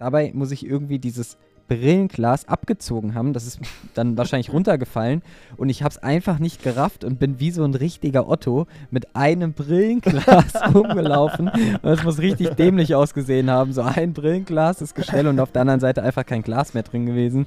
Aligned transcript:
Dabei 0.00 0.32
muss 0.34 0.50
ich 0.50 0.64
irgendwie 0.64 0.98
dieses 0.98 1.36
Brillenglas 1.68 2.48
abgezogen 2.48 3.14
haben. 3.14 3.34
Das 3.34 3.46
ist 3.46 3.60
dann 3.92 4.16
wahrscheinlich 4.18 4.50
runtergefallen 4.50 5.22
und 5.58 5.68
ich 5.68 5.82
habe 5.82 5.90
es 5.90 5.98
einfach 5.98 6.38
nicht 6.38 6.62
gerafft 6.62 7.04
und 7.04 7.20
bin 7.20 7.38
wie 7.38 7.50
so 7.50 7.62
ein 7.62 7.74
richtiger 7.74 8.26
Otto 8.28 8.66
mit 8.90 9.14
einem 9.14 9.52
Brillenglas 9.52 10.54
rumgelaufen. 10.74 11.48
Und 11.48 11.84
das 11.84 12.02
muss 12.02 12.18
richtig 12.18 12.56
dämlich 12.56 12.94
ausgesehen 12.94 13.50
haben. 13.50 13.74
So 13.74 13.82
ein 13.82 14.14
Brillenglas 14.14 14.80
ist 14.80 14.94
Gestell 14.94 15.28
und 15.28 15.38
auf 15.38 15.52
der 15.52 15.60
anderen 15.60 15.80
Seite 15.80 16.02
einfach 16.02 16.24
kein 16.24 16.42
Glas 16.42 16.72
mehr 16.72 16.82
drin 16.82 17.04
gewesen. 17.04 17.46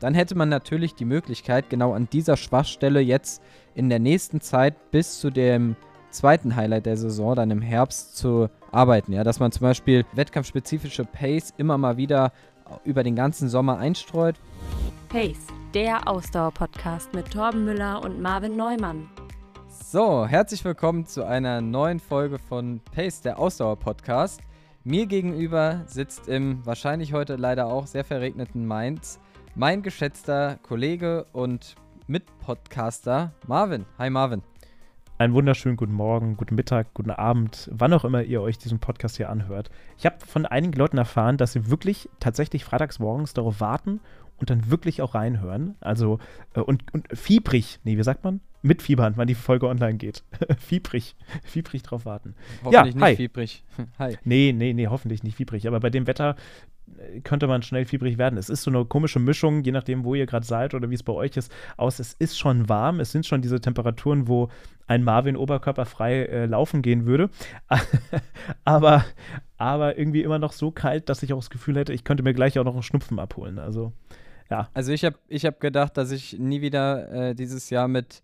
Dann 0.00 0.12
hätte 0.12 0.34
man 0.34 0.48
natürlich 0.48 0.96
die 0.96 1.04
Möglichkeit, 1.04 1.70
genau 1.70 1.92
an 1.92 2.08
dieser 2.12 2.36
Schwachstelle 2.36 3.00
jetzt 3.00 3.40
in 3.76 3.88
der 3.88 4.00
nächsten 4.00 4.40
Zeit 4.40 4.90
bis 4.90 5.20
zu 5.20 5.30
dem 5.30 5.76
zweiten 6.12 6.54
Highlight 6.56 6.86
der 6.86 6.96
Saison, 6.96 7.34
dann 7.34 7.50
im 7.50 7.62
Herbst 7.62 8.16
zu 8.16 8.48
arbeiten. 8.70 9.12
Ja, 9.12 9.24
dass 9.24 9.40
man 9.40 9.52
zum 9.52 9.62
Beispiel 9.62 10.04
wettkampfspezifische 10.12 11.04
Pace 11.04 11.52
immer 11.56 11.78
mal 11.78 11.96
wieder 11.96 12.32
über 12.84 13.02
den 13.02 13.16
ganzen 13.16 13.48
Sommer 13.48 13.78
einstreut. 13.78 14.36
Pace, 15.08 15.46
der 15.74 16.08
Ausdauer-Podcast 16.08 17.12
mit 17.14 17.30
Torben 17.30 17.64
Müller 17.64 18.02
und 18.02 18.20
Marvin 18.20 18.56
Neumann. 18.56 19.08
So, 19.68 20.26
herzlich 20.26 20.64
willkommen 20.64 21.06
zu 21.06 21.26
einer 21.26 21.60
neuen 21.60 22.00
Folge 22.00 22.38
von 22.38 22.80
Pace, 22.94 23.20
der 23.20 23.38
Ausdauer-Podcast. 23.38 24.40
Mir 24.84 25.06
gegenüber 25.06 25.82
sitzt 25.86 26.28
im 26.28 26.64
wahrscheinlich 26.64 27.12
heute 27.12 27.36
leider 27.36 27.66
auch 27.66 27.86
sehr 27.86 28.04
verregneten 28.04 28.66
Mainz 28.66 29.20
mein 29.54 29.82
geschätzter 29.82 30.58
Kollege 30.62 31.26
und 31.32 31.74
Mitpodcaster 32.06 33.32
Marvin. 33.46 33.84
Hi 33.98 34.10
Marvin. 34.10 34.42
Einen 35.22 35.34
wunderschönen 35.34 35.76
guten 35.76 35.92
Morgen, 35.92 36.36
guten 36.36 36.56
Mittag, 36.56 36.94
guten 36.94 37.12
Abend, 37.12 37.70
wann 37.72 37.92
auch 37.92 38.04
immer 38.04 38.24
ihr 38.24 38.42
euch 38.42 38.58
diesen 38.58 38.80
Podcast 38.80 39.18
hier 39.18 39.30
anhört. 39.30 39.70
Ich 39.96 40.04
habe 40.04 40.16
von 40.26 40.46
einigen 40.46 40.72
Leuten 40.72 40.98
erfahren, 40.98 41.36
dass 41.36 41.52
sie 41.52 41.70
wirklich 41.70 42.08
tatsächlich 42.18 42.64
freitags 42.64 42.98
morgens 42.98 43.32
darauf 43.32 43.60
warten 43.60 44.00
und 44.38 44.50
dann 44.50 44.68
wirklich 44.68 45.00
auch 45.00 45.14
reinhören. 45.14 45.76
Also, 45.78 46.18
äh, 46.54 46.60
und, 46.60 46.92
und 46.92 47.06
fiebrig, 47.16 47.78
nee, 47.84 47.96
wie 47.96 48.02
sagt 48.02 48.24
man? 48.24 48.40
Mitfiebern, 48.62 49.12
wann 49.14 49.28
die 49.28 49.36
Folge 49.36 49.68
online 49.68 49.96
geht. 49.96 50.24
fiebrig, 50.58 51.14
fiebrig 51.44 51.84
drauf 51.84 52.04
warten. 52.04 52.34
Hoffentlich 52.64 52.72
ja, 52.72 52.84
nicht 52.86 53.00
hi. 53.00 53.14
fiebrig. 53.14 53.64
hi. 54.00 54.18
Nee, 54.24 54.52
nee, 54.52 54.72
nee, 54.72 54.88
hoffentlich 54.88 55.22
nicht 55.22 55.36
fiebrig. 55.36 55.68
Aber 55.68 55.78
bei 55.78 55.90
dem 55.90 56.08
Wetter 56.08 56.34
könnte 57.24 57.46
man 57.46 57.62
schnell 57.62 57.84
fiebrig 57.84 58.18
werden. 58.18 58.38
Es 58.38 58.48
ist 58.48 58.62
so 58.62 58.70
eine 58.70 58.84
komische 58.84 59.18
Mischung, 59.18 59.62
je 59.62 59.72
nachdem, 59.72 60.04
wo 60.04 60.14
ihr 60.14 60.26
gerade 60.26 60.46
seid 60.46 60.74
oder 60.74 60.90
wie 60.90 60.94
es 60.94 61.02
bei 61.02 61.12
euch 61.12 61.36
ist, 61.36 61.52
aus. 61.76 61.98
Es 61.98 62.14
ist 62.14 62.38
schon 62.38 62.68
warm, 62.68 63.00
es 63.00 63.12
sind 63.12 63.26
schon 63.26 63.42
diese 63.42 63.60
Temperaturen, 63.60 64.28
wo 64.28 64.48
ein 64.86 65.04
Marvin 65.04 65.36
oberkörperfrei 65.36 66.24
äh, 66.24 66.46
laufen 66.46 66.82
gehen 66.82 67.06
würde. 67.06 67.30
aber, 68.64 69.04
aber 69.56 69.98
irgendwie 69.98 70.22
immer 70.22 70.38
noch 70.38 70.52
so 70.52 70.70
kalt, 70.70 71.08
dass 71.08 71.22
ich 71.22 71.32
auch 71.32 71.38
das 71.38 71.50
Gefühl 71.50 71.76
hätte, 71.76 71.92
ich 71.92 72.04
könnte 72.04 72.22
mir 72.22 72.34
gleich 72.34 72.58
auch 72.58 72.64
noch 72.64 72.74
einen 72.74 72.82
Schnupfen 72.82 73.18
abholen. 73.18 73.58
Also, 73.58 73.92
ja. 74.50 74.68
Also, 74.74 74.92
ich 74.92 75.04
habe 75.04 75.16
ich 75.28 75.46
hab 75.46 75.60
gedacht, 75.60 75.96
dass 75.96 76.10
ich 76.10 76.38
nie 76.38 76.60
wieder 76.60 77.30
äh, 77.30 77.34
dieses 77.34 77.70
Jahr 77.70 77.88
mit 77.88 78.22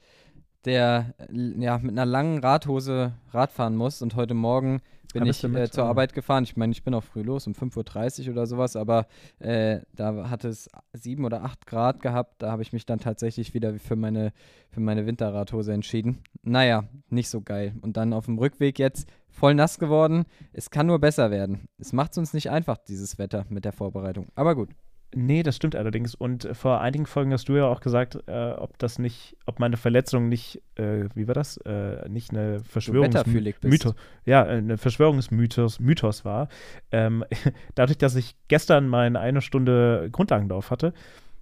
der, 0.65 1.15
ja, 1.31 1.79
mit 1.79 1.93
einer 1.93 2.07
langen 2.07 2.39
Radhose 2.39 3.13
Radfahren 3.31 3.77
muss 3.77 4.03
und 4.03 4.17
heute 4.17 4.35
Morgen 4.35 4.81
bin 5.13 5.27
ich 5.27 5.43
äh, 5.43 5.71
zur 5.71 5.85
Arbeit 5.85 6.13
gefahren. 6.13 6.45
Ich 6.45 6.57
meine, 6.57 6.73
ich 6.73 6.83
bin 6.85 6.95
auch 6.95 7.03
früh 7.03 7.23
los, 7.23 7.47
um 7.47 7.55
5.30 7.55 8.27
Uhr 8.27 8.33
oder 8.33 8.47
sowas, 8.47 8.77
aber 8.77 9.07
äh, 9.39 9.81
da 9.95 10.29
hat 10.29 10.45
es 10.45 10.69
7 10.93 11.25
oder 11.25 11.45
8 11.45 11.67
Grad 11.67 12.01
gehabt. 12.01 12.43
Da 12.43 12.51
habe 12.51 12.63
ich 12.63 12.73
mich 12.73 12.85
dann 12.85 12.99
tatsächlich 12.99 13.55
wieder 13.55 13.79
für 13.79 13.97
meine, 13.97 14.33
für 14.71 14.81
meine 14.81 15.07
Winterradhose 15.07 15.73
entschieden. 15.73 16.19
Naja, 16.43 16.85
nicht 17.09 17.31
so 17.31 17.41
geil. 17.41 17.75
Und 17.81 17.97
dann 17.97 18.13
auf 18.13 18.27
dem 18.27 18.39
Rückweg 18.39 18.79
jetzt 18.79 19.09
voll 19.31 19.55
nass 19.55 19.79
geworden. 19.79 20.25
Es 20.53 20.71
kann 20.71 20.87
nur 20.87 20.99
besser 20.99 21.31
werden. 21.31 21.69
Es 21.79 21.93
macht 21.93 22.13
es 22.13 22.19
uns 22.19 22.35
nicht 22.35 22.51
einfach, 22.51 22.77
dieses 22.77 23.19
Wetter 23.19 23.47
mit 23.49 23.65
der 23.65 23.73
Vorbereitung. 23.73 24.27
Aber 24.35 24.55
gut. 24.55 24.71
Nee, 25.15 25.43
das 25.43 25.57
stimmt 25.57 25.75
allerdings. 25.75 26.15
Und 26.15 26.49
vor 26.53 26.81
einigen 26.81 27.07
Folgen 27.07 27.33
hast 27.33 27.49
du 27.49 27.57
ja 27.57 27.67
auch 27.67 27.81
gesagt, 27.81 28.19
äh, 28.27 28.53
ob 28.53 28.79
das 28.79 28.99
nicht, 28.99 29.37
ob 29.47 29.59
meine 29.59 29.79
Verletzung 29.79 30.29
nicht, 30.29 30.63
äh, 30.75 31.05
wie 31.15 31.27
war 31.27 31.35
das, 31.35 31.57
äh, 31.59 32.07
nicht 32.09 32.31
eine 32.31 32.61
Verschwörungsmythos, 32.61 33.95
ja, 34.27 34.45
eine 34.45 34.77
Verschwörungsmythos 34.77 35.81
Mythos 35.81 36.25
war. 36.27 36.49
Ähm, 36.93 37.25
dadurch, 37.75 37.97
dass 37.97 38.17
ich 38.17 38.37
gestern 38.49 38.87
meine 38.87 39.19
eine 39.21 39.41
Stunde 39.41 40.09
Grundlagenlauf 40.13 40.71
hatte, 40.71 40.93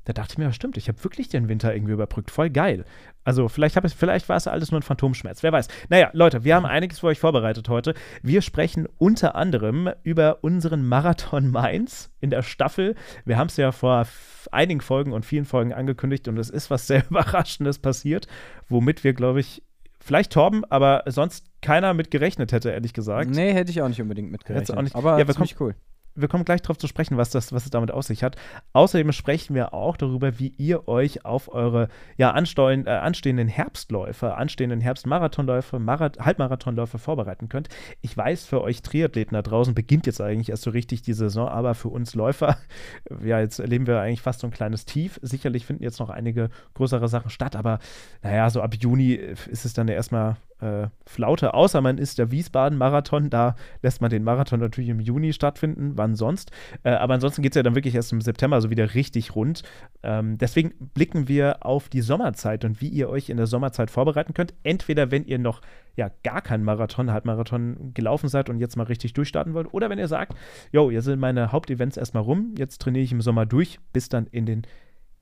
da 0.06 0.12
dachte 0.12 0.34
ich 0.34 0.38
mir, 0.38 0.52
stimmt, 0.52 0.76
ich 0.76 0.86
habe 0.88 1.02
wirklich 1.02 1.28
den 1.28 1.48
Winter 1.48 1.74
irgendwie 1.74 1.92
überbrückt. 1.92 2.30
Voll 2.30 2.48
geil. 2.48 2.84
Also 3.24 3.48
vielleicht, 3.48 3.76
ich, 3.76 3.94
vielleicht 3.94 4.28
war 4.28 4.36
es 4.36 4.46
alles 4.46 4.70
nur 4.70 4.78
ein 4.78 4.84
Phantomschmerz. 4.84 5.42
Wer 5.42 5.50
weiß. 5.50 5.66
Naja, 5.88 6.10
Leute, 6.12 6.44
wir 6.44 6.54
haben 6.54 6.64
einiges 6.64 7.00
für 7.00 7.08
euch 7.08 7.18
vorbereitet 7.18 7.68
heute. 7.68 7.94
Wir 8.22 8.40
sprechen 8.40 8.86
unter 8.98 9.34
anderem 9.34 9.90
über 10.04 10.44
unseren 10.44 10.86
Marathon 10.86 11.50
Mainz 11.50 12.12
in 12.20 12.30
der 12.30 12.42
Staffel. 12.42 12.94
Wir 13.24 13.36
haben 13.36 13.48
es 13.48 13.56
ja 13.56 13.72
vor 13.72 14.06
einigen 14.52 14.80
Folgen 14.80 15.12
und 15.12 15.26
vielen 15.26 15.44
Folgen 15.44 15.72
angekündigt 15.72 16.28
und 16.28 16.38
es 16.38 16.50
ist 16.50 16.70
was 16.70 16.86
sehr 16.86 17.04
Überraschendes 17.10 17.80
passiert, 17.80 18.28
womit 18.68 19.02
wir, 19.02 19.12
glaube 19.12 19.40
ich, 19.40 19.62
Vielleicht 19.98 20.32
Torben, 20.34 20.64
aber 20.66 21.02
sonst 21.06 21.46
keiner 21.62 21.92
mit 21.92 22.12
gerechnet 22.12 22.52
hätte, 22.52 22.70
ehrlich 22.70 22.92
gesagt. 22.92 23.30
Nee, 23.30 23.52
hätte 23.52 23.72
ich 23.72 23.82
auch 23.82 23.88
nicht 23.88 24.00
unbedingt 24.00 24.30
mit 24.30 24.44
gerechnet. 24.44 24.78
Auch 24.78 24.82
nicht. 24.82 24.94
Aber 24.94 25.18
ja, 25.18 25.26
ziemlich 25.26 25.58
cool 25.58 25.74
wir 26.16 26.28
kommen 26.28 26.44
gleich 26.44 26.62
darauf 26.62 26.78
zu 26.78 26.87
sprechen, 26.87 27.16
was, 27.16 27.31
das, 27.31 27.53
was 27.53 27.65
es 27.65 27.71
damit 27.71 27.91
aus 27.91 28.06
sich 28.06 28.22
hat. 28.22 28.37
Außerdem 28.72 29.12
sprechen 29.12 29.54
wir 29.54 29.75
auch 29.75 29.97
darüber, 29.97 30.38
wie 30.38 30.54
ihr 30.56 30.88
euch 30.88 31.25
auf 31.25 31.53
eure 31.53 31.88
ja, 32.16 32.31
anstehenden, 32.31 32.87
äh, 32.87 32.97
anstehenden 32.97 33.49
Herbstläufe, 33.49 34.34
anstehenden 34.34 34.81
Herbstmarathonläufe, 34.81 35.78
Marath 35.78 36.19
Halbmarathonläufe 36.19 36.99
vorbereiten 36.99 37.49
könnt. 37.49 37.69
Ich 38.00 38.16
weiß, 38.16 38.47
für 38.47 38.62
euch 38.62 38.82
Triathleten 38.82 39.34
da 39.34 39.43
draußen 39.43 39.75
beginnt 39.75 40.06
jetzt 40.06 40.21
eigentlich 40.21 40.50
erst 40.50 40.62
so 40.62 40.71
richtig 40.71 41.03
die 41.03 41.12
Saison, 41.12 41.49
aber 41.49 41.75
für 41.75 41.88
uns 41.88 42.15
Läufer, 42.15 42.56
ja, 43.25 43.41
jetzt 43.41 43.59
erleben 43.59 43.87
wir 43.87 44.00
eigentlich 44.00 44.22
fast 44.22 44.41
so 44.41 44.47
ein 44.47 44.53
kleines 44.53 44.84
Tief. 44.84 45.19
Sicherlich 45.22 45.66
finden 45.66 45.83
jetzt 45.83 46.00
noch 46.00 46.10
einige 46.10 46.50
größere 46.75 47.09
Sachen 47.09 47.31
statt, 47.31 47.56
aber 47.56 47.78
naja, 48.22 48.50
so 48.50 48.62
ab 48.62 48.75
Juni 48.75 49.12
ist 49.12 49.65
es 49.65 49.72
dann 49.75 49.88
ja 49.88 49.94
erstmal 49.94 50.37
äh, 50.60 50.88
Flaute, 51.04 51.54
außer 51.54 51.80
man 51.80 51.98
ist 51.98 52.18
der 52.18 52.30
Wiesbaden-Marathon. 52.30 53.30
Da 53.30 53.56
lässt 53.82 54.00
man 54.00 54.10
den 54.10 54.24
Marathon 54.24 54.60
natürlich 54.60 54.90
im 54.90 55.00
Juni 55.00 55.32
stattfinden, 55.32 55.92
wann 55.96 56.14
sonst. 56.14 56.50
Äh, 56.82 56.90
aber 56.90 57.14
ansonsten 57.14 57.42
geht 57.42 57.52
es 57.52 57.56
ja 57.56 57.62
dann 57.62 57.74
wirklich 57.74 57.94
erst 57.94 58.12
im 58.12 58.20
September 58.20 58.60
so 58.60 58.70
wieder 58.70 58.94
richtig 58.94 59.34
rund. 59.34 59.62
Ähm, 60.02 60.38
deswegen 60.38 60.72
blicken 60.94 61.28
wir 61.28 61.64
auf 61.66 61.88
die 61.88 62.00
Sommerzeit 62.00 62.64
und 62.64 62.80
wie 62.80 62.88
ihr 62.88 63.08
euch 63.08 63.28
in 63.28 63.36
der 63.36 63.46
Sommerzeit 63.46 63.90
vorbereiten 63.90 64.34
könnt. 64.34 64.54
Entweder 64.62 65.10
wenn 65.10 65.24
ihr 65.24 65.38
noch 65.38 65.60
ja 65.96 66.10
gar 66.22 66.42
keinen 66.42 66.64
Marathon, 66.64 67.12
Halbmarathon 67.12 67.92
gelaufen 67.94 68.28
seid 68.28 68.50
und 68.50 68.58
jetzt 68.58 68.76
mal 68.76 68.84
richtig 68.84 69.14
durchstarten 69.14 69.54
wollt, 69.54 69.72
oder 69.72 69.90
wenn 69.90 69.98
ihr 69.98 70.08
sagt, 70.08 70.36
yo, 70.72 70.90
jetzt 70.90 71.04
sind 71.04 71.20
meine 71.20 71.52
Hauptevents 71.52 71.96
erstmal 71.96 72.22
rum, 72.22 72.54
jetzt 72.58 72.80
trainiere 72.82 73.04
ich 73.04 73.12
im 73.12 73.20
Sommer 73.20 73.46
durch, 73.46 73.78
bis 73.92 74.08
dann 74.08 74.26
in 74.26 74.46
den 74.46 74.62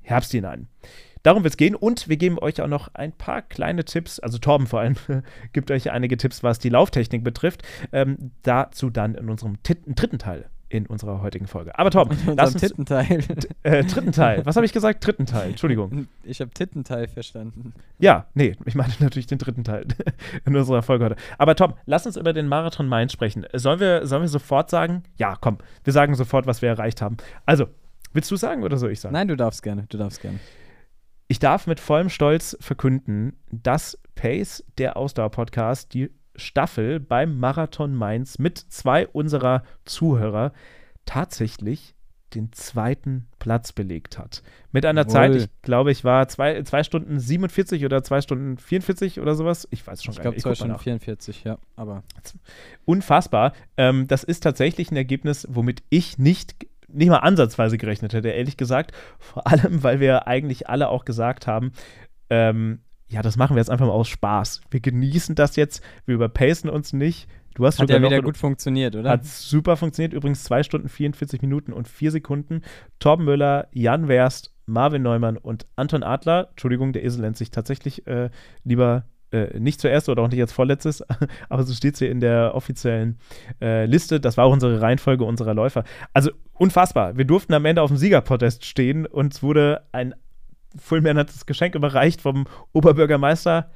Herbst 0.02 0.32
hinein. 0.32 0.68
Darum 1.24 1.42
wird 1.42 1.54
es 1.54 1.56
gehen 1.56 1.74
und 1.74 2.08
wir 2.08 2.18
geben 2.18 2.38
euch 2.38 2.60
auch 2.60 2.68
noch 2.68 2.94
ein 2.94 3.10
paar 3.10 3.42
kleine 3.42 3.84
Tipps, 3.84 4.20
also 4.20 4.38
Torben 4.38 4.66
vor 4.66 4.80
allem 4.80 4.94
gibt 5.52 5.70
euch 5.70 5.90
einige 5.90 6.16
Tipps, 6.16 6.42
was 6.42 6.58
die 6.58 6.68
Lauftechnik 6.68 7.24
betrifft. 7.24 7.62
Ähm, 7.92 8.30
dazu 8.42 8.90
dann 8.90 9.14
in 9.14 9.30
unserem 9.30 9.56
dritten 9.62 10.18
Teil 10.18 10.50
in 10.68 10.86
unserer 10.86 11.22
heutigen 11.22 11.46
Folge. 11.46 11.78
Aber 11.78 11.90
Torben, 11.90 12.18
lass 12.36 12.52
uns 12.52 12.60
dritten 12.60 12.84
Teil. 12.84 13.22
Äh, 13.62 13.84
dritten 13.84 14.12
Teil. 14.12 14.44
Was 14.44 14.56
habe 14.56 14.66
ich 14.66 14.72
gesagt? 14.72 15.06
Dritten 15.06 15.24
Teil. 15.24 15.50
Entschuldigung. 15.50 16.08
Ich 16.26 16.40
habe 16.40 16.50
Tittenteil 16.52 17.06
verstanden. 17.06 17.74
Ja, 17.98 18.26
nee, 18.32 18.56
ich 18.64 18.74
meine 18.74 18.92
natürlich 18.98 19.26
den 19.26 19.36
dritten 19.38 19.62
Teil 19.62 19.86
in 20.46 20.56
unserer 20.56 20.82
Folge 20.82 21.04
heute. 21.04 21.16
Aber 21.36 21.54
Tom, 21.54 21.74
lass 21.84 22.06
uns 22.06 22.16
über 22.16 22.32
den 22.32 22.48
Marathon 22.48 22.88
Mainz 22.88 23.12
sprechen. 23.12 23.46
Sollen 23.52 23.78
wir, 23.78 24.06
sollen 24.06 24.22
wir 24.22 24.28
sofort 24.28 24.70
sagen? 24.70 25.02
Ja, 25.16 25.36
komm, 25.38 25.58
wir 25.84 25.92
sagen 25.92 26.14
sofort, 26.14 26.46
was 26.46 26.62
wir 26.62 26.70
erreicht 26.70 27.02
haben. 27.02 27.18
Also, 27.44 27.66
willst 28.14 28.30
du 28.30 28.36
sagen 28.36 28.62
oder 28.62 28.78
soll 28.78 28.90
ich 28.90 29.00
sagen? 29.00 29.12
Nein, 29.12 29.28
du 29.28 29.36
darfst 29.36 29.62
gerne. 29.62 29.84
Du 29.90 29.98
darfst 29.98 30.22
gerne. 30.22 30.40
Ich 31.26 31.38
darf 31.38 31.66
mit 31.66 31.80
vollem 31.80 32.10
Stolz 32.10 32.56
verkünden, 32.60 33.36
dass 33.50 33.98
Pace, 34.14 34.64
der 34.78 34.96
Ausdauer-Podcast, 34.96 35.94
die 35.94 36.10
Staffel 36.36 37.00
beim 37.00 37.38
Marathon 37.38 37.94
Mainz 37.94 38.38
mit 38.38 38.58
zwei 38.58 39.06
unserer 39.06 39.62
Zuhörer 39.84 40.52
tatsächlich 41.06 41.94
den 42.34 42.52
zweiten 42.52 43.28
Platz 43.38 43.72
belegt 43.72 44.18
hat. 44.18 44.42
Mit 44.72 44.84
einer 44.84 45.02
Jawohl. 45.02 45.12
Zeit, 45.12 45.36
ich 45.36 45.62
glaube, 45.62 45.92
ich 45.92 46.04
war 46.04 46.26
zwei, 46.28 46.62
zwei 46.62 46.82
Stunden 46.82 47.20
47 47.20 47.84
oder 47.84 48.02
zwei 48.02 48.20
Stunden 48.20 48.58
44 48.58 49.20
oder 49.20 49.34
sowas. 49.34 49.68
Ich 49.70 49.86
weiß 49.86 50.02
schon 50.02 50.12
ich 50.12 50.20
gar 50.20 50.30
nicht. 50.30 50.38
Ich 50.38 50.42
glaube, 50.42 50.56
zwei 50.56 50.64
Stunden 50.64 50.82
44, 50.82 51.44
ja, 51.44 51.58
aber. 51.76 52.02
Unfassbar. 52.84 53.52
Ähm, 53.76 54.08
das 54.08 54.24
ist 54.24 54.40
tatsächlich 54.40 54.90
ein 54.90 54.96
Ergebnis, 54.96 55.46
womit 55.48 55.82
ich 55.90 56.18
nicht 56.18 56.56
nicht 56.94 57.08
mal 57.08 57.18
ansatzweise 57.18 57.78
gerechnet 57.78 58.12
hätte, 58.12 58.28
ehrlich 58.30 58.56
gesagt. 58.56 58.92
Vor 59.18 59.46
allem, 59.50 59.82
weil 59.82 60.00
wir 60.00 60.26
eigentlich 60.26 60.68
alle 60.68 60.88
auch 60.88 61.04
gesagt 61.04 61.46
haben, 61.46 61.72
ähm, 62.30 62.80
ja, 63.06 63.22
das 63.22 63.36
machen 63.36 63.54
wir 63.54 63.60
jetzt 63.60 63.70
einfach 63.70 63.86
mal 63.86 63.92
aus 63.92 64.08
Spaß. 64.08 64.62
Wir 64.70 64.80
genießen 64.80 65.34
das 65.34 65.56
jetzt, 65.56 65.82
wir 66.06 66.14
überpacen 66.14 66.70
uns 66.70 66.92
nicht. 66.92 67.28
Du 67.54 67.64
hast 67.64 67.78
hat 67.78 67.88
ja 67.88 68.02
wieder 68.02 68.20
gut 68.20 68.36
funktioniert, 68.36 68.96
oder? 68.96 69.10
Hat 69.10 69.24
super 69.24 69.76
funktioniert. 69.76 70.12
Übrigens 70.12 70.42
2 70.42 70.64
Stunden 70.64 70.88
44 70.88 71.40
Minuten 71.40 71.72
und 71.72 71.86
4 71.86 72.10
Sekunden. 72.10 72.62
Torben 72.98 73.24
Müller, 73.24 73.68
Jan 73.70 74.08
Werst, 74.08 74.52
Marvin 74.66 75.02
Neumann 75.02 75.36
und 75.36 75.66
Anton 75.76 76.02
Adler. 76.02 76.48
Entschuldigung, 76.50 76.92
der 76.92 77.04
Esel 77.04 77.20
nennt 77.20 77.36
sich 77.36 77.52
tatsächlich 77.52 78.08
äh, 78.08 78.30
lieber 78.64 79.04
äh, 79.34 79.58
nicht 79.58 79.80
zuerst 79.80 80.08
oder 80.08 80.22
auch 80.22 80.28
nicht 80.28 80.40
als 80.40 80.52
vorletztes, 80.52 81.04
aber 81.48 81.64
so 81.64 81.74
steht 81.74 81.96
sie 81.96 82.06
in 82.06 82.20
der 82.20 82.54
offiziellen 82.54 83.18
äh, 83.60 83.84
Liste. 83.86 84.20
Das 84.20 84.36
war 84.36 84.44
auch 84.44 84.52
unsere 84.52 84.80
Reihenfolge 84.80 85.24
unserer 85.24 85.54
Läufer. 85.54 85.84
Also 86.12 86.30
unfassbar. 86.54 87.16
Wir 87.16 87.24
durften 87.24 87.52
am 87.52 87.64
Ende 87.64 87.82
auf 87.82 87.90
dem 87.90 87.96
Siegerprotest 87.96 88.64
stehen 88.64 89.06
und 89.06 89.34
es 89.34 89.42
wurde 89.42 89.82
ein 89.92 90.14
fulminantes 90.76 91.46
Geschenk 91.46 91.74
überreicht 91.74 92.20
vom 92.20 92.46
Oberbürgermeister. 92.72 93.70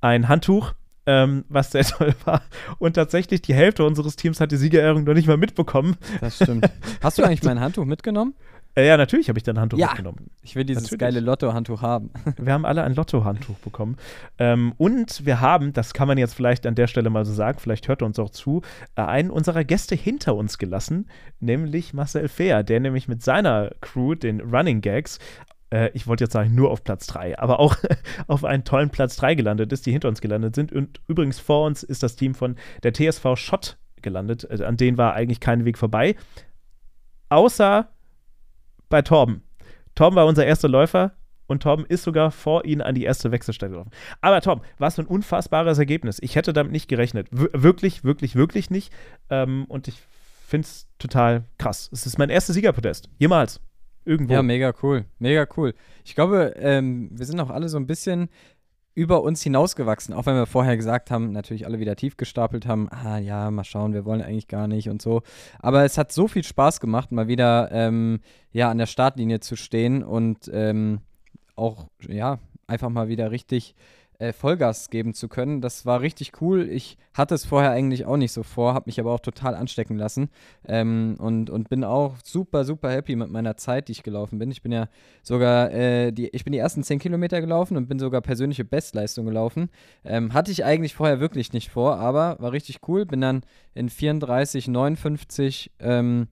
Ein 0.00 0.28
Handtuch, 0.28 0.74
ähm, 1.06 1.44
was 1.48 1.72
sehr 1.72 1.84
toll 1.84 2.14
war. 2.24 2.42
Und 2.78 2.94
tatsächlich 2.94 3.42
die 3.42 3.54
Hälfte 3.54 3.84
unseres 3.84 4.14
Teams 4.16 4.40
hat 4.40 4.52
die 4.52 4.56
Siegerehrung 4.56 5.04
noch 5.04 5.14
nicht 5.14 5.26
mal 5.26 5.36
mitbekommen. 5.36 5.96
Das 6.20 6.36
stimmt. 6.36 6.70
Hast 7.02 7.18
du 7.18 7.22
eigentlich 7.24 7.42
mein 7.42 7.60
Handtuch 7.60 7.84
mitgenommen? 7.84 8.34
Äh, 8.78 8.86
ja, 8.86 8.96
natürlich 8.96 9.28
habe 9.28 9.36
ich 9.38 9.42
dein 9.42 9.58
Handtuch 9.58 9.76
Ja. 9.76 9.88
mitgenommen. 9.88 10.30
Ich 10.40 10.54
will 10.54 10.64
dieses 10.64 10.84
Natürlich. 10.84 11.00
geile 11.00 11.18
Lotto-Handtuch 11.18 11.82
haben. 11.82 12.10
Wir 12.38 12.52
haben 12.52 12.64
alle 12.64 12.84
ein 12.84 12.94
Lotto-Handtuch 12.94 13.56
bekommen. 13.58 13.96
Ähm, 14.38 14.72
und 14.76 15.26
wir 15.26 15.40
haben, 15.40 15.72
das 15.72 15.94
kann 15.94 16.06
man 16.06 16.16
jetzt 16.16 16.34
vielleicht 16.34 16.64
an 16.64 16.76
der 16.76 16.86
Stelle 16.86 17.10
mal 17.10 17.24
so 17.24 17.32
sagen, 17.32 17.58
vielleicht 17.58 17.88
hört 17.88 18.02
er 18.02 18.06
uns 18.06 18.20
auch 18.20 18.30
zu, 18.30 18.62
äh, 18.94 19.02
einen 19.02 19.30
unserer 19.30 19.64
Gäste 19.64 19.96
hinter 19.96 20.36
uns 20.36 20.58
gelassen, 20.58 21.10
nämlich 21.40 21.92
Marcel 21.92 22.28
Fehr, 22.28 22.62
der 22.62 22.78
nämlich 22.78 23.08
mit 23.08 23.20
seiner 23.20 23.72
Crew, 23.80 24.14
den 24.14 24.40
Running 24.40 24.80
Gags, 24.80 25.18
äh, 25.70 25.90
ich 25.92 26.06
wollte 26.06 26.24
jetzt 26.24 26.32
sagen, 26.34 26.54
nur 26.54 26.70
auf 26.70 26.84
Platz 26.84 27.08
3, 27.08 27.36
aber 27.36 27.58
auch 27.58 27.76
auf 28.28 28.44
einen 28.44 28.62
tollen 28.62 28.90
Platz 28.90 29.16
3 29.16 29.34
gelandet 29.34 29.72
ist, 29.72 29.86
die 29.86 29.92
hinter 29.92 30.06
uns 30.06 30.20
gelandet 30.20 30.54
sind. 30.54 30.72
Und 30.72 31.00
übrigens 31.08 31.40
vor 31.40 31.66
uns 31.66 31.82
ist 31.82 32.04
das 32.04 32.14
Team 32.14 32.36
von 32.36 32.54
der 32.84 32.92
TSV 32.94 33.34
Schott 33.34 33.76
gelandet. 34.02 34.46
Äh, 34.48 34.62
an 34.62 34.76
denen 34.76 34.98
war 34.98 35.14
eigentlich 35.14 35.40
kein 35.40 35.64
Weg 35.64 35.78
vorbei. 35.78 36.14
Außer 37.28 37.88
bei 38.88 39.02
Torben. 39.02 39.42
Torben 39.94 40.16
war 40.16 40.26
unser 40.26 40.46
erster 40.46 40.68
Läufer 40.68 41.12
und 41.46 41.62
Torben 41.62 41.86
ist 41.86 42.04
sogar 42.04 42.30
vor 42.30 42.64
ihnen 42.64 42.82
an 42.82 42.94
die 42.94 43.04
erste 43.04 43.32
Wechselstelle 43.32 43.72
gelaufen. 43.72 43.90
Aber 44.20 44.40
Torben, 44.40 44.62
was 44.78 44.96
für 44.96 45.02
ein 45.02 45.06
unfassbares 45.06 45.78
Ergebnis. 45.78 46.18
Ich 46.20 46.36
hätte 46.36 46.52
damit 46.52 46.72
nicht 46.72 46.88
gerechnet. 46.88 47.26
W 47.30 47.48
wirklich, 47.52 48.04
wirklich, 48.04 48.36
wirklich 48.36 48.70
nicht. 48.70 48.92
Ähm, 49.30 49.64
und 49.68 49.88
ich 49.88 49.98
finde 50.46 50.66
es 50.66 50.86
total 50.98 51.44
krass. 51.58 51.90
Es 51.92 52.06
ist 52.06 52.18
mein 52.18 52.30
erster 52.30 52.52
Siegerpodest. 52.52 53.08
Jemals. 53.18 53.60
Irgendwo. 54.04 54.32
Ja, 54.32 54.42
mega 54.42 54.72
cool. 54.82 55.04
Mega 55.18 55.46
cool. 55.56 55.74
Ich 56.04 56.14
glaube, 56.14 56.54
ähm, 56.56 57.10
wir 57.12 57.26
sind 57.26 57.40
auch 57.40 57.50
alle 57.50 57.68
so 57.68 57.76
ein 57.76 57.86
bisschen 57.86 58.30
über 58.98 59.22
uns 59.22 59.44
hinausgewachsen, 59.44 60.12
auch 60.12 60.26
wenn 60.26 60.34
wir 60.34 60.46
vorher 60.46 60.76
gesagt 60.76 61.12
haben, 61.12 61.30
natürlich 61.30 61.66
alle 61.66 61.78
wieder 61.78 61.94
tief 61.94 62.16
gestapelt 62.16 62.66
haben, 62.66 62.88
ah 62.90 63.18
ja, 63.18 63.48
mal 63.48 63.62
schauen, 63.62 63.94
wir 63.94 64.04
wollen 64.04 64.22
eigentlich 64.22 64.48
gar 64.48 64.66
nicht 64.66 64.88
und 64.88 65.00
so. 65.00 65.22
Aber 65.60 65.84
es 65.84 65.96
hat 65.96 66.10
so 66.10 66.26
viel 66.26 66.42
Spaß 66.42 66.80
gemacht, 66.80 67.12
mal 67.12 67.28
wieder 67.28 67.68
ähm, 67.70 68.18
ja, 68.50 68.68
an 68.68 68.78
der 68.78 68.86
Startlinie 68.86 69.38
zu 69.38 69.54
stehen 69.54 70.02
und 70.02 70.50
ähm, 70.52 70.98
auch, 71.54 71.86
ja, 72.08 72.40
einfach 72.66 72.88
mal 72.88 73.06
wieder 73.06 73.30
richtig 73.30 73.76
äh, 74.18 74.32
Vollgas 74.32 74.90
geben 74.90 75.14
zu 75.14 75.28
können. 75.28 75.60
Das 75.60 75.86
war 75.86 76.00
richtig 76.00 76.40
cool. 76.40 76.68
Ich 76.68 76.98
hatte 77.14 77.34
es 77.34 77.44
vorher 77.44 77.70
eigentlich 77.70 78.04
auch 78.04 78.16
nicht 78.16 78.32
so 78.32 78.42
vor, 78.42 78.74
habe 78.74 78.86
mich 78.86 78.98
aber 78.98 79.12
auch 79.12 79.20
total 79.20 79.54
anstecken 79.54 79.96
lassen 79.96 80.28
ähm, 80.66 81.16
und, 81.18 81.50
und 81.50 81.68
bin 81.68 81.84
auch 81.84 82.16
super, 82.24 82.64
super 82.64 82.90
happy 82.90 83.14
mit 83.16 83.30
meiner 83.30 83.56
Zeit, 83.56 83.88
die 83.88 83.92
ich 83.92 84.02
gelaufen 84.02 84.38
bin. 84.38 84.50
Ich 84.50 84.62
bin 84.62 84.72
ja 84.72 84.88
sogar, 85.22 85.70
äh, 85.72 86.12
die, 86.12 86.28
ich 86.28 86.44
bin 86.44 86.52
die 86.52 86.58
ersten 86.58 86.82
10 86.82 86.98
Kilometer 86.98 87.40
gelaufen 87.40 87.76
und 87.76 87.88
bin 87.88 87.98
sogar 87.98 88.20
persönliche 88.20 88.64
Bestleistung 88.64 89.24
gelaufen. 89.24 89.70
Ähm, 90.04 90.34
hatte 90.34 90.50
ich 90.50 90.64
eigentlich 90.64 90.94
vorher 90.94 91.20
wirklich 91.20 91.52
nicht 91.52 91.70
vor, 91.70 91.96
aber 91.98 92.36
war 92.40 92.52
richtig 92.52 92.80
cool. 92.88 93.06
Bin 93.06 93.20
dann 93.20 93.42
in 93.74 93.88
34, 93.88 94.68
59 94.68 95.70
ähm, 95.78 96.26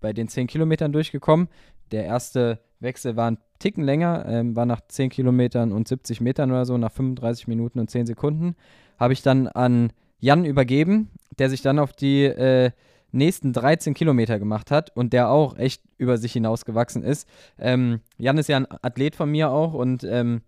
bei 0.00 0.12
den 0.12 0.26
10 0.26 0.48
Kilometern 0.48 0.92
durchgekommen. 0.92 1.48
Der 1.92 2.04
erste 2.04 2.58
Wechsel 2.80 3.16
war 3.16 3.30
ein 3.30 3.38
Ticken 3.62 3.84
länger, 3.84 4.24
ähm, 4.26 4.56
war 4.56 4.66
nach 4.66 4.80
10 4.88 5.10
Kilometern 5.10 5.70
und 5.70 5.86
70 5.86 6.20
Metern 6.20 6.50
oder 6.50 6.66
so, 6.66 6.76
nach 6.76 6.90
35 6.90 7.46
Minuten 7.46 7.78
und 7.78 7.90
10 7.90 8.06
Sekunden. 8.06 8.56
Habe 8.98 9.12
ich 9.12 9.22
dann 9.22 9.46
an 9.46 9.92
Jan 10.18 10.44
übergeben, 10.44 11.10
der 11.38 11.48
sich 11.48 11.62
dann 11.62 11.78
auf 11.78 11.92
die 11.92 12.24
äh, 12.24 12.72
nächsten 13.12 13.52
13 13.52 13.94
Kilometer 13.94 14.40
gemacht 14.40 14.72
hat 14.72 14.94
und 14.96 15.12
der 15.12 15.30
auch 15.30 15.56
echt 15.56 15.82
über 15.96 16.18
sich 16.18 16.32
hinausgewachsen 16.32 17.04
ist. 17.04 17.28
Ähm, 17.56 18.00
Jan 18.18 18.38
ist 18.38 18.48
ja 18.48 18.56
ein 18.56 18.66
Athlet 18.82 19.14
von 19.14 19.30
mir 19.30 19.50
auch 19.50 19.74
und 19.74 20.02
ähm, 20.02 20.40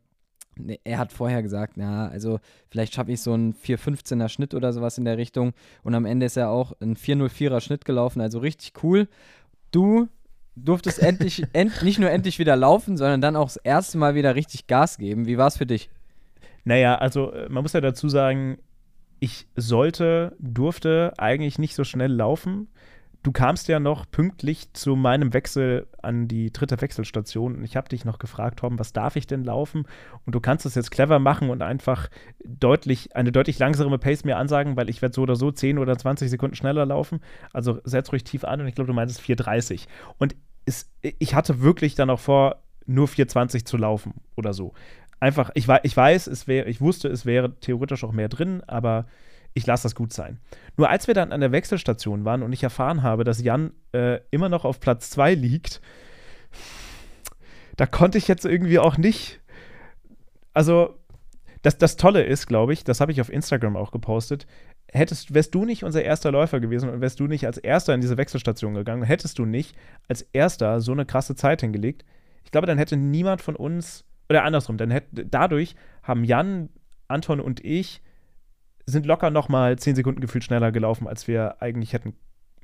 ne, 0.56 0.80
er 0.82 0.98
hat 0.98 1.12
vorher 1.12 1.42
gesagt, 1.42 1.74
na, 1.76 2.08
also 2.08 2.40
vielleicht 2.68 2.94
schaffe 2.94 3.12
ich 3.12 3.20
so 3.20 3.32
einen 3.32 3.54
4,15er 3.54 4.28
Schnitt 4.28 4.54
oder 4.54 4.72
sowas 4.72 4.98
in 4.98 5.04
der 5.04 5.18
Richtung. 5.18 5.52
Und 5.84 5.94
am 5.94 6.04
Ende 6.04 6.26
ist 6.26 6.36
er 6.36 6.50
auch 6.50 6.72
ein 6.80 6.96
4,04er 6.96 7.60
Schnitt 7.60 7.84
gelaufen, 7.84 8.20
also 8.20 8.40
richtig 8.40 8.72
cool. 8.82 9.06
Du 9.70 10.08
durftest 10.56 11.00
endlich, 11.00 11.44
end, 11.52 11.82
nicht 11.82 11.98
nur 11.98 12.10
endlich 12.10 12.38
wieder 12.38 12.56
laufen, 12.56 12.96
sondern 12.96 13.20
dann 13.20 13.36
auch 13.36 13.46
das 13.46 13.56
erste 13.56 13.98
Mal 13.98 14.14
wieder 14.14 14.34
richtig 14.34 14.66
Gas 14.66 14.98
geben. 14.98 15.26
Wie 15.26 15.38
war 15.38 15.48
es 15.48 15.56
für 15.56 15.66
dich? 15.66 15.90
Naja, 16.64 16.96
also 16.96 17.32
äh, 17.32 17.48
man 17.48 17.62
muss 17.62 17.72
ja 17.72 17.80
dazu 17.80 18.08
sagen, 18.08 18.58
ich 19.20 19.46
sollte, 19.56 20.36
durfte 20.38 21.12
eigentlich 21.18 21.58
nicht 21.58 21.74
so 21.74 21.84
schnell 21.84 22.12
laufen. 22.12 22.68
Du 23.22 23.32
kamst 23.32 23.68
ja 23.68 23.80
noch 23.80 24.04
pünktlich 24.10 24.70
zu 24.74 24.96
meinem 24.96 25.32
Wechsel 25.32 25.86
an 26.02 26.28
die 26.28 26.52
dritte 26.52 26.78
Wechselstation 26.82 27.56
und 27.56 27.64
ich 27.64 27.74
habe 27.74 27.88
dich 27.88 28.04
noch 28.04 28.18
gefragt, 28.18 28.58
Tom, 28.58 28.78
was 28.78 28.92
darf 28.92 29.16
ich 29.16 29.26
denn 29.26 29.44
laufen? 29.44 29.86
Und 30.26 30.34
du 30.34 30.40
kannst 30.40 30.66
es 30.66 30.74
jetzt 30.74 30.90
clever 30.90 31.18
machen 31.18 31.48
und 31.48 31.62
einfach 31.62 32.10
deutlich, 32.44 33.16
eine 33.16 33.32
deutlich 33.32 33.58
langsamere 33.58 33.98
Pace 33.98 34.24
mir 34.24 34.36
ansagen, 34.36 34.76
weil 34.76 34.90
ich 34.90 35.00
werde 35.00 35.14
so 35.14 35.22
oder 35.22 35.36
so 35.36 35.50
10 35.50 35.78
oder 35.78 35.96
20 35.96 36.28
Sekunden 36.28 36.54
schneller 36.54 36.84
laufen. 36.84 37.20
Also 37.54 37.80
setz 37.84 38.12
ruhig 38.12 38.24
tief 38.24 38.44
an 38.44 38.60
und 38.60 38.66
ich 38.66 38.74
glaube, 38.74 38.88
du 38.88 38.94
meintest 38.94 39.22
4,30. 39.22 39.86
Und 40.18 40.36
es, 40.64 40.90
ich 41.00 41.34
hatte 41.34 41.60
wirklich 41.60 41.94
dann 41.94 42.10
auch 42.10 42.20
vor, 42.20 42.62
nur 42.86 43.08
4,20 43.08 43.64
zu 43.64 43.76
laufen 43.76 44.14
oder 44.36 44.52
so. 44.52 44.74
Einfach, 45.20 45.50
ich, 45.54 45.68
ich 45.82 45.96
weiß, 45.96 46.26
es 46.26 46.46
wäre, 46.46 46.68
ich 46.68 46.80
wusste, 46.80 47.08
es 47.08 47.24
wäre 47.24 47.58
theoretisch 47.60 48.04
auch 48.04 48.12
mehr 48.12 48.28
drin, 48.28 48.62
aber 48.66 49.06
ich 49.54 49.66
lasse 49.66 49.84
das 49.84 49.94
gut 49.94 50.12
sein. 50.12 50.38
Nur 50.76 50.90
als 50.90 51.06
wir 51.06 51.14
dann 51.14 51.32
an 51.32 51.40
der 51.40 51.52
Wechselstation 51.52 52.24
waren 52.24 52.42
und 52.42 52.52
ich 52.52 52.62
erfahren 52.62 53.02
habe, 53.02 53.24
dass 53.24 53.40
Jan 53.40 53.72
äh, 53.92 54.20
immer 54.30 54.48
noch 54.48 54.64
auf 54.64 54.80
Platz 54.80 55.10
2 55.10 55.34
liegt, 55.34 55.80
da 57.76 57.86
konnte 57.86 58.18
ich 58.18 58.28
jetzt 58.28 58.44
irgendwie 58.44 58.78
auch 58.78 58.98
nicht. 58.98 59.40
Also, 60.52 60.98
das, 61.62 61.78
das 61.78 61.96
Tolle 61.96 62.22
ist, 62.24 62.46
glaube 62.46 62.72
ich, 62.72 62.84
das 62.84 63.00
habe 63.00 63.12
ich 63.12 63.20
auf 63.20 63.32
Instagram 63.32 63.76
auch 63.76 63.90
gepostet. 63.90 64.46
Hättest, 64.92 65.34
wärst 65.34 65.54
du 65.54 65.64
nicht 65.64 65.82
unser 65.82 66.02
erster 66.02 66.30
Läufer 66.30 66.60
gewesen 66.60 66.88
und 66.88 67.00
wärst 67.00 67.18
du 67.18 67.26
nicht 67.26 67.46
als 67.46 67.58
erster 67.58 67.94
in 67.94 68.00
diese 68.00 68.16
Wechselstation 68.16 68.74
gegangen, 68.74 69.02
hättest 69.02 69.38
du 69.38 69.44
nicht 69.44 69.76
als 70.08 70.22
erster 70.32 70.80
so 70.80 70.92
eine 70.92 71.04
krasse 71.04 71.34
Zeit 71.34 71.62
hingelegt, 71.62 72.04
ich 72.44 72.50
glaube, 72.50 72.66
dann 72.66 72.78
hätte 72.78 72.96
niemand 72.96 73.42
von 73.42 73.56
uns, 73.56 74.04
oder 74.28 74.44
andersrum, 74.44 74.76
dann 74.76 74.90
hätte, 74.90 75.26
dadurch 75.26 75.74
haben 76.02 76.24
Jan, 76.24 76.68
Anton 77.08 77.40
und 77.40 77.64
ich 77.64 78.02
sind 78.86 79.06
locker 79.06 79.30
nochmal 79.30 79.78
10 79.78 79.96
Sekunden 79.96 80.20
gefühlt 80.20 80.44
schneller 80.44 80.70
gelaufen, 80.70 81.08
als 81.08 81.26
wir 81.26 81.62
eigentlich 81.62 81.92
hätten 81.92 82.14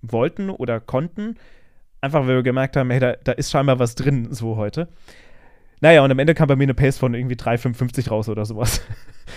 wollten 0.03 0.51
oder 0.51 0.79
konnten. 0.79 1.37
Einfach, 2.03 2.21
weil 2.21 2.37
wir 2.37 2.43
gemerkt 2.43 2.77
haben, 2.77 2.91
hey, 2.91 3.01
da, 3.01 3.15
da 3.25 3.33
ist 3.33 3.51
scheinbar 3.51 3.79
was 3.79 3.95
drin, 3.95 4.33
so 4.33 4.57
heute. 4.57 4.89
Naja, 5.81 6.03
und 6.03 6.11
am 6.11 6.19
Ende 6.19 6.35
kam 6.35 6.49
bei 6.49 6.57
mir 6.57 6.65
eine 6.65 6.75
Pace 6.75 6.99
von 6.99 7.15
irgendwie 7.15 7.37
3,55 7.37 8.11
raus 8.11 8.29
oder 8.29 8.45
sowas. 8.45 8.83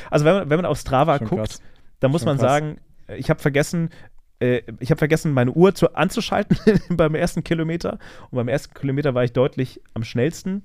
Also, 0.10 0.26
wenn 0.26 0.34
man, 0.34 0.50
wenn 0.50 0.58
man 0.58 0.66
auf 0.66 0.80
Strava 0.80 1.20
Schon 1.20 1.28
guckt, 1.28 1.42
krass. 1.42 1.62
Dann 2.04 2.12
muss 2.12 2.22
Schon 2.22 2.32
man 2.32 2.38
krass. 2.38 2.52
sagen, 2.52 2.78
ich 3.18 3.30
habe 3.30 3.40
vergessen, 3.40 3.90
äh, 4.40 4.62
ich 4.80 4.92
habe 4.92 5.00
vergessen, 5.00 5.32
meine 5.32 5.52
Uhr 5.52 5.74
zu, 5.74 5.96
anzuschalten 5.96 6.58
beim 6.98 7.16
ersten 7.16 7.44
Kilometer. 7.44 7.98
Und 8.30 8.36
beim 8.36 8.50
ersten 8.50 8.74
Kilometer 8.74 9.16
war 9.16 9.24
ich 9.24 9.32
deutlich 9.32 9.82
am 9.94 10.04
schnellsten. 10.04 10.64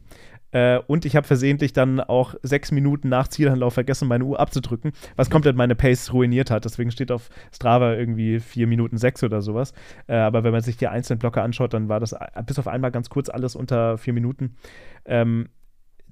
Äh, 0.51 0.81
und 0.87 1.05
ich 1.05 1.15
habe 1.15 1.27
versehentlich 1.27 1.75
dann 1.75 2.01
auch 2.01 2.35
sechs 2.43 2.73
Minuten 2.73 3.09
nach 3.09 3.29
Zielanlauf 3.29 3.75
vergessen, 3.75 4.09
meine 4.09 4.25
Uhr 4.25 4.41
abzudrücken, 4.41 4.93
was 5.15 5.31
komplett 5.31 5.55
meine 5.55 5.77
Pace 5.77 6.13
ruiniert 6.13 6.51
hat. 6.51 6.65
Deswegen 6.65 6.91
steht 6.91 7.13
auf 7.13 7.29
Strava 7.55 7.95
irgendwie 7.95 8.41
vier 8.41 8.67
Minuten 8.67 8.97
sechs 8.97 9.23
oder 9.23 9.41
sowas. 9.41 9.73
Äh, 10.09 10.17
aber 10.17 10.43
wenn 10.43 10.53
man 10.53 10.63
sich 10.63 10.77
die 10.77 10.89
einzelnen 10.89 11.21
Blöcke 11.21 11.43
anschaut, 11.43 11.73
dann 11.73 11.89
war 11.89 12.01
das 12.01 12.17
bis 12.47 12.59
auf 12.59 12.67
einmal 12.67 12.91
ganz 12.91 13.11
kurz 13.11 13.29
alles 13.29 13.55
unter 13.55 13.97
vier 13.97 14.13
Minuten. 14.13 14.57
Ähm, 15.05 15.51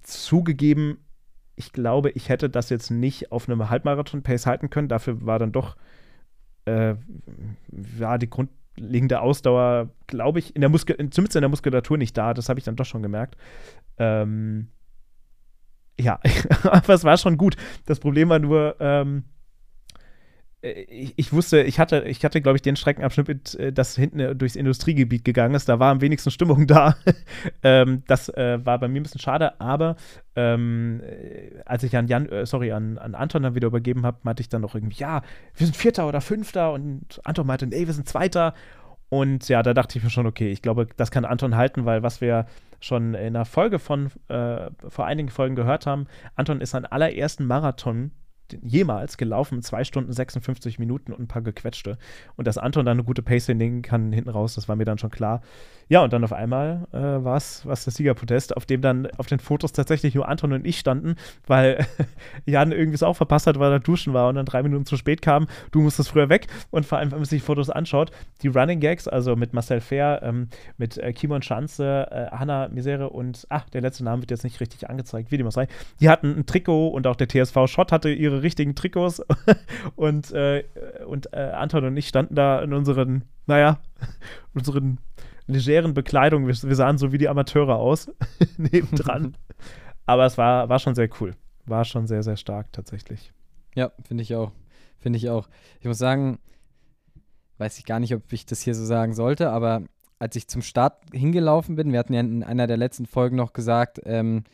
zugegeben, 0.02 0.98
ich 1.56 1.72
glaube, 1.72 2.10
ich 2.10 2.28
hätte 2.28 2.48
das 2.50 2.70
jetzt 2.70 2.90
nicht 2.90 3.32
auf 3.32 3.48
einem 3.48 3.68
Halbmarathon-Pace 3.68 4.46
halten 4.46 4.70
können. 4.70 4.88
Dafür 4.88 5.24
war 5.24 5.38
dann 5.38 5.52
doch 5.52 5.76
äh, 6.66 6.94
ja, 7.98 8.18
die 8.18 8.28
grundlegende 8.28 9.20
Ausdauer, 9.20 9.90
glaube 10.06 10.38
ich, 10.38 10.54
in 10.54 10.60
der 10.60 10.70
Muskel 10.70 10.96
zumindest 11.10 11.36
in 11.36 11.42
der 11.42 11.48
Muskulatur 11.48 11.96
nicht 11.96 12.16
da. 12.16 12.34
Das 12.34 12.48
habe 12.48 12.58
ich 12.60 12.64
dann 12.64 12.76
doch 12.76 12.84
schon 12.84 13.02
gemerkt. 13.02 13.36
Ähm, 13.98 14.68
ja, 15.98 16.20
aber 16.64 16.94
es 16.94 17.04
war 17.04 17.16
schon 17.16 17.38
gut. 17.38 17.56
Das 17.86 18.00
Problem 18.00 18.28
war 18.28 18.38
nur, 18.38 18.76
ähm, 18.80 19.24
äh, 19.24 19.35
ich, 20.72 21.14
ich 21.16 21.32
wusste, 21.32 21.62
ich 21.62 21.78
hatte, 21.78 22.04
ich 22.06 22.24
hatte, 22.24 22.40
glaube 22.40 22.56
ich, 22.56 22.62
den 22.62 22.76
Streckenabschnitt, 22.76 23.54
äh, 23.54 23.72
das 23.72 23.96
hinten 23.96 24.20
äh, 24.20 24.34
durchs 24.34 24.56
Industriegebiet 24.56 25.24
gegangen 25.24 25.54
ist. 25.54 25.68
Da 25.68 25.78
war 25.78 25.90
am 25.90 26.00
wenigsten 26.00 26.30
Stimmung 26.30 26.66
da. 26.66 26.96
ähm, 27.62 28.02
das 28.06 28.28
äh, 28.30 28.64
war 28.64 28.78
bei 28.78 28.88
mir 28.88 29.00
ein 29.00 29.02
bisschen 29.02 29.20
schade, 29.20 29.60
aber 29.60 29.96
ähm, 30.34 31.00
äh, 31.02 31.62
als 31.64 31.82
ich 31.82 31.96
an 31.96 32.08
Jan, 32.08 32.28
äh, 32.28 32.46
sorry, 32.46 32.72
an, 32.72 32.98
an 32.98 33.14
Anton 33.14 33.42
dann 33.42 33.54
wieder 33.54 33.68
übergeben 33.68 34.04
habe, 34.04 34.18
meinte 34.22 34.40
ich 34.40 34.48
dann 34.48 34.62
noch 34.62 34.74
irgendwie, 34.74 34.98
ja, 34.98 35.22
wir 35.54 35.66
sind 35.66 35.76
Vierter 35.76 36.08
oder 36.08 36.20
Fünfter 36.20 36.72
und 36.72 37.20
Anton 37.24 37.46
meinte, 37.46 37.66
nee, 37.66 37.86
wir 37.86 37.94
sind 37.94 38.08
Zweiter. 38.08 38.54
Und 39.08 39.48
ja, 39.48 39.62
da 39.62 39.72
dachte 39.72 39.98
ich 39.98 40.04
mir 40.04 40.10
schon, 40.10 40.26
okay, 40.26 40.50
ich 40.50 40.62
glaube, 40.62 40.88
das 40.96 41.10
kann 41.10 41.24
Anton 41.24 41.56
halten, 41.56 41.84
weil 41.84 42.02
was 42.02 42.20
wir 42.20 42.46
schon 42.80 43.14
in 43.14 43.36
einer 43.36 43.44
Folge 43.44 43.78
von, 43.78 44.10
äh, 44.28 44.70
vor 44.88 45.06
einigen 45.06 45.28
Folgen 45.28 45.54
gehört 45.54 45.86
haben, 45.86 46.06
Anton 46.34 46.60
ist 46.60 46.70
seinen 46.70 46.86
allerersten 46.86 47.46
Marathon 47.46 48.10
jemals 48.62 49.16
gelaufen, 49.16 49.62
zwei 49.62 49.84
Stunden 49.84 50.12
56 50.12 50.78
Minuten 50.78 51.12
und 51.12 51.20
ein 51.20 51.28
paar 51.28 51.42
gequetschte. 51.42 51.98
Und 52.36 52.46
dass 52.46 52.58
Anton 52.58 52.84
dann 52.84 52.98
eine 52.98 53.04
gute 53.04 53.22
Pace 53.22 53.46
hinlegen 53.46 53.82
kann 53.82 54.12
hinten 54.12 54.30
raus, 54.30 54.54
das 54.54 54.68
war 54.68 54.76
mir 54.76 54.84
dann 54.84 54.98
schon 54.98 55.10
klar. 55.10 55.42
Ja, 55.88 56.02
und 56.02 56.12
dann 56.12 56.24
auf 56.24 56.32
einmal 56.32 56.88
äh, 56.92 56.98
war 56.98 57.36
es 57.36 57.62
das 57.64 57.84
Siegerprotest, 57.84 58.56
auf 58.56 58.66
dem 58.66 58.80
dann 58.80 59.06
auf 59.18 59.26
den 59.26 59.38
Fotos 59.38 59.72
tatsächlich 59.72 60.16
nur 60.16 60.28
Anton 60.28 60.52
und 60.52 60.66
ich 60.66 60.80
standen, 60.80 61.14
weil 61.46 61.86
Jan 62.44 62.72
irgendwie 62.72 62.96
es 62.96 63.04
auch 63.04 63.14
verpasst 63.14 63.46
hat, 63.46 63.58
weil 63.60 63.70
er 63.70 63.78
duschen 63.78 64.12
war 64.12 64.28
und 64.28 64.34
dann 64.34 64.46
drei 64.46 64.64
Minuten 64.64 64.84
zu 64.84 64.96
spät 64.96 65.22
kam. 65.22 65.46
Du 65.70 65.80
musstest 65.80 66.08
früher 66.08 66.28
weg. 66.28 66.48
Und 66.70 66.86
vor 66.86 66.98
allem, 66.98 67.12
wenn 67.12 67.18
man 67.18 67.24
sich 67.24 67.42
Fotos 67.42 67.70
anschaut, 67.70 68.10
die 68.42 68.48
Running 68.48 68.80
Gags, 68.80 69.06
also 69.06 69.36
mit 69.36 69.52
Marcel 69.52 69.80
Fair, 69.80 70.20
ähm, 70.24 70.48
mit 70.76 70.98
äh, 70.98 71.12
Kimon 71.12 71.42
Schanze, 71.42 72.08
äh, 72.10 72.36
Hanna 72.36 72.68
Misere 72.68 73.10
und, 73.10 73.46
ach, 73.48 73.68
der 73.70 73.80
letzte 73.80 74.02
Name 74.02 74.22
wird 74.22 74.32
jetzt 74.32 74.42
nicht 74.42 74.58
richtig 74.60 74.90
angezeigt, 74.90 75.30
wie 75.30 75.36
dem 75.36 75.46
auch 75.46 75.52
sei. 75.52 75.68
Die 76.00 76.08
hatten 76.08 76.36
ein 76.36 76.46
Trikot 76.46 76.88
und 76.88 77.06
auch 77.06 77.16
der 77.16 77.28
TSV 77.28 77.66
Schott 77.66 77.92
hatte 77.92 78.10
ihre 78.10 78.35
richtigen 78.38 78.74
Trikots 78.74 79.22
und, 79.96 80.30
äh, 80.32 80.64
und 81.06 81.32
äh, 81.32 81.50
Anton 81.54 81.84
und 81.84 81.96
ich 81.96 82.08
standen 82.08 82.34
da 82.34 82.60
in 82.62 82.72
unseren, 82.72 83.24
naja, 83.46 83.80
unseren 84.54 84.98
legeren 85.46 85.94
Bekleidung. 85.94 86.46
Wir, 86.46 86.54
wir 86.54 86.76
sahen 86.76 86.98
so 86.98 87.12
wie 87.12 87.18
die 87.18 87.28
Amateure 87.28 87.76
aus, 87.76 88.10
nebendran. 88.56 89.36
Aber 90.06 90.26
es 90.26 90.38
war, 90.38 90.68
war 90.68 90.78
schon 90.78 90.94
sehr 90.94 91.08
cool. 91.20 91.34
War 91.64 91.84
schon 91.84 92.06
sehr, 92.06 92.22
sehr 92.22 92.36
stark 92.36 92.72
tatsächlich. 92.72 93.32
Ja, 93.74 93.92
finde 94.04 94.22
ich 94.22 94.34
auch. 94.34 94.52
Finde 94.98 95.18
ich 95.18 95.28
auch. 95.28 95.48
Ich 95.80 95.86
muss 95.86 95.98
sagen, 95.98 96.38
weiß 97.58 97.78
ich 97.78 97.84
gar 97.84 98.00
nicht, 98.00 98.14
ob 98.14 98.32
ich 98.32 98.46
das 98.46 98.62
hier 98.62 98.74
so 98.74 98.84
sagen 98.84 99.14
sollte, 99.14 99.50
aber 99.50 99.82
als 100.18 100.36
ich 100.36 100.48
zum 100.48 100.62
Start 100.62 101.02
hingelaufen 101.12 101.76
bin, 101.76 101.92
wir 101.92 101.98
hatten 101.98 102.14
ja 102.14 102.20
in 102.20 102.42
einer 102.42 102.66
der 102.66 102.76
letzten 102.76 103.06
Folgen 103.06 103.36
noch 103.36 103.52
gesagt, 103.52 104.00
ähm, 104.04 104.44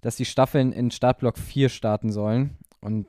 dass 0.00 0.16
die 0.16 0.24
Staffeln 0.24 0.72
in 0.72 0.90
Startblock 0.90 1.38
4 1.38 1.68
starten 1.68 2.10
sollen. 2.10 2.58
Und 2.80 3.06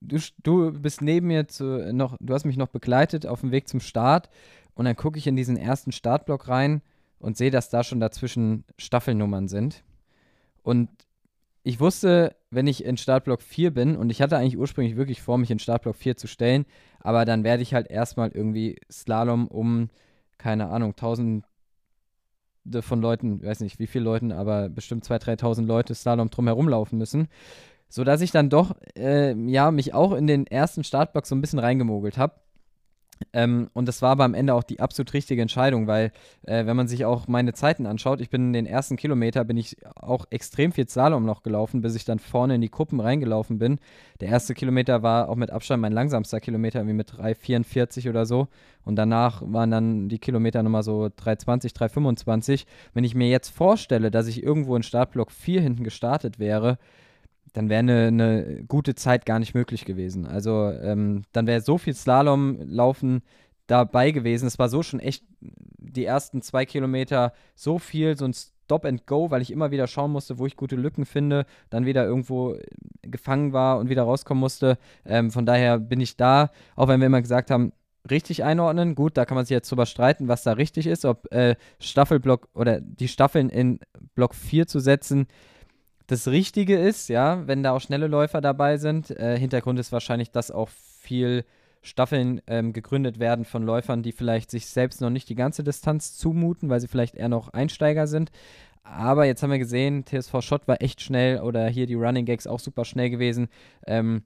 du, 0.00 0.18
du 0.42 0.72
bist 0.72 1.02
neben 1.02 1.28
mir 1.28 1.48
zu, 1.48 1.92
noch, 1.92 2.16
du 2.20 2.34
hast 2.34 2.44
mich 2.44 2.56
noch 2.56 2.68
begleitet 2.68 3.26
auf 3.26 3.40
dem 3.40 3.50
Weg 3.50 3.68
zum 3.68 3.80
Start 3.80 4.28
und 4.74 4.84
dann 4.84 4.96
gucke 4.96 5.18
ich 5.18 5.26
in 5.26 5.36
diesen 5.36 5.56
ersten 5.56 5.92
Startblock 5.92 6.48
rein 6.48 6.82
und 7.18 7.36
sehe, 7.36 7.50
dass 7.50 7.70
da 7.70 7.84
schon 7.84 8.00
dazwischen 8.00 8.64
Staffelnummern 8.78 9.48
sind. 9.48 9.84
Und 10.62 10.88
ich 11.62 11.78
wusste, 11.78 12.34
wenn 12.50 12.66
ich 12.66 12.84
in 12.84 12.96
Startblock 12.96 13.42
4 13.42 13.72
bin, 13.72 13.96
und 13.96 14.10
ich 14.10 14.20
hatte 14.20 14.36
eigentlich 14.36 14.58
ursprünglich 14.58 14.96
wirklich 14.96 15.22
vor, 15.22 15.38
mich 15.38 15.50
in 15.50 15.60
Startblock 15.60 15.96
4 15.96 16.16
zu 16.16 16.26
stellen, 16.26 16.66
aber 17.00 17.24
dann 17.24 17.44
werde 17.44 17.62
ich 17.62 17.74
halt 17.74 17.88
erstmal 17.88 18.30
irgendwie 18.30 18.76
Slalom 18.90 19.46
um, 19.46 19.88
keine 20.38 20.68
Ahnung, 20.70 20.96
tausende 20.96 21.44
von 22.80 23.00
Leuten, 23.00 23.42
weiß 23.42 23.60
nicht 23.60 23.78
wie 23.78 23.86
viele 23.86 24.04
Leuten, 24.04 24.32
aber 24.32 24.68
bestimmt 24.68 25.04
2.000, 25.04 25.40
3.000 25.40 25.66
Leute 25.66 25.94
Slalom 25.94 26.30
drumherum 26.30 26.68
laufen 26.68 26.98
müssen. 26.98 27.28
Sodass 27.92 28.22
ich 28.22 28.30
dann 28.30 28.48
doch, 28.48 28.74
äh, 28.96 29.34
ja, 29.34 29.70
mich 29.70 29.92
auch 29.92 30.14
in 30.14 30.26
den 30.26 30.46
ersten 30.46 30.82
Startblock 30.82 31.26
so 31.26 31.34
ein 31.34 31.42
bisschen 31.42 31.58
reingemogelt 31.58 32.16
habe. 32.16 32.36
Ähm, 33.34 33.68
und 33.74 33.86
das 33.86 34.00
war 34.00 34.12
aber 34.12 34.24
am 34.24 34.32
Ende 34.32 34.54
auch 34.54 34.62
die 34.62 34.80
absolut 34.80 35.12
richtige 35.12 35.42
Entscheidung, 35.42 35.86
weil 35.86 36.10
äh, 36.46 36.64
wenn 36.64 36.74
man 36.74 36.88
sich 36.88 37.04
auch 37.04 37.28
meine 37.28 37.52
Zeiten 37.52 37.84
anschaut, 37.84 38.22
ich 38.22 38.30
bin 38.30 38.46
in 38.46 38.52
den 38.54 38.64
ersten 38.64 38.96
Kilometer, 38.96 39.44
bin 39.44 39.58
ich 39.58 39.76
auch 39.94 40.24
extrem 40.30 40.72
viel 40.72 40.88
Slalom 40.88 41.26
noch 41.26 41.42
gelaufen, 41.42 41.82
bis 41.82 41.94
ich 41.94 42.06
dann 42.06 42.18
vorne 42.18 42.54
in 42.54 42.62
die 42.62 42.70
Gruppen 42.70 42.98
reingelaufen 42.98 43.58
bin. 43.58 43.78
Der 44.22 44.28
erste 44.28 44.54
Kilometer 44.54 45.02
war 45.02 45.28
auch 45.28 45.36
mit 45.36 45.50
Abstand 45.50 45.82
mein 45.82 45.92
langsamster 45.92 46.40
Kilometer, 46.40 46.78
irgendwie 46.78 46.96
mit 46.96 47.10
3,44 47.10 48.08
oder 48.08 48.24
so. 48.24 48.48
Und 48.86 48.96
danach 48.96 49.42
waren 49.44 49.70
dann 49.70 50.08
die 50.08 50.18
Kilometer 50.18 50.62
nochmal 50.62 50.82
so 50.82 51.04
3,20, 51.04 51.76
3,25. 51.76 52.64
Wenn 52.94 53.04
ich 53.04 53.14
mir 53.14 53.28
jetzt 53.28 53.50
vorstelle, 53.50 54.10
dass 54.10 54.28
ich 54.28 54.42
irgendwo 54.42 54.74
in 54.76 54.82
Startblock 54.82 55.30
4 55.30 55.60
hinten 55.60 55.84
gestartet 55.84 56.38
wäre, 56.38 56.78
dann 57.52 57.68
wäre 57.68 57.80
eine, 57.80 58.06
eine, 58.06 58.64
gute 58.66 58.94
Zeit 58.94 59.26
gar 59.26 59.38
nicht 59.38 59.54
möglich 59.54 59.84
gewesen. 59.84 60.26
Also 60.26 60.70
ähm, 60.70 61.24
dann 61.32 61.46
wäre 61.46 61.60
so 61.60 61.78
viel 61.78 61.94
Slalomlaufen 61.94 63.22
dabei 63.66 64.10
gewesen. 64.10 64.46
Es 64.46 64.58
war 64.58 64.68
so 64.68 64.82
schon 64.82 65.00
echt 65.00 65.24
die 65.40 66.04
ersten 66.04 66.42
zwei 66.42 66.64
Kilometer 66.64 67.32
so 67.54 67.78
viel, 67.78 68.16
so 68.16 68.24
ein 68.24 68.34
Stop 68.34 68.84
and 68.84 69.06
Go, 69.06 69.30
weil 69.30 69.42
ich 69.42 69.50
immer 69.50 69.70
wieder 69.70 69.86
schauen 69.86 70.12
musste, 70.12 70.38
wo 70.38 70.46
ich 70.46 70.56
gute 70.56 70.76
Lücken 70.76 71.04
finde, 71.04 71.44
dann 71.68 71.84
wieder 71.84 72.04
irgendwo 72.04 72.56
gefangen 73.02 73.52
war 73.52 73.78
und 73.78 73.90
wieder 73.90 74.04
rauskommen 74.04 74.40
musste. 74.40 74.78
Ähm, 75.04 75.30
von 75.30 75.44
daher 75.44 75.78
bin 75.78 76.00
ich 76.00 76.16
da, 76.16 76.50
auch 76.74 76.88
wenn 76.88 77.00
wir 77.00 77.06
immer 77.06 77.20
gesagt 77.20 77.50
haben, 77.50 77.72
richtig 78.10 78.44
einordnen. 78.44 78.94
Gut, 78.94 79.16
da 79.16 79.24
kann 79.24 79.34
man 79.34 79.44
sich 79.44 79.54
jetzt 79.54 79.70
drüber 79.70 79.86
streiten, 79.86 80.28
was 80.28 80.42
da 80.42 80.52
richtig 80.52 80.86
ist, 80.86 81.04
ob 81.04 81.30
äh, 81.32 81.56
Staffelblock 81.80 82.48
oder 82.54 82.80
die 82.80 83.08
Staffeln 83.08 83.50
in 83.50 83.78
Block 84.14 84.34
4 84.34 84.66
zu 84.66 84.80
setzen 84.80 85.26
das 86.12 86.28
Richtige 86.28 86.78
ist, 86.78 87.08
ja, 87.08 87.46
wenn 87.46 87.62
da 87.62 87.72
auch 87.72 87.80
schnelle 87.80 88.06
Läufer 88.06 88.40
dabei 88.40 88.76
sind. 88.76 89.10
Äh, 89.10 89.38
Hintergrund 89.38 89.78
ist 89.78 89.92
wahrscheinlich, 89.92 90.30
dass 90.30 90.50
auch 90.50 90.68
viel 90.68 91.44
Staffeln 91.80 92.42
ähm, 92.46 92.72
gegründet 92.72 93.18
werden 93.18 93.44
von 93.44 93.62
Läufern, 93.62 94.02
die 94.02 94.12
vielleicht 94.12 94.50
sich 94.50 94.66
selbst 94.66 95.00
noch 95.00 95.10
nicht 95.10 95.28
die 95.28 95.34
ganze 95.34 95.64
Distanz 95.64 96.16
zumuten, 96.16 96.68
weil 96.68 96.80
sie 96.80 96.88
vielleicht 96.88 97.14
eher 97.14 97.30
noch 97.30 97.48
Einsteiger 97.48 98.06
sind. 98.06 98.30
Aber 98.84 99.24
jetzt 99.24 99.42
haben 99.42 99.50
wir 99.50 99.58
gesehen, 99.58 100.04
TSV 100.04 100.42
Schott 100.42 100.68
war 100.68 100.82
echt 100.82 101.00
schnell 101.00 101.40
oder 101.40 101.66
hier 101.68 101.86
die 101.86 101.94
Running 101.94 102.26
Gags 102.26 102.46
auch 102.46 102.60
super 102.60 102.84
schnell 102.84 103.08
gewesen. 103.08 103.48
Ähm, 103.86 104.24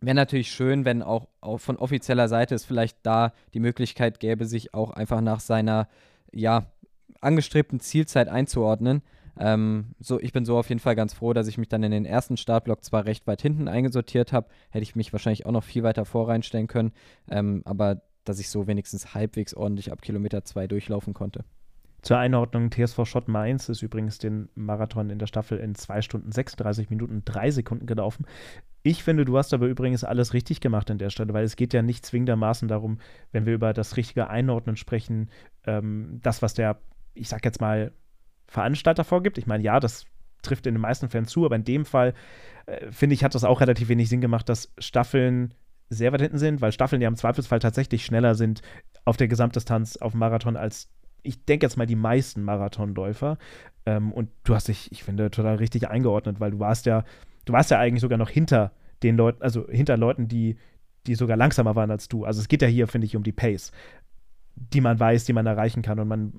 Wäre 0.00 0.14
natürlich 0.14 0.50
schön, 0.50 0.86
wenn 0.86 1.02
auch, 1.02 1.28
auch, 1.42 1.58
von 1.58 1.76
offizieller 1.76 2.28
Seite 2.28 2.54
es 2.54 2.64
vielleicht 2.64 2.96
da 3.02 3.34
die 3.52 3.60
Möglichkeit 3.60 4.18
gäbe, 4.18 4.46
sich 4.46 4.72
auch 4.72 4.92
einfach 4.92 5.20
nach 5.20 5.40
seiner 5.40 5.86
ja, 6.32 6.64
angestrebten 7.20 7.80
Zielzeit 7.80 8.28
einzuordnen. 8.28 9.02
Ähm, 9.40 9.94
so, 9.98 10.20
ich 10.20 10.32
bin 10.32 10.44
so 10.44 10.58
auf 10.58 10.68
jeden 10.68 10.80
Fall 10.80 10.94
ganz 10.94 11.14
froh, 11.14 11.32
dass 11.32 11.48
ich 11.48 11.56
mich 11.56 11.68
dann 11.68 11.82
in 11.82 11.90
den 11.90 12.04
ersten 12.04 12.36
Startblock 12.36 12.84
zwar 12.84 13.06
recht 13.06 13.26
weit 13.26 13.40
hinten 13.40 13.68
eingesortiert 13.68 14.34
habe, 14.34 14.48
hätte 14.68 14.82
ich 14.82 14.94
mich 14.94 15.12
wahrscheinlich 15.12 15.46
auch 15.46 15.52
noch 15.52 15.64
viel 15.64 15.82
weiter 15.82 16.04
vorreinstellen 16.04 16.66
können, 16.66 16.92
ähm, 17.30 17.62
aber 17.64 18.02
dass 18.24 18.38
ich 18.38 18.50
so 18.50 18.66
wenigstens 18.66 19.14
halbwegs 19.14 19.54
ordentlich 19.54 19.92
ab 19.92 20.02
Kilometer 20.02 20.44
2 20.44 20.66
durchlaufen 20.66 21.14
konnte. 21.14 21.44
Zur 22.02 22.18
Einordnung, 22.18 22.70
TSV 22.70 23.04
Schott 23.04 23.28
Mainz 23.28 23.68
ist 23.68 23.82
übrigens 23.82 24.18
den 24.18 24.48
Marathon 24.54 25.10
in 25.10 25.18
der 25.18 25.26
Staffel 25.26 25.58
in 25.58 25.74
2 25.74 26.02
Stunden 26.02 26.32
36 26.32 26.90
Minuten 26.90 27.22
3 27.24 27.50
Sekunden 27.50 27.86
gelaufen. 27.86 28.26
Ich 28.82 29.02
finde, 29.02 29.24
du 29.24 29.36
hast 29.36 29.52
aber 29.52 29.66
übrigens 29.66 30.04
alles 30.04 30.32
richtig 30.34 30.60
gemacht 30.60 30.90
an 30.90 30.98
der 30.98 31.10
Stelle, 31.10 31.32
weil 31.34 31.44
es 31.44 31.56
geht 31.56 31.74
ja 31.74 31.82
nicht 31.82 32.04
zwingendermaßen 32.04 32.68
darum, 32.68 32.98
wenn 33.32 33.44
wir 33.44 33.54
über 33.54 33.72
das 33.74 33.96
richtige 33.96 34.28
Einordnen 34.28 34.76
sprechen, 34.76 35.30
ähm, 35.66 36.20
das, 36.22 36.40
was 36.40 36.54
der, 36.54 36.78
ich 37.14 37.28
sag 37.28 37.44
jetzt 37.44 37.60
mal, 37.60 37.92
Veranstalter 38.50 39.04
vorgibt. 39.04 39.38
Ich 39.38 39.46
meine, 39.46 39.62
ja, 39.62 39.80
das 39.80 40.04
trifft 40.42 40.66
in 40.66 40.74
den 40.74 40.80
meisten 40.80 41.08
Fällen 41.08 41.26
zu, 41.26 41.46
aber 41.46 41.56
in 41.56 41.64
dem 41.64 41.84
Fall, 41.84 42.14
äh, 42.66 42.90
finde 42.90 43.14
ich, 43.14 43.24
hat 43.24 43.34
das 43.34 43.44
auch 43.44 43.60
relativ 43.60 43.88
wenig 43.88 44.08
Sinn 44.08 44.20
gemacht, 44.20 44.48
dass 44.48 44.72
Staffeln 44.78 45.54
sehr 45.88 46.12
weit 46.12 46.20
hinten 46.20 46.38
sind, 46.38 46.60
weil 46.60 46.72
Staffeln 46.72 47.00
ja 47.00 47.08
im 47.08 47.16
Zweifelsfall 47.16 47.60
tatsächlich 47.60 48.04
schneller 48.04 48.34
sind 48.34 48.60
auf 49.04 49.16
der 49.16 49.28
Gesamtdistanz 49.28 49.96
auf 49.96 50.14
Marathon 50.14 50.56
als, 50.56 50.88
ich 51.22 51.44
denke 51.44 51.64
jetzt 51.64 51.76
mal, 51.76 51.86
die 51.86 51.96
meisten 51.96 52.42
Marathonläufer. 52.42 53.38
Ähm, 53.86 54.12
und 54.12 54.30
du 54.42 54.54
hast 54.54 54.66
dich, 54.66 54.90
ich 54.90 55.04
finde, 55.04 55.30
total 55.30 55.56
richtig 55.56 55.88
eingeordnet, 55.88 56.40
weil 56.40 56.50
du 56.50 56.58
warst 56.58 56.86
ja, 56.86 57.04
du 57.44 57.52
warst 57.52 57.70
ja 57.70 57.78
eigentlich 57.78 58.00
sogar 58.00 58.18
noch 58.18 58.30
hinter 58.30 58.72
den 59.04 59.16
Leuten, 59.16 59.42
also 59.42 59.68
hinter 59.68 59.96
Leuten, 59.96 60.26
die, 60.26 60.56
die 61.06 61.14
sogar 61.14 61.36
langsamer 61.36 61.76
waren 61.76 61.90
als 61.90 62.08
du. 62.08 62.24
Also 62.24 62.40
es 62.40 62.48
geht 62.48 62.62
ja 62.62 62.68
hier, 62.68 62.88
finde 62.88 63.06
ich, 63.06 63.16
um 63.16 63.22
die 63.22 63.32
Pace 63.32 63.70
die 64.60 64.80
man 64.80 65.00
weiß, 65.00 65.24
die 65.24 65.32
man 65.32 65.46
erreichen 65.46 65.82
kann. 65.82 65.98
Und 65.98 66.08
man 66.08 66.32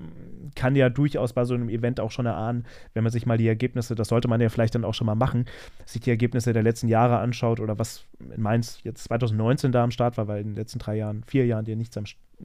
kann 0.56 0.76
ja 0.76 0.90
durchaus 0.90 1.34
bei 1.34 1.44
so 1.44 1.54
einem 1.54 1.70
Event 1.70 2.00
auch 2.00 2.12
schon 2.12 2.26
erahnen, 2.26 2.66
wenn 2.94 3.04
man 3.04 3.12
sich 3.12 3.26
mal 3.26 3.38
die 3.38 3.48
Ergebnisse, 3.48 3.96
das 3.96 4.10
sollte 4.10 4.28
man 4.28 4.40
ja 4.40 4.50
vielleicht 4.50 4.76
dann 4.76 4.86
auch 4.86 4.94
schon 4.94 5.08
mal 5.08 5.16
machen, 5.16 5.46
sich 5.86 6.02
die 6.02 6.10
Ergebnisse 6.12 6.54
der 6.54 6.64
letzten 6.64 6.88
Jahre 6.88 7.18
anschaut 7.18 7.60
oder 7.60 7.80
was 7.80 8.06
in 8.34 8.42
Mainz 8.42 8.80
jetzt 8.84 9.06
2019 9.06 9.72
da 9.72 9.84
am 9.84 9.92
Start 9.92 10.18
war, 10.18 10.28
weil 10.28 10.42
in 10.42 10.50
den 10.50 10.56
letzten 10.56 10.80
drei 10.80 10.96
Jahren, 10.96 11.24
vier 11.24 11.46
Jahren 11.46 11.66
dir 11.66 11.76
nichts, 11.76 11.98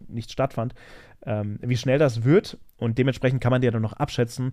nichts 0.08 0.32
stattfand, 0.32 0.74
ähm, 1.24 1.58
wie 1.60 1.76
schnell 1.76 1.98
das 1.98 2.24
wird 2.24 2.58
und 2.78 2.98
dementsprechend 2.98 3.40
kann 3.40 3.50
man 3.50 3.62
ja 3.62 3.70
dann 3.70 3.82
noch 3.82 3.94
abschätzen, 3.94 4.52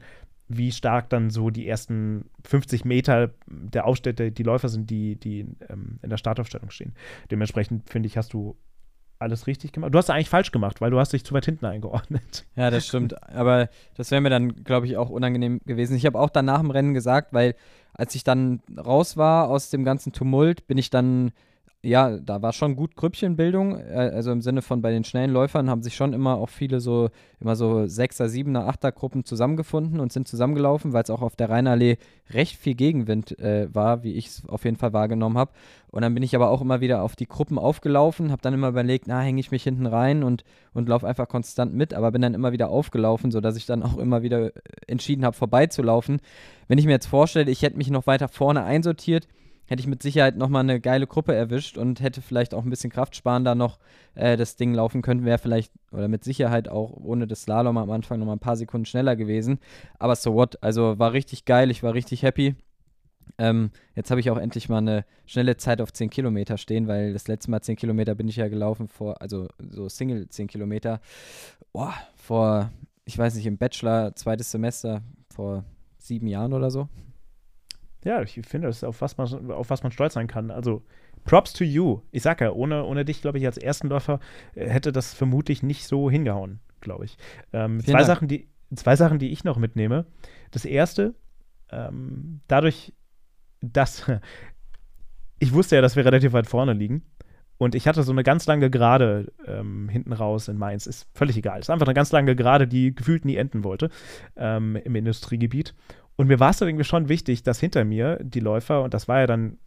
wie 0.50 0.72
stark 0.72 1.10
dann 1.10 1.30
so 1.30 1.50
die 1.50 1.68
ersten 1.68 2.30
50 2.44 2.86
Meter 2.86 3.32
der 3.48 3.86
Aufstädte, 3.86 4.32
die 4.32 4.44
Läufer 4.44 4.70
sind, 4.70 4.90
die, 4.90 5.16
die 5.16 5.48
ähm, 5.70 6.00
in 6.02 6.10
der 6.10 6.18
Startaufstellung 6.18 6.70
stehen. 6.70 6.94
Dementsprechend, 7.32 7.90
finde 7.90 8.08
ich, 8.08 8.18
hast 8.18 8.34
du 8.34 8.58
alles 9.24 9.48
richtig 9.48 9.72
gemacht. 9.72 9.94
Du 9.94 9.98
hast 9.98 10.10
eigentlich 10.10 10.30
falsch 10.30 10.52
gemacht, 10.52 10.82
weil 10.82 10.92
du 10.92 11.00
hast 11.00 11.14
dich 11.14 11.24
zu 11.24 11.34
weit 11.34 11.46
hinten 11.46 11.66
eingeordnet. 11.66 12.46
Ja, 12.56 12.70
das 12.70 12.86
stimmt. 12.86 13.22
Aber 13.34 13.70
das 13.96 14.12
wäre 14.12 14.22
mir 14.22 14.30
dann, 14.30 14.64
glaube 14.64 14.86
ich, 14.86 14.96
auch 14.98 15.10
unangenehm 15.10 15.60
gewesen. 15.66 15.96
Ich 15.96 16.06
habe 16.06 16.20
auch 16.20 16.30
dann 16.30 16.46
nach 16.46 16.60
dem 16.60 16.70
Rennen 16.70 16.94
gesagt, 16.94 17.34
weil 17.34 17.56
als 17.94 18.14
ich 18.14 18.24
dann 18.24 18.62
raus 18.78 19.18
war 19.18 19.50
aus 19.50 19.72
dem 19.72 19.84
ganzen 19.84 20.14
Tumult, 20.14 20.68
bin 20.68 20.78
ich 20.78 20.92
dann 20.92 21.32
ja, 21.86 22.18
da 22.18 22.42
war 22.42 22.54
schon 22.54 22.78
gut 22.78 22.96
Grüppchenbildung. 22.96 23.78
Äh, 23.78 24.12
also 24.14 24.32
im 24.32 24.42
Sinne 24.42 24.62
von 24.62 24.82
bei 24.82 24.92
den 24.92 25.04
schnellen 25.04 25.32
Läufern 25.32 25.70
haben 25.70 25.84
sich 25.84 25.96
schon 25.96 26.14
immer 26.14 26.36
auch 26.36 26.50
viele 26.50 26.80
so, 26.80 27.10
immer 27.42 27.58
so 27.58 27.88
Sechser, 27.88 28.30
Siebener, 28.30 28.68
Achter 28.68 28.94
Gruppen 28.94 29.26
zusammengefunden 29.26 30.00
und 30.00 30.14
sind 30.14 30.28
zusammengelaufen, 30.28 30.94
weil 30.94 31.04
es 31.04 31.10
auch 31.10 31.22
auf 31.22 31.36
der 31.36 31.50
Rheinallee 31.50 31.98
recht 32.30 32.56
viel 32.56 32.76
Gegenwind 32.76 33.38
äh, 33.38 33.68
war, 33.74 34.04
wie 34.04 34.14
ich 34.14 34.28
es 34.28 34.44
auf 34.48 34.64
jeden 34.64 34.78
Fall 34.78 34.94
wahrgenommen 34.94 35.38
habe. 35.38 35.52
Und 35.92 36.04
dann 36.04 36.14
bin 36.14 36.24
ich 36.24 36.36
aber 36.38 36.50
auch 36.50 36.62
immer 36.62 36.80
wieder 36.80 37.04
auf 37.04 37.18
die 37.18 37.28
Gruppen 37.28 37.60
aufgelaufen, 37.60 38.32
habe 38.32 38.42
dann 38.42 38.54
immer 38.54 38.70
überlegt, 38.70 39.08
na, 39.08 39.20
hänge 39.20 39.42
ich 39.42 39.52
mich 39.52 39.64
hinten 39.64 39.86
rein 39.86 40.24
und, 40.24 40.46
und 40.74 40.88
laufe 40.88 41.06
einfach 41.06 41.28
konstant 41.28 41.74
mit, 41.74 41.94
aber 41.94 42.12
bin 42.12 42.22
dann 42.22 42.34
immer 42.34 42.54
wieder 42.54 42.70
aufgelaufen, 42.70 43.30
sodass 43.30 43.58
ich 43.58 43.66
dann 43.66 43.84
auch 43.84 43.98
immer 43.98 44.24
wieder 44.24 44.52
entschieden 44.88 45.26
habe, 45.26 45.36
vorbeizulaufen. 45.36 46.22
Wenn 46.70 46.78
ich 46.78 46.86
mir 46.86 46.94
jetzt 46.94 47.08
vorstelle, 47.08 47.52
ich 47.52 47.62
hätte 47.62 47.78
mich 47.78 47.90
noch 47.90 48.08
weiter 48.08 48.30
vorne 48.30 48.64
einsortiert, 48.64 49.28
hätte 49.66 49.82
ich 49.82 49.88
mit 49.88 50.04
Sicherheit 50.04 50.38
nochmal 50.38 50.62
eine 50.62 50.80
geile 50.80 51.08
Gruppe 51.08 51.34
erwischt 51.34 51.78
und 51.78 52.02
hätte 52.02 52.22
vielleicht 52.22 52.54
auch 52.54 52.64
ein 52.64 52.70
bisschen 52.70 52.92
kraftsparender 52.92 53.56
noch 53.56 53.80
äh, 54.16 54.38
das 54.38 54.56
Ding 54.56 54.74
laufen 54.74 55.02
können, 55.02 55.26
wäre 55.26 55.38
vielleicht 55.38 55.72
oder 55.92 56.08
mit 56.08 56.24
Sicherheit 56.24 56.70
auch 56.70 56.92
ohne 56.92 57.28
das 57.28 57.44
Slalom 57.44 57.78
am 57.78 57.92
Anfang 57.92 58.20
nochmal 58.20 58.36
ein 58.36 58.40
paar 58.40 58.58
Sekunden 58.58 58.86
schneller 58.86 59.16
gewesen. 59.16 59.60
Aber 60.00 60.16
so 60.16 60.34
what, 60.34 60.62
also 60.62 61.00
war 61.00 61.14
richtig 61.14 61.46
geil, 61.46 61.72
ich 61.72 61.84
war 61.84 61.94
richtig 61.94 62.24
happy. 62.24 62.56
Ähm, 63.38 63.72
jetzt 63.96 64.12
habe 64.12 64.20
ich 64.20 64.30
auch 64.30 64.38
endlich 64.38 64.70
mal 64.70 64.78
eine 64.78 65.06
schnelle 65.26 65.58
Zeit 65.58 65.82
auf 65.82 65.92
10 65.92 66.10
Kilometer 66.10 66.58
stehen, 66.58 66.88
weil 66.88 67.14
das 67.14 67.28
letzte 67.28 67.50
Mal 67.50 67.62
10 67.62 67.78
Kilometer 67.78 68.16
bin 68.16 68.28
ich 68.28 68.36
ja 68.36 68.48
gelaufen 68.48 68.88
vor, 68.88 69.22
also 69.22 69.48
so 69.70 69.90
Single 69.90 70.28
10 70.30 70.48
Kilometer, 70.48 71.00
boah, 71.72 71.94
vor, 72.16 72.72
ich 73.06 73.18
weiß 73.18 73.36
nicht, 73.36 73.46
im 73.46 73.58
Bachelor, 73.58 74.16
zweites 74.16 74.52
Semester, 74.52 75.02
vor 75.34 75.64
sieben 75.98 76.28
Jahren 76.28 76.54
oder 76.54 76.70
so. 76.70 76.88
Ja, 78.04 78.22
ich 78.22 78.40
finde, 78.48 78.68
das 78.68 78.78
ist 78.78 78.84
auf 78.84 79.02
was 79.02 79.18
man, 79.18 79.52
auf 79.52 79.70
was 79.70 79.84
man 79.84 79.92
stolz 79.92 80.14
sein 80.14 80.28
kann. 80.28 80.52
Also 80.52 80.84
Props 81.26 81.54
to 81.54 81.64
you. 81.64 82.02
Ich 82.12 82.24
sag 82.24 82.42
ja, 82.42 82.52
ohne, 82.52 82.84
ohne 82.86 83.06
dich, 83.06 83.22
glaube 83.22 83.38
ich, 83.38 83.46
als 83.46 83.58
ersten 83.58 83.88
Läufer 83.88 84.20
äh, 84.56 84.68
hätte 84.68 84.92
das 84.92 85.14
vermutlich 85.14 85.64
nicht 85.64 85.88
so 85.88 86.10
hingehauen, 86.10 86.60
glaube 86.82 87.06
ich. 87.06 87.18
Ähm, 87.54 87.80
zwei, 87.84 88.04
Sachen, 88.04 88.28
die, 88.28 88.50
zwei 88.76 88.96
Sachen, 88.96 89.20
die 89.20 89.32
ich 89.32 89.44
noch 89.44 89.58
mitnehme. 89.58 90.06
Das 90.52 90.66
erste, 90.66 91.16
ähm, 91.72 92.42
dadurch, 92.48 92.94
dass 93.62 94.12
ich 95.40 95.54
wusste 95.54 95.76
ja, 95.76 95.82
dass 95.82 95.96
wir 95.96 96.06
relativ 96.06 96.34
weit 96.34 96.48
vorne 96.48 96.74
liegen. 96.74 97.04
Und 97.58 97.76
ich 97.76 97.88
hatte 97.88 98.04
so 98.04 98.12
eine 98.12 98.24
ganz 98.24 98.46
lange 98.46 98.70
Gerade 98.70 99.32
ähm, 99.48 99.88
hinten 99.88 100.12
raus 100.12 100.48
in 100.48 100.58
Mainz. 100.58 100.86
Ist 100.88 101.08
völlig 101.14 101.38
egal. 101.38 101.60
Ist 101.60 101.70
einfach 101.70 101.86
eine 101.86 101.94
ganz 101.94 102.12
lange 102.12 102.36
Gerade, 102.36 102.68
die 102.68 102.94
gefühlt 102.94 103.26
nie 103.26 103.38
enden 103.38 103.64
wollte 103.64 103.90
ähm, 104.36 104.76
im 104.76 104.96
Industriegebiet. 104.96 105.74
Und 106.16 106.28
mir 106.28 106.40
war 106.40 106.52
es 106.52 106.58
dann 106.58 106.68
irgendwie 106.70 106.84
schon 106.84 107.10
wichtig, 107.10 107.44
dass 107.44 107.60
hinter 107.60 107.86
mir 107.86 108.20
die 108.22 108.40
Läufer, 108.40 108.84
und 108.84 108.94
das 108.94 109.08
war 109.08 109.22
ja 109.22 109.28
dann 109.28 109.58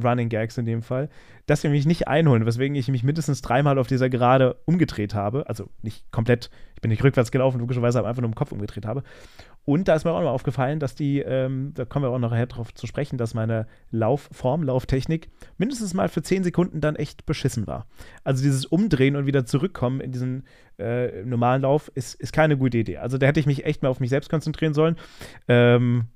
Running 0.00 0.28
Gags 0.28 0.58
in 0.58 0.64
dem 0.64 0.82
Fall, 0.82 1.08
dass 1.46 1.60
sie 1.60 1.68
mich 1.68 1.86
nicht 1.86 2.08
einholen, 2.08 2.46
weswegen 2.46 2.76
ich 2.76 2.88
mich 2.88 3.02
mindestens 3.02 3.42
dreimal 3.42 3.78
auf 3.78 3.86
dieser 3.86 4.08
Gerade 4.08 4.56
umgedreht 4.64 5.14
habe. 5.14 5.48
Also 5.48 5.68
nicht 5.82 6.10
komplett, 6.10 6.50
ich 6.74 6.80
bin 6.80 6.90
nicht 6.90 7.04
rückwärts 7.04 7.30
gelaufen, 7.30 7.60
logischerweise, 7.60 7.98
aber 7.98 8.08
einfach 8.08 8.22
nur 8.22 8.30
im 8.30 8.34
Kopf 8.34 8.52
umgedreht 8.52 8.86
habe. 8.86 9.02
Und 9.64 9.86
da 9.86 9.94
ist 9.94 10.04
mir 10.04 10.10
auch 10.10 10.20
noch 10.20 10.30
aufgefallen, 10.30 10.80
dass 10.80 10.96
die, 10.96 11.20
ähm, 11.20 11.72
da 11.74 11.84
kommen 11.84 12.04
wir 12.04 12.10
auch 12.10 12.18
noch 12.18 12.36
drauf 12.46 12.74
zu 12.74 12.86
sprechen, 12.88 13.16
dass 13.16 13.32
meine 13.32 13.66
Laufform, 13.90 14.64
Lauftechnik 14.64 15.30
mindestens 15.56 15.94
mal 15.94 16.08
für 16.08 16.22
10 16.22 16.42
Sekunden 16.42 16.80
dann 16.80 16.96
echt 16.96 17.26
beschissen 17.26 17.68
war. 17.68 17.86
Also 18.24 18.42
dieses 18.42 18.66
Umdrehen 18.66 19.14
und 19.14 19.26
wieder 19.26 19.46
zurückkommen 19.46 20.00
in 20.00 20.10
diesen 20.10 20.46
äh, 20.78 21.24
normalen 21.24 21.62
Lauf 21.62 21.92
ist, 21.94 22.14
ist 22.14 22.32
keine 22.32 22.56
gute 22.56 22.78
Idee. 22.78 22.98
Also 22.98 23.18
da 23.18 23.26
hätte 23.26 23.38
ich 23.38 23.46
mich 23.46 23.64
echt 23.64 23.82
mehr 23.82 23.90
auf 23.90 24.00
mich 24.00 24.10
selbst 24.10 24.30
konzentrieren 24.30 24.74
sollen. 24.74 24.96
Ähm, 25.46 26.06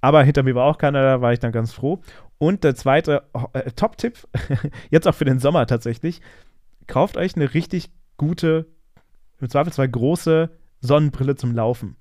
aber 0.00 0.22
hinter 0.24 0.42
mir 0.42 0.54
war 0.54 0.66
auch 0.66 0.78
keiner, 0.78 1.02
da 1.02 1.20
war 1.20 1.32
ich 1.32 1.38
dann 1.38 1.52
ganz 1.52 1.72
froh. 1.72 2.00
Und 2.42 2.64
der 2.64 2.74
zweite 2.74 3.22
äh, 3.52 3.70
Top-Tipp, 3.70 4.26
jetzt 4.90 5.06
auch 5.06 5.14
für 5.14 5.24
den 5.24 5.38
Sommer 5.38 5.64
tatsächlich, 5.68 6.20
kauft 6.88 7.16
euch 7.16 7.36
eine 7.36 7.54
richtig 7.54 7.92
gute, 8.16 8.66
im 9.40 9.48
Zweifelsfall 9.48 9.88
große 9.88 10.50
Sonnenbrille 10.80 11.36
zum 11.36 11.54
Laufen 11.54 11.94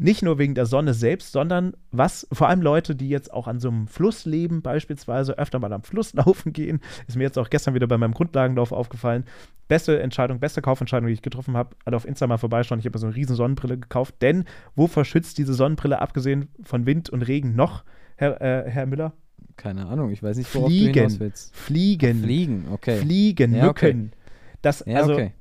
nicht 0.00 0.22
nur 0.22 0.38
wegen 0.38 0.54
der 0.54 0.64
Sonne 0.64 0.94
selbst, 0.94 1.32
sondern 1.32 1.74
was 1.90 2.28
vor 2.30 2.48
allem 2.48 2.62
Leute, 2.62 2.94
die 2.94 3.08
jetzt 3.08 3.32
auch 3.32 3.48
an 3.48 3.58
so 3.58 3.68
einem 3.68 3.88
Fluss 3.88 4.26
leben, 4.26 4.62
beispielsweise 4.62 5.36
öfter 5.36 5.58
mal 5.58 5.72
am 5.72 5.82
Fluss 5.82 6.12
laufen 6.14 6.52
gehen, 6.52 6.80
ist 7.08 7.16
mir 7.16 7.24
jetzt 7.24 7.36
auch 7.36 7.50
gestern 7.50 7.74
wieder 7.74 7.88
bei 7.88 7.98
meinem 7.98 8.14
Grundlagenlauf 8.14 8.70
aufgefallen. 8.70 9.24
Beste 9.66 10.00
Entscheidung, 10.00 10.38
beste 10.38 10.62
Kaufentscheidung, 10.62 11.08
die 11.08 11.14
ich 11.14 11.22
getroffen 11.22 11.56
habe. 11.56 11.74
Alle 11.84 11.96
auf 11.96 12.04
Insta 12.04 12.28
mal 12.28 12.38
vorbeischauen. 12.38 12.78
Ich 12.78 12.86
habe 12.86 12.98
so 12.98 13.08
eine 13.08 13.16
riesen 13.16 13.34
Sonnenbrille 13.34 13.76
gekauft. 13.76 14.14
Denn 14.22 14.44
wovor 14.76 15.04
schützt 15.04 15.36
diese 15.36 15.52
Sonnenbrille, 15.52 16.00
abgesehen 16.00 16.48
von 16.62 16.86
Wind 16.86 17.10
und 17.10 17.22
Regen, 17.22 17.56
noch, 17.56 17.82
Herr, 18.18 18.40
äh, 18.42 18.68
Herr 18.68 18.86
Müller? 18.86 19.12
Keine 19.56 19.86
Ahnung, 19.86 20.10
ich 20.10 20.22
weiß 20.22 20.36
nicht, 20.36 20.52
worauf 20.54 20.68
Fliegen, 20.68 20.92
du 20.92 21.00
hinaus 21.00 21.20
willst. 21.20 21.54
Fliegen. 21.54 22.22
Fliegen, 22.22 22.64
okay. 22.72 22.98
Fliegen, 22.98 23.54
Ja, 23.54 23.68
okay. 23.68 23.94
Mücken. 23.94 24.12
Das, 24.60 24.84
Ja, 24.86 24.98
also, 24.98 25.12
okay. 25.12 25.32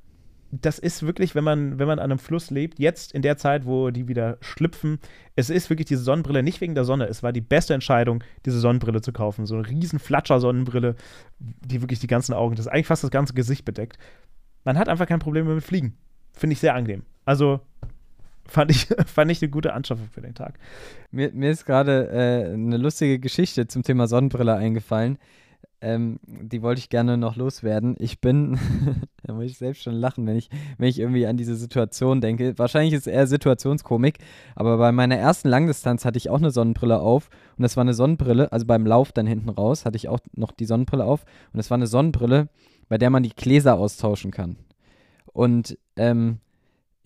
das 0.51 0.77
ist 0.77 1.01
wirklich, 1.01 1.33
wenn 1.33 1.43
man, 1.43 1.79
wenn 1.79 1.87
man 1.87 1.97
an 1.97 2.11
einem 2.11 2.19
Fluss 2.19 2.51
lebt, 2.51 2.77
jetzt 2.77 3.13
in 3.13 3.23
der 3.23 3.37
Zeit, 3.37 3.65
wo 3.65 3.89
die 3.89 4.07
wieder 4.07 4.37
schlüpfen, 4.41 4.99
es 5.35 5.49
ist 5.49 5.71
wirklich 5.71 5.87
diese 5.87 6.03
Sonnenbrille, 6.03 6.43
nicht 6.43 6.61
wegen 6.61 6.75
der 6.75 6.83
Sonne, 6.83 7.05
es 7.05 7.23
war 7.23 7.33
die 7.33 7.41
beste 7.41 7.73
Entscheidung, 7.73 8.23
diese 8.45 8.59
Sonnenbrille 8.59 9.01
zu 9.01 9.11
kaufen. 9.11 9.47
So 9.47 9.55
eine 9.55 9.67
riesen 9.67 9.97
Flatscher-Sonnenbrille, 9.97 10.95
die 11.39 11.81
wirklich 11.81 11.99
die 11.99 12.07
ganzen 12.07 12.33
Augen, 12.33 12.55
das 12.55 12.67
ist 12.67 12.71
eigentlich 12.71 12.87
fast 12.87 13.03
das 13.03 13.11
ganze 13.11 13.33
Gesicht 13.33 13.65
bedeckt. 13.65 13.97
Man 14.65 14.77
hat 14.77 14.87
einfach 14.87 15.07
kein 15.07 15.19
Problem 15.19 15.45
mehr 15.45 15.55
mit 15.55 15.63
Fliegen. 15.63 15.97
Finde 16.33 16.53
ich 16.53 16.59
sehr 16.59 16.75
angenehm. 16.75 17.03
Also 17.25 17.59
fand 18.47 18.71
ich, 18.71 18.87
fand 19.05 19.31
ich 19.31 19.41
eine 19.41 19.49
gute 19.49 19.73
Anschaffung 19.73 20.07
für 20.11 20.21
den 20.21 20.35
Tag. 20.35 20.59
Mir, 21.11 21.31
mir 21.33 21.51
ist 21.51 21.65
gerade 21.65 22.09
äh, 22.09 22.53
eine 22.53 22.77
lustige 22.77 23.19
Geschichte 23.19 23.67
zum 23.67 23.83
Thema 23.83 24.07
Sonnenbrille 24.07 24.55
eingefallen. 24.55 25.17
Ähm, 25.79 26.19
die 26.25 26.63
wollte 26.63 26.79
ich 26.79 26.89
gerne 26.89 27.17
noch 27.17 27.35
loswerden. 27.35 27.95
Ich 27.99 28.19
bin, 28.19 28.57
da 29.23 29.33
muss 29.33 29.45
ich 29.45 29.59
selbst 29.59 29.83
schon 29.83 29.93
lachen, 29.93 30.25
wenn 30.25 30.35
ich, 30.35 30.49
wenn 30.79 30.89
ich 30.89 30.97
irgendwie 30.97 31.27
an 31.27 31.37
diese 31.37 31.55
Situation 31.55 32.19
denke. 32.19 32.57
Wahrscheinlich 32.57 32.93
ist 32.93 33.01
es 33.05 33.13
eher 33.13 33.27
Situationskomik, 33.27 34.17
aber 34.55 34.77
bei 34.77 34.91
meiner 34.91 35.17
ersten 35.17 35.49
Langdistanz 35.49 36.03
hatte 36.03 36.17
ich 36.17 36.31
auch 36.31 36.39
eine 36.39 36.49
Sonnenbrille 36.49 36.99
auf 36.99 37.29
und 37.57 37.61
das 37.61 37.77
war 37.77 37.81
eine 37.81 37.93
Sonnenbrille, 37.93 38.51
also 38.51 38.65
beim 38.65 38.87
Lauf 38.87 39.11
dann 39.11 39.27
hinten 39.27 39.49
raus 39.49 39.85
hatte 39.85 39.97
ich 39.97 40.09
auch 40.09 40.19
noch 40.35 40.51
die 40.51 40.65
Sonnenbrille 40.65 41.05
auf 41.05 41.25
und 41.53 41.59
es 41.59 41.69
war 41.69 41.75
eine 41.75 41.87
Sonnenbrille, 41.87 42.49
bei 42.89 42.97
der 42.97 43.11
man 43.11 43.21
die 43.21 43.35
Gläser 43.35 43.77
austauschen 43.77 44.31
kann. 44.31 44.55
Und 45.31 45.77
ähm, 45.95 46.39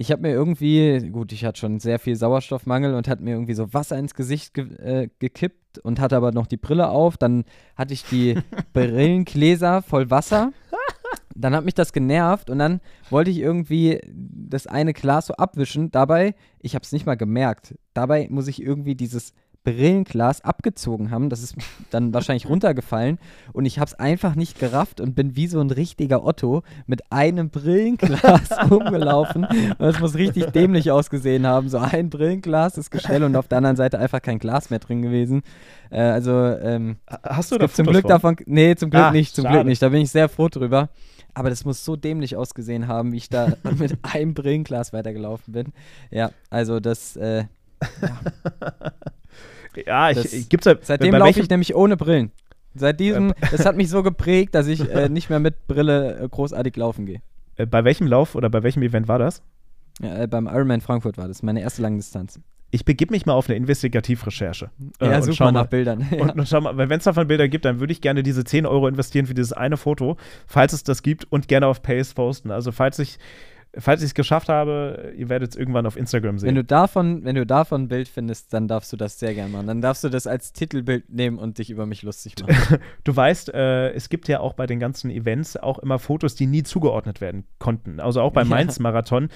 ich 0.01 0.11
habe 0.11 0.23
mir 0.23 0.31
irgendwie, 0.31 1.09
gut, 1.11 1.31
ich 1.31 1.45
hatte 1.45 1.59
schon 1.59 1.79
sehr 1.79 1.99
viel 1.99 2.15
Sauerstoffmangel 2.15 2.95
und 2.95 3.07
hatte 3.07 3.21
mir 3.21 3.35
irgendwie 3.35 3.53
so 3.53 3.71
Wasser 3.71 3.99
ins 3.99 4.15
Gesicht 4.15 4.55
ge 4.55 4.65
äh, 4.77 5.09
gekippt 5.19 5.77
und 5.77 5.99
hatte 5.99 6.17
aber 6.17 6.31
noch 6.31 6.47
die 6.47 6.57
Brille 6.57 6.89
auf. 6.89 7.17
Dann 7.17 7.43
hatte 7.75 7.93
ich 7.93 8.03
die 8.05 8.35
Brillengläser 8.73 9.83
voll 9.83 10.09
Wasser. 10.09 10.53
Dann 11.35 11.55
hat 11.55 11.65
mich 11.65 11.75
das 11.75 11.93
genervt 11.93 12.49
und 12.49 12.57
dann 12.57 12.81
wollte 13.11 13.29
ich 13.29 13.37
irgendwie 13.37 14.01
das 14.11 14.65
eine 14.65 14.93
Glas 14.93 15.27
so 15.27 15.35
abwischen. 15.35 15.91
Dabei, 15.91 16.33
ich 16.59 16.73
habe 16.73 16.83
es 16.83 16.91
nicht 16.91 17.05
mal 17.05 17.15
gemerkt. 17.15 17.75
Dabei 17.93 18.27
muss 18.31 18.47
ich 18.47 18.59
irgendwie 18.59 18.95
dieses 18.95 19.33
Brillenglas 19.63 20.41
abgezogen 20.43 21.11
haben. 21.11 21.29
Das 21.29 21.43
ist 21.43 21.55
dann 21.91 22.13
wahrscheinlich 22.13 22.45
runtergefallen 22.49 23.19
und 23.53 23.65
ich 23.65 23.79
habe 23.79 23.87
es 23.87 23.93
einfach 23.93 24.35
nicht 24.35 24.59
gerafft 24.59 24.99
und 25.01 25.13
bin 25.15 25.35
wie 25.35 25.47
so 25.47 25.59
ein 25.59 25.69
richtiger 25.69 26.25
Otto 26.25 26.63
mit 26.87 27.11
einem 27.11 27.49
Brillenglas 27.49 28.49
rumgelaufen. 28.71 29.45
Und 29.45 29.79
das 29.79 29.99
muss 29.99 30.15
richtig 30.15 30.51
dämlich 30.51 30.91
ausgesehen 30.91 31.45
haben. 31.45 31.69
So 31.69 31.77
ein 31.77 32.09
Brillenglas 32.09 32.77
ist 32.77 32.89
Gestell 32.91 33.23
und 33.23 33.35
auf 33.35 33.47
der 33.47 33.59
anderen 33.59 33.75
Seite 33.77 33.99
einfach 33.99 34.21
kein 34.21 34.39
Glas 34.39 34.69
mehr 34.69 34.79
drin 34.79 35.01
gewesen. 35.01 35.43
Äh, 35.89 36.01
also 36.01 36.31
ähm, 36.31 36.97
Hast 37.23 37.51
du 37.51 37.57
da 37.57 37.67
zum 37.69 37.85
Glück 37.87 38.01
von? 38.01 38.09
davon, 38.09 38.35
nee, 38.45 38.75
zum 38.75 38.89
Glück 38.89 39.03
Ah, 39.03 39.11
nicht, 39.11 39.35
zum 39.35 39.43
schade. 39.43 39.57
Glück 39.57 39.67
nicht. 39.67 39.81
Da 39.81 39.89
bin 39.89 40.01
ich 40.01 40.11
sehr 40.11 40.29
froh 40.29 40.49
drüber. 40.49 40.89
Aber 41.33 41.49
das 41.49 41.63
muss 41.63 41.85
so 41.85 41.95
dämlich 41.95 42.35
ausgesehen 42.35 42.87
haben, 42.87 43.13
wie 43.13 43.17
ich 43.17 43.29
da 43.29 43.53
mit 43.77 43.97
einem 44.01 44.33
Brillenglas 44.33 44.91
weitergelaufen 44.91 45.53
bin. 45.53 45.73
Ja, 46.09 46.31
also 46.49 46.79
das, 46.79 47.15
äh, 47.15 47.45
Ja, 48.01 48.19
ich, 49.75 49.85
Das- 49.85 50.33
ich 50.33 50.49
gibt's 50.49 50.65
ja, 50.65 50.75
seitdem 50.81 51.15
laufe 51.15 51.39
ich 51.39 51.49
nämlich 51.49 51.75
ohne 51.75 51.97
Brillen. 51.97 52.31
Seit 52.73 52.99
diesem, 53.01 53.33
das 53.51 53.65
hat 53.65 53.75
mich 53.75 53.89
so 53.89 54.01
geprägt, 54.03 54.55
dass 54.55 54.67
ich 54.67 54.89
äh, 54.89 55.09
nicht 55.09 55.29
mehr 55.29 55.39
mit 55.39 55.67
Brille 55.67 56.19
äh, 56.21 56.29
großartig 56.29 56.75
laufen 56.77 57.05
gehe. 57.05 57.21
äh, 57.57 57.65
bei 57.65 57.83
welchem 57.83 58.07
Lauf 58.07 58.33
oder 58.35 58.49
bei 58.49 58.63
welchem 58.63 58.81
Event 58.81 59.07
war 59.09 59.19
das? 59.19 59.41
Ja, 60.01 60.19
äh, 60.23 60.27
beim 60.27 60.47
Ironman 60.47 60.79
Frankfurt 60.79 61.17
war 61.17 61.27
das, 61.27 61.43
meine 61.43 61.61
erste 61.61 61.81
Langdistanz. 61.81 62.39
Ich 62.73 62.85
begib 62.85 63.11
mich 63.11 63.25
mal 63.25 63.33
auf 63.33 63.49
eine 63.49 63.57
Investigativrecherche. 63.57 64.69
äh, 65.01 65.05
ja, 65.09 65.21
such 65.21 65.39
mal 65.41 65.51
nach 65.51 65.65
Bildern. 65.67 66.07
ja. 66.11 66.21
Und, 66.21 66.39
und 66.39 66.47
schau 66.47 66.61
mal, 66.61 66.77
wenn 66.77 66.91
es 66.97 67.03
davon 67.03 67.27
Bilder 67.27 67.49
gibt, 67.49 67.65
dann 67.65 67.81
würde 67.81 67.91
ich 67.91 67.99
gerne 67.99 68.23
diese 68.23 68.45
10 68.45 68.65
Euro 68.65 68.87
investieren 68.87 69.25
für 69.25 69.33
dieses 69.33 69.51
eine 69.51 69.75
Foto, 69.75 70.15
falls 70.47 70.71
es 70.71 70.85
das 70.85 71.03
gibt, 71.03 71.29
und 71.29 71.49
gerne 71.49 71.67
auf 71.67 71.81
Pace 71.81 72.13
posten. 72.13 72.51
Also 72.51 72.71
falls 72.71 72.99
ich 72.99 73.17
falls 73.77 74.01
ich 74.01 74.07
es 74.07 74.13
geschafft 74.13 74.49
habe, 74.49 75.13
ihr 75.15 75.29
werdet 75.29 75.51
es 75.51 75.55
irgendwann 75.55 75.85
auf 75.85 75.95
Instagram 75.95 76.33
Wenn 76.33 76.39
sehen. 76.39 76.55
du 76.55 76.63
davon, 76.63 77.23
wenn 77.23 77.35
du 77.35 77.45
davon 77.45 77.83
ein 77.83 77.87
Bild 77.87 78.07
findest, 78.09 78.53
dann 78.53 78.67
darfst 78.67 78.91
du 78.91 78.97
das 78.97 79.17
sehr 79.19 79.33
gerne 79.33 79.49
machen. 79.51 79.67
Dann 79.67 79.81
darfst 79.81 80.03
du 80.03 80.09
das 80.09 80.27
als 80.27 80.51
Titelbild 80.51 81.09
nehmen 81.09 81.37
und 81.37 81.57
dich 81.57 81.69
über 81.69 81.85
mich 81.85 82.03
lustig 82.03 82.35
machen. 82.41 82.77
Du 83.03 83.15
weißt, 83.15 83.53
äh, 83.53 83.91
es 83.93 84.09
gibt 84.09 84.27
ja 84.27 84.39
auch 84.41 84.53
bei 84.53 84.67
den 84.67 84.79
ganzen 84.79 85.09
Events 85.09 85.57
auch 85.57 85.79
immer 85.79 85.99
Fotos, 85.99 86.35
die 86.35 86.45
nie 86.47 86.63
zugeordnet 86.63 87.21
werden 87.21 87.45
konnten. 87.59 87.99
Also 87.99 88.21
auch 88.21 88.31
beim 88.33 88.47
Ja. 88.49 88.55
Mainz-Marathon, 88.55 89.29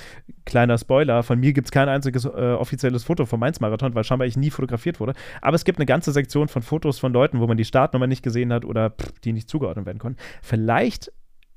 kleiner 0.46 0.78
Spoiler, 0.78 1.24
von 1.24 1.40
mir 1.40 1.54
gibt 1.54 1.68
es 1.68 1.72
kein 1.72 1.90
einziges 1.90 2.26
äh, 2.26 2.30
offizielles 2.30 3.04
Foto 3.04 3.26
vom 3.26 3.40
Mainz-Marathon, 3.40 3.96
weil 3.96 4.04
scheinbar 4.04 4.28
ich 4.28 4.38
nie 4.38 4.50
fotografiert 4.52 5.00
wurde. 5.00 5.14
Aber 5.42 5.56
es 5.56 5.64
gibt 5.66 5.80
eine 5.80 5.86
ganze 5.86 6.12
Sektion 6.12 6.48
von 6.48 6.62
Fotos 6.62 7.00
von 7.00 7.14
Leuten, 7.14 7.40
wo 7.40 7.48
man 7.48 7.58
die 7.58 7.66
Startnummer 7.66 8.08
nicht 8.08 8.22
gesehen 8.24 8.52
hat 8.54 8.66
oder 8.66 8.90
pff, 8.92 9.20
die 9.22 9.34
nicht 9.34 9.50
zugeordnet 9.50 9.86
werden 9.86 10.00
konnten. 10.00 10.20
Vielleicht, 10.42 11.12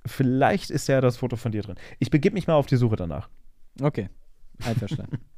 vielleicht 0.08 0.70
ist 0.70 0.88
ja 0.88 1.00
das 1.00 1.16
Foto 1.18 1.36
von 1.36 1.52
dir 1.52 1.62
drin. 1.62 1.76
Ich 1.98 2.10
begebe 2.10 2.34
mich 2.34 2.46
mal 2.46 2.54
auf 2.54 2.66
die 2.66 2.76
Suche 2.76 2.96
danach. 2.96 3.28
Okay, 3.80 4.08
einverstanden. 4.64 5.18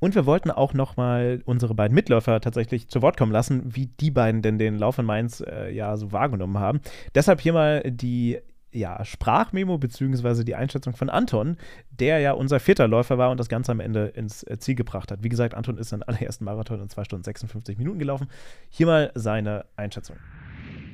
Und 0.00 0.14
wir 0.14 0.26
wollten 0.26 0.50
auch 0.50 0.74
noch 0.74 0.96
mal 0.96 1.40
unsere 1.44 1.74
beiden 1.74 1.94
Mitläufer 1.94 2.40
tatsächlich 2.40 2.88
zu 2.88 3.02
Wort 3.02 3.16
kommen 3.16 3.32
lassen, 3.32 3.62
wie 3.64 3.86
die 3.86 4.10
beiden 4.10 4.42
denn 4.42 4.58
den 4.58 4.78
Lauf 4.78 4.98
in 4.98 5.06
Mainz 5.06 5.40
äh, 5.40 5.72
ja 5.72 5.96
so 5.96 6.10
wahrgenommen 6.10 6.58
haben. 6.58 6.80
Deshalb 7.14 7.40
hier 7.40 7.52
mal 7.52 7.82
die 7.86 8.38
ja, 8.72 9.04
Sprachmemo 9.04 9.78
beziehungsweise 9.78 10.44
die 10.44 10.56
Einschätzung 10.56 10.96
von 10.96 11.08
Anton, 11.08 11.56
der 11.90 12.18
ja 12.18 12.32
unser 12.32 12.58
vierter 12.58 12.88
Läufer 12.88 13.18
war 13.18 13.30
und 13.30 13.38
das 13.38 13.48
Ganze 13.48 13.70
am 13.70 13.78
Ende 13.78 14.06
ins 14.06 14.42
äh, 14.42 14.58
Ziel 14.58 14.74
gebracht 14.74 15.12
hat. 15.12 15.22
Wie 15.22 15.28
gesagt, 15.28 15.54
Anton 15.54 15.78
ist 15.78 15.90
seinen 15.90 16.02
allerersten 16.02 16.44
Marathon 16.44 16.80
in 16.80 16.88
2 16.88 17.04
Stunden 17.04 17.24
56 17.24 17.78
Minuten 17.78 18.00
gelaufen. 18.00 18.26
Hier 18.70 18.86
mal 18.86 19.12
seine 19.14 19.64
Einschätzung. 19.76 20.16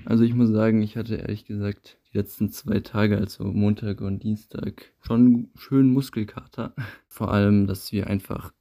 Also 0.04 0.24
ich 0.24 0.34
muss 0.34 0.50
sagen, 0.50 0.82
ich 0.82 0.96
hatte 0.96 1.16
ehrlich 1.16 1.46
gesagt 1.46 1.98
die 2.12 2.18
letzten 2.18 2.50
zwei 2.50 2.80
Tage, 2.80 3.16
also 3.16 3.44
Montag 3.44 4.00
und 4.00 4.22
Dienstag, 4.22 4.92
schon 5.00 5.50
schön 5.54 5.92
Muskelkater. 5.92 6.74
Vor 7.08 7.32
allem, 7.32 7.66
dass 7.66 7.92
wir 7.92 8.06
einfach 8.06 8.52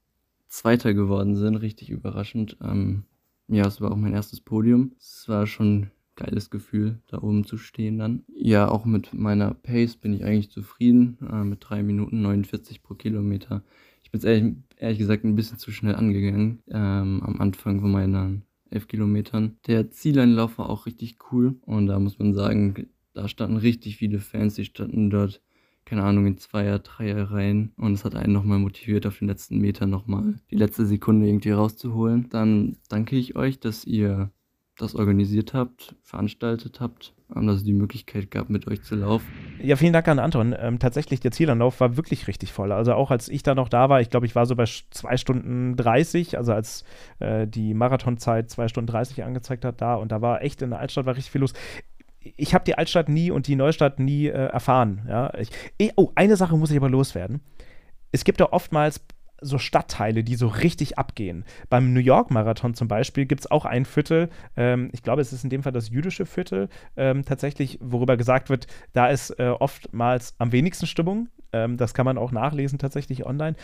Zweiter 0.48 0.94
geworden 0.94 1.36
sind, 1.36 1.58
richtig 1.58 1.90
überraschend. 1.90 2.58
Ähm, 2.62 3.04
ja, 3.48 3.66
es 3.66 3.82
war 3.82 3.92
auch 3.92 3.98
mein 3.98 4.14
erstes 4.14 4.42
Podium. 4.42 4.94
Es 5.00 5.28
war 5.28 5.48
schon 5.48 5.92
geiles 6.16 6.50
Gefühl, 6.50 7.00
da 7.08 7.22
oben 7.22 7.46
zu 7.46 7.58
stehen 7.58 7.98
dann. 7.98 8.24
Ja, 8.28 8.68
auch 8.68 8.86
mit 8.86 9.14
meiner 9.14 9.54
Pace 9.54 9.96
bin 9.96 10.14
ich 10.14 10.24
eigentlich 10.26 10.52
zufrieden, 10.52 11.18
äh, 11.32 11.44
mit 11.44 11.60
3 11.62 11.82
Minuten 11.82 12.22
49 12.22 12.84
pro 12.84 12.94
Kilometer. 12.94 13.64
Ich 14.04 14.12
bin 14.12 14.20
es 14.20 14.26
ehrlich, 14.26 14.56
ehrlich, 14.78 15.00
gesagt 15.00 15.24
ein 15.24 15.36
bisschen 15.36 15.58
zu 15.58 15.72
schnell 15.72 15.96
angegangen 15.96 16.62
ähm, 16.68 17.22
am 17.24 17.40
Anfang 17.40 17.80
von 17.80 17.92
meinen 17.92 18.44
11 18.70 18.88
Kilometern. 18.88 19.58
Der 19.68 19.92
Zieleinlauf 19.92 20.58
war 20.58 20.70
auch 20.70 20.86
richtig 20.86 21.18
cool 21.32 21.56
und 21.62 21.88
da 21.88 22.00
muss 22.00 22.20
man 22.20 22.34
sagen, 22.34 22.88
da 23.20 23.28
standen 23.28 23.58
richtig 23.58 23.98
viele 23.98 24.20
Fans, 24.20 24.56
die 24.56 24.64
standen 24.64 25.10
dort, 25.10 25.42
keine 25.84 26.04
Ahnung, 26.04 26.26
in 26.26 26.38
Zweier-, 26.38 26.80
Dreier-Reihen 26.80 27.74
und 27.76 27.94
es 27.94 28.06
hat 28.06 28.16
einen 28.16 28.32
nochmal 28.32 28.60
motiviert, 28.60 29.06
auf 29.06 29.20
den 29.20 29.28
letzten 29.28 29.60
Metern 29.60 29.90
nochmal 29.90 30.36
die 30.50 30.56
letzte 30.56 30.86
Sekunde 30.86 31.28
irgendwie 31.28 31.52
rauszuholen. 31.52 32.30
Dann 32.30 32.78
danke 32.88 33.18
ich 33.18 33.36
euch, 33.36 33.60
dass 33.60 33.84
ihr 33.84 34.32
das 34.78 34.96
organisiert 34.96 35.54
habt, 35.54 35.96
veranstaltet 36.02 36.80
habt, 36.80 37.14
dass 37.28 37.58
es 37.58 37.64
die 37.66 37.74
Möglichkeit 37.74 38.32
gab, 38.32 38.50
mit 38.50 38.68
euch 38.68 38.82
zu 38.84 38.96
laufen. 38.96 39.28
Ja, 39.62 39.76
vielen 39.76 39.92
Dank 39.92 40.08
an 40.08 40.20
Anton. 40.20 40.56
Ähm, 40.58 40.80
tatsächlich, 40.80 41.20
der 41.20 41.32
Zielanlauf 41.32 41.82
war 41.82 41.98
wirklich 41.98 42.28
richtig 42.28 42.54
voll. 42.54 42.72
Also 42.72 42.94
auch 42.94 43.12
als 43.12 43.28
ich 43.28 43.44
da 43.44 43.54
noch 43.54 43.68
da 43.68 43.90
war, 43.90 44.00
ich 44.00 44.10
glaube, 44.10 44.26
ich 44.26 44.36
war 44.36 44.46
so 44.46 44.56
bei 44.56 44.64
2 44.64 45.18
Stunden 45.18 45.76
30, 45.76 46.38
also 46.38 46.54
als 46.54 46.86
äh, 47.20 47.46
die 47.46 47.74
Marathonzeit 47.74 48.50
2 48.50 48.70
Stunden 48.70 48.88
30 48.88 49.26
angezeigt 49.26 49.66
hat 49.66 49.82
da 49.82 49.96
und 49.96 50.14
da 50.14 50.22
war 50.22 50.42
echt 50.42 50.62
in 50.62 50.70
der 50.70 50.80
Altstadt 50.80 51.06
war 51.06 51.16
richtig 51.16 51.34
viel 51.34 51.42
los 51.42 51.54
ich 52.22 52.54
habe 52.54 52.66
die 52.66 52.78
Altstadt 52.78 53.10
nie 53.10 53.32
und 53.32 53.48
die 53.48 53.56
Neustadt 53.56 54.00
nie 54.00 54.28
äh, 54.28 54.32
erfahren. 54.32 55.06
Ja? 55.08 55.34
Ich, 55.38 55.50
ich, 55.78 55.94
oh, 55.96 56.12
eine 56.16 56.36
Sache 56.36 56.58
muss 56.58 56.72
ich 56.72 56.78
aber 56.78 56.90
loswerden. 56.90 57.42
Es 58.12 58.24
gibt 58.24 58.40
ja 58.40 58.52
oftmals 58.52 59.02
so 59.42 59.58
Stadtteile, 59.58 60.24
die 60.24 60.36
so 60.36 60.48
richtig 60.48 60.98
abgehen. 60.98 61.46
Beim 61.70 61.94
New 61.94 62.00
York 62.00 62.32
Marathon 62.32 62.74
zum 62.74 62.88
Beispiel 62.88 63.26
gibt 63.26 63.42
es 63.42 63.52
auch 63.52 63.66
ein 63.66 63.86
Viertel, 63.86 64.30
ähm, 64.58 64.90
ich 64.92 65.02
glaube, 65.02 65.22
es 65.22 65.32
ist 65.32 65.44
in 65.44 65.50
dem 65.50 65.64
Fall 65.64 65.72
das 65.72 65.90
jüdische 65.90 66.26
Viertel, 66.26 66.70
ähm, 66.98 67.24
tatsächlich, 67.24 67.80
worüber 67.82 68.18
gesagt 68.18 68.50
wird, 68.50 68.68
da 68.94 69.08
ist 69.08 69.32
äh, 69.40 69.48
oftmals 69.48 70.36
am 70.40 70.52
wenigsten 70.52 70.88
Stimmung. 70.88 71.30
Ähm, 71.54 71.78
das 71.78 71.94
kann 71.94 72.06
man 72.06 72.18
auch 72.18 72.32
nachlesen 72.32 72.80
tatsächlich 72.80 73.26
online. 73.26 73.56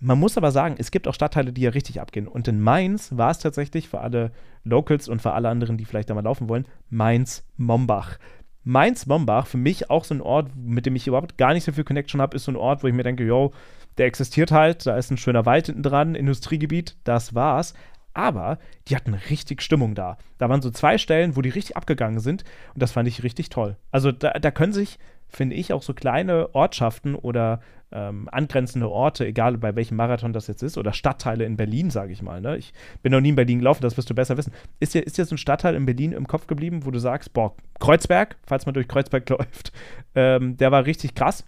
Man 0.00 0.18
muss 0.18 0.36
aber 0.36 0.50
sagen, 0.50 0.76
es 0.78 0.90
gibt 0.90 1.08
auch 1.08 1.14
Stadtteile, 1.14 1.52
die 1.52 1.62
ja 1.62 1.70
richtig 1.70 2.00
abgehen. 2.00 2.28
Und 2.28 2.48
in 2.48 2.60
Mainz 2.60 3.16
war 3.16 3.30
es 3.30 3.38
tatsächlich 3.38 3.88
für 3.88 4.00
alle 4.00 4.32
Locals 4.64 5.08
und 5.08 5.22
für 5.22 5.32
alle 5.32 5.48
anderen, 5.48 5.76
die 5.76 5.84
vielleicht 5.84 6.10
da 6.10 6.14
mal 6.14 6.24
laufen 6.24 6.48
wollen, 6.48 6.66
Mainz-Mombach. 6.90 8.18
Mainz-Mombach, 8.64 9.46
für 9.46 9.56
mich 9.56 9.88
auch 9.88 10.04
so 10.04 10.14
ein 10.14 10.20
Ort, 10.20 10.50
mit 10.56 10.84
dem 10.84 10.96
ich 10.96 11.06
überhaupt 11.06 11.38
gar 11.38 11.54
nicht 11.54 11.64
so 11.64 11.72
viel 11.72 11.84
Connection 11.84 12.20
habe, 12.20 12.36
ist 12.36 12.44
so 12.44 12.52
ein 12.52 12.56
Ort, 12.56 12.82
wo 12.82 12.86
ich 12.86 12.94
mir 12.94 13.02
denke, 13.02 13.24
yo, 13.24 13.52
der 13.96 14.06
existiert 14.06 14.52
halt, 14.52 14.86
da 14.86 14.96
ist 14.96 15.10
ein 15.10 15.16
schöner 15.16 15.46
Wald 15.46 15.66
hinten 15.66 15.82
dran, 15.82 16.14
Industriegebiet, 16.14 16.96
das 17.04 17.34
war's. 17.34 17.74
Aber 18.18 18.58
die 18.88 18.96
hatten 18.96 19.14
richtig 19.14 19.62
Stimmung 19.62 19.94
da. 19.94 20.18
Da 20.38 20.48
waren 20.48 20.60
so 20.60 20.72
zwei 20.72 20.98
Stellen, 20.98 21.36
wo 21.36 21.40
die 21.40 21.50
richtig 21.50 21.76
abgegangen 21.76 22.18
sind 22.18 22.42
und 22.74 22.82
das 22.82 22.90
fand 22.90 23.06
ich 23.06 23.22
richtig 23.22 23.48
toll. 23.48 23.76
Also 23.92 24.10
da, 24.10 24.32
da 24.32 24.50
können 24.50 24.72
sich, 24.72 24.98
finde 25.28 25.54
ich, 25.54 25.72
auch 25.72 25.82
so 25.82 25.94
kleine 25.94 26.52
Ortschaften 26.52 27.14
oder 27.14 27.60
ähm, 27.92 28.28
angrenzende 28.32 28.90
Orte, 28.90 29.24
egal 29.24 29.56
bei 29.58 29.76
welchem 29.76 29.94
Marathon 29.94 30.32
das 30.32 30.48
jetzt 30.48 30.64
ist, 30.64 30.76
oder 30.76 30.92
Stadtteile 30.92 31.44
in 31.44 31.56
Berlin, 31.56 31.90
sage 31.90 32.12
ich 32.12 32.20
mal. 32.20 32.40
Ne? 32.40 32.56
Ich 32.56 32.72
bin 33.02 33.12
noch 33.12 33.20
nie 33.20 33.28
in 33.28 33.36
Berlin 33.36 33.60
gelaufen, 33.60 33.82
das 33.82 33.96
wirst 33.96 34.10
du 34.10 34.16
besser 34.16 34.36
wissen. 34.36 34.52
Ist 34.80 34.94
dir, 34.94 35.06
ist 35.06 35.16
dir 35.16 35.24
so 35.24 35.36
ein 35.36 35.38
Stadtteil 35.38 35.76
in 35.76 35.86
Berlin 35.86 36.10
im 36.10 36.26
Kopf 36.26 36.48
geblieben, 36.48 36.84
wo 36.84 36.90
du 36.90 36.98
sagst, 36.98 37.32
boah, 37.32 37.54
Kreuzberg, 37.78 38.36
falls 38.48 38.66
man 38.66 38.74
durch 38.74 38.88
Kreuzberg 38.88 39.28
läuft, 39.30 39.70
ähm, 40.16 40.56
der 40.56 40.72
war 40.72 40.86
richtig 40.86 41.14
krass. 41.14 41.44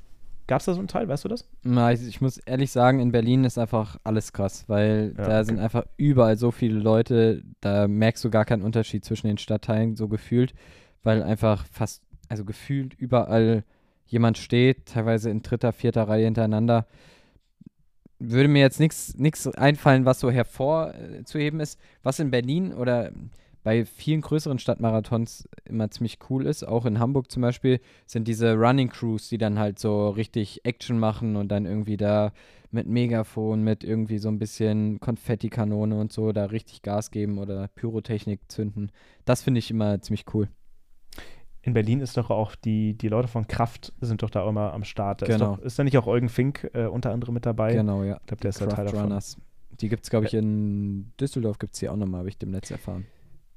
Gab 0.51 0.59
es 0.59 0.67
da 0.67 0.73
so 0.73 0.81
einen 0.81 0.89
Teil, 0.89 1.07
weißt 1.07 1.25
du 1.25 1.29
das? 1.29 1.49
Na, 1.63 1.93
ich, 1.93 2.05
ich, 2.05 2.21
muss 2.21 2.39
ehrlich 2.39 2.73
sagen, 2.73 2.99
in 2.99 3.13
Berlin 3.13 3.45
ist 3.45 3.57
einfach 3.57 3.99
alles 4.03 4.33
krass, 4.33 4.65
weil 4.67 5.15
ja, 5.17 5.25
da 5.25 5.37
okay. 5.37 5.45
sind 5.45 5.61
einfach 5.61 5.85
überall 5.97 6.37
so 6.37 6.51
viele 6.51 6.81
Leute, 6.81 7.45
da 7.61 7.87
merkst 7.87 8.25
du 8.25 8.31
gar 8.31 8.45
keinen 8.45 8.63
Unterschied 8.63 9.05
zwischen 9.05 9.29
den 9.29 9.39
Stadtteilen 9.39 9.95
so 9.95 10.09
gefühlt, 10.09 10.53
weil 11.05 11.23
einfach 11.23 11.65
fast, 11.67 12.03
also 12.29 12.45
gefühlt 12.45 12.95
überall 12.95 13.63
jemand 14.07 14.39
steht, 14.39 14.87
teilweise 14.87 15.31
in 15.31 15.43
dritter, 15.43 15.73
vierter 15.73 16.09
Reihe 16.09 16.25
hintereinander. 16.25 16.89
Würde 18.19 18.49
mir 18.49 18.59
jetzt 18.59 18.81
nichts 18.81 19.47
einfallen, 19.47 20.05
was 20.05 20.19
so 20.19 20.33
hervorzuheben 20.33 21.61
ist. 21.61 21.79
Was 22.03 22.19
in 22.19 22.33
Berlin 22.33 22.75
oder 22.75 23.13
bei 23.63 23.85
vielen 23.85 24.23
größeren 24.23 24.59
Stadtmarathons 24.59 25.49
immer 25.65 25.91
ziemlich 25.91 26.19
cool 26.31 26.47
ist. 26.47 26.65
Auch 26.65 26.87
in 26.87 26.99
Hamburg 26.99 27.31
zum 27.31 27.43
Beispiel 27.43 27.81
sind 28.07 28.27
diese 28.27 28.55
Running 28.55 28.89
Crews, 28.89 29.29
die 29.29 29.39
dann 29.39 29.59
halt 29.59 29.79
so 29.79 30.09
richtig 30.09 30.65
Action 30.65 30.99
machen 30.99 31.37
und 31.37 31.49
dann 31.49 31.67
irgendwie 31.67 31.97
da 31.97 32.33
mit 32.71 32.87
Megafon, 32.87 33.63
mit 33.63 33.85
irgendwie 33.85 34.19
so 34.19 34.29
ein 34.29 34.39
bisschen 34.39 35.01
Konfettikanone 35.01 35.99
und 35.99 36.13
so 36.13 36.33
da 36.33 36.47
richtig 36.47 36.83
Gas 36.83 37.11
geben 37.11 37.39
oder 37.39 37.69
Pyrotechnik 37.69 38.41
zünden. 38.49 38.93
Das 39.25 39.43
finde 39.43 39.59
ich 39.59 39.71
immer 39.71 40.01
ziemlich 40.01 40.25
cool. 40.33 40.49
In 41.63 41.75
Berlin 41.75 42.01
ist 42.01 42.17
doch 42.17 42.31
auch 42.31 42.55
die, 42.55 42.95
die 42.95 43.09
Leute 43.09 43.29
von 43.29 43.47
Kraft 43.47 43.93
sind 44.01 44.23
doch 44.23 44.31
da 44.31 44.49
immer 44.49 44.73
am 44.73 44.85
Start. 44.85 45.21
Da 45.21 45.27
genau. 45.27 45.53
Ist, 45.53 45.59
doch, 45.59 45.65
ist 45.65 45.79
da 45.79 45.85
nicht 45.85 45.99
auch 45.99 46.07
Eugen 46.07 46.31
Fink 46.31 46.71
äh, 46.73 46.87
unter 46.87 47.13
anderem 47.13 47.35
mit 47.35 47.45
dabei? 47.45 47.75
Genau, 47.75 48.03
ja. 48.03 48.17
Ich 48.21 48.27
glaube, 48.27 48.41
der 48.41 48.49
ist 48.49 48.61
der 48.61 48.69
Teil 48.71 48.87
davon. 48.87 49.03
Runners. 49.03 49.37
Die 49.73 49.89
gibt 49.89 50.05
es, 50.05 50.11
glaube 50.11 50.27
ich, 50.27 50.35
in 50.35 51.13
Düsseldorf 51.21 51.59
gibt 51.59 51.75
es 51.75 51.81
die 51.81 51.89
auch 51.89 51.97
nochmal, 51.97 52.21
habe 52.21 52.29
ich 52.31 52.39
dem 52.39 52.51
Netz 52.51 52.71
erfahren. 52.71 53.07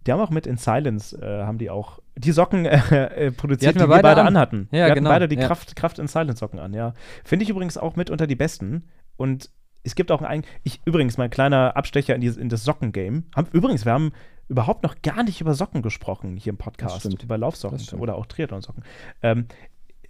Die 0.05 0.11
haben 0.11 0.19
auch 0.19 0.29
mit 0.29 0.47
In 0.47 0.57
Silence, 0.57 1.17
äh, 1.19 1.43
haben 1.43 1.57
die 1.57 1.69
auch 1.69 1.99
die 2.15 2.31
Socken 2.31 2.65
äh, 2.65 3.27
äh 3.27 3.31
produziert, 3.31 3.75
die, 3.75 3.79
die 3.79 3.83
wir 3.83 3.87
beide, 3.87 4.03
beide 4.03 4.21
an. 4.21 4.27
anhatten. 4.27 4.67
Ja, 4.71 4.87
wir 4.87 4.95
genau. 4.95 5.09
beide 5.09 5.27
die 5.27 5.37
ja. 5.37 5.47
Kraft, 5.47 5.75
Kraft 5.75 5.99
In 5.99 6.07
Silence 6.07 6.39
Socken 6.39 6.59
an, 6.59 6.73
ja. 6.73 6.93
Finde 7.23 7.43
ich 7.43 7.49
übrigens 7.49 7.77
auch 7.77 7.95
mit 7.95 8.09
unter 8.09 8.27
die 8.27 8.35
besten. 8.35 8.89
Und 9.15 9.49
es 9.83 9.95
gibt 9.95 10.11
auch 10.11 10.21
ein, 10.21 10.43
ich, 10.63 10.81
übrigens 10.85 11.17
mal 11.17 11.25
ein 11.25 11.29
kleiner 11.29 11.75
Abstecher 11.75 12.15
in, 12.15 12.21
die, 12.21 12.27
in 12.27 12.49
das 12.49 12.63
Socken-Game. 12.63 13.25
übrigens, 13.51 13.85
wir 13.85 13.91
haben 13.91 14.11
überhaupt 14.47 14.83
noch 14.83 15.01
gar 15.01 15.23
nicht 15.23 15.41
über 15.41 15.53
Socken 15.53 15.81
gesprochen 15.81 16.37
hier 16.37 16.51
im 16.51 16.57
Podcast. 16.57 17.05
Über 17.21 17.37
Laufsocken 17.37 17.99
oder 17.99 18.15
auch 18.15 18.25
Triathlon-Socken. 18.25 18.83
Ähm, 19.21 19.47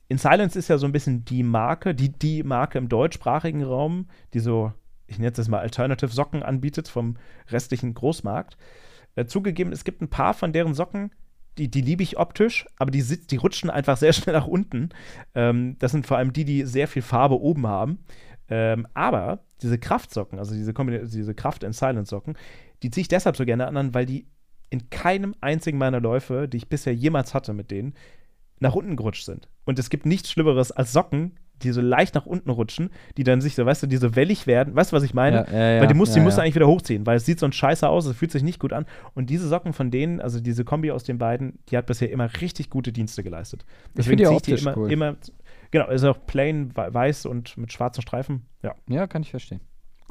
in 0.09 0.17
Silence 0.17 0.57
ist 0.57 0.67
ja 0.67 0.77
so 0.77 0.85
ein 0.85 0.91
bisschen 0.91 1.25
die 1.25 1.43
Marke, 1.43 1.95
die, 1.95 2.09
die 2.09 2.43
Marke 2.43 2.77
im 2.77 2.89
deutschsprachigen 2.89 3.63
Raum, 3.63 4.07
die 4.33 4.39
so, 4.39 4.71
ich 5.07 5.17
nenne 5.17 5.31
es 5.31 5.37
jetzt 5.37 5.47
mal 5.47 5.59
Alternative 5.59 6.11
Socken 6.11 6.43
anbietet 6.43 6.87
vom 6.87 7.17
restlichen 7.49 7.93
Großmarkt. 7.93 8.57
Äh, 9.15 9.25
zugegeben, 9.25 9.71
es 9.71 9.83
gibt 9.83 10.01
ein 10.01 10.09
paar 10.09 10.33
von 10.33 10.53
deren 10.53 10.73
Socken, 10.73 11.11
die, 11.57 11.69
die 11.69 11.81
liebe 11.81 12.01
ich 12.01 12.17
optisch, 12.17 12.65
aber 12.77 12.91
die, 12.91 13.03
die 13.03 13.35
rutschen 13.35 13.69
einfach 13.69 13.97
sehr 13.97 14.13
schnell 14.13 14.35
nach 14.35 14.47
unten. 14.47 14.89
Ähm, 15.35 15.77
das 15.79 15.91
sind 15.91 16.07
vor 16.07 16.17
allem 16.17 16.33
die, 16.33 16.45
die 16.45 16.63
sehr 16.63 16.87
viel 16.87 17.01
Farbe 17.01 17.39
oben 17.39 17.67
haben. 17.67 17.99
Ähm, 18.49 18.87
aber 18.93 19.39
diese 19.61 19.77
Kraftsocken, 19.77 20.39
also 20.39 20.53
diese, 20.53 20.73
diese 20.73 21.33
Kraft 21.33 21.63
in 21.63 21.73
Silent 21.73 22.07
Socken, 22.07 22.37
die 22.81 22.91
ziehe 22.91 23.03
ich 23.03 23.07
deshalb 23.07 23.37
so 23.37 23.45
gerne 23.45 23.67
an, 23.67 23.93
weil 23.93 24.05
die 24.05 24.27
in 24.69 24.89
keinem 24.89 25.35
einzigen 25.39 25.77
meiner 25.77 26.01
Läufe, 26.01 26.47
die 26.47 26.57
ich 26.57 26.67
bisher 26.67 26.93
jemals 26.93 27.33
hatte 27.33 27.53
mit 27.53 27.71
denen, 27.71 27.93
nach 28.59 28.75
unten 28.75 28.95
gerutscht 28.95 29.25
sind. 29.25 29.47
Und 29.65 29.79
es 29.79 29.89
gibt 29.89 30.05
nichts 30.05 30.31
Schlimmeres 30.31 30.71
als 30.71 30.91
Socken, 30.91 31.37
die 31.61 31.71
so 31.71 31.81
leicht 31.81 32.15
nach 32.15 32.25
unten 32.25 32.49
rutschen, 32.49 32.89
die 33.17 33.23
dann 33.23 33.41
sich 33.41 33.55
so, 33.55 33.65
weißt 33.65 33.83
du, 33.83 33.87
die 33.87 33.97
so 33.97 34.15
wellig 34.15 34.47
werden. 34.47 34.75
Weißt 34.75 34.91
du, 34.91 34.95
was 34.95 35.03
ich 35.03 35.13
meine? 35.13 35.45
Ja, 35.47 35.53
ja, 35.53 35.71
ja, 35.75 35.81
weil 35.81 35.87
die 35.87 35.93
musst, 35.93 36.15
die 36.15 36.19
musst 36.19 36.37
du 36.37 36.41
eigentlich 36.41 36.55
wieder 36.55 36.67
hochziehen, 36.67 37.05
weil 37.05 37.17
es 37.17 37.25
sieht 37.25 37.39
so 37.39 37.45
ein 37.45 37.53
Scheiße 37.53 37.87
aus, 37.87 38.05
es 38.05 38.17
fühlt 38.17 38.31
sich 38.31 38.43
nicht 38.43 38.59
gut 38.59 38.73
an. 38.73 38.85
Und 39.13 39.29
diese 39.29 39.47
Socken 39.47 39.73
von 39.73 39.91
denen, 39.91 40.19
also 40.19 40.39
diese 40.39 40.65
Kombi 40.65 40.91
aus 40.91 41.03
den 41.03 41.17
beiden, 41.17 41.59
die 41.69 41.77
hat 41.77 41.85
bisher 41.85 42.11
immer 42.11 42.29
richtig 42.41 42.69
gute 42.69 42.91
Dienste 42.91 43.23
geleistet. 43.23 43.65
Deswegen 43.95 44.21
ich 44.21 44.27
ziehe 44.27 44.55
ich 44.55 44.61
die 44.61 44.67
immer, 44.67 44.77
cool. 44.77 44.91
immer. 44.91 45.15
Genau, 45.71 45.89
ist 45.89 46.03
auch 46.03 46.17
plain 46.27 46.71
weiß 46.75 47.25
und 47.25 47.57
mit 47.57 47.71
schwarzen 47.71 48.01
Streifen. 48.01 48.45
Ja, 48.61 48.75
ja 48.87 49.07
kann 49.07 49.21
ich 49.21 49.31
verstehen. 49.31 49.61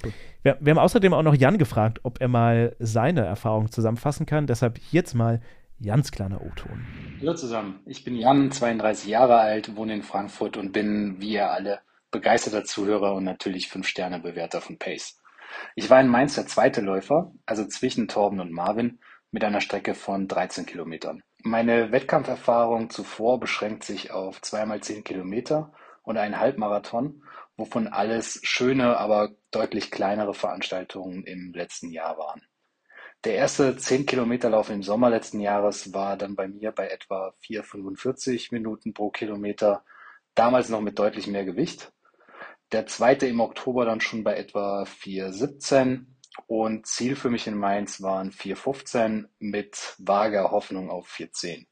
Cool. 0.02 0.12
Wir, 0.42 0.56
wir 0.60 0.70
haben 0.72 0.78
außerdem 0.78 1.12
auch 1.12 1.22
noch 1.22 1.34
Jan 1.34 1.58
gefragt, 1.58 2.00
ob 2.02 2.20
er 2.20 2.28
mal 2.28 2.74
seine 2.78 3.20
Erfahrung 3.24 3.70
zusammenfassen 3.70 4.26
kann. 4.26 4.46
Deshalb 4.46 4.80
jetzt 4.90 5.14
mal 5.14 5.40
Jans 5.82 6.12
kleiner 6.12 6.40
O-Ton. 6.40 6.86
Hallo 7.20 7.34
zusammen, 7.34 7.80
ich 7.86 8.04
bin 8.04 8.14
Jan, 8.14 8.52
32 8.52 9.08
Jahre 9.08 9.38
alt, 9.38 9.74
wohne 9.74 9.94
in 9.94 10.04
Frankfurt 10.04 10.56
und 10.56 10.70
bin, 10.70 11.20
wie 11.20 11.32
ihr 11.32 11.50
alle, 11.50 11.80
begeisterter 12.12 12.62
Zuhörer 12.62 13.14
und 13.14 13.24
natürlich 13.24 13.66
5-Sterne-Bewerter 13.66 14.60
von 14.60 14.78
Pace. 14.78 15.20
Ich 15.74 15.90
war 15.90 16.00
in 16.00 16.06
Mainz 16.06 16.36
der 16.36 16.46
zweite 16.46 16.82
Läufer, 16.82 17.32
also 17.46 17.66
zwischen 17.66 18.06
Torben 18.06 18.38
und 18.38 18.52
Marvin, 18.52 19.00
mit 19.32 19.42
einer 19.42 19.60
Strecke 19.60 19.94
von 19.94 20.28
13 20.28 20.66
Kilometern. 20.66 21.24
Meine 21.42 21.90
Wettkampferfahrung 21.90 22.88
zuvor 22.90 23.40
beschränkt 23.40 23.82
sich 23.82 24.12
auf 24.12 24.40
zweimal 24.40 24.80
10 24.80 25.02
Kilometer 25.02 25.72
und 26.04 26.16
einen 26.16 26.38
Halbmarathon, 26.38 27.24
wovon 27.56 27.88
alles 27.88 28.38
schöne, 28.44 28.98
aber 28.98 29.30
deutlich 29.50 29.90
kleinere 29.90 30.34
Veranstaltungen 30.34 31.24
im 31.24 31.52
letzten 31.52 31.90
Jahr 31.90 32.18
waren. 32.18 32.42
Der 33.24 33.36
erste 33.36 33.76
10 33.76 34.06
Kilometerlauf 34.06 34.68
im 34.68 34.82
Sommer 34.82 35.08
letzten 35.08 35.38
Jahres 35.38 35.94
war 35.94 36.16
dann 36.16 36.34
bei 36.34 36.48
mir 36.48 36.72
bei 36.72 36.88
etwa 36.88 37.32
4,45 37.44 38.48
Minuten 38.50 38.94
pro 38.94 39.10
Kilometer, 39.10 39.84
damals 40.34 40.68
noch 40.70 40.80
mit 40.80 40.98
deutlich 40.98 41.28
mehr 41.28 41.44
Gewicht. 41.44 41.92
Der 42.72 42.86
zweite 42.86 43.28
im 43.28 43.38
Oktober 43.38 43.84
dann 43.84 44.00
schon 44.00 44.24
bei 44.24 44.36
etwa 44.36 44.82
4,17 44.82 46.06
und 46.48 46.86
Ziel 46.88 47.14
für 47.14 47.30
mich 47.30 47.46
in 47.46 47.56
Mainz 47.56 48.02
waren 48.02 48.32
4,15 48.32 49.26
mit 49.38 49.94
vager 49.98 50.50
Hoffnung 50.50 50.90
auf 50.90 51.08
4,10. 51.08 51.66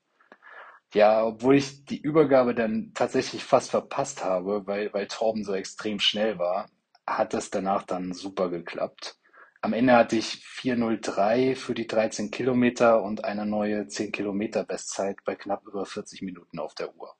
Ja, 0.95 1.25
obwohl 1.25 1.57
ich 1.57 1.85
die 1.85 2.01
Übergabe 2.01 2.55
dann 2.55 2.93
tatsächlich 2.95 3.43
fast 3.43 3.71
verpasst 3.71 4.25
habe, 4.25 4.69
weil, 4.69 4.93
weil 4.93 5.09
Torben 5.09 5.43
so 5.43 5.55
extrem 5.55 5.99
schnell 5.99 6.39
war, 6.39 6.69
hat 7.09 7.35
es 7.35 7.51
danach 7.51 7.83
dann 7.83 8.13
super 8.13 8.51
geklappt. 8.51 9.20
Am 9.63 9.75
Ende 9.75 9.93
hatte 9.93 10.17
ich 10.17 10.43
4.03 10.63 11.55
für 11.55 11.75
die 11.75 11.87
13 11.87 12.31
Kilometer 12.31 13.03
und 13.03 13.25
eine 13.25 13.45
neue 13.45 13.87
10 13.87 14.11
Kilometer 14.11 14.65
Bestzeit 14.65 15.19
bei 15.25 15.35
knapp 15.35 15.67
über 15.67 15.85
40 15.85 16.23
Minuten 16.23 16.59
auf 16.59 16.75
der 16.75 16.95
Uhr. 16.97 17.15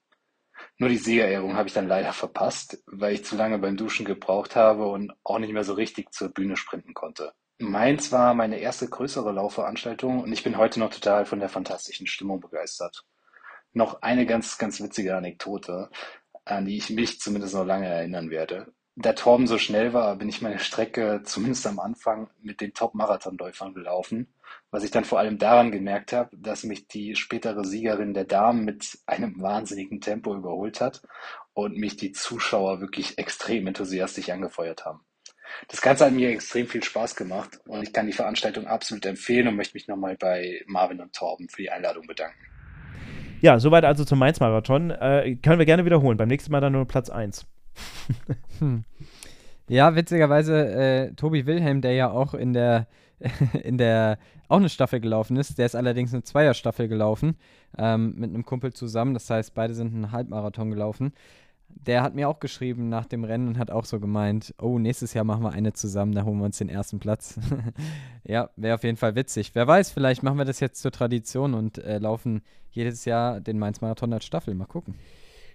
Nur 0.77 0.89
die 0.89 0.97
Siegerehrung 0.97 1.55
habe 1.55 1.67
ich 1.67 1.75
dann 1.75 1.87
leider 1.87 2.13
verpasst, 2.13 2.83
weil 2.87 3.13
ich 3.13 3.25
zu 3.25 3.35
lange 3.35 3.59
beim 3.59 3.77
Duschen 3.77 4.05
gebraucht 4.05 4.55
habe 4.55 4.87
und 4.87 5.13
auch 5.23 5.37
nicht 5.37 5.53
mehr 5.53 5.63
so 5.63 5.73
richtig 5.73 6.11
zur 6.13 6.29
Bühne 6.29 6.57
sprinten 6.57 6.95
konnte. 6.95 7.33
Mainz 7.59 8.11
war 8.11 8.33
meine 8.33 8.59
erste 8.59 8.89
größere 8.89 9.31
Laufveranstaltung 9.31 10.21
und 10.21 10.33
ich 10.33 10.43
bin 10.43 10.57
heute 10.57 10.79
noch 10.79 10.89
total 10.89 11.25
von 11.25 11.39
der 11.39 11.49
fantastischen 11.49 12.07
Stimmung 12.07 12.39
begeistert. 12.39 13.05
Noch 13.73 14.01
eine 14.01 14.25
ganz, 14.25 14.57
ganz 14.57 14.81
witzige 14.81 15.15
Anekdote, 15.15 15.91
an 16.43 16.65
die 16.65 16.77
ich 16.77 16.89
mich 16.89 17.19
zumindest 17.19 17.53
noch 17.53 17.65
lange 17.65 17.87
erinnern 17.87 18.31
werde. 18.31 18.73
Da 18.97 19.13
Torben 19.13 19.47
so 19.47 19.57
schnell 19.57 19.93
war, 19.93 20.17
bin 20.17 20.27
ich 20.27 20.41
meine 20.41 20.59
Strecke 20.59 21.21
zumindest 21.25 21.65
am 21.65 21.79
Anfang 21.79 22.29
mit 22.41 22.61
den 22.61 22.73
Top-Marathonläufern 22.73 23.73
gelaufen, 23.73 24.27
was 24.69 24.83
ich 24.83 24.91
dann 24.91 25.05
vor 25.05 25.19
allem 25.19 25.37
daran 25.37 25.71
gemerkt 25.71 26.11
habe, 26.13 26.35
dass 26.37 26.63
mich 26.63 26.87
die 26.87 27.15
spätere 27.15 27.63
Siegerin 27.63 28.13
der 28.13 28.25
Damen 28.25 28.65
mit 28.65 28.99
einem 29.05 29.41
wahnsinnigen 29.41 30.01
Tempo 30.01 30.35
überholt 30.35 30.81
hat 30.81 31.01
und 31.53 31.77
mich 31.77 31.95
die 31.95 32.11
Zuschauer 32.11 32.81
wirklich 32.81 33.17
extrem 33.17 33.67
enthusiastisch 33.67 34.29
angefeuert 34.29 34.85
haben. 34.85 35.01
Das 35.67 35.81
Ganze 35.81 36.05
hat 36.05 36.13
mir 36.13 36.29
extrem 36.29 36.67
viel 36.67 36.83
Spaß 36.83 37.15
gemacht 37.15 37.59
und 37.65 37.83
ich 37.83 37.93
kann 37.93 38.07
die 38.07 38.13
Veranstaltung 38.13 38.67
absolut 38.67 39.05
empfehlen 39.05 39.47
und 39.47 39.55
möchte 39.55 39.75
mich 39.75 39.87
nochmal 39.87 40.15
bei 40.17 40.61
Marvin 40.65 41.01
und 41.01 41.13
Torben 41.13 41.49
für 41.49 41.61
die 41.61 41.69
Einladung 41.69 42.07
bedanken. 42.07 42.37
Ja, 43.41 43.59
soweit 43.59 43.85
also 43.85 44.05
zum 44.05 44.19
Mainz-Marathon. 44.19 44.91
Äh, 44.91 45.35
können 45.37 45.59
wir 45.59 45.65
gerne 45.65 45.83
wiederholen. 45.83 46.17
Beim 46.17 46.27
nächsten 46.27 46.51
Mal 46.51 46.61
dann 46.61 46.73
nur 46.73 46.87
Platz 46.87 47.09
1. 47.09 47.47
hm. 48.59 48.83
Ja, 49.71 49.95
witzigerweise, 49.95 50.67
äh, 50.67 51.13
Tobi 51.13 51.45
Wilhelm, 51.45 51.79
der 51.79 51.93
ja 51.93 52.11
auch 52.11 52.33
in 52.33 52.51
der, 52.51 52.87
in 53.63 53.77
der, 53.77 54.17
auch 54.49 54.57
eine 54.57 54.67
Staffel 54.67 54.99
gelaufen 54.99 55.37
ist, 55.37 55.57
der 55.57 55.65
ist 55.65 55.75
allerdings 55.75 56.13
eine 56.13 56.23
Zweierstaffel 56.23 56.89
gelaufen, 56.89 57.37
ähm, 57.77 58.13
mit 58.17 58.31
einem 58.31 58.43
Kumpel 58.43 58.73
zusammen. 58.73 59.13
Das 59.13 59.29
heißt, 59.29 59.53
beide 59.53 59.73
sind 59.73 59.93
einen 59.93 60.11
Halbmarathon 60.11 60.71
gelaufen. 60.71 61.13
Der 61.69 62.03
hat 62.03 62.15
mir 62.15 62.27
auch 62.27 62.41
geschrieben 62.41 62.89
nach 62.89 63.05
dem 63.05 63.23
Rennen 63.23 63.47
und 63.47 63.57
hat 63.57 63.71
auch 63.71 63.85
so 63.85 64.01
gemeint, 64.01 64.53
oh, 64.61 64.77
nächstes 64.77 65.13
Jahr 65.13 65.23
machen 65.23 65.43
wir 65.43 65.53
eine 65.53 65.71
zusammen, 65.71 66.13
da 66.13 66.25
holen 66.25 66.39
wir 66.39 66.45
uns 66.45 66.57
den 66.57 66.67
ersten 66.67 66.99
Platz. 66.99 67.39
ja, 68.25 68.49
wäre 68.57 68.75
auf 68.75 68.83
jeden 68.83 68.97
Fall 68.97 69.15
witzig. 69.15 69.51
Wer 69.55 69.67
weiß, 69.67 69.91
vielleicht 69.91 70.21
machen 70.21 70.37
wir 70.37 70.43
das 70.43 70.59
jetzt 70.59 70.81
zur 70.81 70.91
Tradition 70.91 71.53
und 71.53 71.77
äh, 71.77 71.97
laufen 71.97 72.41
jedes 72.71 73.05
Jahr 73.05 73.39
den 73.39 73.57
Mainz-Marathon 73.57 74.11
als 74.11 74.25
Staffel. 74.25 74.53
Mal 74.53 74.65
gucken. 74.65 74.95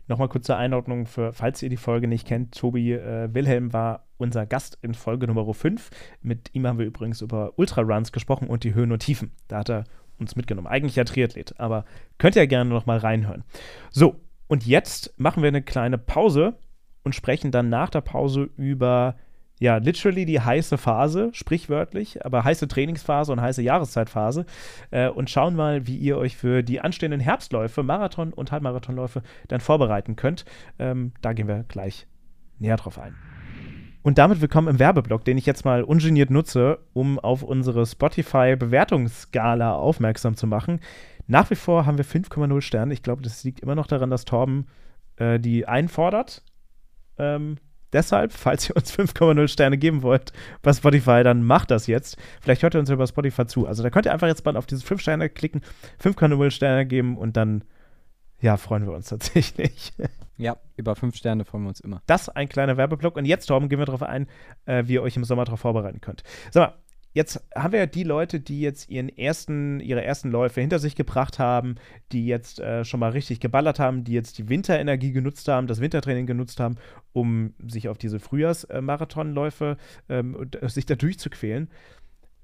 Nochmal 0.08 0.28
kurz 0.28 0.46
zur 0.46 0.56
Einordnung, 0.56 1.06
für, 1.06 1.32
falls 1.32 1.62
ihr 1.62 1.68
die 1.68 1.76
Folge 1.76 2.06
nicht 2.06 2.26
kennt, 2.26 2.54
Tobi 2.56 2.92
äh, 2.92 3.32
Wilhelm 3.32 3.72
war 3.72 4.06
unser 4.18 4.46
Gast 4.46 4.78
in 4.82 4.94
Folge 4.94 5.26
Nummer 5.26 5.52
5. 5.52 5.90
Mit 6.22 6.54
ihm 6.54 6.66
haben 6.66 6.78
wir 6.78 6.86
übrigens 6.86 7.20
über 7.20 7.52
Ultraruns 7.56 8.12
gesprochen 8.12 8.48
und 8.48 8.64
die 8.64 8.74
Höhen 8.74 8.92
und 8.92 9.00
Tiefen. 9.00 9.32
Da 9.48 9.58
hat 9.58 9.70
er 9.70 9.84
uns 10.18 10.36
mitgenommen. 10.36 10.68
Eigentlich 10.68 10.96
ja 10.96 11.04
Triathlet, 11.04 11.58
aber 11.58 11.84
könnt 12.18 12.36
ihr 12.36 12.46
gerne 12.46 12.70
noch 12.70 12.86
mal 12.86 12.98
reinhören. 12.98 13.44
So, 13.90 14.20
und 14.46 14.64
jetzt 14.64 15.12
machen 15.18 15.42
wir 15.42 15.48
eine 15.48 15.62
kleine 15.62 15.98
Pause 15.98 16.56
und 17.02 17.14
sprechen 17.14 17.50
dann 17.50 17.68
nach 17.68 17.90
der 17.90 18.00
Pause 18.00 18.48
über 18.56 19.16
ja, 19.58 19.78
literally 19.78 20.26
die 20.26 20.40
heiße 20.40 20.76
Phase, 20.76 21.30
sprichwörtlich, 21.32 22.24
aber 22.24 22.44
heiße 22.44 22.68
Trainingsphase 22.68 23.32
und 23.32 23.40
heiße 23.40 23.62
Jahreszeitphase 23.62 24.44
äh, 24.90 25.08
und 25.08 25.30
schauen 25.30 25.56
mal, 25.56 25.86
wie 25.86 25.96
ihr 25.96 26.18
euch 26.18 26.36
für 26.36 26.62
die 26.62 26.80
anstehenden 26.80 27.20
Herbstläufe, 27.20 27.82
Marathon 27.82 28.32
und 28.32 28.52
Halbmarathonläufe 28.52 29.22
dann 29.48 29.60
vorbereiten 29.60 30.14
könnt. 30.16 30.44
Ähm, 30.78 31.12
da 31.22 31.32
gehen 31.32 31.48
wir 31.48 31.64
gleich 31.68 32.06
näher 32.58 32.76
drauf 32.76 32.98
ein. 32.98 33.14
Und 34.02 34.18
damit 34.18 34.40
willkommen 34.40 34.68
im 34.68 34.78
Werbeblock, 34.78 35.24
den 35.24 35.36
ich 35.36 35.46
jetzt 35.46 35.64
mal 35.64 35.82
ungeniert 35.82 36.30
nutze, 36.30 36.78
um 36.92 37.18
auf 37.18 37.42
unsere 37.42 37.84
Spotify-Bewertungsskala 37.86 39.74
aufmerksam 39.74 40.36
zu 40.36 40.46
machen. 40.46 40.80
Nach 41.26 41.50
wie 41.50 41.56
vor 41.56 41.86
haben 41.86 41.98
wir 41.98 42.04
5,0 42.04 42.60
Sterne. 42.60 42.92
Ich 42.92 43.02
glaube, 43.02 43.22
das 43.22 43.42
liegt 43.42 43.60
immer 43.60 43.74
noch 43.74 43.88
daran, 43.88 44.10
dass 44.10 44.24
Torben 44.24 44.66
äh, 45.16 45.40
die 45.40 45.66
einfordert. 45.66 46.44
Ähm, 47.18 47.56
Deshalb, 47.96 48.30
falls 48.34 48.68
ihr 48.68 48.76
uns 48.76 48.92
5,0 48.98 49.48
Sterne 49.48 49.78
geben 49.78 50.02
wollt 50.02 50.30
bei 50.60 50.70
Spotify, 50.74 51.22
dann 51.22 51.42
macht 51.42 51.70
das 51.70 51.86
jetzt. 51.86 52.18
Vielleicht 52.42 52.62
hört 52.62 52.74
ihr 52.74 52.80
uns 52.80 52.90
über 52.90 53.06
Spotify 53.06 53.46
zu. 53.46 53.66
Also 53.66 53.82
da 53.82 53.88
könnt 53.88 54.04
ihr 54.04 54.12
einfach 54.12 54.26
jetzt 54.26 54.44
mal 54.44 54.54
auf 54.54 54.66
diese 54.66 54.84
5 54.84 55.00
Sterne 55.00 55.30
klicken, 55.30 55.62
5,0 56.02 56.50
Sterne 56.50 56.84
geben 56.84 57.16
und 57.16 57.38
dann, 57.38 57.64
ja, 58.38 58.58
freuen 58.58 58.84
wir 58.86 58.92
uns 58.92 59.08
tatsächlich. 59.08 59.94
Ja, 60.36 60.58
über 60.76 60.94
5 60.94 61.16
Sterne 61.16 61.46
freuen 61.46 61.62
wir 61.64 61.68
uns 61.70 61.80
immer. 61.80 62.02
Das 62.06 62.28
ein 62.28 62.50
kleiner 62.50 62.76
Werbeblock. 62.76 63.16
Und 63.16 63.24
jetzt, 63.24 63.46
Torben, 63.46 63.70
gehen 63.70 63.78
wir 63.78 63.86
darauf 63.86 64.02
ein, 64.02 64.26
äh, 64.66 64.84
wie 64.86 64.92
ihr 64.92 65.02
euch 65.02 65.16
im 65.16 65.24
Sommer 65.24 65.46
darauf 65.46 65.60
vorbereiten 65.60 66.02
könnt. 66.02 66.22
Sag 66.50 66.68
mal, 66.68 66.78
jetzt 67.16 67.42
haben 67.54 67.72
wir 67.72 67.80
ja 67.80 67.86
die 67.86 68.02
Leute, 68.02 68.40
die 68.40 68.60
jetzt 68.60 68.90
ihren 68.90 69.08
ersten, 69.08 69.80
ihre 69.80 70.04
ersten 70.04 70.30
Läufe 70.30 70.60
hinter 70.60 70.78
sich 70.78 70.96
gebracht 70.96 71.38
haben, 71.38 71.76
die 72.12 72.26
jetzt 72.26 72.60
äh, 72.60 72.84
schon 72.84 73.00
mal 73.00 73.12
richtig 73.12 73.40
geballert 73.40 73.78
haben, 73.78 74.04
die 74.04 74.12
jetzt 74.12 74.36
die 74.36 74.50
Winterenergie 74.50 75.12
genutzt 75.12 75.48
haben, 75.48 75.66
das 75.66 75.80
Wintertraining 75.80 76.26
genutzt 76.26 76.60
haben, 76.60 76.76
um 77.14 77.54
sich 77.66 77.88
auf 77.88 77.96
diese 77.96 78.20
Frühjahrsmarathonläufe 78.20 79.78
ähm, 80.10 80.50
äh, 80.60 80.68
sich 80.68 80.84
da 80.84 80.94
durchzuquälen. 80.94 81.70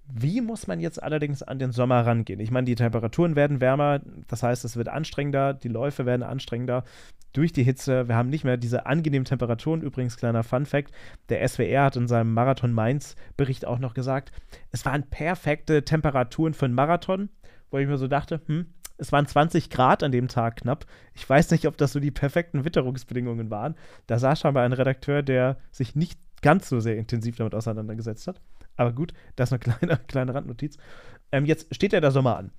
Wie 0.05 0.41
muss 0.41 0.67
man 0.67 0.81
jetzt 0.81 1.03
allerdings 1.03 1.43
an 1.43 1.59
den 1.59 1.73
Sommer 1.73 2.05
rangehen? 2.05 2.41
Ich 2.41 2.51
meine, 2.51 2.65
die 2.65 2.75
Temperaturen 2.75 3.37
werden 3.37 3.61
wärmer, 3.61 4.01
das 4.29 4.43
heißt, 4.43 4.65
es 4.65 4.77
wird 4.77 4.89
anstrengender, 4.89 5.55
die 5.55 5.69
Läufe 5.69 6.07
werden 6.07 6.23
anstrengender 6.23 6.85
durch 7.33 7.53
die 7.53 7.63
Hitze. 7.63 8.09
Wir 8.09 8.17
haben 8.17 8.29
nicht 8.29 8.45
mehr 8.45 8.57
diese 8.57 8.87
angenehmen 8.87 9.25
Temperaturen. 9.25 9.81
Übrigens, 9.81 10.17
kleiner 10.17 10.43
Fun-Fact: 10.43 10.93
Der 11.29 11.47
SWR 11.47 11.85
hat 11.85 11.97
in 11.97 12.09
seinem 12.09 12.35
Marathon 12.35 12.73
Mainz-Bericht 12.73 13.67
auch 13.67 13.79
noch 13.79 13.95
gesagt, 13.95 14.33
es 14.71 14.85
waren 14.85 15.05
perfekte 15.05 15.85
Temperaturen 15.85 16.55
für 16.55 16.67
einen 16.67 16.75
Marathon, 16.75 17.31
wo 17.71 17.79
ich 17.79 17.87
mir 17.87 17.99
so 17.99 18.09
dachte, 18.09 18.41
hm, 18.47 18.67
es 18.99 19.13
waren 19.13 19.27
20 19.27 19.71
Grad 19.71 20.03
an 20.03 20.13
dem 20.13 20.29
Tag 20.29 20.57
knapp. 20.57 20.87
Ich 21.15 21.29
weiß 21.29 21.51
nicht, 21.51 21.67
ob 21.67 21.77
das 21.77 21.93
so 21.93 22.01
die 22.01 22.11
perfekten 22.11 22.65
Witterungsbedingungen 22.65 23.51
waren. 23.51 23.75
Da 24.07 24.19
saß 24.19 24.41
scheinbar 24.41 24.65
ein 24.65 24.73
Redakteur, 24.73 25.23
der 25.23 25.57
sich 25.71 25.97
nicht 25.97 26.21
ganz 26.43 26.69
so 26.69 26.81
sehr 26.81 26.97
intensiv 26.97 27.37
damit 27.37 27.55
auseinandergesetzt 27.55 28.27
hat. 28.27 28.41
Aber 28.83 28.93
gut, 28.93 29.13
das 29.37 29.53
ist 29.53 29.53
eine 29.53 29.59
kleine, 29.79 30.01
kleine 30.09 30.35
Randnotiz. 30.35 30.77
Ähm, 31.31 31.47
jetzt 31.47 31.73
steht 31.73 31.93
ja 31.93 32.01
der 32.01 32.11
Sommer 32.11 32.37
an. 32.37 32.51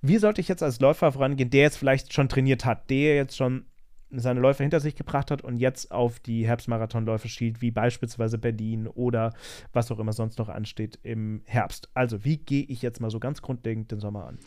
Wie 0.00 0.16
sollte 0.16 0.40
ich 0.40 0.48
jetzt 0.48 0.62
als 0.62 0.80
Läufer 0.80 1.12
vorangehen, 1.12 1.50
der 1.50 1.62
jetzt 1.62 1.76
vielleicht 1.76 2.14
schon 2.14 2.28
trainiert 2.30 2.64
hat, 2.64 2.88
der 2.88 3.16
jetzt 3.16 3.36
schon 3.36 3.66
seine 4.10 4.40
Läufe 4.40 4.62
hinter 4.62 4.80
sich 4.80 4.94
gebracht 4.94 5.30
hat 5.30 5.42
und 5.42 5.58
jetzt 5.58 5.90
auf 5.90 6.20
die 6.20 6.46
Herbstmarathonläufe 6.46 7.28
schielt, 7.28 7.60
wie 7.60 7.70
beispielsweise 7.70 8.38
Berlin 8.38 8.86
oder 8.86 9.34
was 9.74 9.92
auch 9.92 9.98
immer 9.98 10.14
sonst 10.14 10.38
noch 10.38 10.48
ansteht 10.48 10.98
im 11.02 11.42
Herbst. 11.44 11.90
Also, 11.92 12.24
wie 12.24 12.38
gehe 12.38 12.64
ich 12.64 12.80
jetzt 12.80 13.02
mal 13.02 13.10
so 13.10 13.20
ganz 13.20 13.42
grundlegend 13.42 13.92
den 13.92 14.00
Sommer 14.00 14.24
an? 14.24 14.38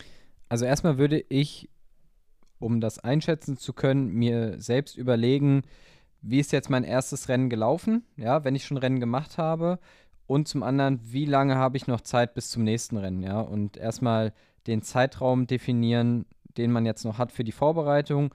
Also, 0.48 0.64
erstmal 0.64 0.98
würde 0.98 1.24
ich, 1.28 1.70
um 2.58 2.80
das 2.80 2.98
einschätzen 2.98 3.56
zu 3.56 3.72
können, 3.72 4.08
mir 4.08 4.60
selbst 4.60 4.96
überlegen, 4.96 5.62
wie 6.22 6.40
ist 6.40 6.50
jetzt 6.50 6.70
mein 6.70 6.84
erstes 6.84 7.28
Rennen 7.28 7.48
gelaufen, 7.48 8.04
ja, 8.16 8.42
wenn 8.42 8.56
ich 8.56 8.64
schon 8.64 8.78
Rennen 8.78 8.98
gemacht 8.98 9.38
habe 9.38 9.78
und 10.26 10.48
zum 10.48 10.62
anderen, 10.62 11.00
wie 11.02 11.26
lange 11.26 11.56
habe 11.56 11.76
ich 11.76 11.86
noch 11.86 12.00
Zeit 12.00 12.34
bis 12.34 12.50
zum 12.50 12.64
nächsten 12.64 12.96
Rennen, 12.96 13.22
ja? 13.22 13.40
Und 13.40 13.76
erstmal 13.76 14.32
den 14.66 14.82
Zeitraum 14.82 15.46
definieren, 15.46 16.26
den 16.56 16.70
man 16.70 16.86
jetzt 16.86 17.04
noch 17.04 17.18
hat 17.18 17.32
für 17.32 17.44
die 17.44 17.52
Vorbereitung 17.52 18.34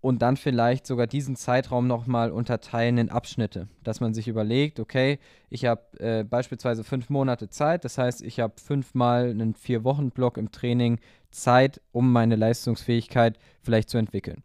und 0.00 0.22
dann 0.22 0.36
vielleicht 0.36 0.86
sogar 0.86 1.06
diesen 1.06 1.36
Zeitraum 1.36 1.86
nochmal 1.86 2.30
unterteilen 2.30 2.98
in 2.98 3.10
Abschnitte, 3.10 3.68
dass 3.82 4.00
man 4.00 4.14
sich 4.14 4.28
überlegt, 4.28 4.78
okay, 4.78 5.18
ich 5.50 5.64
habe 5.64 5.82
äh, 5.98 6.22
beispielsweise 6.22 6.84
fünf 6.84 7.10
Monate 7.10 7.48
Zeit, 7.48 7.84
das 7.84 7.98
heißt, 7.98 8.22
ich 8.22 8.40
habe 8.40 8.54
fünfmal 8.60 9.30
einen 9.30 9.54
Vier-Wochen-Block 9.54 10.38
im 10.38 10.52
Training 10.52 11.00
Zeit, 11.30 11.80
um 11.92 12.12
meine 12.12 12.36
Leistungsfähigkeit 12.36 13.38
vielleicht 13.62 13.90
zu 13.90 13.98
entwickeln. 13.98 14.42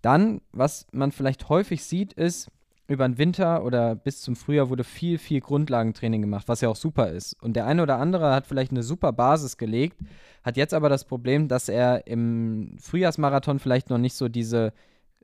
Dann, 0.00 0.42
was 0.52 0.86
man 0.92 1.12
vielleicht 1.12 1.48
häufig 1.48 1.82
sieht, 1.84 2.12
ist, 2.12 2.50
über 2.86 3.08
den 3.08 3.18
Winter 3.18 3.64
oder 3.64 3.94
bis 3.94 4.20
zum 4.20 4.36
Frühjahr 4.36 4.68
wurde 4.68 4.84
viel, 4.84 5.18
viel 5.18 5.40
Grundlagentraining 5.40 6.20
gemacht, 6.20 6.48
was 6.48 6.60
ja 6.60 6.68
auch 6.68 6.76
super 6.76 7.10
ist. 7.10 7.34
Und 7.42 7.54
der 7.54 7.66
eine 7.66 7.82
oder 7.82 7.98
andere 7.98 8.34
hat 8.34 8.46
vielleicht 8.46 8.72
eine 8.72 8.82
super 8.82 9.12
Basis 9.12 9.56
gelegt, 9.56 9.98
hat 10.42 10.56
jetzt 10.56 10.74
aber 10.74 10.88
das 10.88 11.04
Problem, 11.04 11.48
dass 11.48 11.68
er 11.68 12.06
im 12.06 12.76
Frühjahrsmarathon 12.78 13.58
vielleicht 13.58 13.88
noch 13.88 13.98
nicht 13.98 14.14
so 14.14 14.28
diese 14.28 14.72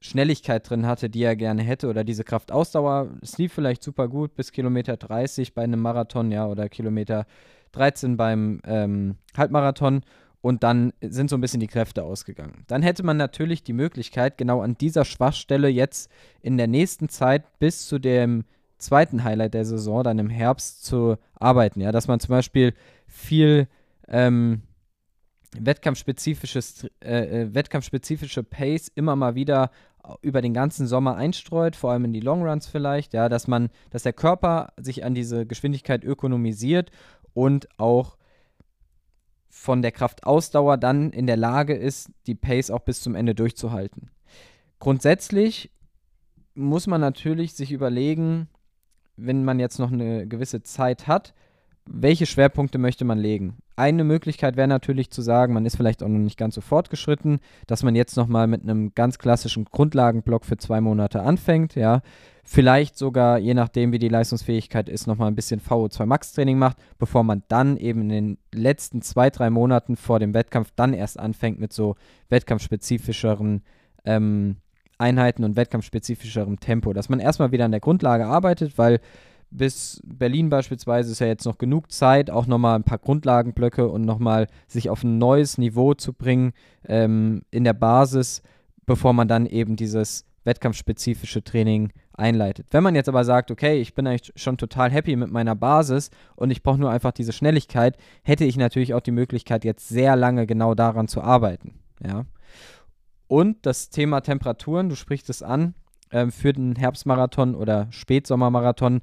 Schnelligkeit 0.00 0.68
drin 0.68 0.86
hatte, 0.86 1.10
die 1.10 1.22
er 1.22 1.36
gerne 1.36 1.62
hätte 1.62 1.88
oder 1.88 2.04
diese 2.04 2.24
Kraftausdauer. 2.24 3.10
Es 3.20 3.36
lief 3.36 3.52
vielleicht 3.52 3.82
super 3.82 4.08
gut 4.08 4.34
bis 4.34 4.52
Kilometer 4.52 4.96
30 4.96 5.52
bei 5.52 5.62
einem 5.62 5.80
Marathon, 5.80 6.30
ja, 6.30 6.46
oder 6.46 6.70
Kilometer 6.70 7.26
13 7.72 8.16
beim 8.16 8.60
ähm, 8.64 9.16
Halbmarathon 9.36 10.00
und 10.42 10.62
dann 10.62 10.92
sind 11.02 11.28
so 11.28 11.36
ein 11.36 11.40
bisschen 11.40 11.60
die 11.60 11.66
Kräfte 11.66 12.02
ausgegangen. 12.02 12.64
Dann 12.66 12.82
hätte 12.82 13.02
man 13.02 13.16
natürlich 13.16 13.62
die 13.62 13.72
Möglichkeit, 13.72 14.38
genau 14.38 14.60
an 14.60 14.76
dieser 14.78 15.04
Schwachstelle 15.04 15.68
jetzt 15.68 16.10
in 16.40 16.56
der 16.56 16.66
nächsten 16.66 17.08
Zeit 17.08 17.58
bis 17.58 17.86
zu 17.86 17.98
dem 17.98 18.44
zweiten 18.78 19.24
Highlight 19.24 19.54
der 19.54 19.66
Saison, 19.66 20.02
dann 20.02 20.18
im 20.18 20.30
Herbst, 20.30 20.84
zu 20.84 21.16
arbeiten. 21.34 21.80
Ja, 21.80 21.92
dass 21.92 22.08
man 22.08 22.20
zum 22.20 22.30
Beispiel 22.30 22.72
viel 23.06 23.68
ähm, 24.08 24.62
wettkampfspezifisches, 25.58 26.86
äh, 27.04 27.42
äh, 27.42 27.54
wettkampfspezifische 27.54 28.42
Pace 28.42 28.90
immer 28.94 29.16
mal 29.16 29.34
wieder 29.34 29.70
über 30.22 30.40
den 30.40 30.54
ganzen 30.54 30.86
Sommer 30.86 31.16
einstreut, 31.16 31.76
vor 31.76 31.92
allem 31.92 32.06
in 32.06 32.14
die 32.14 32.20
Longruns 32.20 32.66
vielleicht, 32.66 33.12
ja, 33.12 33.28
dass 33.28 33.46
man, 33.46 33.68
dass 33.90 34.02
der 34.02 34.14
Körper 34.14 34.72
sich 34.78 35.04
an 35.04 35.14
diese 35.14 35.44
Geschwindigkeit 35.44 36.04
ökonomisiert 36.04 36.90
und 37.34 37.68
auch 37.78 38.16
von 39.50 39.82
der 39.82 39.92
Kraftausdauer 39.92 40.78
dann 40.78 41.10
in 41.10 41.26
der 41.26 41.36
Lage 41.36 41.74
ist, 41.74 42.10
die 42.26 42.36
Pace 42.36 42.70
auch 42.70 42.80
bis 42.80 43.02
zum 43.02 43.14
Ende 43.14 43.34
durchzuhalten. 43.34 44.10
Grundsätzlich 44.78 45.70
muss 46.54 46.86
man 46.86 47.00
natürlich 47.00 47.54
sich 47.54 47.72
überlegen, 47.72 48.48
wenn 49.16 49.44
man 49.44 49.60
jetzt 49.60 49.78
noch 49.78 49.92
eine 49.92 50.26
gewisse 50.26 50.62
Zeit 50.62 51.06
hat, 51.06 51.34
welche 51.84 52.26
Schwerpunkte 52.26 52.78
möchte 52.78 53.04
man 53.04 53.18
legen? 53.18 53.58
Eine 53.74 54.04
Möglichkeit 54.04 54.56
wäre 54.56 54.68
natürlich 54.68 55.10
zu 55.10 55.22
sagen, 55.22 55.54
man 55.54 55.66
ist 55.66 55.76
vielleicht 55.76 56.02
auch 56.02 56.08
noch 56.08 56.18
nicht 56.18 56.38
ganz 56.38 56.54
so 56.54 56.60
fortgeschritten, 56.60 57.40
dass 57.66 57.82
man 57.82 57.96
jetzt 57.96 58.16
nochmal 58.16 58.46
mit 58.46 58.62
einem 58.62 58.94
ganz 58.94 59.18
klassischen 59.18 59.64
Grundlagenblock 59.64 60.44
für 60.44 60.56
zwei 60.56 60.80
Monate 60.80 61.22
anfängt, 61.22 61.74
ja. 61.74 62.02
Vielleicht 62.44 62.96
sogar, 62.96 63.38
je 63.38 63.54
nachdem, 63.54 63.92
wie 63.92 63.98
die 63.98 64.08
Leistungsfähigkeit 64.08 64.88
ist, 64.88 65.06
nochmal 65.06 65.28
ein 65.28 65.34
bisschen 65.34 65.60
VO2 65.60 66.06
Max 66.06 66.32
Training 66.32 66.58
macht, 66.58 66.78
bevor 66.98 67.22
man 67.22 67.42
dann 67.48 67.76
eben 67.76 68.02
in 68.02 68.08
den 68.08 68.38
letzten 68.52 69.02
zwei, 69.02 69.30
drei 69.30 69.50
Monaten 69.50 69.96
vor 69.96 70.18
dem 70.18 70.34
Wettkampf 70.34 70.72
dann 70.74 70.92
erst 70.92 71.18
anfängt 71.18 71.60
mit 71.60 71.72
so 71.72 71.96
wettkampfspezifischeren 72.28 73.62
ähm, 74.04 74.56
Einheiten 74.98 75.44
und 75.44 75.56
wettkampfspezifischem 75.56 76.60
Tempo, 76.60 76.92
dass 76.92 77.08
man 77.08 77.20
erstmal 77.20 77.52
wieder 77.52 77.64
an 77.64 77.70
der 77.70 77.80
Grundlage 77.80 78.26
arbeitet, 78.26 78.76
weil 78.78 79.00
bis 79.50 80.00
Berlin 80.04 80.48
beispielsweise 80.48 81.10
ist 81.10 81.18
ja 81.18 81.26
jetzt 81.26 81.44
noch 81.44 81.58
genug 81.58 81.90
Zeit, 81.90 82.30
auch 82.30 82.46
nochmal 82.46 82.76
ein 82.76 82.84
paar 82.84 82.98
Grundlagenblöcke 82.98 83.88
und 83.88 84.02
nochmal 84.02 84.46
sich 84.68 84.90
auf 84.90 85.02
ein 85.02 85.18
neues 85.18 85.58
Niveau 85.58 85.94
zu 85.94 86.12
bringen 86.12 86.52
ähm, 86.86 87.42
in 87.50 87.64
der 87.64 87.72
Basis, 87.72 88.42
bevor 88.86 89.12
man 89.12 89.26
dann 89.26 89.46
eben 89.46 89.76
dieses 89.76 90.24
wettkampfspezifische 90.44 91.44
Training 91.44 91.92
einleitet. 92.12 92.66
Wenn 92.70 92.82
man 92.82 92.94
jetzt 92.94 93.08
aber 93.08 93.24
sagt, 93.24 93.50
okay, 93.50 93.80
ich 93.80 93.94
bin 93.94 94.06
eigentlich 94.06 94.32
schon 94.36 94.56
total 94.56 94.90
happy 94.90 95.16
mit 95.16 95.30
meiner 95.30 95.54
Basis 95.54 96.10
und 96.36 96.50
ich 96.50 96.62
brauche 96.62 96.78
nur 96.78 96.90
einfach 96.90 97.12
diese 97.12 97.32
Schnelligkeit, 97.32 97.96
hätte 98.22 98.44
ich 98.44 98.56
natürlich 98.56 98.94
auch 98.94 99.00
die 99.00 99.10
Möglichkeit, 99.10 99.64
jetzt 99.64 99.88
sehr 99.88 100.16
lange 100.16 100.46
genau 100.46 100.74
daran 100.74 101.08
zu 101.08 101.22
arbeiten. 101.22 101.80
Ja. 102.04 102.24
Und 103.26 103.64
das 103.64 103.90
Thema 103.90 104.20
Temperaturen, 104.22 104.88
du 104.88 104.96
sprichst 104.96 105.30
es 105.30 105.42
an, 105.42 105.74
ähm, 106.10 106.32
für 106.32 106.52
den 106.52 106.76
Herbstmarathon 106.76 107.54
oder 107.54 107.86
Spätsommermarathon 107.90 109.02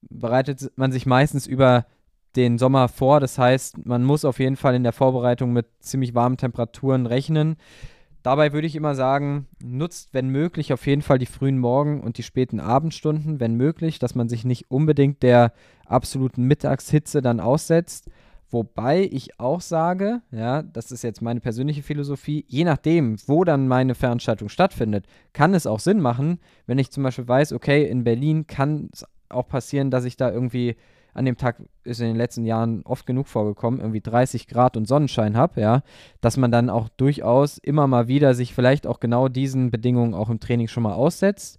bereitet 0.00 0.72
man 0.76 0.92
sich 0.92 1.06
meistens 1.06 1.46
über 1.46 1.86
den 2.36 2.58
Sommer 2.58 2.88
vor. 2.88 3.20
Das 3.20 3.38
heißt, 3.38 3.84
man 3.86 4.04
muss 4.04 4.24
auf 4.24 4.38
jeden 4.38 4.56
Fall 4.56 4.74
in 4.74 4.84
der 4.84 4.92
Vorbereitung 4.92 5.52
mit 5.52 5.66
ziemlich 5.80 6.14
warmen 6.14 6.38
Temperaturen 6.38 7.06
rechnen. 7.06 7.56
Dabei 8.22 8.52
würde 8.52 8.68
ich 8.68 8.76
immer 8.76 8.94
sagen, 8.94 9.48
nutzt, 9.60 10.14
wenn 10.14 10.28
möglich, 10.28 10.72
auf 10.72 10.86
jeden 10.86 11.02
Fall 11.02 11.18
die 11.18 11.26
frühen 11.26 11.58
Morgen- 11.58 12.00
und 12.00 12.18
die 12.18 12.22
späten 12.22 12.60
Abendstunden, 12.60 13.40
wenn 13.40 13.56
möglich, 13.56 13.98
dass 13.98 14.14
man 14.14 14.28
sich 14.28 14.44
nicht 14.44 14.70
unbedingt 14.70 15.22
der 15.22 15.52
absoluten 15.86 16.44
Mittagshitze 16.44 17.20
dann 17.20 17.40
aussetzt. 17.40 18.10
Wobei 18.48 19.08
ich 19.10 19.40
auch 19.40 19.60
sage, 19.60 20.20
ja, 20.30 20.62
das 20.62 20.92
ist 20.92 21.02
jetzt 21.02 21.22
meine 21.22 21.40
persönliche 21.40 21.82
Philosophie, 21.82 22.44
je 22.48 22.64
nachdem, 22.64 23.16
wo 23.26 23.44
dann 23.44 23.66
meine 23.66 23.94
Veranstaltung 23.94 24.50
stattfindet, 24.50 25.06
kann 25.32 25.54
es 25.54 25.66
auch 25.66 25.80
Sinn 25.80 26.00
machen, 26.00 26.38
wenn 26.66 26.78
ich 26.78 26.90
zum 26.90 27.02
Beispiel 27.02 27.26
weiß, 27.26 27.52
okay, 27.54 27.88
in 27.88 28.04
Berlin 28.04 28.46
kann 28.46 28.90
es 28.92 29.06
auch 29.30 29.48
passieren, 29.48 29.90
dass 29.90 30.04
ich 30.04 30.18
da 30.18 30.30
irgendwie 30.30 30.76
an 31.14 31.24
dem 31.24 31.36
Tag 31.36 31.56
ist 31.84 32.00
in 32.00 32.06
den 32.06 32.16
letzten 32.16 32.44
Jahren 32.44 32.82
oft 32.84 33.06
genug 33.06 33.28
vorgekommen, 33.28 33.80
irgendwie 33.80 34.00
30 34.00 34.46
Grad 34.48 34.76
und 34.76 34.86
Sonnenschein 34.86 35.36
habe, 35.36 35.60
ja, 35.60 35.82
dass 36.20 36.36
man 36.36 36.50
dann 36.50 36.70
auch 36.70 36.88
durchaus 36.88 37.58
immer 37.58 37.86
mal 37.86 38.08
wieder 38.08 38.34
sich 38.34 38.54
vielleicht 38.54 38.86
auch 38.86 39.00
genau 39.00 39.28
diesen 39.28 39.70
Bedingungen 39.70 40.14
auch 40.14 40.30
im 40.30 40.40
Training 40.40 40.68
schon 40.68 40.82
mal 40.82 40.94
aussetzt. 40.94 41.58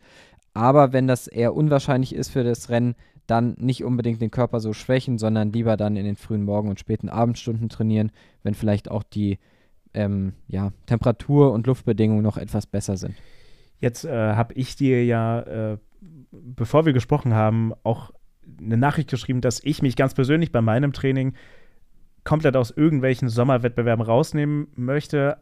Aber 0.53 0.93
wenn 0.93 1.07
das 1.07 1.27
eher 1.27 1.55
unwahrscheinlich 1.55 2.13
ist 2.13 2.29
für 2.29 2.43
das 2.43 2.69
Rennen, 2.69 2.95
dann 3.25 3.55
nicht 3.59 3.83
unbedingt 3.83 4.21
den 4.21 4.31
Körper 4.31 4.59
so 4.59 4.73
schwächen, 4.73 5.17
sondern 5.17 5.53
lieber 5.53 5.77
dann 5.77 5.95
in 5.95 6.05
den 6.05 6.15
frühen 6.15 6.43
Morgen- 6.43 6.69
und 6.69 6.79
späten 6.79 7.09
Abendstunden 7.09 7.69
trainieren, 7.69 8.11
wenn 8.43 8.53
vielleicht 8.53 8.91
auch 8.91 9.03
die 9.03 9.39
ähm, 9.93 10.33
ja, 10.47 10.71
Temperatur- 10.87 11.53
und 11.53 11.67
Luftbedingungen 11.67 12.23
noch 12.23 12.37
etwas 12.37 12.65
besser 12.65 12.97
sind. 12.97 13.15
Jetzt 13.79 14.03
äh, 14.05 14.33
habe 14.33 14.53
ich 14.55 14.75
dir 14.75 15.05
ja 15.05 15.71
äh, 15.71 15.77
bevor 16.31 16.85
wir 16.85 16.93
gesprochen 16.93 17.33
haben, 17.33 17.73
auch 17.83 18.11
eine 18.59 18.77
Nachricht 18.77 19.09
geschrieben, 19.09 19.41
dass 19.41 19.63
ich 19.63 19.81
mich 19.81 19.95
ganz 19.95 20.13
persönlich 20.13 20.51
bei 20.51 20.61
meinem 20.61 20.93
Training 20.93 21.33
komplett 22.23 22.55
aus 22.55 22.71
irgendwelchen 22.71 23.29
Sommerwettbewerben 23.29 24.05
rausnehmen 24.05 24.67
möchte. 24.75 25.37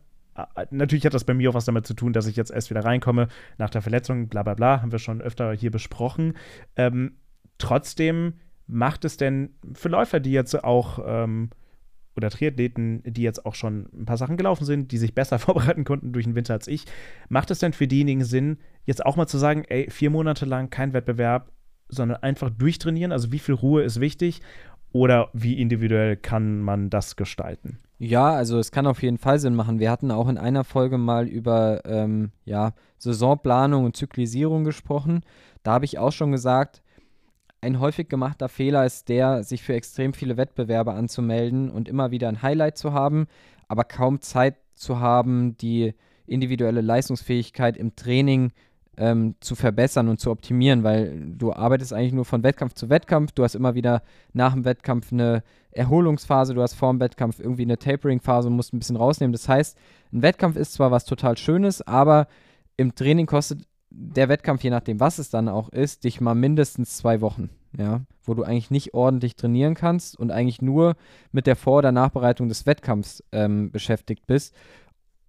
Natürlich 0.71 1.05
hat 1.05 1.13
das 1.13 1.25
bei 1.25 1.33
mir 1.33 1.49
auch 1.49 1.53
was 1.53 1.65
damit 1.65 1.85
zu 1.85 1.93
tun, 1.93 2.13
dass 2.13 2.25
ich 2.25 2.35
jetzt 2.35 2.51
erst 2.51 2.69
wieder 2.69 2.83
reinkomme 2.83 3.27
nach 3.57 3.69
der 3.69 3.81
Verletzung, 3.81 4.29
bla 4.29 4.43
bla 4.43 4.53
bla, 4.53 4.81
haben 4.81 4.91
wir 4.91 4.99
schon 4.99 5.21
öfter 5.21 5.53
hier 5.53 5.71
besprochen. 5.71 6.33
Ähm, 6.75 7.17
trotzdem 7.57 8.33
macht 8.67 9.05
es 9.05 9.17
denn 9.17 9.55
für 9.73 9.89
Läufer, 9.89 10.19
die 10.19 10.31
jetzt 10.31 10.63
auch 10.63 10.99
ähm, 11.05 11.49
oder 12.15 12.29
Triathleten, 12.29 13.03
die 13.05 13.21
jetzt 13.21 13.45
auch 13.45 13.55
schon 13.55 13.87
ein 13.93 14.05
paar 14.05 14.17
Sachen 14.17 14.37
gelaufen 14.37 14.65
sind, 14.65 14.91
die 14.91 14.97
sich 14.97 15.13
besser 15.13 15.39
vorbereiten 15.39 15.83
konnten 15.83 16.13
durch 16.13 16.25
den 16.25 16.35
Winter 16.35 16.53
als 16.53 16.67
ich, 16.67 16.85
macht 17.29 17.51
es 17.51 17.59
denn 17.59 17.73
für 17.73 17.87
diejenigen 17.87 18.23
Sinn, 18.23 18.57
jetzt 18.85 19.05
auch 19.05 19.15
mal 19.15 19.27
zu 19.27 19.37
sagen, 19.37 19.63
ey, 19.67 19.89
vier 19.89 20.09
Monate 20.09 20.45
lang 20.45 20.69
kein 20.69 20.93
Wettbewerb, 20.93 21.51
sondern 21.91 22.23
einfach 22.23 22.49
durchtrainieren? 22.49 23.11
Also 23.11 23.31
wie 23.31 23.39
viel 23.39 23.55
Ruhe 23.55 23.83
ist 23.83 23.99
wichtig 23.99 24.41
oder 24.91 25.29
wie 25.33 25.61
individuell 25.61 26.17
kann 26.17 26.61
man 26.61 26.89
das 26.89 27.15
gestalten? 27.15 27.77
Ja, 27.99 28.31
also 28.31 28.57
es 28.57 28.71
kann 28.71 28.87
auf 28.87 29.03
jeden 29.03 29.19
Fall 29.19 29.37
Sinn 29.37 29.53
machen. 29.53 29.79
Wir 29.79 29.91
hatten 29.91 30.09
auch 30.09 30.27
in 30.27 30.39
einer 30.39 30.63
Folge 30.63 30.97
mal 30.97 31.27
über 31.27 31.85
ähm, 31.85 32.31
ja, 32.45 32.73
Saisonplanung 32.97 33.85
und 33.85 33.95
Zyklisierung 33.95 34.63
gesprochen. 34.63 35.21
Da 35.61 35.73
habe 35.73 35.85
ich 35.85 35.99
auch 35.99 36.11
schon 36.11 36.31
gesagt, 36.31 36.81
ein 37.61 37.79
häufig 37.79 38.09
gemachter 38.09 38.49
Fehler 38.49 38.87
ist 38.87 39.07
der, 39.07 39.43
sich 39.43 39.61
für 39.61 39.75
extrem 39.75 40.13
viele 40.13 40.35
Wettbewerbe 40.35 40.93
anzumelden 40.93 41.69
und 41.69 41.87
immer 41.87 42.09
wieder 42.09 42.27
ein 42.27 42.41
Highlight 42.41 42.75
zu 42.77 42.91
haben, 42.91 43.27
aber 43.67 43.83
kaum 43.83 44.19
Zeit 44.19 44.55
zu 44.73 44.99
haben, 44.99 45.55
die 45.57 45.93
individuelle 46.25 46.81
Leistungsfähigkeit 46.81 47.77
im 47.77 47.95
Training 47.95 48.51
ähm, 48.97 49.35
zu 49.39 49.55
verbessern 49.55 50.09
und 50.09 50.19
zu 50.19 50.31
optimieren, 50.31 50.83
weil 50.83 51.33
du 51.37 51.53
arbeitest 51.53 51.93
eigentlich 51.93 52.13
nur 52.13 52.25
von 52.25 52.43
Wettkampf 52.43 52.73
zu 52.73 52.89
Wettkampf. 52.89 53.31
Du 53.31 53.43
hast 53.43 53.55
immer 53.55 53.75
wieder 53.75 54.01
nach 54.33 54.53
dem 54.53 54.65
Wettkampf 54.65 55.11
eine 55.11 55.43
Erholungsphase, 55.71 56.53
du 56.53 56.61
hast 56.61 56.73
vor 56.73 56.91
dem 56.91 56.99
Wettkampf 56.99 57.39
irgendwie 57.39 57.63
eine 57.63 57.77
Tapering-Phase 57.77 58.49
und 58.49 58.55
musst 58.55 58.73
ein 58.73 58.79
bisschen 58.79 58.97
rausnehmen. 58.97 59.31
Das 59.31 59.47
heißt, 59.47 59.77
ein 60.11 60.21
Wettkampf 60.21 60.57
ist 60.57 60.73
zwar 60.73 60.91
was 60.91 61.05
total 61.05 61.37
Schönes, 61.37 61.81
aber 61.81 62.27
im 62.75 62.93
Training 62.93 63.25
kostet 63.25 63.61
der 63.89 64.29
Wettkampf, 64.29 64.63
je 64.63 64.69
nachdem, 64.69 64.99
was 64.99 65.19
es 65.19 65.29
dann 65.29 65.49
auch 65.49 65.69
ist, 65.69 66.03
dich 66.03 66.21
mal 66.21 66.35
mindestens 66.35 66.97
zwei 66.97 67.21
Wochen, 67.21 67.49
ja, 67.77 68.01
wo 68.23 68.33
du 68.33 68.43
eigentlich 68.43 68.71
nicht 68.71 68.93
ordentlich 68.93 69.35
trainieren 69.35 69.75
kannst 69.75 70.17
und 70.17 70.31
eigentlich 70.31 70.61
nur 70.61 70.95
mit 71.31 71.45
der 71.47 71.55
Vor- 71.55 71.79
oder 71.79 71.91
Nachbereitung 71.91 72.47
des 72.49 72.65
Wettkampfs 72.65 73.23
ähm, 73.31 73.71
beschäftigt 73.71 74.27
bist 74.27 74.55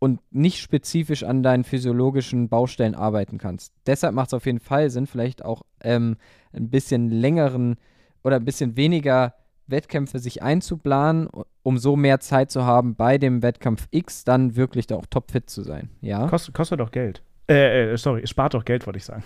und 0.03 0.19
nicht 0.33 0.59
spezifisch 0.59 1.23
an 1.23 1.45
deinen 1.45 1.62
physiologischen 1.62 2.49
Baustellen 2.49 2.97
arbeiten 2.97 3.38
kannst. 3.38 3.73
Deshalb 3.87 4.17
macht 4.17 4.31
es 4.31 4.35
auf 4.35 4.47
jeden 4.47 4.59
Fall 4.59 4.91
Sinn, 4.91 5.07
vielleicht 5.07 5.45
auch 5.45 5.62
ähm, 5.81 6.17
ein 6.53 6.71
bisschen 6.71 7.09
längeren 7.09 7.77
oder 8.25 8.35
ein 8.35 8.45
bisschen 8.45 8.77
weniger 8.77 9.37
Wettkämpfe 9.69 10.19
sich 10.19 10.43
einzuplanen, 10.43 11.29
um 11.62 11.79
so 11.79 11.95
mehr 11.95 12.19
Zeit 12.19 12.51
zu 12.51 12.65
haben, 12.65 12.97
bei 12.97 13.17
dem 13.17 13.45
Wettkampf 13.45 13.87
X 13.93 14.25
dann 14.25 14.57
wirklich 14.57 14.88
da 14.88 14.97
auch 14.97 15.07
topfit 15.07 15.49
zu 15.49 15.62
sein. 15.62 15.88
Ja. 16.01 16.27
Kostet, 16.27 16.53
kostet 16.53 16.81
doch 16.81 16.91
Geld. 16.91 17.23
Äh, 17.49 17.93
äh, 17.93 17.97
sorry, 17.97 18.27
spart 18.27 18.55
doch 18.55 18.65
Geld, 18.65 18.85
wollte 18.88 18.97
ich 18.97 19.05
sagen. 19.05 19.23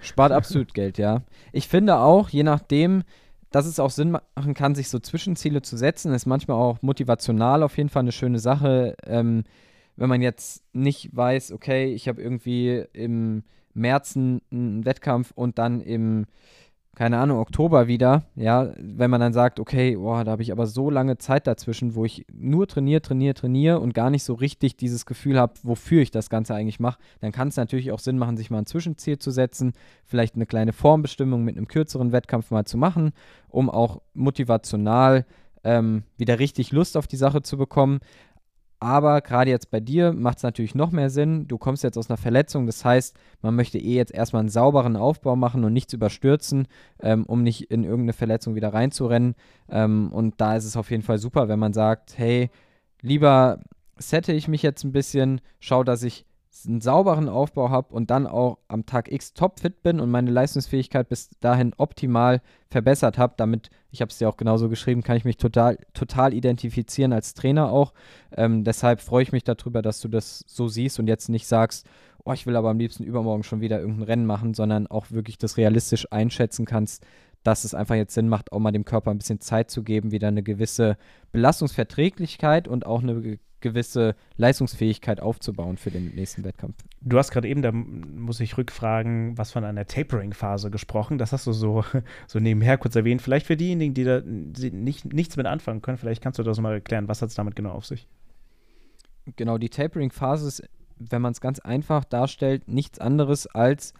spart 0.00 0.32
absolut 0.32 0.72
Geld, 0.72 0.96
ja. 0.96 1.20
Ich 1.52 1.68
finde 1.68 1.98
auch, 1.98 2.30
je 2.30 2.44
nachdem, 2.44 3.02
dass 3.56 3.64
es 3.64 3.80
auch 3.80 3.88
Sinn 3.88 4.10
machen 4.10 4.52
kann, 4.52 4.74
sich 4.74 4.90
so 4.90 4.98
Zwischenziele 4.98 5.62
zu 5.62 5.78
setzen, 5.78 6.12
ist 6.12 6.26
manchmal 6.26 6.58
auch 6.58 6.82
motivational 6.82 7.62
auf 7.62 7.78
jeden 7.78 7.88
Fall 7.88 8.00
eine 8.02 8.12
schöne 8.12 8.38
Sache. 8.38 8.98
Ähm, 9.06 9.44
wenn 9.96 10.10
man 10.10 10.20
jetzt 10.20 10.62
nicht 10.74 11.16
weiß, 11.16 11.52
okay, 11.52 11.86
ich 11.94 12.06
habe 12.06 12.20
irgendwie 12.20 12.84
im 12.92 13.44
März 13.72 14.14
einen, 14.14 14.42
einen 14.52 14.84
Wettkampf 14.84 15.32
und 15.34 15.56
dann 15.56 15.80
im 15.80 16.26
keine 16.96 17.18
Ahnung, 17.18 17.38
Oktober 17.40 17.88
wieder, 17.88 18.22
ja, 18.36 18.72
wenn 18.78 19.10
man 19.10 19.20
dann 19.20 19.34
sagt, 19.34 19.60
okay, 19.60 19.96
boah, 19.96 20.24
da 20.24 20.30
habe 20.30 20.42
ich 20.42 20.50
aber 20.50 20.66
so 20.66 20.88
lange 20.88 21.18
Zeit 21.18 21.46
dazwischen, 21.46 21.94
wo 21.94 22.06
ich 22.06 22.24
nur 22.32 22.66
trainiere, 22.66 23.02
trainiere, 23.02 23.34
trainiere 23.34 23.80
und 23.80 23.92
gar 23.92 24.08
nicht 24.08 24.24
so 24.24 24.32
richtig 24.32 24.78
dieses 24.78 25.04
Gefühl 25.04 25.38
habe, 25.38 25.52
wofür 25.62 26.00
ich 26.00 26.10
das 26.10 26.30
Ganze 26.30 26.54
eigentlich 26.54 26.80
mache, 26.80 26.98
dann 27.20 27.32
kann 27.32 27.48
es 27.48 27.56
natürlich 27.56 27.92
auch 27.92 27.98
Sinn 27.98 28.16
machen, 28.16 28.38
sich 28.38 28.50
mal 28.50 28.60
ein 28.60 28.66
Zwischenziel 28.66 29.18
zu 29.18 29.30
setzen, 29.30 29.74
vielleicht 30.06 30.36
eine 30.36 30.46
kleine 30.46 30.72
Formbestimmung 30.72 31.44
mit 31.44 31.58
einem 31.58 31.68
kürzeren 31.68 32.12
Wettkampf 32.12 32.50
mal 32.50 32.64
zu 32.64 32.78
machen, 32.78 33.12
um 33.50 33.68
auch 33.68 34.00
motivational 34.14 35.26
ähm, 35.64 36.04
wieder 36.16 36.38
richtig 36.38 36.72
Lust 36.72 36.96
auf 36.96 37.06
die 37.06 37.16
Sache 37.16 37.42
zu 37.42 37.58
bekommen. 37.58 37.98
Aber 38.86 39.20
gerade 39.20 39.50
jetzt 39.50 39.72
bei 39.72 39.80
dir 39.80 40.12
macht 40.12 40.36
es 40.36 40.42
natürlich 40.44 40.76
noch 40.76 40.92
mehr 40.92 41.10
Sinn. 41.10 41.48
Du 41.48 41.58
kommst 41.58 41.82
jetzt 41.82 41.98
aus 41.98 42.08
einer 42.08 42.16
Verletzung, 42.16 42.66
das 42.66 42.84
heißt, 42.84 43.16
man 43.42 43.56
möchte 43.56 43.78
eh 43.78 43.96
jetzt 43.96 44.14
erstmal 44.14 44.38
einen 44.38 44.48
sauberen 44.48 44.94
Aufbau 44.94 45.34
machen 45.34 45.64
und 45.64 45.72
nichts 45.72 45.92
überstürzen, 45.92 46.68
ähm, 47.00 47.24
um 47.26 47.42
nicht 47.42 47.62
in 47.72 47.82
irgendeine 47.82 48.12
Verletzung 48.12 48.54
wieder 48.54 48.72
reinzurennen. 48.72 49.34
Ähm, 49.68 50.12
und 50.12 50.40
da 50.40 50.54
ist 50.54 50.66
es 50.66 50.76
auf 50.76 50.92
jeden 50.92 51.02
Fall 51.02 51.18
super, 51.18 51.48
wenn 51.48 51.58
man 51.58 51.72
sagt, 51.72 52.16
hey, 52.16 52.48
lieber 53.02 53.58
sette 53.98 54.32
ich 54.32 54.46
mich 54.46 54.62
jetzt 54.62 54.84
ein 54.84 54.92
bisschen, 54.92 55.40
schau, 55.58 55.82
dass 55.82 56.04
ich 56.04 56.24
einen 56.66 56.80
sauberen 56.80 57.28
Aufbau 57.28 57.70
habe 57.70 57.94
und 57.94 58.10
dann 58.10 58.26
auch 58.26 58.58
am 58.68 58.86
Tag 58.86 59.10
X 59.10 59.34
topfit 59.34 59.82
bin 59.82 60.00
und 60.00 60.10
meine 60.10 60.30
Leistungsfähigkeit 60.30 61.08
bis 61.08 61.30
dahin 61.40 61.74
optimal 61.76 62.40
verbessert 62.68 63.18
habe. 63.18 63.34
Damit, 63.36 63.70
ich 63.90 64.00
habe 64.00 64.10
es 64.10 64.18
dir 64.18 64.28
auch 64.28 64.36
genauso 64.36 64.68
geschrieben, 64.68 65.02
kann 65.02 65.16
ich 65.16 65.24
mich 65.24 65.36
total, 65.36 65.78
total 65.92 66.32
identifizieren 66.32 67.12
als 67.12 67.34
Trainer 67.34 67.70
auch. 67.70 67.92
Ähm, 68.36 68.64
deshalb 68.64 69.00
freue 69.00 69.22
ich 69.22 69.32
mich 69.32 69.44
darüber, 69.44 69.82
dass 69.82 70.00
du 70.00 70.08
das 70.08 70.44
so 70.46 70.68
siehst 70.68 70.98
und 70.98 71.08
jetzt 71.08 71.28
nicht 71.28 71.46
sagst, 71.46 71.86
oh, 72.24 72.32
ich 72.32 72.46
will 72.46 72.56
aber 72.56 72.70
am 72.70 72.78
liebsten 72.78 73.04
übermorgen 73.04 73.42
schon 73.42 73.60
wieder 73.60 73.80
irgendein 73.80 74.02
Rennen 74.04 74.26
machen, 74.26 74.54
sondern 74.54 74.86
auch 74.86 75.10
wirklich 75.10 75.38
das 75.38 75.56
realistisch 75.56 76.10
einschätzen 76.12 76.64
kannst, 76.64 77.04
dass 77.42 77.64
es 77.64 77.74
einfach 77.74 77.94
jetzt 77.94 78.14
Sinn 78.14 78.28
macht, 78.28 78.52
auch 78.52 78.58
mal 78.58 78.72
dem 78.72 78.84
Körper 78.84 79.10
ein 79.10 79.18
bisschen 79.18 79.40
Zeit 79.40 79.70
zu 79.70 79.84
geben, 79.84 80.10
wieder 80.10 80.28
eine 80.28 80.42
gewisse 80.42 80.96
Belastungsverträglichkeit 81.32 82.66
und 82.66 82.86
auch 82.86 83.02
eine 83.02 83.38
gewisse 83.66 84.14
Leistungsfähigkeit 84.36 85.20
aufzubauen 85.20 85.76
für 85.76 85.90
den 85.90 86.14
nächsten 86.14 86.44
Wettkampf. 86.44 86.76
Du 87.00 87.18
hast 87.18 87.30
gerade 87.30 87.48
eben, 87.48 87.62
da 87.62 87.72
muss 87.72 88.40
ich 88.40 88.56
rückfragen, 88.56 89.36
was 89.36 89.50
von 89.50 89.64
einer 89.64 89.86
Tapering-Phase 89.86 90.70
gesprochen. 90.70 91.18
Das 91.18 91.32
hast 91.32 91.46
du 91.46 91.52
so, 91.52 91.84
so 92.26 92.38
nebenher 92.38 92.78
kurz 92.78 92.94
erwähnt. 92.94 93.22
Vielleicht 93.22 93.46
für 93.46 93.56
diejenigen, 93.56 93.94
die 93.94 94.04
da 94.04 94.20
nicht, 94.20 95.12
nichts 95.12 95.36
mit 95.36 95.46
anfangen 95.46 95.82
können, 95.82 95.98
vielleicht 95.98 96.22
kannst 96.22 96.38
du 96.38 96.42
das 96.42 96.60
mal 96.60 96.74
erklären. 96.74 97.08
Was 97.08 97.22
hat 97.22 97.30
es 97.30 97.34
damit 97.34 97.56
genau 97.56 97.70
auf 97.70 97.86
sich? 97.86 98.06
Genau, 99.34 99.58
die 99.58 99.70
Tapering-Phase 99.70 100.46
ist, 100.46 100.62
wenn 100.98 101.22
man 101.22 101.32
es 101.32 101.40
ganz 101.40 101.58
einfach 101.58 102.04
darstellt, 102.04 102.68
nichts 102.68 103.00
anderes 103.00 103.46
als 103.46 103.92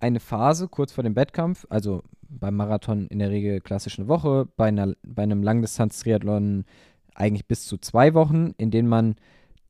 eine 0.00 0.20
Phase 0.20 0.68
kurz 0.68 0.92
vor 0.92 1.02
dem 1.02 1.16
Wettkampf, 1.16 1.66
also 1.70 2.02
beim 2.28 2.56
Marathon 2.56 3.06
in 3.08 3.18
der 3.18 3.30
Regel 3.30 3.60
klassisch 3.60 3.98
eine 3.98 4.08
Woche, 4.08 4.46
bei, 4.56 4.66
einer, 4.66 4.94
bei 5.02 5.22
einem 5.22 5.42
Langdistanz-Triathlon 5.42 6.64
eigentlich 7.14 7.46
bis 7.46 7.66
zu 7.66 7.78
zwei 7.78 8.14
Wochen, 8.14 8.54
in 8.58 8.70
denen 8.70 8.88
man 8.88 9.16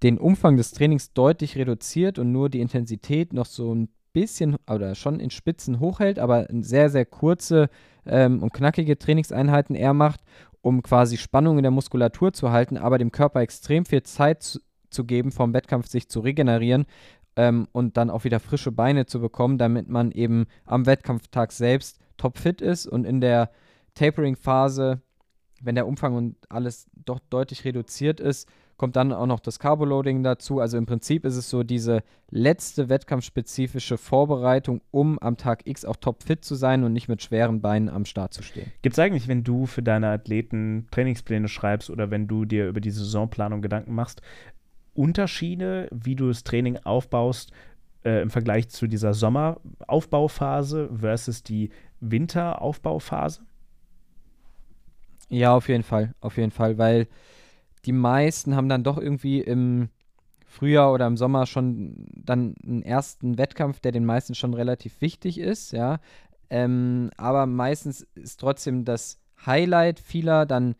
den 0.02 0.18
Umfang 0.18 0.56
des 0.56 0.72
Trainings 0.72 1.12
deutlich 1.12 1.56
reduziert 1.56 2.18
und 2.18 2.30
nur 2.30 2.48
die 2.48 2.60
Intensität 2.60 3.32
noch 3.32 3.46
so 3.46 3.74
ein 3.74 3.88
bisschen 4.12 4.56
oder 4.70 4.94
schon 4.94 5.20
in 5.20 5.30
Spitzen 5.30 5.80
hochhält, 5.80 6.18
aber 6.18 6.46
sehr, 6.60 6.90
sehr 6.90 7.04
kurze 7.04 7.68
ähm, 8.06 8.42
und 8.42 8.52
knackige 8.52 8.98
Trainingseinheiten 8.98 9.74
eher 9.74 9.94
macht, 9.94 10.20
um 10.60 10.82
quasi 10.82 11.16
Spannung 11.16 11.58
in 11.58 11.62
der 11.62 11.70
Muskulatur 11.70 12.32
zu 12.32 12.50
halten, 12.50 12.76
aber 12.76 12.98
dem 12.98 13.12
Körper 13.12 13.40
extrem 13.40 13.84
viel 13.84 14.02
Zeit 14.02 14.42
zu, 14.42 14.60
zu 14.90 15.04
geben, 15.04 15.32
vom 15.32 15.52
Wettkampf 15.52 15.86
sich 15.88 16.08
zu 16.08 16.20
regenerieren 16.20 16.86
ähm, 17.36 17.68
und 17.72 17.96
dann 17.96 18.10
auch 18.10 18.24
wieder 18.24 18.40
frische 18.40 18.72
Beine 18.72 19.06
zu 19.06 19.20
bekommen, 19.20 19.58
damit 19.58 19.88
man 19.88 20.10
eben 20.12 20.46
am 20.64 20.86
Wettkampftag 20.86 21.52
selbst 21.52 21.98
topfit 22.16 22.60
ist 22.60 22.86
und 22.86 23.04
in 23.04 23.20
der 23.20 23.50
Tapering-Phase 23.94 25.02
wenn 25.60 25.74
der 25.74 25.86
Umfang 25.86 26.14
und 26.14 26.36
alles 26.48 26.86
doch 27.04 27.20
deutlich 27.30 27.64
reduziert 27.64 28.20
ist, 28.20 28.48
kommt 28.78 28.94
dann 28.96 29.12
auch 29.12 29.26
noch 29.26 29.40
das 29.40 29.58
Carboloading 29.58 30.22
dazu. 30.22 30.60
Also 30.60 30.78
im 30.78 30.86
Prinzip 30.86 31.24
ist 31.24 31.36
es 31.36 31.50
so 31.50 31.64
diese 31.64 32.02
letzte 32.30 32.88
wettkampfspezifische 32.88 33.98
Vorbereitung, 33.98 34.80
um 34.90 35.18
am 35.18 35.36
Tag 35.36 35.66
X 35.66 35.84
auch 35.84 35.96
topfit 35.96 36.44
zu 36.44 36.54
sein 36.54 36.84
und 36.84 36.92
nicht 36.92 37.08
mit 37.08 37.20
schweren 37.22 37.60
Beinen 37.60 37.88
am 37.88 38.04
Start 38.04 38.32
zu 38.32 38.42
stehen. 38.42 38.70
Gibt 38.82 38.94
es 38.94 38.98
eigentlich, 38.98 39.26
wenn 39.28 39.42
du 39.44 39.66
für 39.66 39.82
deine 39.82 40.08
Athleten 40.08 40.86
Trainingspläne 40.92 41.48
schreibst 41.48 41.90
oder 41.90 42.10
wenn 42.10 42.28
du 42.28 42.44
dir 42.44 42.68
über 42.68 42.80
die 42.80 42.92
Saisonplanung 42.92 43.60
Gedanken 43.60 43.94
machst, 43.94 44.22
Unterschiede, 44.94 45.88
wie 45.92 46.16
du 46.16 46.28
das 46.28 46.44
Training 46.44 46.78
aufbaust 46.84 47.52
äh, 48.04 48.22
im 48.22 48.30
Vergleich 48.30 48.68
zu 48.68 48.86
dieser 48.86 49.12
Sommeraufbauphase 49.12 50.90
versus 50.96 51.42
die 51.42 51.70
Winteraufbauphase? 52.00 53.42
Ja, 55.30 55.54
auf 55.54 55.68
jeden 55.68 55.82
Fall, 55.82 56.14
auf 56.20 56.36
jeden 56.36 56.50
Fall, 56.50 56.78
weil 56.78 57.06
die 57.84 57.92
meisten 57.92 58.56
haben 58.56 58.68
dann 58.68 58.84
doch 58.84 58.98
irgendwie 58.98 59.40
im 59.40 59.90
Frühjahr 60.46 60.92
oder 60.92 61.06
im 61.06 61.16
Sommer 61.16 61.46
schon 61.46 62.06
dann 62.14 62.54
einen 62.64 62.82
ersten 62.82 63.36
Wettkampf, 63.36 63.80
der 63.80 63.92
den 63.92 64.06
meisten 64.06 64.34
schon 64.34 64.54
relativ 64.54 65.00
wichtig 65.00 65.38
ist, 65.38 65.72
ja. 65.72 66.00
Ähm, 66.50 67.10
aber 67.18 67.44
meistens 67.46 68.06
ist 68.14 68.40
trotzdem 68.40 68.84
das 68.86 69.18
Highlight 69.44 70.00
vieler 70.00 70.46
dann, 70.46 70.74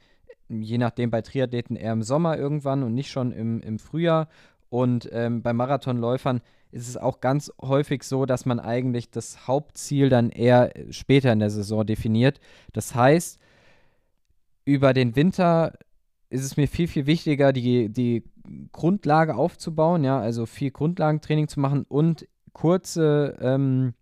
je 0.48 0.78
nachdem 0.78 1.10
bei 1.10 1.20
Triathleten 1.20 1.76
eher 1.76 1.92
im 1.92 2.02
Sommer 2.02 2.38
irgendwann 2.38 2.82
und 2.82 2.94
nicht 2.94 3.10
schon 3.10 3.32
im, 3.32 3.60
im 3.60 3.78
Frühjahr. 3.78 4.28
Und 4.70 5.08
ähm, 5.12 5.42
bei 5.42 5.52
Marathonläufern 5.52 6.40
ist 6.70 6.88
es 6.88 6.96
auch 6.96 7.20
ganz 7.20 7.52
häufig 7.60 8.02
so, 8.02 8.24
dass 8.26 8.46
man 8.46 8.60
eigentlich 8.60 9.10
das 9.10 9.46
Hauptziel 9.46 10.08
dann 10.08 10.30
eher 10.30 10.72
später 10.90 11.32
in 11.32 11.38
der 11.38 11.50
Saison 11.50 11.84
definiert. 11.84 12.40
Das 12.72 12.94
heißt, 12.94 13.38
über 14.68 14.92
den 14.92 15.16
Winter 15.16 15.72
ist 16.28 16.44
es 16.44 16.58
mir 16.58 16.68
viel, 16.68 16.88
viel 16.88 17.06
wichtiger, 17.06 17.54
die, 17.54 17.88
die 17.88 18.22
Grundlage 18.70 19.34
aufzubauen, 19.34 20.04
ja, 20.04 20.20
also 20.20 20.44
viel 20.44 20.70
Grundlagentraining 20.70 21.48
zu 21.48 21.58
machen 21.58 21.86
und 21.88 22.28
kurze, 22.52 23.34
ähm, 23.40 23.94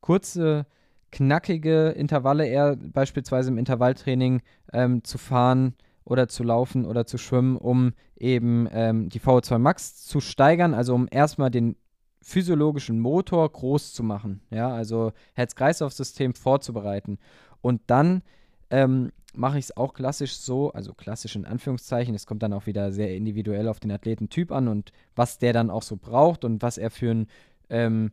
kurze, 0.00 0.66
knackige 1.12 1.90
Intervalle 1.90 2.48
eher 2.48 2.74
beispielsweise 2.76 3.50
im 3.50 3.58
Intervalltraining 3.58 4.42
ähm, 4.72 5.04
zu 5.04 5.18
fahren 5.18 5.74
oder 6.04 6.26
zu 6.26 6.42
laufen 6.42 6.84
oder 6.84 7.06
zu 7.06 7.16
schwimmen, 7.16 7.56
um 7.56 7.92
eben 8.16 8.68
ähm, 8.72 9.08
die 9.10 9.20
VO2 9.20 9.58
Max 9.58 10.04
zu 10.04 10.18
steigern, 10.18 10.74
also 10.74 10.96
um 10.96 11.06
erstmal 11.08 11.52
den 11.52 11.76
physiologischen 12.20 12.98
Motor 12.98 13.48
groß 13.52 13.92
zu 13.92 14.02
machen, 14.02 14.42
ja, 14.50 14.68
also 14.68 15.12
Herz-Kreislauf-System 15.34 16.34
vorzubereiten. 16.34 17.18
Und 17.60 17.82
dann 17.86 18.22
ähm, 18.70 19.12
mache 19.34 19.58
ich 19.58 19.66
es 19.66 19.76
auch 19.76 19.94
klassisch 19.94 20.36
so, 20.36 20.72
also 20.72 20.94
klassisch 20.94 21.36
in 21.36 21.44
Anführungszeichen. 21.44 22.14
Es 22.14 22.26
kommt 22.26 22.42
dann 22.42 22.52
auch 22.52 22.66
wieder 22.66 22.92
sehr 22.92 23.14
individuell 23.14 23.68
auf 23.68 23.80
den 23.80 23.90
Athletentyp 23.90 24.52
an 24.52 24.68
und 24.68 24.92
was 25.14 25.38
der 25.38 25.52
dann 25.52 25.70
auch 25.70 25.82
so 25.82 25.96
braucht 25.96 26.44
und 26.44 26.62
was 26.62 26.78
er 26.78 26.90
für 26.90 27.10
ein 27.10 27.26
ähm, 27.70 28.12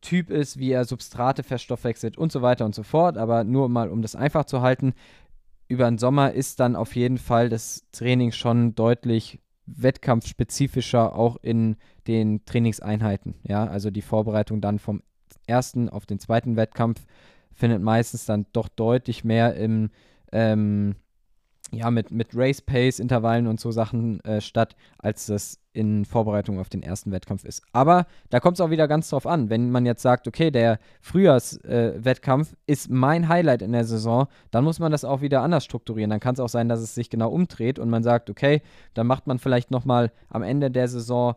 Typ 0.00 0.30
ist, 0.30 0.58
wie 0.58 0.70
er 0.70 0.84
Substrate 0.84 1.42
verstoffwechselt 1.42 2.18
und 2.18 2.30
so 2.30 2.42
weiter 2.42 2.64
und 2.64 2.74
so 2.74 2.82
fort. 2.82 3.16
Aber 3.16 3.44
nur 3.44 3.68
mal, 3.68 3.90
um 3.90 4.02
das 4.02 4.14
einfach 4.14 4.44
zu 4.44 4.60
halten, 4.60 4.94
über 5.68 5.86
den 5.86 5.98
Sommer 5.98 6.32
ist 6.32 6.60
dann 6.60 6.76
auf 6.76 6.94
jeden 6.94 7.18
Fall 7.18 7.48
das 7.48 7.84
Training 7.90 8.30
schon 8.30 8.74
deutlich 8.74 9.40
wettkampfspezifischer, 9.66 11.16
auch 11.16 11.36
in 11.42 11.76
den 12.06 12.44
Trainingseinheiten. 12.44 13.34
Ja, 13.42 13.66
also 13.66 13.90
die 13.90 14.02
Vorbereitung 14.02 14.60
dann 14.60 14.78
vom 14.78 15.02
ersten 15.46 15.88
auf 15.88 16.06
den 16.06 16.20
zweiten 16.20 16.56
Wettkampf 16.56 17.04
findet 17.52 17.82
meistens 17.82 18.26
dann 18.26 18.46
doch 18.52 18.68
deutlich 18.68 19.24
mehr 19.24 19.56
im 19.56 19.90
ähm, 20.36 20.96
ja, 21.72 21.90
mit, 21.90 22.12
mit 22.12 22.28
Race 22.34 22.60
Pace, 22.60 23.00
Intervallen 23.00 23.46
und 23.46 23.58
so 23.58 23.72
Sachen 23.72 24.20
äh, 24.20 24.40
statt, 24.40 24.76
als 24.98 25.26
das 25.26 25.58
in 25.72 26.04
Vorbereitung 26.04 26.60
auf 26.60 26.68
den 26.68 26.82
ersten 26.82 27.10
Wettkampf 27.10 27.44
ist. 27.44 27.62
Aber 27.72 28.06
da 28.30 28.38
kommt 28.38 28.56
es 28.56 28.60
auch 28.60 28.70
wieder 28.70 28.86
ganz 28.86 29.10
drauf 29.10 29.26
an. 29.26 29.50
Wenn 29.50 29.70
man 29.70 29.84
jetzt 29.84 30.02
sagt, 30.02 30.28
okay, 30.28 30.50
der 30.50 30.78
Frühjahrswettkampf 31.00 32.52
äh, 32.52 32.72
ist 32.72 32.90
mein 32.90 33.28
Highlight 33.28 33.62
in 33.62 33.72
der 33.72 33.84
Saison, 33.84 34.28
dann 34.50 34.62
muss 34.62 34.78
man 34.78 34.92
das 34.92 35.04
auch 35.04 35.22
wieder 35.22 35.42
anders 35.42 35.64
strukturieren. 35.64 36.10
Dann 36.10 36.20
kann 36.20 36.34
es 36.34 36.40
auch 36.40 36.48
sein, 36.48 36.68
dass 36.68 36.80
es 36.80 36.94
sich 36.94 37.10
genau 37.10 37.30
umdreht 37.30 37.78
und 37.78 37.90
man 37.90 38.02
sagt, 38.02 38.30
okay, 38.30 38.62
dann 38.94 39.06
macht 39.06 39.26
man 39.26 39.38
vielleicht 39.38 39.70
nochmal 39.70 40.12
am 40.28 40.42
Ende 40.42 40.70
der 40.70 40.88
Saison 40.88 41.34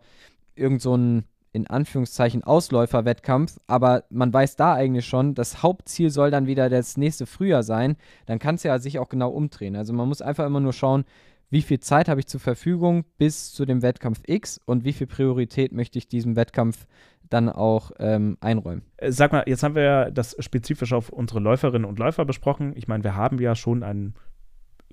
irgend 0.55 0.81
so 0.81 0.95
ein 0.95 1.23
in 1.51 1.67
Anführungszeichen 1.67 2.43
Ausläuferwettkampf, 2.43 3.59
aber 3.67 4.03
man 4.09 4.31
weiß 4.33 4.55
da 4.55 4.73
eigentlich 4.73 5.05
schon, 5.05 5.33
das 5.33 5.63
Hauptziel 5.63 6.09
soll 6.09 6.31
dann 6.31 6.47
wieder 6.47 6.69
das 6.69 6.97
nächste 6.97 7.25
Frühjahr 7.25 7.63
sein, 7.63 7.97
dann 8.25 8.39
kann 8.39 8.55
es 8.55 8.63
ja 8.63 8.77
sich 8.79 8.99
auch 8.99 9.09
genau 9.09 9.29
umdrehen. 9.29 9.75
Also 9.75 9.93
man 9.93 10.07
muss 10.07 10.21
einfach 10.21 10.45
immer 10.45 10.59
nur 10.59 10.73
schauen, 10.73 11.05
wie 11.49 11.63
viel 11.63 11.79
Zeit 11.79 12.07
habe 12.09 12.19
ich 12.19 12.27
zur 12.27 12.39
Verfügung 12.39 13.05
bis 13.17 13.51
zu 13.51 13.65
dem 13.65 13.81
Wettkampf 13.81 14.21
X 14.27 14.59
und 14.65 14.83
wie 14.83 14.93
viel 14.93 15.07
Priorität 15.07 15.71
möchte 15.71 15.97
ich 15.97 16.07
diesem 16.07 16.35
Wettkampf 16.35 16.85
dann 17.29 17.49
auch 17.49 17.91
ähm, 17.99 18.37
einräumen. 18.39 18.83
Äh, 18.97 19.11
sag 19.11 19.31
mal, 19.31 19.43
jetzt 19.47 19.63
haben 19.63 19.75
wir 19.75 19.83
ja 19.83 20.11
das 20.11 20.35
spezifisch 20.39 20.93
auf 20.93 21.09
unsere 21.09 21.39
Läuferinnen 21.39 21.85
und 21.85 21.99
Läufer 21.99 22.25
besprochen. 22.25 22.73
Ich 22.75 22.87
meine, 22.87 23.03
wir 23.03 23.15
haben 23.15 23.39
ja 23.39 23.55
schon 23.55 23.83
einen 23.83 24.13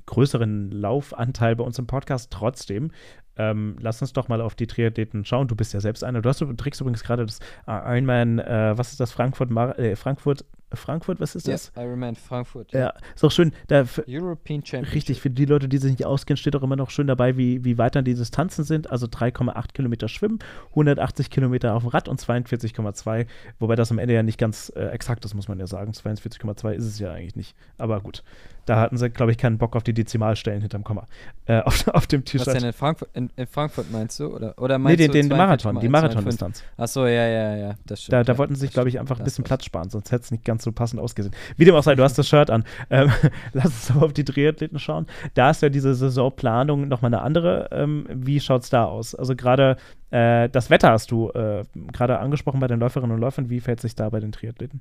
größeren 0.07 0.71
Laufanteil 0.71 1.57
bei 1.57 1.65
uns 1.65 1.79
im 1.79 1.87
Podcast. 1.87 2.31
Trotzdem, 2.31 2.91
ähm, 3.37 3.77
lass 3.81 4.01
uns 4.01 4.13
doch 4.13 4.29
mal 4.29 4.41
auf 4.41 4.55
die 4.55 4.67
Triathleten 4.67 5.25
schauen. 5.25 5.49
Du 5.49 5.57
bist 5.57 5.75
ja 5.75 5.81
selbst 5.81 6.05
einer. 6.05 6.23
Du, 6.23 6.29
hast, 6.29 6.41
du 6.41 6.53
trägst 6.55 6.81
übrigens 6.81 7.03
gerade 7.03 7.27
das 7.27 7.41
Ironman, 7.67 8.39
äh, 8.39 8.77
was 8.77 8.93
ist 8.93 9.01
das, 9.01 9.13
Frankfurt, 9.13 9.51
Mar 9.51 9.79
äh, 9.79 9.97
Frankfurt 9.97 10.45
Frankfurt, 10.73 11.21
was 11.21 11.35
ist 11.35 11.47
das? 11.47 11.73
Ja, 11.77 11.83
Ironman 11.85 12.17
Frankfurt. 12.17 12.73
Ja, 12.73 12.93
ist 13.15 13.25
auch 13.25 13.31
schön. 13.31 13.53
Da, 13.69 13.85
European 14.09 14.65
Championship. 14.65 14.95
richtig, 14.95 15.21
für 15.21 15.31
die 15.31 15.45
Leute, 15.45 15.69
die 15.69 15.79
sich 15.79 15.93
nicht 15.93 16.05
auskennen, 16.05 16.37
steht 16.37 16.57
auch 16.57 16.63
immer 16.63 16.75
noch 16.77 16.91
schön 16.91 17.07
dabei, 17.07 17.37
wie, 17.37 17.65
wie 17.65 17.79
weit 17.79 17.95
dann 17.95 18.05
die 18.05 18.15
Distanzen 18.15 18.65
sind. 18.65 18.91
Also 18.91 19.07
3,8 19.07 19.73
Kilometer 19.73 20.09
Schwimmen, 20.09 20.41
180 20.71 21.31
Kilometer 21.31 21.75
auf 21.75 21.83
dem 21.85 21.91
Rad 21.91 22.09
und 22.09 22.21
42,2. 22.21 23.27
Wobei 23.61 23.77
das 23.77 23.91
am 23.93 23.99
Ende 23.99 24.15
ja 24.15 24.23
nicht 24.23 24.39
ganz 24.39 24.73
äh, 24.75 24.87
exakt 24.87 25.25
ist, 25.25 25.35
muss 25.35 25.47
man 25.49 25.59
ja 25.59 25.67
sagen. 25.67 25.93
42,2 25.93 26.73
ist 26.73 26.85
es 26.85 26.99
ja 26.99 27.13
eigentlich 27.13 27.37
nicht. 27.37 27.55
Aber 27.79 28.01
gut, 28.01 28.25
da 28.65 28.81
hatten 28.81 28.97
sie, 28.97 29.09
glaube 29.09 29.31
ich, 29.31 29.39
keinen 29.39 29.59
Bock 29.59 29.77
auf 29.77 29.85
die 29.85 29.95
Dezimalstellen 29.95 30.61
hinterm 30.61 30.83
Komma. 30.83 31.07
Äh, 31.47 31.61
auf, 31.65 31.87
auf 31.89 32.07
dem 32.09 32.23
Was 32.23 32.31
T-Shirt. 32.33 32.55
denn 32.55 32.65
in 32.65 32.73
Frankfurt, 32.73 33.11
in, 33.15 33.31
in 33.37 33.47
Frankfurt 33.47 33.93
meinst 33.93 34.19
du? 34.19 34.35
Oder, 34.35 34.59
oder 34.59 34.79
Nee, 34.79 34.85
meinst 34.85 35.01
den, 35.01 35.13
du 35.13 35.19
den 35.21 35.29
Marathon, 35.29 35.79
die 35.81 35.89
42,125? 35.89 35.91
Marathondistanz. 35.91 36.65
Achso, 36.77 37.07
ja, 37.07 37.27
ja, 37.29 37.57
ja, 37.57 37.75
das 37.87 38.03
stimmt. 38.03 38.13
Da, 38.15 38.25
da 38.25 38.33
ja, 38.33 38.39
wollten 38.39 38.55
sie 38.57 38.63
sich, 38.63 38.73
glaube 38.73 38.89
ich, 38.89 38.99
einfach 38.99 39.19
ein 39.19 39.25
bisschen. 39.25 39.45
Platz 39.47 39.65
sparen, 39.65 39.91
sonst 39.91 40.11
hätte 40.11 40.25
es 40.25 40.31
nicht 40.31 40.45
ganz 40.45 40.56
so 40.63 40.73
passend 40.73 41.01
ausgesehen. 41.01 41.35
Wie 41.57 41.65
dem 41.65 41.75
auch 41.75 41.83
sei, 41.83 41.95
du 41.95 42.03
hast 42.03 42.19
das 42.19 42.29
Shirt 42.29 42.51
an. 42.51 42.65
Ähm, 42.91 43.11
lass 43.53 43.67
uns 43.67 43.91
aber 43.91 44.07
auf 44.07 44.13
die 44.13 44.25
Triathleten 44.25 44.79
schauen. 44.79 45.07
Da 45.35 45.51
ist 45.51 45.63
ja 45.63 45.69
diese 45.69 45.95
Saisonplanung 45.95 46.89
nochmal 46.89 47.13
eine 47.13 47.23
andere. 47.23 47.69
Ähm, 47.73 48.07
wie 48.11 48.41
schaut 48.41 48.63
es 48.63 48.71
da 48.71 48.85
aus? 48.85 49.15
Also 49.15 49.35
gerade 49.37 49.77
äh, 50.11 50.49
das 50.49 50.71
Wetter 50.71 50.91
hast 50.91 51.11
du 51.11 51.31
äh, 51.31 51.65
gerade 51.93 52.19
angesprochen 52.19 52.61
bei 52.61 52.69
den 52.69 52.81
Läuferinnen 52.81 53.15
und 53.15 53.21
Läufern. 53.21 53.51
Wie 53.51 53.61
fällt 53.61 53.81
sich 53.81 53.95
da 53.95 54.09
bei 54.09 54.21
den 54.21 54.33
Triathleten? 54.33 54.81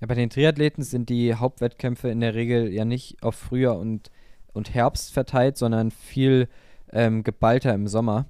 Ja, 0.00 0.06
bei 0.06 0.14
den 0.14 0.30
Triathleten 0.30 0.82
sind 0.82 1.08
die 1.10 1.34
Hauptwettkämpfe 1.34 2.08
in 2.08 2.20
der 2.20 2.34
Regel 2.34 2.72
ja 2.72 2.84
nicht 2.84 3.22
auf 3.22 3.34
Frühjahr 3.34 3.78
und, 3.78 4.10
und 4.52 4.74
Herbst 4.74 5.12
verteilt, 5.12 5.58
sondern 5.58 5.90
viel 5.90 6.48
ähm, 6.92 7.22
geballter 7.22 7.74
im 7.74 7.86
Sommer. 7.86 8.26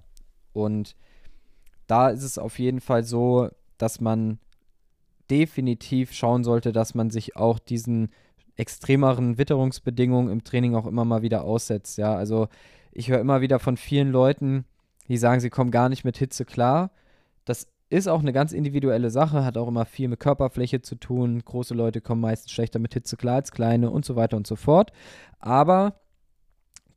Und 0.53 0.97
da 1.87 2.09
ist 2.09 2.25
es 2.25 2.39
auf 2.39 2.59
jeden 2.59 2.81
Fall 2.81 3.05
so, 3.05 3.51
dass 3.79 4.01
man 4.01 4.39
definitiv 5.31 6.13
schauen 6.13 6.45
sollte, 6.45 6.73
dass 6.73 6.95
man 6.95 7.11
sich 7.11 7.37
auch 7.37 7.59
diesen 7.59 8.11
extremeren 8.57 9.39
Witterungsbedingungen 9.39 10.31
im 10.31 10.45
Training 10.45 10.75
auch 10.75 10.87
immer 10.87 11.05
mal 11.05 11.23
wieder 11.23 11.45
aussetzt. 11.45 11.97
Ja, 11.99 12.15
also 12.15 12.49
ich 12.93 13.11
höre 13.11 13.21
immer 13.21 13.41
wieder 13.41 13.59
von 13.59 13.77
vielen 13.77 14.11
Leuten, 14.11 14.65
die 15.09 15.17
sagen, 15.17 15.41
sie 15.41 15.51
kommen 15.51 15.71
gar 15.71 15.89
nicht 15.89 16.05
mit 16.05 16.19
Hitze 16.19 16.45
klar. 16.45 16.91
Das 17.45 17.69
ist 17.89 18.09
auch 18.09 18.21
eine 18.21 18.33
ganz 18.33 18.53
individuelle 18.53 19.11
Sache, 19.11 19.45
hat 19.45 19.57
auch 19.57 19.69
immer 19.69 19.85
viel 19.85 20.09
mit 20.09 20.21
Körperfläche 20.21 20.83
zu 20.83 20.95
tun. 20.95 21.43
Große 21.45 21.75
Leute 21.75 22.01
kommen 22.01 22.21
meistens 22.21 22.53
schlechter 22.53 22.79
mit 22.79 22.95
Hitze 22.95 23.17
klar 23.17 23.37
als 23.37 23.51
kleine 23.51 23.91
und 23.91 24.05
so 24.05 24.15
weiter 24.15 24.37
und 24.37 24.47
so 24.47 24.57
fort. 24.57 24.93
Aber 25.39 26.01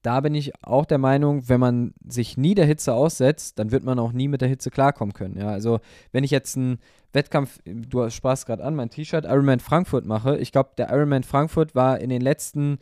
da 0.03 0.19
bin 0.19 0.35
ich 0.35 0.51
auch 0.61 0.85
der 0.85 0.97
Meinung, 0.97 1.49
wenn 1.49 1.59
man 1.59 1.93
sich 2.07 2.37
nie 2.37 2.55
der 2.55 2.65
Hitze 2.65 2.93
aussetzt, 2.93 3.57
dann 3.57 3.71
wird 3.71 3.83
man 3.83 3.97
auch 3.99 4.11
nie 4.11 4.27
mit 4.27 4.41
der 4.41 4.49
Hitze 4.49 4.69
klarkommen 4.69 5.13
können. 5.13 5.37
Ja, 5.37 5.47
also 5.47 5.79
wenn 6.11 6.23
ich 6.23 6.31
jetzt 6.31 6.55
einen 6.57 6.79
Wettkampf, 7.13 7.59
du 7.65 8.09
sprachst 8.09 8.45
gerade 8.45 8.63
an, 8.63 8.75
mein 8.75 8.89
T-Shirt 8.89 9.25
Ironman 9.25 9.61
Frankfurt 9.61 10.05
mache, 10.05 10.37
ich 10.37 10.51
glaube, 10.51 10.71
der 10.77 10.89
Ironman 10.89 11.23
Frankfurt 11.23 11.73
war 11.73 11.99
in 11.99 12.09
den 12.09 12.21
letzten, 12.21 12.79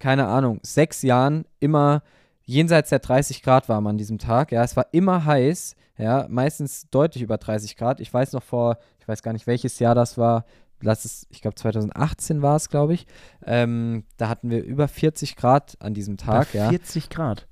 keine 0.00 0.26
Ahnung, 0.26 0.58
sechs 0.62 1.02
Jahren 1.02 1.46
immer 1.60 2.02
jenseits 2.44 2.90
der 2.90 2.98
30 2.98 3.42
Grad 3.42 3.68
warm 3.68 3.86
an 3.86 3.96
diesem 3.96 4.18
Tag. 4.18 4.52
Ja, 4.52 4.64
es 4.64 4.76
war 4.76 4.88
immer 4.92 5.24
heiß, 5.24 5.76
ja, 5.96 6.26
meistens 6.28 6.90
deutlich 6.90 7.22
über 7.22 7.38
30 7.38 7.76
Grad. 7.76 8.00
Ich 8.00 8.12
weiß 8.12 8.32
noch 8.32 8.42
vor, 8.42 8.78
ich 8.98 9.06
weiß 9.06 9.22
gar 9.22 9.32
nicht, 9.32 9.46
welches 9.46 9.78
Jahr 9.78 9.94
das 9.94 10.18
war. 10.18 10.44
Lass 10.84 11.04
es, 11.04 11.26
ich 11.30 11.40
glaube 11.40 11.56
2018 11.56 12.42
war 12.42 12.56
es, 12.56 12.68
glaube 12.68 12.94
ich. 12.94 13.06
Ähm, 13.44 14.04
da 14.16 14.28
hatten 14.28 14.50
wir 14.50 14.62
über 14.62 14.86
40 14.86 15.36
Grad 15.36 15.76
an 15.80 15.94
diesem 15.94 16.16
Tag, 16.16 16.54
ja. 16.54 16.68
40 16.68 17.10
Grad. 17.10 17.46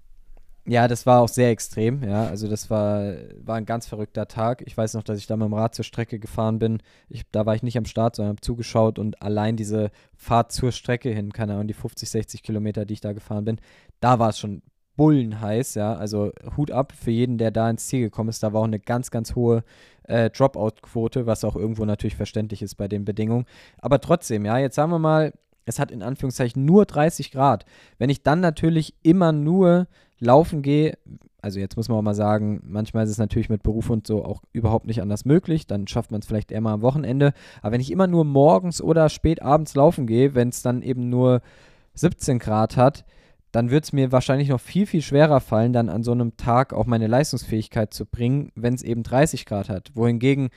Ja, 0.65 0.87
das 0.87 1.07
war 1.07 1.21
auch 1.21 1.29
sehr 1.29 1.51
extrem, 1.51 2.05
ja. 2.05 2.27
Also 2.27 2.47
das 2.47 2.71
war, 2.71 3.15
war 3.39 3.57
ein 3.57 3.65
ganz 3.65 3.89
verrückter 3.89 4.29
Tag. 4.29 4.63
Ich 4.65 4.77
weiß 4.77 4.95
noch, 4.95 5.03
dass 5.03 5.19
ich 5.19 5.27
da 5.27 5.37
mit 5.37 5.47
dem 5.47 5.55
Rad 5.55 5.75
zur 5.75 5.85
Strecke 5.85 6.21
gefahren 6.21 6.61
bin. 6.61 6.79
Ich, 7.09 7.25
da 7.33 7.47
war 7.47 7.57
ich 7.57 7.65
nicht 7.65 7.77
am 7.77 7.85
Start, 7.85 8.15
sondern 8.15 8.35
habe 8.35 8.43
zugeschaut 8.43 9.01
und 9.01 9.21
allein 9.23 9.57
diese 9.57 9.91
Fahrt 10.15 10.53
zur 10.53 10.71
Strecke 10.71 11.11
hin, 11.11 11.33
keine 11.33 11.55
Ahnung, 11.55 11.67
die 11.67 11.75
50, 11.75 12.09
60 12.09 12.43
Kilometer, 12.45 12.85
die 12.85 12.95
ich 12.95 13.01
da 13.01 13.13
gefahren 13.13 13.45
bin, 13.45 13.61
da 13.99 14.21
war 14.21 14.29
es 14.29 14.39
schon 14.39 14.63
bullenheiß, 15.03 15.75
ja. 15.75 15.95
Also 15.95 16.31
Hut 16.57 16.71
ab 16.71 16.93
für 16.93 17.11
jeden, 17.11 17.37
der 17.37 17.51
da 17.51 17.69
ins 17.69 17.89
Ziel 17.89 18.03
gekommen 18.03 18.29
ist. 18.29 18.41
Da 18.41 18.53
war 18.53 18.61
auch 18.61 18.67
eine 18.67 18.79
ganz, 18.79 19.11
ganz 19.11 19.35
hohe 19.35 19.65
äh, 20.05 20.31
Dropout-Quote, 20.31 21.27
was 21.27 21.43
auch 21.43 21.57
irgendwo 21.57 21.85
natürlich 21.85 22.15
verständlich 22.15 22.63
ist 22.63 22.77
bei 22.77 22.87
den 22.87 23.05
Bedingungen. 23.05 23.47
Aber 23.79 24.01
trotzdem, 24.01 24.45
ja, 24.45 24.59
jetzt 24.59 24.77
sagen 24.77 24.93
wir 24.93 25.01
mal, 25.01 25.33
es 25.65 25.81
hat 25.81 25.91
in 25.91 26.05
Anführungszeichen 26.05 26.65
nur 26.65 26.87
30 26.87 27.33
Grad. 27.33 27.65
Wenn 27.99 28.11
ich 28.11 28.23
dann 28.23 28.39
natürlich 28.39 28.95
immer 29.03 29.33
nur 29.33 29.89
laufen 30.21 30.63
gehe, 30.63 30.97
also 31.41 31.59
jetzt 31.59 31.77
muss 31.77 31.89
man 31.89 31.99
auch 31.99 32.03
mal 32.03 32.15
sagen, 32.15 32.61
manchmal 32.65 33.03
ist 33.03 33.11
es 33.11 33.19
natürlich 33.19 33.49
mit 33.49 33.65
Beruf 33.65 33.91
und 33.91 34.07
so 34.07 34.25
auch 34.25 34.43
überhaupt 34.53 34.87
nicht 34.87 35.03
anders 35.03 35.25
möglich, 35.25 35.67
dann 35.67 35.89
schafft 35.89 36.13
man 36.13 36.21
es 36.21 36.29
vielleicht 36.29 36.53
eher 36.53 36.61
mal 36.61 36.75
am 36.75 36.83
Wochenende. 36.83 37.33
Aber 37.61 37.73
wenn 37.73 37.81
ich 37.81 37.91
immer 37.91 38.07
nur 38.07 38.25
morgens 38.25 38.81
oder 38.81 39.09
spät 39.09 39.43
abends 39.43 39.75
laufen 39.75 40.07
gehe, 40.07 40.37
wenn 40.37 40.51
es 40.51 40.63
dann 40.63 40.81
eben 40.81 41.09
nur 41.09 41.43
17 41.95 42.39
Grad 42.39 42.77
hat, 42.77 43.05
dann 43.53 43.71
wird 43.71 43.85
es 43.85 43.93
mir 43.93 44.13
wahrscheinlich 44.13 44.49
noch 44.49 44.61
viel, 44.61 44.87
viel 44.87 45.03
schwerer 45.03 45.41
fallen, 45.41 45.73
dann 45.73 45.89
an 45.89 46.03
so 46.03 46.13
einem 46.13 46.37
Tag 46.37 46.73
auch 46.73 46.87
meine 46.87 47.07
Leistungsfähigkeit 47.07 47.93
zu 47.93 48.07
bringen, 48.07 48.51
wenn 48.55 48.75
es 48.75 48.83
eben 48.83 49.03
30 49.03 49.45
Grad 49.47 49.69
hat. 49.69 49.93
Wohingegen 49.95 50.49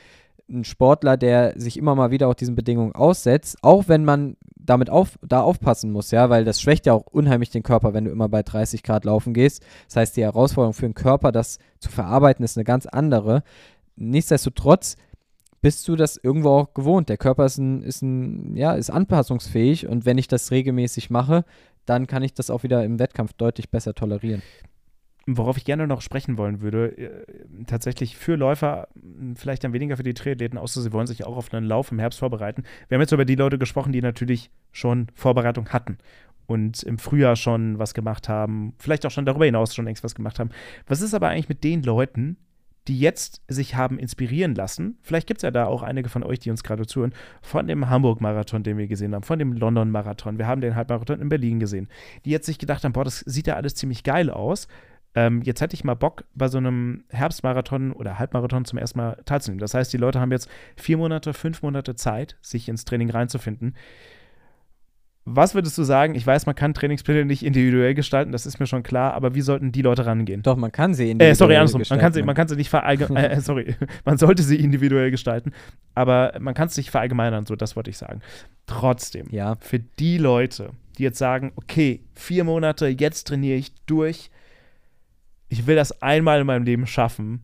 ein 0.49 0.63
Sportler, 0.63 1.17
der 1.17 1.59
sich 1.59 1.77
immer 1.77 1.95
mal 1.95 2.11
wieder 2.11 2.27
auch 2.27 2.35
diesen 2.35 2.55
Bedingungen 2.55 2.93
aussetzt, 2.93 3.57
auch 3.61 3.87
wenn 3.87 4.05
man 4.05 4.37
damit 4.55 4.89
auf, 4.89 5.19
da 5.21 5.41
aufpassen 5.41 5.91
muss, 5.91 6.11
ja, 6.11 6.29
weil 6.29 6.45
das 6.45 6.61
schwächt 6.61 6.85
ja 6.85 6.93
auch 6.93 7.05
unheimlich 7.07 7.49
den 7.49 7.63
Körper, 7.63 7.93
wenn 7.93 8.05
du 8.05 8.11
immer 8.11 8.29
bei 8.29 8.43
30 8.43 8.83
Grad 8.83 9.05
laufen 9.05 9.33
gehst. 9.33 9.63
Das 9.87 9.97
heißt, 9.97 10.17
die 10.17 10.23
Herausforderung 10.23 10.73
für 10.73 10.87
den 10.87 10.93
Körper, 10.93 11.31
das 11.31 11.59
zu 11.79 11.89
verarbeiten, 11.89 12.45
ist 12.45 12.57
eine 12.57 12.63
ganz 12.63 12.85
andere. 12.85 13.43
Nichtsdestotrotz 13.95 14.95
bist 15.61 15.87
du 15.87 15.95
das 15.95 16.17
irgendwo 16.17 16.49
auch 16.49 16.73
gewohnt. 16.73 17.09
Der 17.09 17.17
Körper 17.17 17.45
ist 17.45 17.57
ein, 17.57 17.81
ist 17.81 18.01
ein, 18.01 18.55
ja, 18.55 18.73
ist 18.73 18.89
anpassungsfähig 18.89 19.87
und 19.87 20.05
wenn 20.05 20.17
ich 20.17 20.27
das 20.27 20.51
regelmäßig 20.51 21.09
mache, 21.09 21.43
dann 21.85 22.07
kann 22.07 22.23
ich 22.23 22.33
das 22.33 22.49
auch 22.49 22.63
wieder 22.63 22.83
im 22.83 22.99
Wettkampf 22.99 23.33
deutlich 23.33 23.69
besser 23.69 23.93
tolerieren. 23.93 24.41
Worauf 25.27 25.57
ich 25.57 25.65
gerne 25.65 25.87
noch 25.87 26.01
sprechen 26.01 26.37
wollen 26.37 26.61
würde, 26.61 26.97
äh, 26.97 27.25
tatsächlich 27.65 28.15
für 28.15 28.35
Läufer, 28.35 28.87
vielleicht 29.35 29.63
dann 29.63 29.73
weniger 29.73 29.97
für 29.97 30.03
die 30.03 30.13
Triathleten, 30.13 30.59
außer 30.59 30.81
sie 30.81 30.93
wollen 30.93 31.07
sich 31.07 31.25
auch 31.25 31.35
auf 31.35 31.51
einen 31.51 31.65
Lauf 31.65 31.91
im 31.91 31.97
Herbst 31.97 32.19
vorbereiten. 32.19 32.63
Wir 32.87 32.95
haben 32.95 33.01
jetzt 33.01 33.11
über 33.11 33.25
die 33.25 33.35
Leute 33.35 33.57
gesprochen, 33.57 33.91
die 33.91 34.01
natürlich 34.01 34.51
schon 34.71 35.07
Vorbereitung 35.15 35.69
hatten 35.69 35.97
und 36.45 36.83
im 36.83 36.99
Frühjahr 36.99 37.35
schon 37.35 37.79
was 37.79 37.93
gemacht 37.93 38.29
haben, 38.29 38.73
vielleicht 38.77 39.05
auch 39.05 39.11
schon 39.11 39.25
darüber 39.25 39.45
hinaus 39.45 39.73
schon 39.73 39.85
längst 39.85 40.03
was 40.03 40.15
gemacht 40.15 40.39
haben. 40.39 40.51
Was 40.87 41.01
ist 41.01 41.13
aber 41.13 41.29
eigentlich 41.29 41.49
mit 41.49 41.63
den 41.63 41.81
Leuten, 41.81 42.37
die 42.87 42.99
jetzt 42.99 43.41
sich 43.47 43.75
haben 43.75 43.99
inspirieren 43.99 44.55
lassen? 44.55 44.97
Vielleicht 45.01 45.27
gibt 45.27 45.39
es 45.39 45.43
ja 45.43 45.51
da 45.51 45.65
auch 45.65 45.83
einige 45.83 46.09
von 46.09 46.23
euch, 46.23 46.39
die 46.39 46.51
uns 46.51 46.63
gerade 46.63 46.85
zuhören, 46.85 47.13
von 47.41 47.67
dem 47.67 47.89
Hamburg-Marathon, 47.89 48.63
den 48.63 48.77
wir 48.77 48.87
gesehen 48.87 49.15
haben, 49.15 49.23
von 49.23 49.39
dem 49.39 49.53
London-Marathon. 49.53 50.37
Wir 50.37 50.47
haben 50.47 50.61
den 50.61 50.75
Halbmarathon 50.75 51.21
in 51.21 51.29
Berlin 51.29 51.59
gesehen, 51.59 51.87
die 52.25 52.31
jetzt 52.31 52.45
sich 52.45 52.59
gedacht 52.59 52.83
haben, 52.83 52.93
boah, 52.93 53.03
das 53.03 53.19
sieht 53.19 53.47
ja 53.47 53.55
alles 53.55 53.75
ziemlich 53.75 54.03
geil 54.03 54.29
aus 54.29 54.67
ähm, 55.15 55.41
jetzt 55.43 55.61
hätte 55.61 55.73
ich 55.73 55.83
mal 55.85 55.95
Bock, 55.95 56.25
bei 56.35 56.49
so 56.49 56.57
einem 56.57 57.05
Herbstmarathon 57.09 57.93
oder 57.93 58.19
Halbmarathon 58.19 58.65
zum 58.65 58.77
ersten 58.77 58.99
Mal 58.99 59.17
teilzunehmen. 59.25 59.61
Das 59.61 59.73
heißt, 59.73 59.91
die 59.93 59.97
Leute 59.97 60.19
haben 60.19 60.31
jetzt 60.31 60.49
vier 60.75 60.97
Monate, 60.97 61.33
fünf 61.33 61.61
Monate 61.63 61.95
Zeit, 61.95 62.37
sich 62.41 62.67
ins 62.67 62.83
Training 62.83 63.09
reinzufinden. 63.09 63.75
Was 65.27 65.55
würdest 65.55 65.75
du 65.79 65.83
sagen? 65.83 66.13
Ich 66.13 66.25
weiß, 66.25 66.45
man 66.45 66.53
kann 66.53 66.75
Trainingspläne 66.75 67.25
nicht 67.25 67.43
individuell 67.43 67.95
gestalten, 67.95 68.31
das 68.31 68.45
ist 68.45 68.59
mir 68.59 68.67
schon 68.67 68.83
klar, 68.83 69.15
aber 69.15 69.33
wie 69.33 69.41
sollten 69.41 69.71
die 69.71 69.81
Leute 69.81 70.05
rangehen? 70.05 70.43
Doch, 70.43 70.55
man 70.55 70.71
kann 70.71 70.93
sie 70.93 71.09
Äh, 71.09 71.33
sorry, 71.33 71.55
individuell 71.55 71.57
andersrum. 71.57 71.79
Man 71.79 71.87
kann, 71.87 72.13
sie, 72.13 72.19
gestalten. 72.19 72.25
man 72.27 72.35
kann 72.35 72.47
sie 72.47 72.55
nicht 72.55 72.69
verallgemeinern. 72.69 73.31
Äh, 73.37 73.41
sorry, 73.41 73.75
man 74.05 74.19
sollte 74.19 74.43
sie 74.43 74.57
individuell 74.57 75.09
gestalten, 75.09 75.51
aber 75.95 76.33
man 76.39 76.53
kann 76.53 76.67
es 76.67 76.77
nicht 76.77 76.91
verallgemeinern, 76.91 77.47
so 77.47 77.55
das 77.55 77.75
wollte 77.75 77.89
ich 77.89 77.97
sagen. 77.97 78.21
Trotzdem, 78.67 79.27
Ja, 79.31 79.55
für 79.61 79.79
die 79.79 80.19
Leute, 80.19 80.69
die 80.99 81.03
jetzt 81.03 81.17
sagen, 81.17 81.53
okay, 81.55 82.01
vier 82.13 82.43
Monate, 82.43 82.87
jetzt 82.87 83.27
trainiere 83.27 83.57
ich 83.57 83.73
durch, 83.87 84.29
ich 85.49 85.65
will 85.65 85.75
das 85.75 86.03
einmal 86.03 86.41
in 86.41 86.45
meinem 86.45 86.65
Leben 86.65 86.85
schaffen. 86.85 87.41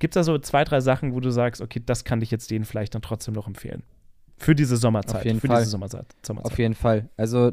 Gibt 0.00 0.16
es 0.16 0.20
da 0.20 0.24
so 0.24 0.38
zwei, 0.38 0.64
drei 0.64 0.80
Sachen, 0.80 1.14
wo 1.14 1.20
du 1.20 1.30
sagst, 1.30 1.62
okay, 1.62 1.80
das 1.84 2.04
kann 2.04 2.20
ich 2.20 2.32
jetzt 2.32 2.50
denen 2.50 2.64
vielleicht 2.64 2.96
dann 2.96 3.02
trotzdem 3.02 3.34
noch 3.34 3.46
empfehlen? 3.46 3.84
Für 4.36 4.54
diese 4.54 4.76
Sommerzeit. 4.76 5.20
Auf 5.20 5.24
jeden 5.24 5.40
für 5.40 5.48
Fall. 5.48 5.60
diese 5.60 5.70
Sommerzeit. 5.70 6.06
Sommerzeit. 6.22 6.52
auf 6.52 6.58
jeden 6.58 6.74
Fall. 6.74 7.08
Also 7.16 7.52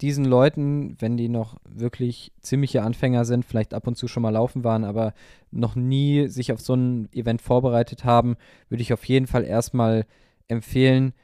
diesen 0.00 0.24
Leuten, 0.24 0.96
wenn 1.00 1.16
die 1.16 1.28
noch 1.28 1.56
wirklich 1.68 2.32
ziemliche 2.40 2.82
Anfänger 2.82 3.24
sind, 3.24 3.44
vielleicht 3.44 3.74
ab 3.74 3.86
und 3.86 3.96
zu 3.96 4.06
schon 4.06 4.22
mal 4.22 4.30
laufen 4.30 4.62
waren, 4.62 4.84
aber 4.84 5.12
noch 5.50 5.74
nie 5.74 6.28
sich 6.28 6.52
auf 6.52 6.60
so 6.60 6.74
ein 6.74 7.08
Event 7.12 7.42
vorbereitet 7.42 8.04
haben, 8.04 8.36
würde 8.68 8.82
ich 8.82 8.92
auf 8.92 9.04
jeden 9.04 9.26
Fall 9.26 9.44
erstmal 9.44 10.06
empfehlen, 10.46 11.14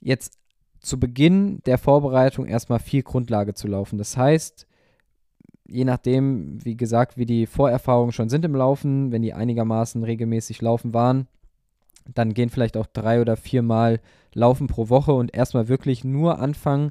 jetzt 0.00 0.38
zu 0.80 0.98
Beginn 0.98 1.60
der 1.64 1.78
Vorbereitung 1.78 2.46
erstmal 2.46 2.80
viel 2.80 3.02
Grundlage 3.02 3.54
zu 3.54 3.68
laufen. 3.68 3.98
Das 3.98 4.16
heißt, 4.16 4.66
je 5.68 5.84
nachdem, 5.84 6.64
wie 6.64 6.76
gesagt, 6.76 7.16
wie 7.16 7.26
die 7.26 7.46
Vorerfahrungen 7.46 8.12
schon 8.12 8.28
sind 8.28 8.44
im 8.44 8.56
Laufen, 8.56 9.12
wenn 9.12 9.22
die 9.22 9.32
einigermaßen 9.32 10.02
regelmäßig 10.02 10.60
laufen 10.60 10.92
waren, 10.92 11.28
dann 12.06 12.34
gehen 12.34 12.50
vielleicht 12.50 12.76
auch 12.76 12.86
drei 12.86 13.20
oder 13.20 13.36
viermal 13.36 14.00
Laufen 14.34 14.66
pro 14.66 14.88
Woche 14.88 15.12
und 15.12 15.34
erstmal 15.34 15.68
wirklich 15.68 16.04
nur 16.04 16.38
anfangen, 16.38 16.90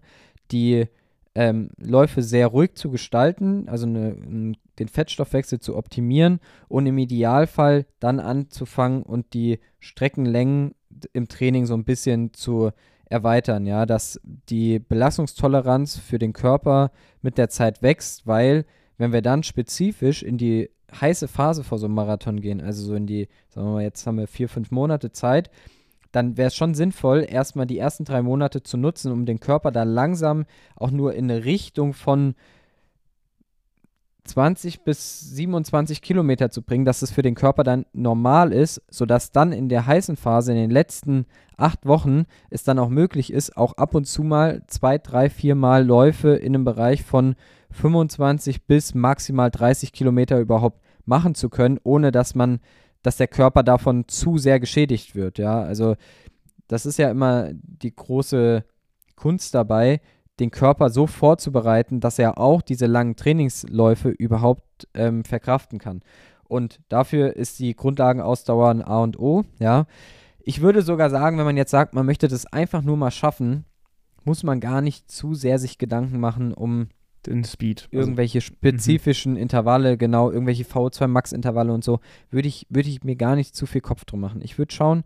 die 0.51 0.85
ähm, 1.33 1.69
Läufe 1.77 2.21
sehr 2.21 2.47
ruhig 2.47 2.75
zu 2.75 2.91
gestalten, 2.91 3.67
also 3.67 3.85
eine, 3.87 4.55
den 4.79 4.87
Fettstoffwechsel 4.87 5.59
zu 5.59 5.77
optimieren 5.77 6.39
und 6.67 6.85
im 6.85 6.97
Idealfall 6.97 7.85
dann 7.99 8.19
anzufangen 8.19 9.03
und 9.03 9.33
die 9.33 9.59
Streckenlängen 9.79 10.75
im 11.13 11.27
Training 11.27 11.65
so 11.65 11.73
ein 11.73 11.85
bisschen 11.85 12.33
zu 12.33 12.71
erweitern, 13.05 13.65
ja, 13.65 13.85
dass 13.85 14.19
die 14.23 14.79
Belastungstoleranz 14.79 15.97
für 15.97 16.19
den 16.19 16.33
Körper 16.33 16.91
mit 17.21 17.37
der 17.37 17.49
Zeit 17.49 17.81
wächst, 17.81 18.27
weil 18.27 18.65
wenn 18.97 19.13
wir 19.13 19.21
dann 19.21 19.43
spezifisch 19.43 20.23
in 20.23 20.37
die 20.37 20.69
heiße 20.99 21.27
Phase 21.27 21.63
vor 21.63 21.77
so 21.77 21.85
einem 21.85 21.95
Marathon 21.95 22.41
gehen, 22.41 22.61
also 22.61 22.83
so 22.83 22.95
in 22.95 23.07
die, 23.07 23.27
sagen 23.49 23.67
wir 23.67 23.73
mal, 23.73 23.83
jetzt 23.83 24.05
haben 24.05 24.17
wir 24.17 24.27
vier, 24.27 24.49
fünf 24.49 24.71
Monate 24.71 25.11
Zeit, 25.11 25.49
dann 26.11 26.37
wäre 26.37 26.47
es 26.47 26.55
schon 26.55 26.73
sinnvoll, 26.73 27.25
erstmal 27.27 27.65
die 27.65 27.77
ersten 27.77 28.05
drei 28.05 28.21
Monate 28.21 28.63
zu 28.63 28.77
nutzen, 28.77 29.11
um 29.11 29.25
den 29.25 29.39
Körper 29.39 29.71
da 29.71 29.83
langsam 29.83 30.45
auch 30.75 30.91
nur 30.91 31.13
in 31.13 31.31
eine 31.31 31.45
Richtung 31.45 31.93
von 31.93 32.35
20 34.23 34.83
bis 34.83 35.19
27 35.35 36.01
Kilometer 36.01 36.51
zu 36.51 36.61
bringen, 36.61 36.85
dass 36.85 37.01
es 37.01 37.11
für 37.11 37.21
den 37.21 37.35
Körper 37.35 37.63
dann 37.63 37.85
normal 37.93 38.53
ist, 38.53 38.81
sodass 38.89 39.31
dann 39.31 39.51
in 39.51 39.67
der 39.67 39.87
heißen 39.87 40.15
Phase, 40.15 40.51
in 40.51 40.57
den 40.57 40.69
letzten 40.69 41.25
acht 41.57 41.85
Wochen, 41.85 42.25
es 42.49 42.63
dann 42.63 42.79
auch 42.79 42.89
möglich 42.89 43.33
ist, 43.33 43.57
auch 43.57 43.73
ab 43.73 43.95
und 43.95 44.05
zu 44.05 44.23
mal 44.23 44.63
zwei, 44.67 44.97
drei, 44.97 45.29
vier 45.29 45.55
Mal 45.55 45.85
Läufe 45.85 46.29
in 46.29 46.53
einem 46.53 46.65
Bereich 46.65 47.03
von 47.03 47.35
25 47.71 48.65
bis 48.65 48.93
maximal 48.93 49.49
30 49.49 49.93
Kilometer 49.93 50.39
überhaupt 50.39 50.81
machen 51.05 51.35
zu 51.35 51.49
können, 51.49 51.79
ohne 51.83 52.11
dass 52.11 52.35
man, 52.35 52.59
dass 53.01 53.17
der 53.17 53.27
Körper 53.27 53.63
davon 53.63 54.07
zu 54.07 54.37
sehr 54.37 54.59
geschädigt 54.59 55.15
wird. 55.15 55.37
Ja, 55.37 55.61
also 55.61 55.95
das 56.67 56.85
ist 56.85 56.97
ja 56.97 57.09
immer 57.09 57.49
die 57.53 57.95
große 57.95 58.63
Kunst 59.15 59.53
dabei, 59.55 60.01
den 60.39 60.51
Körper 60.51 60.89
so 60.89 61.07
vorzubereiten, 61.07 61.99
dass 61.99 62.17
er 62.17 62.37
auch 62.37 62.61
diese 62.61 62.87
langen 62.87 63.15
Trainingsläufe 63.15 64.09
überhaupt 64.09 64.87
ähm, 64.93 65.23
verkraften 65.23 65.79
kann. 65.79 66.01
Und 66.47 66.81
dafür 66.89 67.35
ist 67.35 67.59
die 67.59 67.75
Grundlagenausdauer 67.75 68.69
ein 68.69 68.81
A 68.81 69.03
und 69.03 69.19
O. 69.19 69.43
Ja, 69.59 69.85
ich 70.39 70.61
würde 70.61 70.81
sogar 70.81 71.09
sagen, 71.09 71.37
wenn 71.37 71.45
man 71.45 71.57
jetzt 71.57 71.71
sagt, 71.71 71.93
man 71.93 72.05
möchte 72.05 72.27
das 72.27 72.45
einfach 72.45 72.81
nur 72.81 72.97
mal 72.97 73.11
schaffen, 73.11 73.65
muss 74.23 74.43
man 74.43 74.59
gar 74.59 74.81
nicht 74.81 75.09
zu 75.09 75.33
sehr 75.33 75.59
sich 75.59 75.77
Gedanken 75.77 76.19
machen 76.19 76.53
um 76.53 76.89
den 77.27 77.43
Speed. 77.43 77.87
Also 77.91 77.97
irgendwelche 77.99 78.39
also, 78.39 78.47
spezifischen 78.47 79.35
Intervalle, 79.35 79.97
genau, 79.97 80.31
irgendwelche 80.31 80.63
VO2 80.63 81.07
Max 81.07 81.31
Intervalle 81.31 81.73
und 81.73 81.83
so, 81.83 81.99
würde 82.29 82.47
ich, 82.47 82.67
würd 82.69 82.87
ich 82.87 83.03
mir 83.03 83.15
gar 83.15 83.35
nicht 83.35 83.55
zu 83.55 83.65
viel 83.65 83.81
Kopf 83.81 84.05
drum 84.05 84.21
machen. 84.21 84.41
Ich 84.41 84.57
würde 84.57 84.73
schauen, 84.73 85.03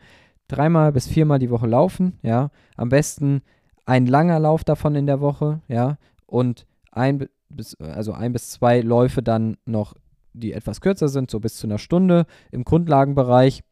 dreimal 0.48 0.92
bis 0.92 1.08
viermal 1.08 1.40
die 1.40 1.50
Woche 1.50 1.68
laufen, 1.68 2.20
ja, 2.22 2.52
am 2.78 2.90
besten 2.90 3.42
ein 3.86 4.06
langer 4.06 4.40
Lauf 4.40 4.64
davon 4.64 4.96
in 4.96 5.06
der 5.06 5.22
Woche, 5.22 5.62
ja, 5.68 5.98
und 6.26 6.66
ein 6.92 7.28
bis, 7.50 7.76
also 7.76 8.14
ein 8.14 8.34
bis 8.34 8.50
zwei 8.50 8.82
Läufe 8.82 9.22
dann 9.22 9.58
noch, 9.66 9.96
die 10.34 10.54
etwas 10.54 10.82
kürzer 10.82 11.08
sind, 11.08 11.30
so 11.30 11.40
bis 11.40 11.58
zu 11.58 11.68
einer 11.68 11.78
Stunde 11.78 12.26
im 12.52 12.64
Grundlagenbereich. 12.64 13.64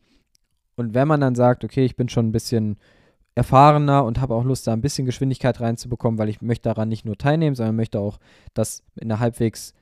Und 0.76 0.94
wenn 0.94 1.08
man 1.08 1.22
dann 1.22 1.36
sagt, 1.36 1.64
okay, 1.64 1.86
ich 1.86 1.96
bin 1.96 2.10
schon 2.10 2.28
ein 2.28 2.32
bisschen 2.32 2.78
erfahrener 3.36 4.04
und 4.06 4.22
habe 4.22 4.36
auch 4.36 4.44
Lust, 4.44 4.68
da 4.68 4.74
ein 4.74 4.82
bisschen 4.82 5.06
Geschwindigkeit 5.06 5.60
reinzubekommen, 5.60 6.20
weil 6.20 6.30
ich 6.30 6.42
möchte 6.42 6.70
daran 6.70 6.90
nicht 6.90 7.06
nur 7.06 7.18
teilnehmen, 7.18 7.56
sondern 7.56 7.76
möchte 7.76 8.00
auch 8.00 8.20
das 8.54 8.84
in 8.96 9.12
einer 9.12 9.20
halbwegs 9.20 9.74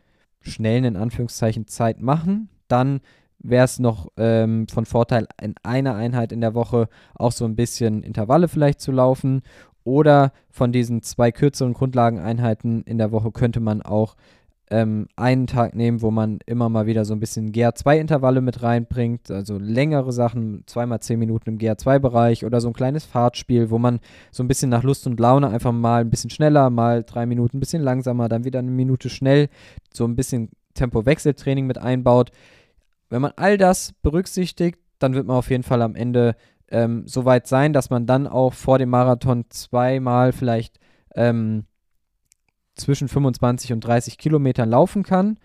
schnellen, 0.41 0.85
in 0.85 0.95
Anführungszeichen, 0.95 1.67
Zeit 1.67 2.01
machen, 2.01 2.49
dann 2.67 3.01
wäre 3.39 3.65
es 3.65 3.79
noch 3.79 4.09
ähm, 4.17 4.67
von 4.67 4.85
Vorteil, 4.85 5.27
in 5.41 5.55
einer 5.63 5.95
Einheit 5.95 6.31
in 6.31 6.41
der 6.41 6.53
Woche 6.53 6.87
auch 7.15 7.31
so 7.31 7.45
ein 7.45 7.55
bisschen 7.55 8.03
Intervalle 8.03 8.47
vielleicht 8.47 8.81
zu 8.81 8.91
laufen. 8.91 9.41
Oder 9.83 10.31
von 10.51 10.71
diesen 10.71 11.01
zwei 11.01 11.31
kürzeren 11.31 11.73
Grundlageneinheiten 11.73 12.83
in 12.83 12.99
der 12.99 13.11
Woche 13.11 13.31
könnte 13.31 13.59
man 13.59 13.81
auch 13.81 14.15
ähm, 14.71 15.07
einen 15.17 15.47
Tag 15.47 15.75
nehmen, 15.75 16.01
wo 16.01 16.11
man 16.11 16.39
immer 16.45 16.69
mal 16.69 16.85
wieder 16.85 17.03
so 17.03 17.13
ein 17.13 17.19
bisschen 17.19 17.51
GR2-Intervalle 17.51 18.39
mit 18.39 18.63
reinbringt, 18.63 19.29
also 19.29 19.57
längere 19.57 20.13
Sachen, 20.13 20.63
zweimal 20.65 21.01
zehn 21.01 21.19
Minuten 21.19 21.49
im 21.49 21.57
GR2-Bereich 21.57 22.45
oder 22.45 22.61
so 22.61 22.69
ein 22.69 22.73
kleines 22.73 23.03
Fahrtspiel, 23.03 23.69
wo 23.69 23.77
man 23.77 23.99
so 24.31 24.41
ein 24.41 24.47
bisschen 24.47 24.69
nach 24.69 24.83
Lust 24.83 25.05
und 25.07 25.19
Laune 25.19 25.49
einfach 25.49 25.73
mal 25.73 25.99
ein 25.99 26.09
bisschen 26.09 26.29
schneller, 26.29 26.69
mal 26.69 27.03
drei 27.03 27.25
Minuten 27.25 27.57
ein 27.57 27.59
bisschen 27.59 27.83
langsamer, 27.83 28.29
dann 28.29 28.45
wieder 28.45 28.59
eine 28.59 28.71
Minute 28.71 29.09
schnell, 29.09 29.49
so 29.93 30.05
ein 30.05 30.15
bisschen 30.15 30.49
Tempo-Wechseltraining 30.73 31.67
mit 31.67 31.77
einbaut. 31.77 32.31
Wenn 33.09 33.21
man 33.21 33.33
all 33.35 33.57
das 33.57 33.91
berücksichtigt, 34.01 34.79
dann 34.99 35.15
wird 35.15 35.27
man 35.27 35.35
auf 35.35 35.49
jeden 35.49 35.63
Fall 35.63 35.81
am 35.81 35.95
Ende 35.95 36.37
ähm, 36.69 37.03
so 37.07 37.25
weit 37.25 37.45
sein, 37.45 37.73
dass 37.73 37.89
man 37.89 38.05
dann 38.05 38.25
auch 38.25 38.53
vor 38.53 38.79
dem 38.79 38.89
Marathon 38.89 39.43
zweimal 39.49 40.31
vielleicht 40.31 40.79
ähm, 41.13 41.65
zwischen 42.75 43.07
25 43.07 43.73
und 43.73 43.81
30 43.81 44.17
Kilometern 44.17 44.69
laufen 44.69 45.03
kann. 45.03 45.37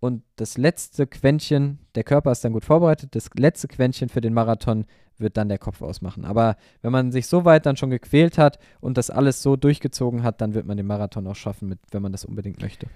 Und 0.00 0.22
das 0.36 0.58
letzte 0.58 1.06
Quäntchen, 1.06 1.78
der 1.94 2.04
Körper 2.04 2.30
ist 2.30 2.44
dann 2.44 2.52
gut 2.52 2.64
vorbereitet, 2.64 3.14
das 3.14 3.30
letzte 3.34 3.68
Quäntchen 3.68 4.10
für 4.10 4.20
den 4.20 4.34
Marathon 4.34 4.84
wird 5.16 5.36
dann 5.36 5.48
der 5.48 5.58
Kopf 5.58 5.80
ausmachen. 5.80 6.24
Aber 6.24 6.56
wenn 6.82 6.92
man 6.92 7.12
sich 7.12 7.26
so 7.26 7.44
weit 7.44 7.66
dann 7.66 7.76
schon 7.76 7.90
gequält 7.90 8.36
hat 8.36 8.58
und 8.80 8.98
das 8.98 9.10
alles 9.10 9.42
so 9.42 9.56
durchgezogen 9.56 10.22
hat, 10.22 10.40
dann 10.40 10.54
wird 10.54 10.66
man 10.66 10.76
den 10.76 10.86
Marathon 10.86 11.26
auch 11.26 11.36
schaffen, 11.36 11.68
mit, 11.68 11.78
wenn 11.90 12.02
man 12.02 12.12
das 12.12 12.24
unbedingt 12.24 12.60
möchte. 12.60 12.86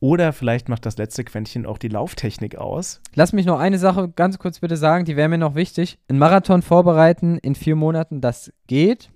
Oder 0.00 0.32
vielleicht 0.32 0.68
macht 0.68 0.86
das 0.86 0.96
letzte 0.96 1.24
Quäntchen 1.24 1.66
auch 1.66 1.78
die 1.78 1.88
Lauftechnik 1.88 2.56
aus. 2.56 3.00
Lass 3.14 3.32
mich 3.32 3.46
noch 3.46 3.58
eine 3.58 3.78
Sache 3.78 4.08
ganz 4.08 4.38
kurz 4.38 4.60
bitte 4.60 4.76
sagen, 4.76 5.04
die 5.04 5.16
wäre 5.16 5.28
mir 5.28 5.38
noch 5.38 5.54
wichtig. 5.54 5.98
Ein 6.08 6.18
Marathon 6.18 6.62
vorbereiten 6.62 7.38
in 7.38 7.54
vier 7.54 7.74
Monaten, 7.74 8.20
das 8.20 8.52
geht. 8.68 9.10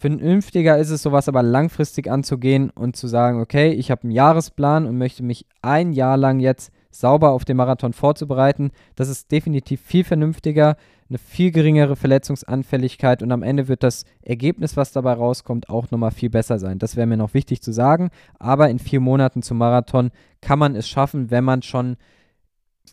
Vernünftiger 0.00 0.78
ist 0.78 0.88
es, 0.88 1.02
sowas 1.02 1.28
aber 1.28 1.42
langfristig 1.42 2.10
anzugehen 2.10 2.70
und 2.70 2.96
zu 2.96 3.06
sagen, 3.06 3.38
okay, 3.38 3.72
ich 3.72 3.90
habe 3.90 4.04
einen 4.04 4.12
Jahresplan 4.12 4.86
und 4.86 4.96
möchte 4.96 5.22
mich 5.22 5.44
ein 5.60 5.92
Jahr 5.92 6.16
lang 6.16 6.40
jetzt 6.40 6.72
sauber 6.90 7.32
auf 7.32 7.44
den 7.44 7.58
Marathon 7.58 7.92
vorzubereiten. 7.92 8.70
Das 8.96 9.10
ist 9.10 9.30
definitiv 9.30 9.82
viel 9.82 10.02
vernünftiger, 10.02 10.78
eine 11.10 11.18
viel 11.18 11.50
geringere 11.50 11.96
Verletzungsanfälligkeit 11.96 13.22
und 13.22 13.30
am 13.30 13.42
Ende 13.42 13.68
wird 13.68 13.82
das 13.82 14.06
Ergebnis, 14.22 14.74
was 14.74 14.92
dabei 14.92 15.12
rauskommt, 15.12 15.68
auch 15.68 15.90
nochmal 15.90 16.12
viel 16.12 16.30
besser 16.30 16.58
sein. 16.58 16.78
Das 16.78 16.96
wäre 16.96 17.06
mir 17.06 17.18
noch 17.18 17.34
wichtig 17.34 17.60
zu 17.60 17.70
sagen. 17.70 18.08
Aber 18.38 18.70
in 18.70 18.78
vier 18.78 19.00
Monaten 19.00 19.42
zum 19.42 19.58
Marathon 19.58 20.12
kann 20.40 20.58
man 20.58 20.76
es 20.76 20.88
schaffen, 20.88 21.30
wenn 21.30 21.44
man 21.44 21.60
schon 21.60 21.98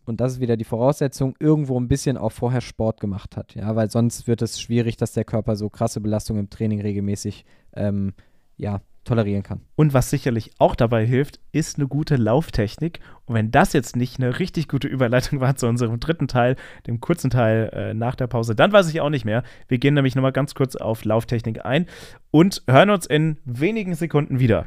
und 0.08 0.22
das 0.22 0.34
ist 0.34 0.40
wieder 0.40 0.58
die 0.58 0.64
Voraussetzung, 0.64 1.36
irgendwo 1.40 1.80
ein 1.80 1.88
bisschen 1.88 2.18
auch 2.18 2.32
vorher 2.32 2.62
Sport 2.62 3.00
gemacht 3.00 3.36
hat. 3.38 3.56
Ja, 3.56 3.76
weil 3.76 3.90
sonst 3.90 4.28
wird 4.28 4.42
es 4.42 4.62
schwierig, 4.62 4.98
dass 4.98 5.14
der 5.14 5.26
Körper 5.26 5.56
so 5.56 5.70
krasse 5.70 6.02
Belastungen 6.02 6.44
im 6.46 6.50
Training 6.50 6.82
regelmäßig 6.82 7.46
ähm, 7.74 8.14
ja, 8.58 8.82
tolerieren 9.04 9.44
kann. 9.44 9.62
Und 9.76 9.94
was 9.94 10.10
sicherlich 10.10 10.52
auch 10.60 10.76
dabei 10.76 11.06
hilft, 11.06 11.40
ist 11.52 11.78
eine 11.78 11.88
gute 11.88 12.18
Lauftechnik. 12.18 13.00
Und 13.26 13.36
wenn 13.36 13.52
das 13.52 13.74
jetzt 13.74 13.96
nicht 13.96 14.20
eine 14.20 14.40
richtig 14.40 14.68
gute 14.68 14.88
Überleitung 14.88 15.40
war 15.40 15.56
zu 15.58 15.68
unserem 15.68 16.00
dritten 16.00 16.28
Teil, 16.28 16.56
dem 16.86 17.00
kurzen 17.00 17.30
Teil 17.30 17.70
äh, 17.74 17.94
nach 17.94 18.16
der 18.16 18.28
Pause, 18.28 18.56
dann 18.56 18.72
weiß 18.72 18.90
ich 18.90 19.02
auch 19.02 19.10
nicht 19.10 19.26
mehr. 19.26 19.44
Wir 19.68 19.78
gehen 19.78 19.94
nämlich 19.94 20.16
nochmal 20.16 20.34
ganz 20.34 20.56
kurz 20.56 20.76
auf 20.76 21.06
Lauftechnik 21.06 21.66
ein 21.66 21.88
und 22.32 22.64
hören 22.68 22.90
uns 22.90 23.06
in 23.06 23.38
wenigen 23.46 23.96
Sekunden 23.96 24.40
wieder. 24.40 24.66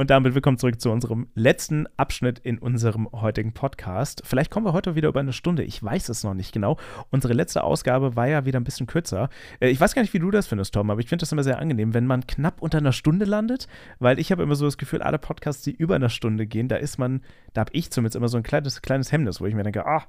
Und 0.00 0.08
damit 0.08 0.34
willkommen 0.34 0.56
zurück 0.56 0.80
zu 0.80 0.90
unserem 0.90 1.26
letzten 1.34 1.86
Abschnitt 1.98 2.38
in 2.38 2.56
unserem 2.56 3.06
heutigen 3.12 3.52
Podcast. 3.52 4.22
Vielleicht 4.24 4.50
kommen 4.50 4.64
wir 4.64 4.72
heute 4.72 4.94
wieder 4.94 5.10
über 5.10 5.20
eine 5.20 5.34
Stunde. 5.34 5.62
Ich 5.62 5.82
weiß 5.82 6.08
es 6.08 6.24
noch 6.24 6.32
nicht 6.32 6.54
genau. 6.54 6.78
Unsere 7.10 7.34
letzte 7.34 7.62
Ausgabe 7.62 8.16
war 8.16 8.26
ja 8.26 8.46
wieder 8.46 8.58
ein 8.58 8.64
bisschen 8.64 8.86
kürzer. 8.86 9.28
Äh, 9.60 9.68
ich 9.68 9.78
weiß 9.78 9.94
gar 9.94 10.00
nicht, 10.00 10.14
wie 10.14 10.18
du 10.18 10.30
das 10.30 10.46
findest, 10.46 10.72
Tom, 10.72 10.88
aber 10.88 11.00
ich 11.00 11.08
finde 11.10 11.24
das 11.24 11.32
immer 11.32 11.42
sehr 11.42 11.58
angenehm, 11.58 11.92
wenn 11.92 12.06
man 12.06 12.26
knapp 12.26 12.62
unter 12.62 12.78
einer 12.78 12.92
Stunde 12.92 13.26
landet, 13.26 13.68
weil 13.98 14.18
ich 14.18 14.32
habe 14.32 14.42
immer 14.42 14.54
so 14.54 14.64
das 14.64 14.78
Gefühl, 14.78 15.02
alle 15.02 15.18
Podcasts, 15.18 15.64
die 15.64 15.72
über 15.72 15.96
eine 15.96 16.08
Stunde 16.08 16.46
gehen, 16.46 16.68
da 16.68 16.76
ist 16.76 16.96
man, 16.96 17.20
da 17.52 17.60
habe 17.60 17.72
ich 17.74 17.90
zumindest 17.90 18.16
immer 18.16 18.28
so 18.28 18.38
ein 18.38 18.42
kleines, 18.42 18.80
kleines 18.80 19.12
Hemmnis, 19.12 19.38
wo 19.42 19.44
ich 19.44 19.54
mir 19.54 19.64
denke, 19.64 19.84
ah, 19.84 20.06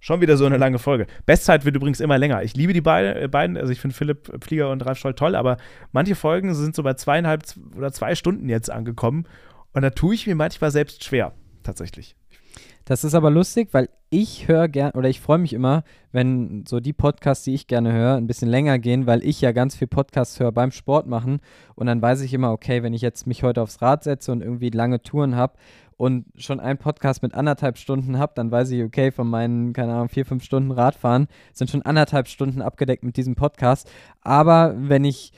Schon 0.00 0.20
wieder 0.20 0.36
so 0.36 0.46
eine 0.46 0.56
lange 0.56 0.78
Folge. 0.78 1.06
Bestzeit 1.24 1.64
wird 1.64 1.76
übrigens 1.76 2.00
immer 2.00 2.18
länger. 2.18 2.42
Ich 2.42 2.54
liebe 2.54 2.72
die 2.72 2.84
äh, 2.84 3.28
beiden, 3.28 3.56
also 3.56 3.72
ich 3.72 3.80
finde 3.80 3.96
Philipp 3.96 4.44
Flieger 4.44 4.70
und 4.70 4.84
Ralf 4.84 4.98
Scholl 4.98 5.14
toll, 5.14 5.34
aber 5.34 5.56
manche 5.92 6.14
Folgen 6.14 6.54
sind 6.54 6.76
so 6.76 6.82
bei 6.82 6.94
zweieinhalb 6.94 7.42
oder 7.76 7.92
zwei 7.92 8.14
Stunden 8.14 8.48
jetzt 8.48 8.70
angekommen. 8.70 9.26
Und 9.72 9.82
da 9.82 9.90
tue 9.90 10.14
ich 10.14 10.26
mir 10.26 10.34
manchmal 10.34 10.70
selbst 10.70 11.04
schwer, 11.04 11.32
tatsächlich. 11.62 12.16
Das 12.86 13.02
ist 13.02 13.14
aber 13.14 13.32
lustig, 13.32 13.70
weil 13.72 13.88
ich 14.10 14.46
höre 14.46 14.68
gern 14.68 14.92
oder 14.92 15.08
ich 15.08 15.20
freue 15.20 15.38
mich 15.38 15.52
immer, 15.52 15.82
wenn 16.12 16.64
so 16.68 16.78
die 16.78 16.92
Podcasts, 16.92 17.42
die 17.42 17.52
ich 17.52 17.66
gerne 17.66 17.92
höre, 17.92 18.14
ein 18.14 18.28
bisschen 18.28 18.48
länger 18.48 18.78
gehen, 18.78 19.08
weil 19.08 19.24
ich 19.24 19.40
ja 19.40 19.50
ganz 19.50 19.74
viel 19.74 19.88
Podcasts 19.88 20.38
höre 20.38 20.52
beim 20.52 20.70
Sport 20.70 21.08
machen 21.08 21.40
und 21.74 21.88
dann 21.88 22.00
weiß 22.00 22.20
ich 22.20 22.32
immer, 22.32 22.52
okay, 22.52 22.84
wenn 22.84 22.94
ich 22.94 23.02
jetzt 23.02 23.26
mich 23.26 23.42
heute 23.42 23.60
aufs 23.60 23.82
Rad 23.82 24.04
setze 24.04 24.30
und 24.30 24.40
irgendwie 24.40 24.70
lange 24.70 25.02
Touren 25.02 25.34
habe 25.34 25.54
und 25.96 26.26
schon 26.36 26.60
einen 26.60 26.78
Podcast 26.78 27.22
mit 27.22 27.34
anderthalb 27.34 27.76
Stunden 27.76 28.20
habe, 28.20 28.34
dann 28.36 28.52
weiß 28.52 28.70
ich, 28.70 28.84
okay, 28.84 29.10
von 29.10 29.28
meinen, 29.28 29.72
keine 29.72 29.94
Ahnung, 29.94 30.08
vier, 30.08 30.24
fünf 30.24 30.44
Stunden 30.44 30.70
Radfahren 30.70 31.26
sind 31.52 31.68
schon 31.68 31.82
anderthalb 31.82 32.28
Stunden 32.28 32.62
abgedeckt 32.62 33.02
mit 33.02 33.16
diesem 33.16 33.34
Podcast. 33.34 33.90
Aber 34.20 34.76
wenn 34.76 35.04
ich, 35.04 35.32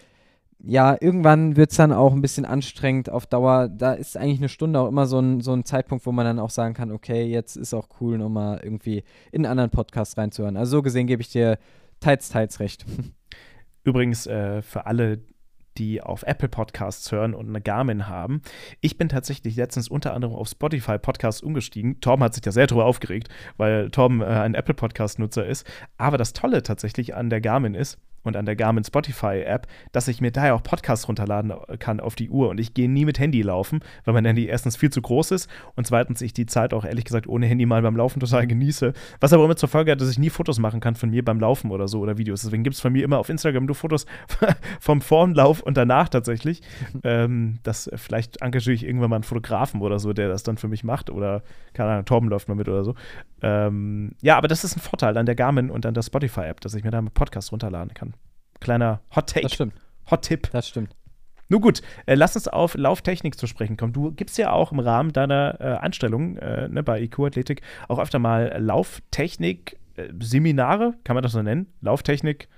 ja, 0.60 0.96
irgendwann 1.00 1.56
wird 1.56 1.70
es 1.70 1.76
dann 1.76 1.92
auch 1.92 2.12
ein 2.12 2.20
bisschen 2.20 2.44
anstrengend 2.44 3.10
auf 3.10 3.26
Dauer. 3.26 3.68
Da 3.68 3.92
ist 3.92 4.16
eigentlich 4.16 4.40
eine 4.40 4.48
Stunde 4.48 4.80
auch 4.80 4.88
immer 4.88 5.06
so 5.06 5.20
ein, 5.20 5.40
so 5.40 5.52
ein 5.52 5.64
Zeitpunkt, 5.64 6.04
wo 6.04 6.12
man 6.12 6.26
dann 6.26 6.40
auch 6.40 6.50
sagen 6.50 6.74
kann, 6.74 6.90
okay, 6.90 7.24
jetzt 7.24 7.56
ist 7.56 7.74
auch 7.74 7.88
cool, 8.00 8.18
nochmal 8.18 8.60
irgendwie 8.62 9.04
in 9.30 9.44
einen 9.44 9.52
anderen 9.52 9.70
Podcast 9.70 10.18
reinzuhören. 10.18 10.56
Also 10.56 10.78
so 10.78 10.82
gesehen 10.82 11.06
gebe 11.06 11.22
ich 11.22 11.30
dir 11.30 11.58
teils, 12.00 12.28
teils 12.28 12.58
recht. 12.60 12.84
Übrigens, 13.84 14.26
äh, 14.26 14.60
für 14.62 14.86
alle, 14.86 15.20
die 15.78 16.02
auf 16.02 16.24
Apple 16.24 16.48
Podcasts 16.48 17.12
hören 17.12 17.34
und 17.34 17.48
eine 17.48 17.60
Garmin 17.60 18.08
haben. 18.08 18.42
Ich 18.80 18.98
bin 18.98 19.08
tatsächlich 19.08 19.54
letztens 19.54 19.88
unter 19.88 20.12
anderem 20.12 20.34
auf 20.34 20.48
Spotify 20.48 20.98
Podcasts 20.98 21.40
umgestiegen. 21.40 22.00
Torben 22.00 22.24
hat 22.24 22.34
sich 22.34 22.42
da 22.42 22.50
sehr 22.50 22.66
drüber 22.66 22.84
aufgeregt, 22.84 23.28
weil 23.56 23.90
Torben 23.90 24.20
äh, 24.20 24.24
ein 24.24 24.54
Apple 24.54 24.74
Podcast 24.74 25.20
Nutzer 25.20 25.46
ist. 25.46 25.64
Aber 25.96 26.18
das 26.18 26.32
Tolle 26.32 26.64
tatsächlich 26.64 27.14
an 27.14 27.30
der 27.30 27.40
Garmin 27.40 27.74
ist, 27.74 27.98
und 28.28 28.36
an 28.36 28.46
der 28.46 28.56
Garmin 28.56 28.84
Spotify 28.84 29.42
App, 29.44 29.66
dass 29.92 30.08
ich 30.08 30.20
mir 30.20 30.30
daher 30.30 30.54
auch 30.54 30.62
Podcasts 30.62 31.08
runterladen 31.08 31.52
kann 31.78 32.00
auf 32.00 32.14
die 32.14 32.30
Uhr. 32.30 32.48
Und 32.48 32.60
ich 32.60 32.74
gehe 32.74 32.88
nie 32.88 33.04
mit 33.04 33.18
Handy 33.18 33.42
laufen, 33.42 33.80
weil 34.04 34.14
mein 34.14 34.24
Handy 34.24 34.46
erstens 34.46 34.76
viel 34.76 34.90
zu 34.90 35.02
groß 35.02 35.32
ist 35.32 35.50
und 35.74 35.86
zweitens 35.86 36.20
ich 36.22 36.32
die 36.32 36.46
Zeit 36.46 36.72
auch 36.72 36.84
ehrlich 36.84 37.04
gesagt 37.04 37.26
ohne 37.26 37.46
Handy 37.46 37.66
mal 37.66 37.82
beim 37.82 37.96
Laufen 37.96 38.20
total 38.20 38.46
genieße. 38.46 38.92
Was 39.20 39.32
aber 39.32 39.44
immer 39.44 39.56
zur 39.56 39.68
Folge 39.68 39.92
hat, 39.92 40.00
dass 40.00 40.10
ich 40.10 40.18
nie 40.18 40.30
Fotos 40.30 40.58
machen 40.58 40.80
kann 40.80 40.94
von 40.94 41.10
mir 41.10 41.24
beim 41.24 41.40
Laufen 41.40 41.70
oder 41.70 41.88
so 41.88 42.00
oder 42.00 42.18
Videos. 42.18 42.42
Deswegen 42.42 42.62
gibt 42.62 42.74
es 42.74 42.80
von 42.80 42.92
mir 42.92 43.04
immer 43.04 43.18
auf 43.18 43.28
Instagram 43.28 43.64
nur 43.64 43.74
Fotos 43.74 44.06
vom 44.80 45.00
Vorlauf 45.00 45.60
und 45.62 45.76
danach 45.76 46.08
tatsächlich. 46.08 46.62
ähm, 47.04 47.58
das 47.62 47.90
vielleicht 47.96 48.40
engagiere 48.42 48.74
ich 48.74 48.84
irgendwann 48.84 49.10
mal 49.10 49.16
einen 49.16 49.24
Fotografen 49.24 49.80
oder 49.80 49.98
so, 49.98 50.12
der 50.12 50.28
das 50.28 50.42
dann 50.42 50.56
für 50.56 50.68
mich 50.68 50.84
macht. 50.84 51.10
Oder, 51.10 51.42
keine 51.72 51.90
Ahnung, 51.90 52.04
Torben 52.04 52.28
läuft 52.28 52.48
mal 52.48 52.54
mit 52.54 52.68
oder 52.68 52.84
so. 52.84 52.94
Ähm, 53.42 54.12
ja, 54.20 54.36
aber 54.36 54.48
das 54.48 54.64
ist 54.64 54.76
ein 54.76 54.80
Vorteil 54.80 55.16
an 55.16 55.26
der 55.26 55.34
Garmin 55.34 55.70
und 55.70 55.86
an 55.86 55.94
der 55.94 56.02
Spotify-App, 56.02 56.60
dass 56.60 56.74
ich 56.74 56.84
mir 56.84 56.90
da 56.90 56.98
einen 56.98 57.10
Podcast 57.10 57.52
runterladen 57.52 57.94
kann. 57.94 58.14
Kleiner 58.60 59.00
Hot 59.14 59.28
Take. 59.30 59.42
Das 59.42 59.54
stimmt. 59.54 59.74
Hot 60.10 60.22
Tipp. 60.22 60.48
Das 60.52 60.68
stimmt. 60.68 60.94
Nun 61.50 61.62
gut, 61.62 61.80
äh, 62.06 62.14
lass 62.14 62.36
uns 62.36 62.46
auf 62.46 62.74
Lauftechnik 62.74 63.38
zu 63.38 63.46
sprechen 63.46 63.76
kommen. 63.78 63.92
Du 63.94 64.12
gibst 64.12 64.36
ja 64.36 64.52
auch 64.52 64.70
im 64.70 64.80
Rahmen 64.80 65.12
deiner 65.12 65.56
äh, 65.60 65.64
Anstellung 65.78 66.36
äh, 66.36 66.68
ne, 66.68 66.82
bei 66.82 67.00
IQ 67.00 67.20
Athletik 67.20 67.62
auch 67.88 67.98
öfter 67.98 68.18
mal 68.18 68.54
Lauftechnik 68.58 69.78
äh, 69.96 70.08
Seminare, 70.20 70.94
kann 71.04 71.14
man 71.14 71.22
das 71.22 71.32
so 71.32 71.42
nennen? 71.42 71.72
Lauftechnik 71.80 72.48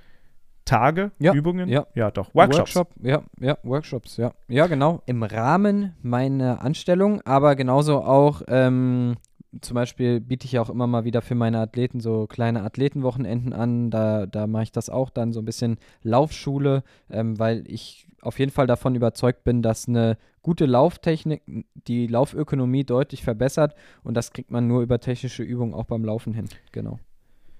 Tage, 0.65 1.13
Ja, 1.19 1.33
Übungen? 1.35 1.69
ja. 1.69 1.87
ja, 1.95 2.11
doch. 2.11 2.35
Workshops. 2.35 2.77
Workshop, 2.77 2.95
ja, 3.03 3.23
ja, 3.41 3.57
Workshops, 3.63 4.17
ja. 4.17 4.33
Ja, 4.49 4.67
genau. 4.67 5.03
Im 5.07 5.23
Rahmen 5.23 5.95
meiner 6.03 6.63
Anstellung, 6.63 7.21
aber 7.23 7.57
genauso 7.57 8.03
auch, 8.03 8.43
ähm, 8.49 9.17
zum 9.61 9.75
Beispiel 9.75 10.21
biete 10.21 10.47
ich 10.47 10.53
ja 10.53 10.63
auch 10.63 10.71
immer 10.71 10.87
mal 10.87 11.05
wieder 11.05 11.23
für 11.23 11.35
meine 11.35 11.59
Athleten 11.59 12.01
so 12.01 12.27
kleine 12.27 12.63
Athletenwochenenden 12.63 13.53
an. 13.53 13.91
Da, 13.91 14.27
da 14.27 14.47
mache 14.47 14.65
ich 14.65 14.73
das 14.73 14.91
auch 14.91 15.11
dann 15.11 15.33
so 15.33 15.41
ein 15.41 15.45
bisschen 15.45 15.79
Laufschule, 16.03 16.83
ähm, 17.11 17.39
weil 17.39 17.65
ich 17.67 18.07
auf 18.23 18.39
jeden 18.39 18.53
Fall 18.53 18.67
davon 18.67 18.95
überzeugt 18.95 19.45
bin, 19.45 19.63
dass 19.63 19.89
eine 19.89 20.19
gute 20.43 20.67
Lauftechnik 20.67 21.43
die 21.75 22.07
Laufökonomie 22.07 22.85
deutlich 22.85 23.23
verbessert 23.23 23.75
und 24.03 24.15
das 24.15 24.33
kriegt 24.33 24.51
man 24.51 24.67
nur 24.67 24.83
über 24.83 25.01
technische 25.01 25.43
Übungen 25.43 25.75
auch 25.75 25.85
beim 25.85 26.05
Laufen 26.05 26.33
hin. 26.33 26.49
Genau. 26.73 26.99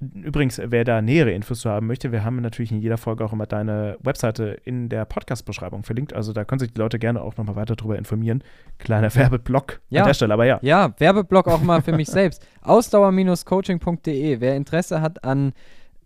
Übrigens, 0.01 0.61
wer 0.65 0.85
da 0.85 1.03
nähere 1.03 1.31
Infos 1.33 1.61
zu 1.61 1.69
haben 1.71 1.87
möchte, 1.87 2.11
wir 2.11 2.25
haben 2.25 2.41
natürlich 2.41 2.73
in 2.73 2.81
jeder 2.81 2.97
Folge 2.97 3.23
auch 3.25 3.35
immer 3.35 3.47
deine 3.47 3.99
Webseite 4.01 4.57
in 4.65 4.89
der 4.89 5.05
Podcast-Beschreibung 5.05 5.83
verlinkt. 5.83 6.15
Also 6.15 6.33
da 6.33 6.45
können 6.45 6.59
sich 6.59 6.73
die 6.73 6.79
Leute 6.81 6.99
gerne 6.99 7.21
auch 7.21 7.37
nochmal 7.37 7.57
weiter 7.57 7.77
darüber 7.77 7.99
informieren. 7.99 8.43
Kleiner 8.79 9.15
Werbeblock 9.15 9.81
Ja. 9.91 10.01
an 10.03 10.07
der 10.07 10.15
Stelle, 10.15 10.33
aber 10.33 10.47
ja. 10.47 10.59
Ja, 10.63 10.95
Werbeblock 10.99 11.49
auch 11.49 11.61
mal 11.63 11.83
für 11.83 11.93
mich 11.93 12.09
selbst. 12.09 12.47
Ausdauer-coaching.de. 12.63 14.41
Wer 14.41 14.57
Interesse 14.57 15.01
hat 15.03 15.23
an 15.25 15.53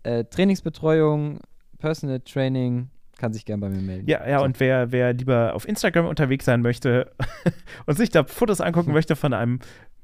äh, 0.03 0.23
Trainingsbetreuung, 0.25 1.39
Personal 1.79 2.19
Training, 2.19 2.89
kann 3.17 3.31
sich 3.33 3.45
gern 3.45 3.59
bei 3.61 3.69
mir 3.69 3.81
melden. 3.81 4.07
Ja, 4.09 4.27
ja, 4.27 4.39
So. 4.39 4.45
und 4.45 4.59
wer, 4.59 4.91
wer 4.91 5.13
lieber 5.13 5.53
auf 5.55 5.67
Instagram 5.67 6.05
unterwegs 6.07 6.43
sein 6.45 6.61
möchte 6.61 7.11
und 7.85 7.97
sich 7.97 8.09
da 8.09 8.25
Fotos 8.25 8.59
angucken 8.59 8.91
möchte 8.93 9.15
von 9.15 9.33
einem 9.33 9.59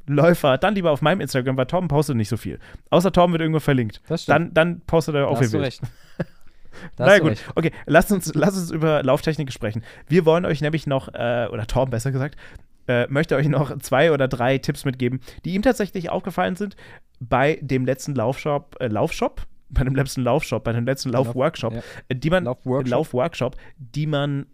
Läufer, 0.08 0.58
dann 0.58 0.76
lieber 0.76 0.91
auf 0.91 1.02
meinem 1.02 1.22
Instagram, 1.22 1.58
weil 1.58 1.66
Torben 1.66 1.88
postet 1.88 2.16
nicht 2.16 2.30
so 2.30 2.38
viel. 2.38 2.60
Außer 2.89 3.12
Torben 3.12 3.34
wird 3.34 3.41
irgendwo 3.41 3.60
verlinkt. 3.60 4.02
Das 4.08 4.24
stimmt. 4.24 4.36
Dann, 4.36 4.54
dann 4.54 4.82
postet 4.82 5.16
er 5.16 5.28
auch 5.28 5.41
viel 5.41 5.60
recht. 5.60 5.82
Na 6.97 7.18
du 7.18 7.22
gut, 7.22 7.32
recht. 7.32 7.45
okay, 7.56 7.72
lasst 7.86 8.12
uns, 8.12 8.34
lasst 8.34 8.58
uns 8.58 8.72
über 8.72 9.04
Lauftechnik 9.04 9.52
sprechen. 9.52 9.84
Wir 10.08 10.26
wollen 10.26 10.45
euch 10.45 10.62
nämlich 10.62 10.88
noch, 10.88 11.10
äh, 11.14 11.47
oder 11.52 11.68
Torben 11.68 11.91
besser 11.91 12.12
gesagt, 12.12 12.38
äh, 12.88 13.08
möchte 13.08 13.36
euch 13.36 13.47
noch 13.47 13.78
zwei 13.80 14.12
oder 14.12 14.28
drei 14.28 14.58
Tipps 14.58 14.86
mitgeben, 14.86 15.20
die 15.45 15.54
ihm 15.54 15.62
tatsächlich 15.62 16.10
aufgefallen 16.10 16.56
sind 16.56 16.76
bei 17.20 17.60
dem 17.62 17.86
letzten 17.86 18.16
Laufshop, 18.16 18.78
äh, 18.80 18.88
Laufshop? 18.88 19.43
Bei 19.70 19.86
dem 19.86 19.95
letzten 19.95 20.24
Laufshop, 20.24 20.66
bei 20.66 20.74
dem 20.74 20.86
letzten 20.86 21.12
Laufworkshop, 21.12 21.74
ja. 21.74 21.82
die 22.14 22.30
man, 22.30 22.43
Laufworkshop. 22.43 22.89
Laufworkshop, 22.89 23.56
die 23.78 24.06
man 24.06 24.47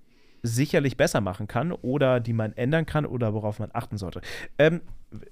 sicherlich 0.47 0.97
besser 0.97 1.21
machen 1.21 1.47
kann 1.47 1.71
oder 1.71 2.19
die 2.19 2.33
man 2.33 2.53
ändern 2.53 2.85
kann 2.85 3.05
oder 3.05 3.33
worauf 3.33 3.59
man 3.59 3.69
achten 3.73 3.97
sollte. 3.97 4.21
Ähm, 4.57 4.81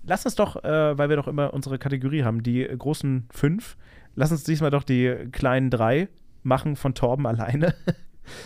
lass 0.03 0.25
uns 0.25 0.35
doch, 0.35 0.63
äh, 0.63 0.97
weil 0.97 1.09
wir 1.09 1.15
doch 1.15 1.27
immer 1.27 1.53
unsere 1.53 1.79
Kategorie 1.79 2.23
haben, 2.23 2.43
die 2.43 2.63
großen 2.65 3.27
fünf, 3.31 3.77
lass 4.15 4.31
uns 4.31 4.43
diesmal 4.43 4.71
doch 4.71 4.83
die 4.83 5.29
kleinen 5.31 5.69
drei 5.69 6.07
machen 6.43 6.75
von 6.75 6.93
Torben 6.93 7.25
alleine. 7.27 7.75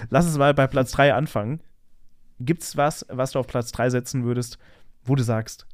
lass 0.10 0.26
uns 0.26 0.38
mal 0.38 0.54
bei 0.54 0.68
Platz 0.68 0.92
drei 0.92 1.14
anfangen. 1.14 1.62
Gibt's 2.40 2.78
was, 2.78 3.06
was 3.10 3.32
du 3.32 3.40
auf 3.40 3.48
Platz 3.48 3.72
drei 3.72 3.90
setzen 3.90 4.24
würdest, 4.24 4.58
wo 5.04 5.16
du 5.16 5.24
sagst, 5.24 5.68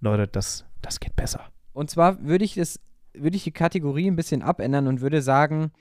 Leute, 0.00 0.28
das, 0.28 0.64
das 0.80 1.00
geht 1.00 1.16
besser? 1.16 1.40
Und 1.72 1.90
zwar 1.90 2.22
würde 2.22 2.44
ich 2.44 2.54
das, 2.54 2.78
würde 3.14 3.36
ich 3.36 3.44
die 3.44 3.52
Kategorie 3.52 4.08
ein 4.08 4.16
bisschen 4.16 4.42
abändern 4.42 4.86
und 4.86 5.00
würde 5.00 5.22
sagen, 5.22 5.72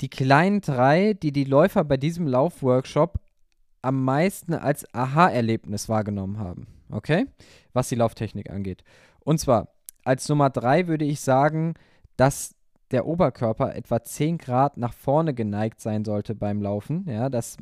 die 0.00 0.08
kleinen 0.08 0.60
drei, 0.60 1.14
die 1.14 1.32
die 1.32 1.44
Läufer 1.44 1.84
bei 1.84 1.96
diesem 1.96 2.26
Laufworkshop 2.26 3.20
am 3.82 4.04
meisten 4.04 4.54
als 4.54 4.86
Aha-Erlebnis 4.94 5.88
wahrgenommen 5.88 6.38
haben. 6.38 6.66
Okay? 6.90 7.26
Was 7.72 7.88
die 7.88 7.96
Lauftechnik 7.96 8.50
angeht. 8.50 8.84
Und 9.20 9.38
zwar, 9.38 9.68
als 10.04 10.28
Nummer 10.28 10.50
drei 10.50 10.86
würde 10.86 11.04
ich 11.04 11.20
sagen, 11.20 11.74
dass 12.16 12.54
der 12.90 13.06
Oberkörper 13.06 13.74
etwa 13.74 14.02
10 14.02 14.38
Grad 14.38 14.76
nach 14.76 14.92
vorne 14.92 15.34
geneigt 15.34 15.80
sein 15.80 16.04
sollte 16.04 16.34
beim 16.34 16.60
Laufen. 16.62 17.06
Ja, 17.08 17.28
dass 17.28 17.56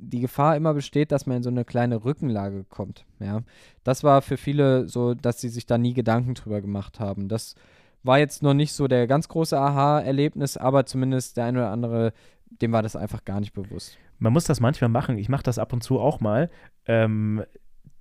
die 0.00 0.20
Gefahr 0.20 0.56
immer 0.56 0.74
besteht, 0.74 1.12
dass 1.12 1.26
man 1.26 1.38
in 1.38 1.42
so 1.42 1.50
eine 1.50 1.64
kleine 1.64 2.04
Rückenlage 2.04 2.64
kommt. 2.64 3.04
Ja, 3.20 3.40
das 3.84 4.04
war 4.04 4.22
für 4.22 4.36
viele 4.36 4.88
so, 4.88 5.14
dass 5.14 5.40
sie 5.40 5.48
sich 5.48 5.66
da 5.66 5.78
nie 5.78 5.94
Gedanken 5.94 6.34
drüber 6.34 6.60
gemacht 6.60 7.00
haben. 7.00 7.28
Das 7.28 7.54
war 8.02 8.18
jetzt 8.18 8.42
noch 8.42 8.54
nicht 8.54 8.72
so 8.72 8.86
der 8.86 9.06
ganz 9.06 9.28
große 9.28 9.58
Aha-Erlebnis, 9.58 10.56
aber 10.56 10.86
zumindest 10.86 11.36
der 11.36 11.46
eine 11.46 11.58
oder 11.58 11.70
andere, 11.70 12.12
dem 12.50 12.72
war 12.72 12.82
das 12.82 12.96
einfach 12.96 13.24
gar 13.24 13.40
nicht 13.40 13.52
bewusst. 13.52 13.98
Man 14.18 14.32
muss 14.32 14.44
das 14.44 14.60
manchmal 14.60 14.90
machen. 14.90 15.18
Ich 15.18 15.28
mache 15.28 15.42
das 15.42 15.58
ab 15.58 15.72
und 15.72 15.82
zu 15.82 16.00
auch 16.00 16.20
mal, 16.20 16.50
ähm, 16.86 17.44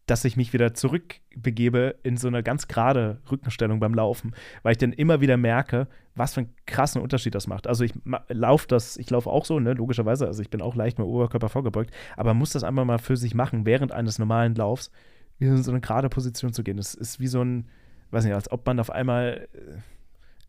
dass 0.08 0.24
ich 0.24 0.38
mich 0.38 0.54
wieder 0.54 0.74
zurückbegebe 0.74 1.96
in 2.02 2.16
so 2.18 2.30
eine 2.30 2.42
ganz 2.42 2.68
gerade 2.68 3.22
Rückenstellung 3.30 3.80
beim 3.80 3.94
Laufen, 3.94 4.34
weil 4.64 4.72
ich 4.72 4.78
dann 4.78 4.94
immer 4.94 5.20
wieder 5.20 5.36
merke, 5.36 5.88
was 6.16 6.34
für 6.34 6.42
einen 6.42 6.56
krassen 6.66 7.02
Unterschied 7.02 7.36
das 7.36 7.46
macht. 7.46 7.68
Also 7.68 7.84
ich 7.84 7.94
laufe 8.30 8.68
das, 8.68 8.96
ich 8.98 9.10
laufe 9.10 9.30
auch 9.30 9.44
so, 9.44 9.60
ne, 9.60 9.74
logischerweise, 9.74 10.26
also 10.26 10.42
ich 10.42 10.50
bin 10.50 10.62
auch 10.62 10.76
leicht 10.76 10.98
mit 10.98 11.06
Oberkörper 11.06 11.50
vorgebeugt, 11.50 11.94
aber 12.16 12.30
man 12.30 12.38
muss 12.38 12.52
das 12.52 12.64
einfach 12.64 12.86
mal 12.86 13.00
für 13.00 13.18
sich 13.18 13.36
machen, 13.36 13.66
während 13.66 13.92
eines 13.92 14.18
normalen 14.18 14.56
Laufs, 14.56 14.92
wieder 15.40 15.52
in 15.52 15.62
so 15.62 15.72
eine 15.72 15.82
gerade 15.82 16.10
Position 16.10 16.54
zu 16.54 16.64
gehen. 16.64 16.78
Das 16.78 16.96
ist 16.96 17.20
wie 17.20 17.28
so 17.28 17.44
ein, 17.44 17.68
weiß 18.12 18.24
nicht, 18.24 18.34
als 18.34 18.50
ob 18.50 18.66
man 18.66 18.80
auf 18.80 18.90
einmal, 18.90 19.50
äh, 19.54 19.80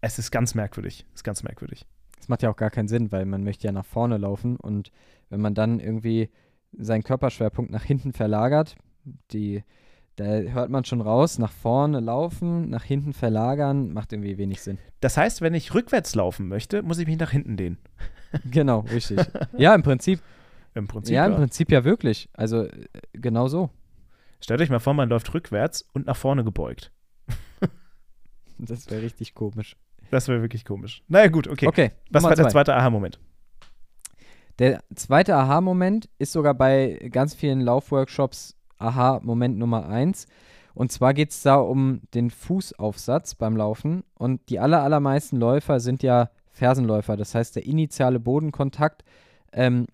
es 0.00 0.20
ist 0.20 0.30
ganz 0.30 0.54
merkwürdig, 0.54 1.04
es 1.10 1.20
ist 1.20 1.24
ganz 1.24 1.42
merkwürdig. 1.42 1.84
Das 2.18 2.28
macht 2.28 2.42
ja 2.42 2.50
auch 2.50 2.56
gar 2.56 2.70
keinen 2.70 2.88
Sinn, 2.88 3.12
weil 3.12 3.24
man 3.24 3.44
möchte 3.44 3.66
ja 3.66 3.72
nach 3.72 3.84
vorne 3.84 4.18
laufen 4.18 4.56
und 4.56 4.90
wenn 5.30 5.40
man 5.40 5.54
dann 5.54 5.80
irgendwie 5.80 6.30
seinen 6.72 7.02
Körperschwerpunkt 7.02 7.70
nach 7.70 7.84
hinten 7.84 8.12
verlagert, 8.12 8.76
die, 9.30 9.64
da 10.16 10.24
hört 10.24 10.70
man 10.70 10.84
schon 10.84 11.00
raus, 11.00 11.38
nach 11.38 11.52
vorne 11.52 12.00
laufen, 12.00 12.68
nach 12.68 12.84
hinten 12.84 13.12
verlagern, 13.12 13.92
macht 13.92 14.12
irgendwie 14.12 14.38
wenig 14.38 14.62
Sinn. 14.62 14.78
Das 15.00 15.16
heißt, 15.16 15.40
wenn 15.40 15.54
ich 15.54 15.74
rückwärts 15.74 16.14
laufen 16.14 16.48
möchte, 16.48 16.82
muss 16.82 16.98
ich 16.98 17.06
mich 17.06 17.18
nach 17.18 17.30
hinten 17.30 17.56
dehnen. 17.56 17.78
Genau, 18.50 18.80
richtig. 18.80 19.18
ja, 19.56 19.74
im 19.74 19.82
Prinzip. 19.82 20.20
Im 20.74 20.86
Prinzip. 20.86 21.14
ja, 21.14 21.24
im 21.24 21.32
ja. 21.32 21.38
Prinzip 21.38 21.72
ja 21.72 21.82
wirklich. 21.84 22.28
Also 22.34 22.64
äh, 22.64 22.88
genau 23.14 23.48
so. 23.48 23.70
Stellt 24.38 24.60
euch 24.60 24.68
mal 24.68 24.80
vor, 24.80 24.92
man 24.92 25.08
läuft 25.08 25.32
rückwärts 25.32 25.88
und 25.94 26.04
nach 26.04 26.16
vorne 26.16 26.44
gebeugt. 26.44 26.92
Das 28.58 28.90
wäre 28.90 29.02
richtig 29.02 29.34
komisch. 29.34 29.76
Das 30.10 30.28
wäre 30.28 30.40
wirklich 30.42 30.64
komisch. 30.64 31.02
Naja, 31.08 31.28
gut, 31.28 31.48
okay. 31.48 31.66
Okay, 31.66 31.90
Was 32.10 32.22
Nummer 32.22 32.30
war 32.30 32.36
der 32.36 32.44
zwei. 32.46 32.52
zweite 32.52 32.74
Aha-Moment? 32.74 33.18
Der 34.58 34.82
zweite 34.94 35.36
Aha-Moment 35.36 36.08
ist 36.18 36.32
sogar 36.32 36.54
bei 36.54 37.08
ganz 37.12 37.34
vielen 37.34 37.60
Laufworkshops 37.60 38.56
Aha-Moment 38.78 39.58
Nummer 39.58 39.88
eins. 39.88 40.26
Und 40.74 40.92
zwar 40.92 41.14
geht 41.14 41.30
es 41.30 41.42
da 41.42 41.56
um 41.56 42.00
den 42.14 42.30
Fußaufsatz 42.30 43.34
beim 43.34 43.56
Laufen. 43.56 44.04
Und 44.14 44.48
die 44.48 44.58
aller, 44.58 44.82
allermeisten 44.82 45.36
Läufer 45.36 45.80
sind 45.80 46.02
ja 46.02 46.30
Fersenläufer. 46.50 47.16
Das 47.16 47.34
heißt, 47.34 47.56
der 47.56 47.66
initiale 47.66 48.20
Bodenkontakt 48.20 49.04
ähm, 49.52 49.86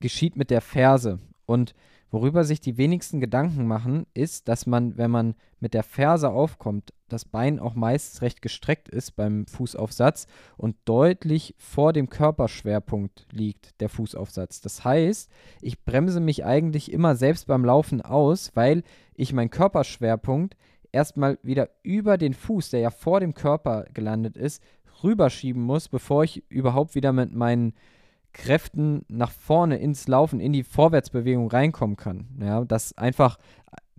geschieht 0.00 0.36
mit 0.36 0.50
der 0.50 0.60
Ferse. 0.60 1.18
Und 1.44 1.74
worüber 2.16 2.44
sich 2.44 2.62
die 2.62 2.78
wenigsten 2.78 3.20
Gedanken 3.20 3.66
machen, 3.66 4.06
ist, 4.14 4.48
dass 4.48 4.64
man, 4.64 4.96
wenn 4.96 5.10
man 5.10 5.34
mit 5.60 5.74
der 5.74 5.82
Ferse 5.82 6.30
aufkommt, 6.30 6.94
das 7.10 7.26
Bein 7.26 7.58
auch 7.58 7.74
meist 7.74 8.22
recht 8.22 8.40
gestreckt 8.40 8.88
ist 8.88 9.16
beim 9.16 9.46
Fußaufsatz 9.46 10.26
und 10.56 10.76
deutlich 10.86 11.54
vor 11.58 11.92
dem 11.92 12.08
Körperschwerpunkt 12.08 13.26
liegt 13.32 13.78
der 13.82 13.90
Fußaufsatz. 13.90 14.62
Das 14.62 14.82
heißt, 14.82 15.30
ich 15.60 15.84
bremse 15.84 16.20
mich 16.20 16.42
eigentlich 16.46 16.90
immer 16.90 17.16
selbst 17.16 17.48
beim 17.48 17.66
Laufen 17.66 18.00
aus, 18.00 18.50
weil 18.54 18.82
ich 19.14 19.34
meinen 19.34 19.50
Körperschwerpunkt 19.50 20.56
erstmal 20.92 21.38
wieder 21.42 21.68
über 21.82 22.16
den 22.16 22.32
Fuß, 22.32 22.70
der 22.70 22.80
ja 22.80 22.90
vor 22.90 23.20
dem 23.20 23.34
Körper 23.34 23.84
gelandet 23.92 24.38
ist, 24.38 24.62
rüberschieben 25.04 25.60
muss, 25.60 25.90
bevor 25.90 26.24
ich 26.24 26.50
überhaupt 26.50 26.94
wieder 26.94 27.12
mit 27.12 27.34
meinen 27.34 27.74
Kräften 28.36 29.04
nach 29.08 29.30
vorne 29.30 29.78
ins 29.78 30.08
Laufen, 30.08 30.40
in 30.40 30.52
die 30.52 30.62
Vorwärtsbewegung 30.62 31.48
reinkommen 31.48 31.96
kann. 31.96 32.26
Ja, 32.38 32.64
dass 32.64 32.96
einfach 32.98 33.38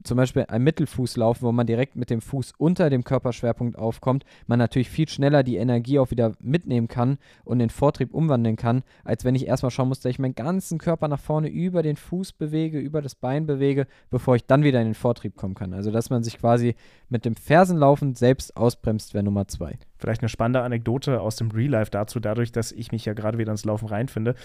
zum 0.08 0.18
Beispiel 0.18 0.46
ein 0.48 0.64
Mittelfußlauf, 0.64 1.42
wo 1.42 1.52
man 1.52 1.68
direkt 1.68 1.96
mit 1.96 2.10
dem 2.10 2.22
Fuß 2.22 2.54
unter 2.58 2.90
dem 2.90 3.04
Körperschwerpunkt 3.04 3.78
aufkommt, 3.78 4.24
man 4.48 4.58
natürlich 4.60 4.90
viel 4.90 5.08
schneller 5.08 5.44
die 5.44 5.58
Energie 5.58 6.00
auch 6.00 6.12
wieder 6.12 6.34
mitnehmen 6.40 6.88
kann 6.88 7.18
und 7.44 7.60
den 7.60 7.70
Vortrieb 7.70 8.14
umwandeln 8.14 8.56
kann, 8.56 8.84
als 9.04 9.26
wenn 9.26 9.36
ich 9.36 9.48
erstmal 9.48 9.72
schauen 9.72 9.90
muss, 9.90 10.00
dass 10.00 10.10
ich 10.10 10.20
meinen 10.20 10.36
ganzen 10.36 10.78
Körper 10.78 11.08
nach 11.08 11.20
vorne 11.20 11.50
über 11.50 11.84
den 11.84 11.96
Fuß 11.98 12.34
bewege, 12.34 12.80
über 12.80 13.02
das 13.02 13.16
Bein 13.16 13.46
bewege, 13.46 13.88
bevor 14.10 14.36
ich 14.36 14.46
dann 14.46 14.64
wieder 14.64 14.80
in 14.82 14.88
den 14.88 14.96
Vortrieb 14.96 15.36
kommen 15.36 15.56
kann. 15.56 15.74
Also 15.74 15.92
dass 15.92 16.10
man 16.10 16.24
sich 16.24 16.40
quasi 16.40 16.76
mit 17.10 17.26
dem 17.26 17.36
Fersenlaufen 17.36 18.16
selbst 18.16 18.58
ausbremst, 18.58 19.14
wäre 19.14 19.24
Nummer 19.24 19.48
zwei. 19.48 19.78
Vielleicht 19.98 20.22
eine 20.22 20.30
spannende 20.30 20.62
Anekdote 20.62 21.22
aus 21.22 21.36
dem 21.36 21.52
Real 21.52 21.72
Life 21.72 21.92
dazu, 21.92 22.20
dadurch, 22.20 22.52
dass 22.52 22.72
ich 22.72 22.92
mich 22.92 23.06
ja 23.06 23.14
gerade 23.14 23.38
wieder 23.38 23.52
ins 23.52 23.66
Laufen 23.66 23.88
reinfinde. 23.88 24.36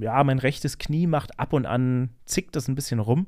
Ja, 0.00 0.22
mein 0.24 0.38
rechtes 0.38 0.78
Knie 0.78 1.06
macht 1.06 1.38
ab 1.38 1.52
und 1.52 1.66
an, 1.66 2.10
zickt 2.26 2.56
das 2.56 2.68
ein 2.68 2.74
bisschen 2.74 2.98
rum. 2.98 3.26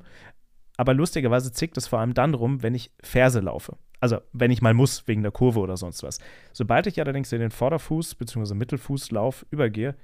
Aber 0.77 0.95
lustigerweise 0.95 1.53
zickt 1.53 1.77
es 1.77 1.87
vor 1.87 2.01
allem 2.01 2.14
dann 2.14 2.35
rum, 2.35 2.62
wenn 2.62 2.74
ich 2.74 2.91
Ferse 3.03 3.41
laufe. 3.41 3.77
Also, 4.01 4.18
wenn 4.33 4.51
ich 4.51 4.61
mal 4.61 4.74
muss, 4.74 5.09
wegen 5.09 5.22
der 5.22 5.33
Kurve 5.33 5.61
oder 5.61 5.77
sonst 5.77 6.03
was. 6.03 6.18
Sobald 6.53 6.87
ich 6.87 7.01
allerdings 7.01 7.33
in 7.33 7.41
den 7.41 7.51
Vorderfuß- 7.51 8.18
bzw. 8.18 8.55
Mittelfußlauf 8.55 9.47
übergehe, 9.51 9.95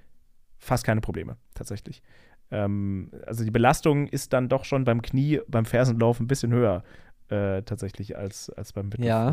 fast 0.59 0.85
keine 0.85 1.03
Probleme, 1.03 1.37
tatsächlich. 1.55 2.03
Ähm, 2.51 3.11
also, 3.27 3.45
die 3.45 3.51
Belastung 3.51 4.07
ist 4.07 4.33
dann 4.33 4.49
doch 4.49 4.65
schon 4.65 4.85
beim 4.85 5.03
Knie, 5.03 5.41
beim 5.47 5.67
Fersenlauf 5.67 6.21
ein 6.21 6.27
bisschen 6.27 6.53
höher, 6.53 6.85
äh, 7.29 7.63
tatsächlich, 7.63 8.17
als, 8.17 8.49
als 8.51 8.73
beim 8.73 8.87
Mittelfuß. 8.89 9.07
Ja. 9.07 9.31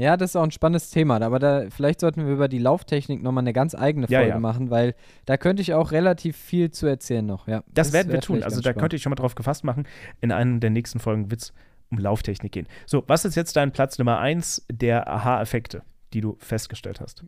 Ja, 0.00 0.16
das 0.16 0.30
ist 0.30 0.36
auch 0.36 0.44
ein 0.44 0.50
spannendes 0.50 0.88
Thema, 0.88 1.20
aber 1.20 1.38
da 1.38 1.66
vielleicht 1.68 2.00
sollten 2.00 2.24
wir 2.24 2.32
über 2.32 2.48
die 2.48 2.58
Lauftechnik 2.58 3.22
nochmal 3.22 3.42
eine 3.44 3.52
ganz 3.52 3.74
eigene 3.74 4.06
Ja, 4.08 4.20
Folge 4.20 4.32
ja. 4.32 4.40
machen, 4.40 4.70
weil 4.70 4.94
da 5.26 5.36
könnte 5.36 5.60
ich 5.60 5.74
auch 5.74 5.92
relativ 5.92 6.38
viel 6.38 6.70
zu 6.70 6.86
erzählen 6.86 7.26
noch. 7.26 7.46
Ja, 7.46 7.62
Das, 7.74 7.92
werden 7.92 8.10
wir 8.10 8.22
tun. 8.22 8.42
Also 8.42 8.56
da 8.56 8.62
spannend. 8.70 8.78
könnte 8.80 8.96
ich 8.96 9.02
schon 9.02 9.10
mal 9.10 9.16
drauf 9.16 9.34
gefasst 9.34 9.62
machen. 9.62 9.86
In 10.22 10.32
einem 10.32 10.58
der 10.58 10.70
nächsten 10.70 11.00
Folgen 11.00 11.30
wird 11.30 11.42
es 11.42 11.52
um 11.90 11.98
Lauftechnik 11.98 12.50
gehen. 12.50 12.66
So, 12.86 13.04
was 13.08 13.26
ist 13.26 13.34
jetzt 13.34 13.56
dein 13.56 13.72
Platz 13.72 13.98
Nummer 13.98 14.18
eins 14.20 14.64
der 14.72 15.06
Aha-Effekte, 15.06 15.82
die 16.14 16.22
du 16.22 16.36
festgestellt 16.38 16.98
hast? 17.02 17.26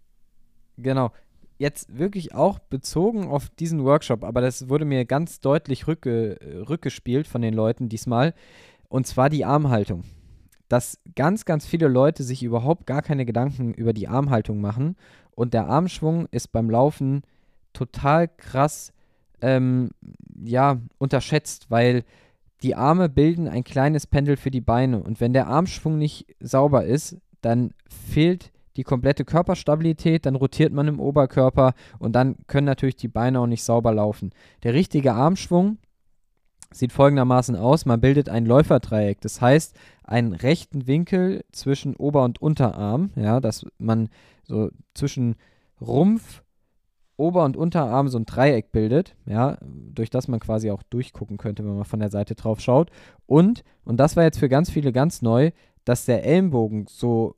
Genau. 0.78 1.12
Jetzt 1.58 1.98
wirklich 1.98 2.34
auch 2.34 2.58
bezogen 2.58 3.28
auf 3.28 3.50
diesen 3.50 3.84
Workshop, 3.84 4.24
aber 4.24 4.40
das 4.40 4.70
wurde 4.70 4.86
mir 4.86 5.04
ganz 5.04 5.40
deutlich 5.40 5.86
rückge 5.86 6.38
rückgespielt 6.70 7.26
von 7.26 7.42
den 7.42 7.52
Leuten 7.52 7.90
diesmal. 7.90 8.32
Und 8.88 9.06
zwar 9.06 9.28
die 9.28 9.44
Armhaltung. 9.44 10.04
Dass 10.72 10.98
ganz, 11.16 11.44
ganz 11.44 11.66
viele 11.66 11.86
Leute 11.86 12.22
sich 12.22 12.42
überhaupt 12.42 12.86
gar 12.86 13.02
keine 13.02 13.26
Gedanken 13.26 13.74
über 13.74 13.92
die 13.92 14.08
Armhaltung 14.08 14.62
machen. 14.62 14.96
Und 15.34 15.52
der 15.52 15.66
Armschwung 15.66 16.28
ist 16.30 16.50
beim 16.50 16.70
Laufen 16.70 17.24
total 17.74 18.26
krass, 18.26 18.94
ähm, 19.42 19.90
ja, 20.42 20.78
unterschätzt, 20.96 21.70
weil 21.70 22.04
die 22.62 22.74
Arme 22.74 23.10
bilden 23.10 23.48
ein 23.48 23.64
kleines 23.64 24.06
Pendel 24.06 24.38
für 24.38 24.50
die 24.50 24.62
Beine. 24.62 25.02
Und 25.02 25.20
wenn 25.20 25.34
der 25.34 25.46
Armschwung 25.46 25.98
nicht 25.98 26.34
sauber 26.40 26.86
ist, 26.86 27.18
dann 27.42 27.74
fehlt 28.08 28.50
die 28.76 28.82
komplette 28.82 29.26
Körperstabilität, 29.26 30.24
dann 30.24 30.36
rotiert 30.36 30.72
man 30.72 30.88
im 30.88 31.00
Oberkörper 31.00 31.74
und 31.98 32.12
dann 32.12 32.36
können 32.46 32.64
natürlich 32.64 32.96
die 32.96 33.08
Beine 33.08 33.40
auch 33.40 33.46
nicht 33.46 33.62
sauber 33.62 33.92
laufen. 33.92 34.30
Der 34.62 34.72
richtige 34.72 35.12
Armschwung 35.12 35.76
sieht 36.72 36.92
folgendermaßen 36.92 37.56
aus: 37.56 37.86
Man 37.86 38.00
bildet 38.00 38.28
ein 38.28 38.46
Läuferdreieck, 38.46 39.20
das 39.20 39.40
heißt 39.40 39.76
einen 40.04 40.32
rechten 40.32 40.86
Winkel 40.86 41.44
zwischen 41.52 41.96
Ober- 41.96 42.24
und 42.24 42.40
Unterarm, 42.42 43.10
ja, 43.16 43.40
dass 43.40 43.66
man 43.78 44.08
so 44.44 44.70
zwischen 44.94 45.36
Rumpf, 45.80 46.42
Ober- 47.16 47.44
und 47.44 47.56
Unterarm 47.56 48.08
so 48.08 48.18
ein 48.18 48.26
Dreieck 48.26 48.72
bildet, 48.72 49.14
ja, 49.26 49.58
durch 49.62 50.10
das 50.10 50.28
man 50.28 50.40
quasi 50.40 50.70
auch 50.70 50.82
durchgucken 50.82 51.36
könnte, 51.36 51.64
wenn 51.64 51.76
man 51.76 51.84
von 51.84 52.00
der 52.00 52.10
Seite 52.10 52.34
drauf 52.34 52.60
schaut. 52.60 52.90
Und, 53.26 53.62
und 53.84 53.98
das 53.98 54.16
war 54.16 54.24
jetzt 54.24 54.38
für 54.38 54.48
ganz 54.48 54.70
viele 54.70 54.92
ganz 54.92 55.22
neu, 55.22 55.50
dass 55.84 56.04
der 56.04 56.24
Ellenbogen 56.24 56.86
so, 56.88 57.36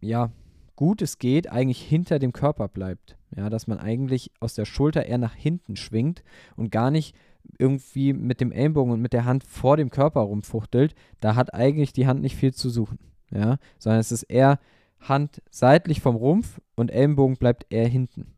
ja, 0.00 0.30
gut 0.76 1.02
es 1.02 1.18
geht, 1.18 1.50
eigentlich 1.50 1.82
hinter 1.82 2.18
dem 2.18 2.32
Körper 2.32 2.68
bleibt. 2.68 3.16
Ja, 3.36 3.48
dass 3.48 3.68
man 3.68 3.78
eigentlich 3.78 4.32
aus 4.40 4.54
der 4.54 4.64
Schulter 4.64 5.06
eher 5.06 5.18
nach 5.18 5.34
hinten 5.34 5.76
schwingt 5.76 6.24
und 6.56 6.72
gar 6.72 6.90
nicht 6.90 7.14
irgendwie 7.58 8.12
mit 8.12 8.40
dem 8.40 8.52
Ellenbogen 8.52 8.92
und 8.92 9.00
mit 9.00 9.12
der 9.12 9.24
Hand 9.24 9.44
vor 9.44 9.76
dem 9.76 9.90
Körper 9.90 10.20
rumfuchtelt. 10.20 10.94
Da 11.20 11.34
hat 11.34 11.54
eigentlich 11.54 11.92
die 11.92 12.06
Hand 12.06 12.20
nicht 12.20 12.36
viel 12.36 12.54
zu 12.54 12.70
suchen. 12.70 12.98
Ja, 13.32 13.58
sondern 13.78 14.00
es 14.00 14.10
ist 14.10 14.24
eher 14.24 14.58
Hand 15.00 15.42
seitlich 15.50 16.00
vom 16.00 16.16
Rumpf 16.16 16.60
und 16.74 16.90
Ellenbogen 16.90 17.36
bleibt 17.36 17.72
eher 17.72 17.86
hinten. 17.86 18.34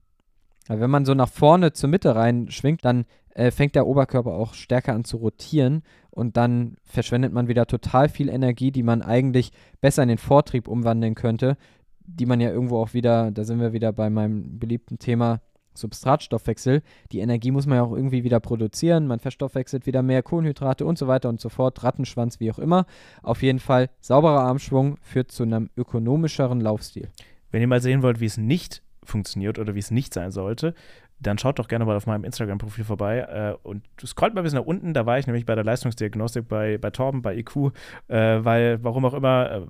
Aber 0.69 0.81
wenn 0.81 0.91
man 0.91 1.05
so 1.05 1.15
nach 1.15 1.29
vorne 1.29 1.73
zur 1.73 1.89
Mitte 1.89 2.15
rein 2.15 2.51
schwingt, 2.51 2.85
dann 2.85 3.05
äh, 3.35 3.51
fängt 3.51 3.75
der 3.75 3.87
Oberkörper 3.87 4.33
auch 4.33 4.55
stärker 4.55 4.95
an 4.95 5.05
zu 5.05 5.17
rotieren 5.17 5.83
und 6.11 6.37
dann 6.37 6.77
verschwendet 6.85 7.33
man 7.33 7.49
wieder 7.49 7.67
total 7.67 8.09
viel 8.09 8.29
Energie, 8.29 8.71
die 8.71 8.83
man 8.83 9.03
eigentlich 9.03 9.53
besser 9.81 10.03
in 10.03 10.09
den 10.09 10.19
Vortrieb 10.19 10.69
umwandeln 10.69 11.15
könnte, 11.15 11.57
die 12.01 12.27
man 12.27 12.41
ja 12.41 12.51
irgendwo 12.51 12.79
auch 12.79 12.93
wieder, 12.95 13.31
da 13.31 13.45
sind 13.45 13.61
wir 13.61 13.73
wieder 13.73 13.93
bei 13.93 14.11
meinem 14.11 14.59
beliebten 14.59 14.99
Thema 14.99 15.41
Substratstoffwechsel. 15.75 16.83
Die 17.13 17.21
Energie 17.21 17.51
muss 17.51 17.67
man 17.67 17.77
ja 17.77 17.85
auch 17.85 17.93
irgendwie 17.93 18.25
wieder 18.25 18.41
produzieren. 18.41 19.07
Man 19.07 19.21
verstoffwechselt 19.21 19.87
wieder 19.87 20.03
mehr 20.03 20.23
Kohlenhydrate 20.23 20.85
und 20.85 20.99
so 20.99 21.09
weiter 21.09 21.29
und 21.29 21.41
so 21.41 21.49
fort. 21.49 21.83
Rattenschwanz, 21.83 22.41
wie 22.41 22.51
auch 22.51 22.59
immer. 22.59 22.87
Auf 23.23 23.43
jeden 23.43 23.59
Fall, 23.59 23.91
sauberer 24.01 24.41
Armschwung 24.41 24.97
führt 25.03 25.31
zu 25.31 25.43
einem 25.43 25.71
ökonomischeren 25.77 26.61
Laufstil. 26.61 27.09
Wenn 27.51 27.61
ihr 27.61 27.69
mal 27.69 27.83
sehen 27.83 28.03
wollt, 28.03 28.21
wie 28.21 28.27
es 28.27 28.39
nicht 28.39 28.83
funktioniert 29.05 29.59
oder 29.59 29.75
wie 29.75 29.81
es 29.81 29.91
nicht 29.91 30.15
sein 30.15 30.31
sollte, 30.31 30.75
dann 31.23 31.39
schaut 31.39 31.59
doch 31.59 31.69
gerne 31.69 31.85
mal 31.85 31.97
auf 31.97 32.07
meinem 32.07 32.25
Instagram-Profil 32.25 32.85
vorbei 32.85 33.19
äh, 33.21 33.55
und 33.63 33.85
scrollt 34.05 34.35
mal 34.35 34.43
bis 34.43 34.53
nach 34.53 34.65
unten. 34.65 34.93
Da 34.95 35.07
war 35.07 35.19
ich 35.19 35.27
nämlich 35.27 35.47
bei 35.47 35.55
der 35.55 35.65
Leistungsdiagnostik 35.65 36.49
bei, 36.49 36.79
bei 36.79 36.91
Torben, 36.91 37.23
bei 37.23 37.37
IQ, 37.37 37.73
äh, 38.09 38.45
weil, 38.45 38.83
warum 38.83 39.05
auch 39.05 39.15
immer, 39.15 39.51
äh, 39.51 39.61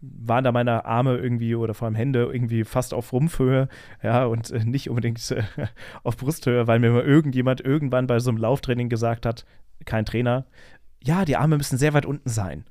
waren 0.00 0.44
da 0.44 0.52
meine 0.52 0.84
Arme 0.84 1.16
irgendwie 1.16 1.54
oder 1.54 1.74
vor 1.74 1.86
allem 1.86 1.94
Hände 1.94 2.28
irgendwie 2.32 2.64
fast 2.64 2.94
auf 2.94 3.12
Rumpfhöhe, 3.12 3.68
ja, 4.02 4.24
und 4.24 4.50
äh, 4.50 4.64
nicht 4.64 4.88
unbedingt 4.88 5.30
äh, 5.30 5.42
auf 6.02 6.16
Brusthöhe, 6.16 6.66
weil 6.66 6.78
mir 6.78 6.90
mal 6.90 7.02
irgendjemand 7.02 7.60
irgendwann 7.60 8.06
bei 8.06 8.18
so 8.18 8.30
einem 8.30 8.38
Lauftraining 8.38 8.88
gesagt 8.88 9.26
hat, 9.26 9.44
kein 9.84 10.04
Trainer, 10.04 10.46
ja, 11.02 11.24
die 11.24 11.36
Arme 11.36 11.56
müssen 11.56 11.78
sehr 11.78 11.94
weit 11.94 12.06
unten 12.06 12.28
sein. 12.28 12.64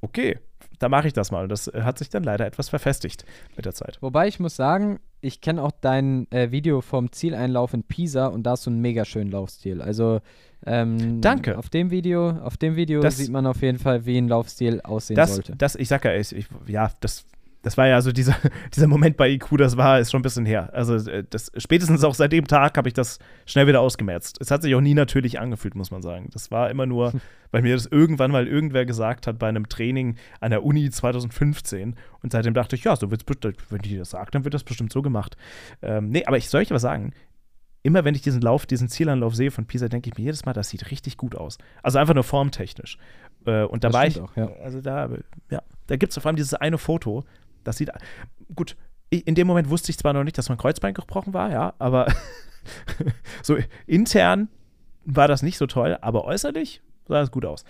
Okay, 0.00 0.38
da 0.78 0.88
mache 0.88 1.06
ich 1.06 1.12
das 1.12 1.30
mal. 1.30 1.44
Und 1.44 1.48
das 1.48 1.70
hat 1.72 1.98
sich 1.98 2.10
dann 2.10 2.24
leider 2.24 2.46
etwas 2.46 2.68
verfestigt 2.68 3.24
mit 3.56 3.64
der 3.64 3.74
Zeit. 3.74 3.98
Wobei 4.00 4.28
ich 4.28 4.40
muss 4.40 4.56
sagen, 4.56 5.00
ich 5.24 5.40
kenne 5.40 5.62
auch 5.62 5.72
dein 5.80 6.30
äh, 6.30 6.50
Video 6.50 6.80
vom 6.80 7.10
Zieleinlauf 7.12 7.72
in 7.74 7.82
Pisa 7.82 8.26
und 8.26 8.44
da 8.44 8.52
hast 8.52 8.66
du 8.66 8.70
einen 8.70 8.80
mega 8.80 9.04
schönen 9.04 9.30
Laufstil. 9.30 9.80
Also 9.82 10.20
ähm, 10.66 11.20
Danke. 11.20 11.58
Auf 11.58 11.68
dem 11.68 11.90
Video, 11.90 12.30
auf 12.30 12.56
dem 12.56 12.76
Video 12.76 13.00
Das- 13.00 13.18
sieht 13.18 13.30
man 13.30 13.46
auf 13.46 13.60
jeden 13.62 13.78
Fall, 13.78 14.06
wie 14.06 14.16
ein 14.18 14.28
Laufstil 14.28 14.80
aussehen 14.82 15.16
Das, 15.16 15.34
sollte. 15.34 15.56
das, 15.56 15.74
ich 15.76 15.88
sag 15.88 16.04
ja, 16.04 16.14
ich, 16.14 16.34
ich, 16.34 16.46
ja, 16.66 16.90
das, 17.00 17.24
das 17.64 17.78
war 17.78 17.88
ja 17.88 18.00
so 18.02 18.12
dieser, 18.12 18.36
dieser 18.74 18.86
Moment 18.86 19.16
bei 19.16 19.30
IQ, 19.30 19.56
das 19.58 19.76
war, 19.76 19.98
ist 19.98 20.10
schon 20.10 20.20
ein 20.20 20.22
bisschen 20.22 20.46
her. 20.46 20.70
Also 20.72 20.96
äh, 21.10 21.24
das, 21.28 21.50
spätestens 21.56 22.04
auch 22.04 22.14
seit 22.14 22.30
dem 22.30 22.46
Tag 22.46 22.76
habe 22.76 22.88
ich 22.88 22.94
das 22.94 23.18
schnell 23.46 23.66
wieder 23.66 23.80
ausgemerzt. 23.80 24.36
Es 24.40 24.50
hat 24.50 24.62
sich 24.62 24.74
auch 24.74 24.80
nie 24.80 24.94
natürlich 24.94 25.40
angefühlt, 25.40 25.74
muss 25.74 25.90
man 25.90 26.02
sagen. 26.02 26.28
Das 26.32 26.50
war 26.50 26.70
immer 26.70 26.86
nur, 26.86 27.12
weil 27.50 27.62
mir 27.62 27.74
das 27.74 27.86
irgendwann 27.86 28.30
mal 28.30 28.46
irgendwer 28.46 28.84
gesagt 28.84 29.26
hat 29.26 29.38
bei 29.38 29.48
einem 29.48 29.68
Training 29.68 30.16
an 30.40 30.50
der 30.50 30.62
Uni 30.62 30.90
2015 30.90 31.96
und 32.22 32.32
seitdem 32.32 32.52
dachte 32.54 32.76
ich, 32.76 32.84
ja, 32.84 32.94
so 32.96 33.10
wird's, 33.10 33.24
bestimmt- 33.24 33.56
wenn 33.70 33.80
die 33.80 33.96
das 33.96 34.10
sagt, 34.10 34.34
dann 34.34 34.44
wird 34.44 34.54
das 34.54 34.64
bestimmt 34.64 34.92
so 34.92 35.00
gemacht. 35.00 35.36
Ähm, 35.82 36.10
nee, 36.10 36.24
aber 36.26 36.36
ich 36.36 36.50
soll 36.50 36.60
euch 36.60 36.70
was 36.70 36.82
sagen. 36.82 37.12
Immer 37.82 38.04
wenn 38.04 38.14
ich 38.14 38.22
diesen 38.22 38.40
Lauf, 38.40 38.64
diesen 38.64 38.88
Zielanlauf 38.88 39.34
sehe 39.34 39.50
von 39.50 39.66
Pisa, 39.66 39.88
denke 39.88 40.08
ich 40.08 40.16
mir 40.16 40.24
jedes 40.24 40.46
Mal, 40.46 40.54
das 40.54 40.70
sieht 40.70 40.90
richtig 40.90 41.18
gut 41.18 41.34
aus. 41.34 41.58
Also 41.82 41.98
einfach 41.98 42.14
nur 42.14 42.24
formtechnisch. 42.24 42.96
Äh, 43.46 43.64
und 43.64 43.84
da 43.84 43.92
war 43.92 44.06
ich, 44.06 44.20
auch, 44.20 44.34
ja. 44.36 44.50
also 44.62 44.80
da, 44.80 45.10
ja, 45.50 45.62
da 45.86 45.96
gibt 45.96 46.12
es 46.12 46.18
vor 46.22 46.26
allem 46.26 46.36
dieses 46.36 46.54
eine 46.54 46.78
Foto, 46.78 47.24
das 47.64 47.76
sieht, 47.76 47.90
gut, 48.54 48.76
in 49.10 49.34
dem 49.34 49.46
Moment 49.46 49.70
wusste 49.70 49.90
ich 49.90 49.98
zwar 49.98 50.12
noch 50.12 50.24
nicht, 50.24 50.38
dass 50.38 50.48
mein 50.48 50.58
Kreuzbein 50.58 50.94
gebrochen 50.94 51.34
war, 51.34 51.50
ja, 51.50 51.74
aber 51.78 52.06
so 53.42 53.56
intern 53.86 54.48
war 55.04 55.28
das 55.28 55.42
nicht 55.42 55.58
so 55.58 55.66
toll, 55.66 55.98
aber 56.00 56.24
äußerlich 56.24 56.82
sah 57.06 57.20
es 57.20 57.30
gut 57.30 57.44
aus. 57.44 57.64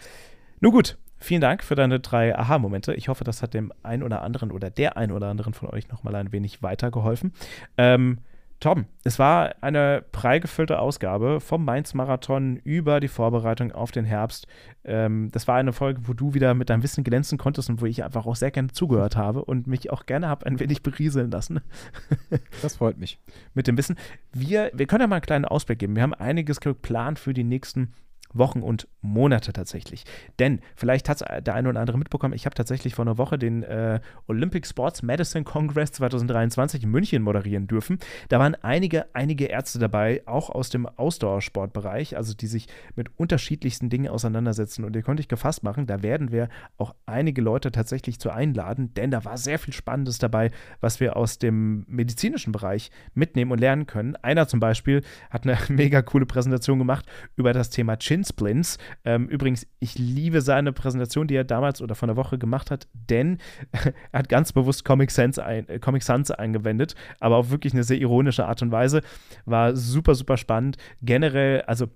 Nun 0.60 0.72
gut, 0.72 0.98
vielen 1.18 1.40
Dank 1.40 1.64
für 1.64 1.74
deine 1.74 2.00
drei 2.00 2.36
Aha-Momente. 2.36 2.94
Ich 2.94 3.08
hoffe, 3.08 3.24
das 3.24 3.42
hat 3.42 3.54
dem 3.54 3.72
einen 3.82 4.02
oder 4.02 4.22
anderen 4.22 4.52
oder 4.52 4.70
der 4.70 4.96
einen 4.96 5.12
oder 5.12 5.28
anderen 5.28 5.54
von 5.54 5.68
euch 5.68 5.88
nochmal 5.88 6.14
ein 6.14 6.32
wenig 6.32 6.62
weitergeholfen. 6.62 7.32
Ähm, 7.76 8.18
Tom, 8.64 8.86
es 9.04 9.18
war 9.18 9.56
eine 9.60 10.02
prall 10.10 10.40
gefüllte 10.40 10.78
Ausgabe 10.78 11.42
vom 11.42 11.66
Mainz-Marathon 11.66 12.56
über 12.64 12.98
die 12.98 13.08
Vorbereitung 13.08 13.72
auf 13.72 13.90
den 13.90 14.06
Herbst. 14.06 14.46
Ähm, 14.84 15.28
das 15.32 15.46
war 15.46 15.56
eine 15.56 15.74
Folge, 15.74 16.08
wo 16.08 16.14
du 16.14 16.32
wieder 16.32 16.54
mit 16.54 16.70
deinem 16.70 16.82
Wissen 16.82 17.04
glänzen 17.04 17.36
konntest 17.36 17.68
und 17.68 17.82
wo 17.82 17.84
ich 17.84 18.04
einfach 18.04 18.24
auch 18.24 18.36
sehr 18.36 18.50
gerne 18.50 18.68
zugehört 18.68 19.16
habe 19.16 19.44
und 19.44 19.66
mich 19.66 19.90
auch 19.92 20.06
gerne 20.06 20.28
habe 20.28 20.46
ein 20.46 20.60
wenig 20.60 20.82
berieseln 20.82 21.30
lassen 21.30 21.60
Das 22.62 22.76
freut 22.76 22.96
mich. 22.96 23.18
mit 23.52 23.66
dem 23.66 23.76
Wissen. 23.76 23.96
Wir, 24.32 24.70
wir 24.72 24.86
können 24.86 25.02
ja 25.02 25.08
mal 25.08 25.16
einen 25.16 25.26
kleinen 25.26 25.44
Ausblick 25.44 25.80
geben. 25.80 25.94
Wir 25.94 26.02
haben 26.02 26.14
einiges 26.14 26.58
geplant 26.60 27.18
für 27.18 27.34
die 27.34 27.44
nächsten 27.44 27.92
Wochen 28.34 28.62
und 28.62 28.88
Monate 29.00 29.52
tatsächlich. 29.52 30.04
Denn 30.38 30.60
vielleicht 30.76 31.08
hat 31.08 31.22
es 31.22 31.44
der 31.44 31.54
eine 31.54 31.68
oder 31.68 31.80
andere 31.80 31.98
mitbekommen, 31.98 32.34
ich 32.34 32.46
habe 32.46 32.54
tatsächlich 32.54 32.94
vor 32.94 33.04
einer 33.04 33.16
Woche 33.16 33.38
den 33.38 33.62
äh, 33.62 34.00
Olympic 34.26 34.66
Sports 34.66 35.02
Medicine 35.02 35.44
Congress 35.44 35.92
2023 35.92 36.82
in 36.82 36.90
München 36.90 37.22
moderieren 37.22 37.66
dürfen. 37.66 37.98
Da 38.28 38.38
waren 38.38 38.56
einige, 38.56 39.06
einige 39.14 39.46
Ärzte 39.46 39.78
dabei, 39.78 40.22
auch 40.26 40.50
aus 40.50 40.70
dem 40.70 40.86
Ausdauersportbereich, 40.86 42.16
also 42.16 42.34
die 42.34 42.46
sich 42.46 42.66
mit 42.96 43.08
unterschiedlichsten 43.16 43.88
Dingen 43.88 44.08
auseinandersetzen. 44.08 44.84
Und 44.84 44.96
ihr 44.96 45.02
konnte 45.02 45.20
ich 45.20 45.28
gefasst 45.28 45.62
machen, 45.62 45.86
da 45.86 46.02
werden 46.02 46.32
wir 46.32 46.48
auch 46.76 46.94
einige 47.06 47.40
Leute 47.40 47.70
tatsächlich 47.70 48.18
zu 48.18 48.30
einladen, 48.30 48.92
denn 48.94 49.10
da 49.10 49.24
war 49.24 49.38
sehr 49.38 49.58
viel 49.58 49.74
Spannendes 49.74 50.18
dabei, 50.18 50.50
was 50.80 50.98
wir 51.00 51.16
aus 51.16 51.38
dem 51.38 51.84
medizinischen 51.88 52.52
Bereich 52.52 52.90
mitnehmen 53.14 53.52
und 53.52 53.60
lernen 53.60 53.86
können. 53.86 54.16
Einer 54.16 54.48
zum 54.48 54.60
Beispiel 54.60 55.02
hat 55.30 55.46
eine 55.46 55.56
mega 55.68 56.02
coole 56.02 56.26
Präsentation 56.26 56.78
gemacht 56.78 57.06
über 57.36 57.52
das 57.52 57.70
Thema 57.70 57.96
Chin 57.96 58.23
Splints. 58.24 58.78
Ähm, 59.04 59.28
übrigens, 59.28 59.66
ich 59.80 59.98
liebe 59.98 60.40
seine 60.40 60.72
Präsentation, 60.72 61.26
die 61.26 61.36
er 61.36 61.44
damals 61.44 61.82
oder 61.82 61.94
von 61.94 62.08
der 62.08 62.16
Woche 62.16 62.38
gemacht 62.38 62.70
hat, 62.70 62.88
denn 62.92 63.38
er 64.12 64.18
hat 64.18 64.28
ganz 64.28 64.52
bewusst 64.52 64.84
Comic 64.84 65.10
Sans, 65.10 65.38
ein, 65.38 65.68
äh, 65.68 65.78
Comic 65.78 66.02
Sans 66.02 66.30
eingewendet, 66.30 66.94
aber 67.20 67.36
auf 67.36 67.50
wirklich 67.50 67.72
eine 67.72 67.84
sehr 67.84 67.98
ironische 67.98 68.46
Art 68.46 68.62
und 68.62 68.72
Weise. 68.72 69.02
War 69.44 69.76
super, 69.76 70.14
super 70.14 70.36
spannend. 70.36 70.76
Generell, 71.02 71.62
also 71.62 71.88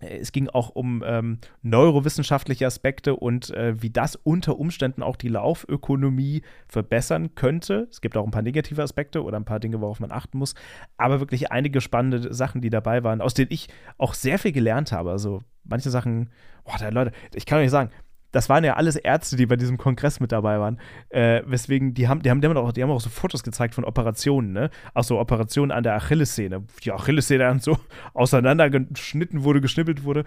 es 0.00 0.32
ging 0.32 0.48
auch 0.48 0.70
um 0.70 1.02
ähm, 1.04 1.38
neurowissenschaftliche 1.62 2.66
Aspekte 2.66 3.16
und 3.16 3.50
äh, 3.50 3.80
wie 3.82 3.90
das 3.90 4.16
unter 4.16 4.58
Umständen 4.58 5.02
auch 5.02 5.16
die 5.16 5.28
Laufökonomie 5.28 6.42
verbessern 6.68 7.34
könnte. 7.34 7.88
Es 7.90 8.00
gibt 8.00 8.16
auch 8.16 8.24
ein 8.24 8.30
paar 8.30 8.42
negative 8.42 8.82
Aspekte 8.82 9.22
oder 9.22 9.38
ein 9.38 9.44
paar 9.44 9.60
Dinge, 9.60 9.80
worauf 9.80 10.00
man 10.00 10.12
achten 10.12 10.38
muss. 10.38 10.54
Aber 10.96 11.20
wirklich 11.20 11.50
einige 11.50 11.80
spannende 11.80 12.32
Sachen, 12.32 12.60
die 12.60 12.70
dabei 12.70 13.02
waren, 13.02 13.20
aus 13.20 13.34
denen 13.34 13.50
ich 13.50 13.68
auch 13.96 14.14
sehr 14.14 14.38
viel 14.38 14.52
gelernt 14.52 14.92
habe. 14.92 15.10
Also 15.10 15.42
manche 15.64 15.90
Sachen, 15.90 16.30
boah, 16.64 16.90
Leute, 16.90 17.12
ich 17.34 17.46
kann 17.46 17.58
euch 17.58 17.70
sagen, 17.70 17.90
das 18.32 18.48
waren 18.48 18.64
ja 18.64 18.74
alles 18.74 18.96
Ärzte, 18.96 19.36
die 19.36 19.46
bei 19.46 19.56
diesem 19.56 19.78
Kongress 19.78 20.20
mit 20.20 20.32
dabei 20.32 20.60
waren. 20.60 20.78
Äh, 21.08 21.42
weswegen, 21.46 21.94
die 21.94 22.08
haben, 22.08 22.22
die, 22.22 22.30
haben, 22.30 22.40
die, 22.40 22.48
haben 22.48 22.56
auch, 22.56 22.72
die 22.72 22.82
haben 22.82 22.90
auch 22.90 23.00
so 23.00 23.08
Fotos 23.08 23.42
gezeigt 23.42 23.74
von 23.74 23.84
Operationen, 23.84 24.52
ne? 24.52 24.70
Auch 24.94 25.04
so 25.04 25.18
Operationen 25.18 25.70
an 25.70 25.82
der 25.82 25.94
Achillessehne. 25.94 26.64
Die 26.84 26.92
Achillessehne 26.92 27.44
dann 27.44 27.60
so 27.60 27.78
auseinandergeschnitten 28.14 29.44
wurde, 29.44 29.60
geschnippelt 29.60 30.04
wurde. 30.04 30.24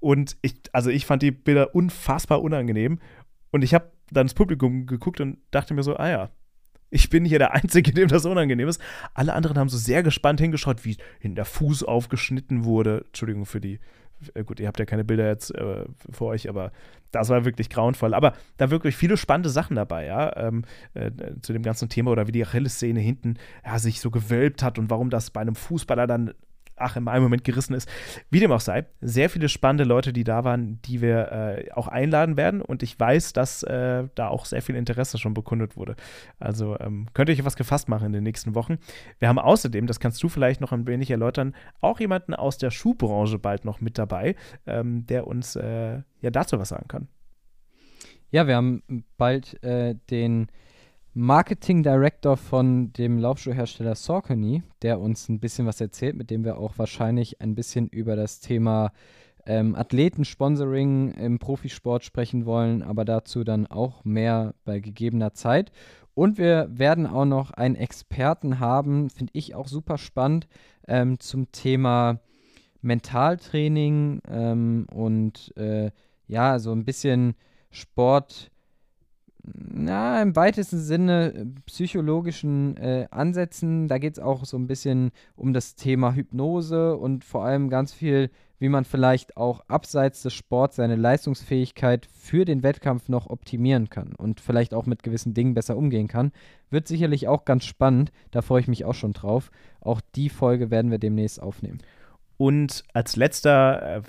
Und 0.00 0.36
ich, 0.42 0.54
also 0.72 0.90
ich 0.90 1.04
fand 1.04 1.22
die 1.22 1.30
Bilder 1.30 1.74
unfassbar 1.74 2.42
unangenehm. 2.42 3.00
Und 3.50 3.62
ich 3.62 3.74
habe 3.74 3.92
dann 4.10 4.26
ins 4.26 4.34
Publikum 4.34 4.86
geguckt 4.86 5.20
und 5.20 5.38
dachte 5.50 5.74
mir 5.74 5.82
so, 5.82 5.96
ah 5.96 6.08
ja, 6.08 6.30
ich 6.88 7.10
bin 7.10 7.24
hier 7.24 7.38
der 7.38 7.52
Einzige, 7.52 7.92
dem 7.92 8.08
das 8.08 8.24
unangenehm 8.24 8.68
ist. 8.68 8.80
Alle 9.14 9.34
anderen 9.34 9.58
haben 9.58 9.68
so 9.68 9.78
sehr 9.78 10.02
gespannt 10.02 10.40
hingeschaut, 10.40 10.84
wie 10.84 10.96
in 11.20 11.34
der 11.34 11.44
Fuß 11.44 11.82
aufgeschnitten 11.82 12.64
wurde. 12.64 13.04
Entschuldigung 13.06 13.46
für 13.46 13.60
die 13.60 13.80
äh, 14.34 14.44
gut, 14.44 14.60
ihr 14.60 14.68
habt 14.68 14.78
ja 14.78 14.84
keine 14.84 15.04
Bilder 15.04 15.26
jetzt 15.26 15.54
äh, 15.54 15.84
vor 16.10 16.28
euch, 16.28 16.48
aber 16.48 16.72
das 17.10 17.28
war 17.28 17.44
wirklich 17.44 17.70
grauenvoll. 17.70 18.14
Aber 18.14 18.32
da 18.56 18.70
wirklich 18.70 18.96
viele 18.96 19.16
spannende 19.16 19.50
Sachen 19.50 19.76
dabei, 19.76 20.06
ja, 20.06 20.36
ähm, 20.36 20.64
äh, 20.94 21.10
zu 21.42 21.52
dem 21.52 21.62
ganzen 21.62 21.88
Thema 21.88 22.10
oder 22.10 22.26
wie 22.26 22.32
die 22.32 22.44
Achillessehne 22.44 23.00
hinten 23.00 23.36
ja, 23.64 23.78
sich 23.78 24.00
so 24.00 24.10
gewölbt 24.10 24.62
hat 24.62 24.78
und 24.78 24.90
warum 24.90 25.10
das 25.10 25.30
bei 25.30 25.40
einem 25.40 25.54
Fußballer 25.54 26.06
dann 26.06 26.34
ach, 26.82 26.96
in 26.96 27.08
einem 27.08 27.24
Moment 27.24 27.44
gerissen 27.44 27.74
ist. 27.74 27.88
Wie 28.30 28.40
dem 28.40 28.52
auch 28.52 28.60
sei, 28.60 28.86
sehr 29.00 29.30
viele 29.30 29.48
spannende 29.48 29.84
Leute, 29.84 30.12
die 30.12 30.24
da 30.24 30.44
waren, 30.44 30.80
die 30.82 31.00
wir 31.00 31.32
äh, 31.32 31.70
auch 31.72 31.88
einladen 31.88 32.36
werden. 32.36 32.60
Und 32.60 32.82
ich 32.82 32.98
weiß, 32.98 33.32
dass 33.32 33.62
äh, 33.62 34.04
da 34.14 34.28
auch 34.28 34.44
sehr 34.44 34.62
viel 34.62 34.76
Interesse 34.76 35.18
schon 35.18 35.34
bekundet 35.34 35.76
wurde. 35.76 35.96
Also 36.38 36.78
ähm, 36.80 37.06
könnt 37.14 37.28
ihr 37.28 37.34
euch 37.34 37.44
was 37.44 37.56
gefasst 37.56 37.88
machen 37.88 38.06
in 38.06 38.12
den 38.12 38.24
nächsten 38.24 38.54
Wochen. 38.54 38.78
Wir 39.18 39.28
haben 39.28 39.38
außerdem, 39.38 39.86
das 39.86 40.00
kannst 40.00 40.22
du 40.22 40.28
vielleicht 40.28 40.60
noch 40.60 40.72
ein 40.72 40.86
wenig 40.86 41.10
erläutern, 41.10 41.54
auch 41.80 42.00
jemanden 42.00 42.34
aus 42.34 42.58
der 42.58 42.70
Schuhbranche 42.70 43.38
bald 43.38 43.64
noch 43.64 43.80
mit 43.80 43.98
dabei, 43.98 44.34
ähm, 44.66 45.06
der 45.06 45.26
uns 45.26 45.56
äh, 45.56 46.00
ja 46.20 46.30
dazu 46.30 46.58
was 46.58 46.70
sagen 46.70 46.88
kann. 46.88 47.08
Ja, 48.30 48.46
wir 48.46 48.56
haben 48.56 48.82
bald 49.18 49.62
äh, 49.62 49.94
den 50.10 50.48
Marketing 51.14 51.82
Director 51.82 52.38
von 52.38 52.90
dem 52.94 53.18
Laufschuhhersteller 53.18 53.94
Saucony, 53.94 54.62
der 54.80 54.98
uns 54.98 55.28
ein 55.28 55.40
bisschen 55.40 55.66
was 55.66 55.78
erzählt, 55.78 56.16
mit 56.16 56.30
dem 56.30 56.42
wir 56.42 56.56
auch 56.56 56.78
wahrscheinlich 56.78 57.42
ein 57.42 57.54
bisschen 57.54 57.88
über 57.88 58.16
das 58.16 58.40
Thema 58.40 58.92
ähm, 59.44 59.74
Athletensponsoring 59.74 61.12
im 61.12 61.38
Profisport 61.38 62.02
sprechen 62.02 62.46
wollen, 62.46 62.82
aber 62.82 63.04
dazu 63.04 63.44
dann 63.44 63.66
auch 63.66 64.06
mehr 64.06 64.54
bei 64.64 64.80
gegebener 64.80 65.34
Zeit. 65.34 65.70
Und 66.14 66.38
wir 66.38 66.68
werden 66.70 67.06
auch 67.06 67.26
noch 67.26 67.50
einen 67.50 67.76
Experten 67.76 68.58
haben, 68.58 69.10
finde 69.10 69.32
ich 69.34 69.54
auch 69.54 69.68
super 69.68 69.98
spannend, 69.98 70.48
ähm, 70.88 71.20
zum 71.20 71.52
Thema 71.52 72.20
Mentaltraining 72.80 74.22
ähm, 74.30 74.86
und 74.90 75.54
äh, 75.58 75.90
ja, 76.26 76.58
so 76.58 76.72
ein 76.72 76.86
bisschen 76.86 77.34
Sport 77.70 78.51
na, 79.44 80.22
im 80.22 80.36
weitesten 80.36 80.78
Sinne 80.78 81.32
äh, 81.34 81.44
psychologischen 81.66 82.76
äh, 82.76 83.08
Ansätzen. 83.10 83.88
Da 83.88 83.98
geht 83.98 84.14
es 84.14 84.18
auch 84.22 84.44
so 84.44 84.56
ein 84.56 84.68
bisschen 84.68 85.10
um 85.34 85.52
das 85.52 85.74
Thema 85.74 86.14
Hypnose 86.14 86.96
und 86.96 87.24
vor 87.24 87.44
allem 87.44 87.68
ganz 87.68 87.92
viel, 87.92 88.30
wie 88.60 88.68
man 88.68 88.84
vielleicht 88.84 89.36
auch 89.36 89.60
abseits 89.66 90.22
des 90.22 90.34
Sports 90.34 90.76
seine 90.76 90.94
Leistungsfähigkeit 90.94 92.06
für 92.12 92.44
den 92.44 92.62
Wettkampf 92.62 93.08
noch 93.08 93.28
optimieren 93.28 93.90
kann 93.90 94.14
und 94.16 94.40
vielleicht 94.40 94.74
auch 94.74 94.86
mit 94.86 95.02
gewissen 95.02 95.34
Dingen 95.34 95.54
besser 95.54 95.76
umgehen 95.76 96.06
kann. 96.06 96.30
Wird 96.70 96.86
sicherlich 96.86 97.26
auch 97.26 97.44
ganz 97.44 97.64
spannend. 97.64 98.12
Da 98.30 98.42
freue 98.42 98.60
ich 98.60 98.68
mich 98.68 98.84
auch 98.84 98.94
schon 98.94 99.12
drauf. 99.12 99.50
Auch 99.80 100.00
die 100.14 100.28
Folge 100.28 100.70
werden 100.70 100.92
wir 100.92 100.98
demnächst 100.98 101.42
aufnehmen. 101.42 101.78
Und 102.42 102.82
als 102.92 103.14
letzter, 103.14 103.98
äh, 103.98 104.02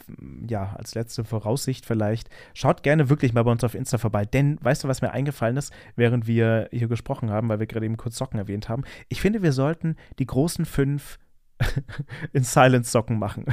ja, 0.49 0.73
als 0.75 0.95
letzte 0.95 1.23
Voraussicht 1.23 1.85
vielleicht, 1.85 2.31
schaut 2.55 2.81
gerne 2.81 3.07
wirklich 3.07 3.31
mal 3.31 3.43
bei 3.43 3.51
uns 3.51 3.63
auf 3.63 3.75
Insta 3.75 3.99
vorbei. 3.99 4.25
Denn, 4.25 4.57
weißt 4.59 4.83
du, 4.83 4.87
was 4.87 5.03
mir 5.03 5.11
eingefallen 5.11 5.55
ist, 5.55 5.71
während 5.95 6.25
wir 6.25 6.67
hier 6.71 6.87
gesprochen 6.87 7.29
haben, 7.29 7.47
weil 7.47 7.59
wir 7.59 7.67
gerade 7.67 7.85
eben 7.85 7.95
kurz 7.95 8.17
Socken 8.17 8.39
erwähnt 8.39 8.69
haben? 8.69 8.85
Ich 9.07 9.21
finde, 9.21 9.43
wir 9.43 9.51
sollten 9.51 9.97
die 10.17 10.25
großen 10.25 10.65
fünf 10.65 11.19
in 12.33 12.43
Silence 12.43 12.89
Socken 12.89 13.19
machen. 13.19 13.45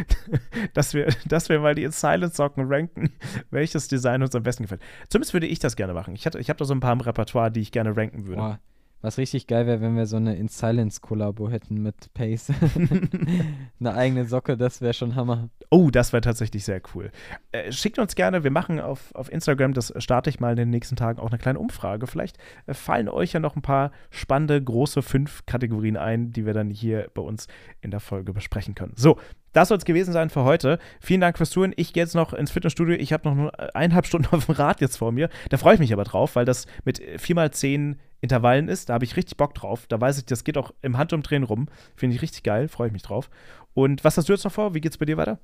dass, 0.72 0.94
wir, 0.94 1.08
dass 1.26 1.50
wir 1.50 1.60
mal 1.60 1.74
die 1.74 1.84
in 1.84 1.92
Silence 1.92 2.34
Socken 2.34 2.64
ranken, 2.66 3.12
welches 3.50 3.88
Design 3.88 4.22
uns 4.22 4.34
am 4.34 4.42
besten 4.42 4.62
gefällt. 4.62 4.80
Zumindest 5.10 5.34
würde 5.34 5.48
ich 5.48 5.58
das 5.58 5.76
gerne 5.76 5.92
machen. 5.92 6.14
Ich, 6.14 6.24
ich 6.24 6.48
habe 6.48 6.58
da 6.58 6.64
so 6.64 6.72
ein 6.72 6.80
paar 6.80 6.94
im 6.94 7.02
Repertoire, 7.02 7.50
die 7.50 7.60
ich 7.60 7.72
gerne 7.72 7.94
ranken 7.94 8.26
würde. 8.26 8.40
Boah, 8.40 8.60
was 9.00 9.18
richtig 9.18 9.46
geil 9.46 9.66
wäre, 9.66 9.80
wenn 9.80 9.96
wir 9.96 10.06
so 10.06 10.16
eine 10.16 10.36
In 10.36 10.48
Silence 10.48 11.00
Kollabo 11.00 11.50
hätten 11.50 11.82
mit 11.82 12.12
Pace. 12.14 12.52
eine 13.80 13.94
eigene 13.94 14.24
Socke, 14.24 14.56
das 14.56 14.80
wäre 14.80 14.94
schon 14.94 15.14
Hammer. 15.14 15.50
Oh, 15.70 15.90
das 15.90 16.12
wäre 16.12 16.20
tatsächlich 16.20 16.64
sehr 16.64 16.80
cool. 16.94 17.10
Äh, 17.52 17.72
schickt 17.72 17.98
uns 17.98 18.14
gerne, 18.14 18.42
wir 18.42 18.50
machen 18.50 18.80
auf, 18.80 19.14
auf 19.14 19.30
Instagram, 19.30 19.74
das 19.74 19.92
starte 19.98 20.30
ich 20.30 20.40
mal 20.40 20.50
in 20.50 20.56
den 20.56 20.70
nächsten 20.70 20.96
Tagen, 20.96 21.20
auch 21.20 21.30
eine 21.30 21.38
kleine 21.38 21.58
Umfrage. 21.58 22.06
Vielleicht 22.06 22.38
äh, 22.66 22.74
fallen 22.74 23.08
euch 23.08 23.32
ja 23.32 23.40
noch 23.40 23.56
ein 23.56 23.62
paar 23.62 23.92
spannende, 24.10 24.62
große 24.62 25.02
fünf 25.02 25.46
Kategorien 25.46 25.96
ein, 25.96 26.32
die 26.32 26.46
wir 26.46 26.54
dann 26.54 26.70
hier 26.70 27.08
bei 27.14 27.22
uns 27.22 27.46
in 27.80 27.90
der 27.90 28.00
Folge 28.00 28.32
besprechen 28.32 28.74
können. 28.74 28.94
So, 28.96 29.18
das 29.52 29.68
soll 29.68 29.78
es 29.78 29.84
gewesen 29.84 30.12
sein 30.12 30.30
für 30.30 30.44
heute. 30.44 30.78
Vielen 31.00 31.20
Dank 31.20 31.36
fürs 31.36 31.50
Zuhören. 31.50 31.72
Ich 31.76 31.92
gehe 31.92 32.02
jetzt 32.02 32.14
noch 32.14 32.32
ins 32.32 32.50
Fitnessstudio. 32.50 32.94
Ich 32.96 33.12
habe 33.12 33.28
noch 33.28 33.34
nur 33.34 33.74
eineinhalb 33.74 34.06
Stunden 34.06 34.28
auf 34.34 34.46
dem 34.46 34.54
Rad 34.54 34.80
jetzt 34.80 34.96
vor 34.96 35.12
mir. 35.12 35.28
Da 35.50 35.56
freue 35.56 35.74
ich 35.74 35.80
mich 35.80 35.92
aber 35.92 36.04
drauf, 36.04 36.36
weil 36.36 36.44
das 36.44 36.66
mit 36.84 37.00
4x10 37.00 37.96
Intervallen 38.20 38.68
ist. 38.68 38.88
Da 38.88 38.94
habe 38.94 39.04
ich 39.04 39.16
richtig 39.16 39.36
Bock 39.36 39.54
drauf. 39.54 39.86
Da 39.88 40.00
weiß 40.00 40.18
ich, 40.18 40.24
das 40.26 40.44
geht 40.44 40.58
auch 40.58 40.72
im 40.82 40.98
Handumdrehen 40.98 41.44
rum. 41.44 41.66
Finde 41.94 42.16
ich 42.16 42.22
richtig 42.22 42.42
geil. 42.42 42.68
Freue 42.68 42.88
ich 42.88 42.92
mich 42.92 43.02
drauf. 43.02 43.30
Und 43.74 44.04
was 44.04 44.16
hast 44.16 44.28
du 44.28 44.32
jetzt 44.32 44.44
noch 44.44 44.52
vor? 44.52 44.74
Wie 44.74 44.80
geht 44.80 44.92
es 44.92 44.98
bei 44.98 45.04
dir 45.04 45.16
weiter? 45.16 45.38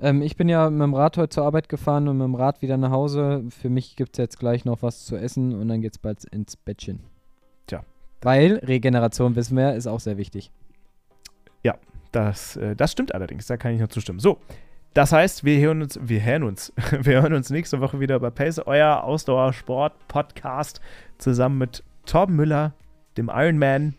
Ähm, 0.00 0.22
ich 0.22 0.36
bin 0.36 0.48
ja 0.48 0.70
mit 0.70 0.82
dem 0.82 0.94
Rad 0.94 1.16
heute 1.16 1.28
zur 1.28 1.44
Arbeit 1.44 1.68
gefahren 1.68 2.08
und 2.08 2.18
mit 2.18 2.24
dem 2.24 2.34
Rad 2.34 2.62
wieder 2.62 2.76
nach 2.76 2.90
Hause. 2.90 3.44
Für 3.50 3.68
mich 3.68 3.96
gibt 3.96 4.14
es 4.14 4.18
jetzt 4.18 4.38
gleich 4.38 4.64
noch 4.64 4.82
was 4.82 5.04
zu 5.04 5.16
essen 5.16 5.54
und 5.54 5.68
dann 5.68 5.80
geht 5.80 5.92
es 5.92 5.98
bald 5.98 6.24
ins 6.24 6.56
Bettchen. 6.56 7.00
Tja. 7.66 7.84
Weil 8.22 8.56
Regeneration, 8.56 9.36
wissen 9.36 9.56
wir, 9.56 9.74
ist 9.74 9.86
auch 9.86 10.00
sehr 10.00 10.16
wichtig. 10.16 10.50
Ja, 11.62 11.76
das, 12.12 12.56
äh, 12.56 12.76
das 12.76 12.92
stimmt 12.92 13.14
allerdings. 13.14 13.46
Da 13.46 13.56
kann 13.56 13.72
ich 13.72 13.78
nur 13.78 13.90
zustimmen. 13.90 14.20
So, 14.20 14.38
das 14.98 15.12
heißt, 15.12 15.44
wir 15.44 15.60
hören 15.60 15.80
uns, 15.80 15.96
wir 16.02 16.24
hören 16.24 16.42
uns, 16.42 16.72
wir 16.90 17.22
hören 17.22 17.32
uns 17.32 17.50
nächste 17.50 17.80
Woche 17.80 18.00
wieder 18.00 18.18
bei 18.18 18.30
Pace, 18.30 18.58
euer 18.58 19.04
Ausdauersport-Podcast, 19.04 20.80
zusammen 21.18 21.58
mit 21.58 21.84
Torben 22.04 22.34
Müller, 22.34 22.72
dem 23.16 23.30
Ironman. 23.32 23.94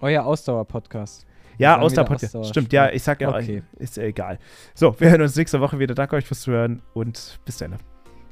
Euer 0.00 0.24
Ausdauer-Podcast. 0.24 1.26
Ja, 1.58 1.78
Ausdauer-Podcast. 1.78 2.46
Stimmt, 2.46 2.72
ja, 2.72 2.88
ich 2.88 3.02
sag 3.02 3.20
ja, 3.20 3.28
okay. 3.28 3.62
ist 3.78 3.98
ja 3.98 4.04
egal. 4.04 4.38
So, 4.74 4.98
wir 4.98 5.10
hören 5.10 5.20
uns 5.20 5.36
nächste 5.36 5.60
Woche 5.60 5.78
wieder. 5.78 5.94
Danke 5.94 6.16
euch 6.16 6.24
fürs 6.24 6.40
Zuhören 6.40 6.80
und 6.94 7.38
bis 7.44 7.58
dann. 7.58 7.76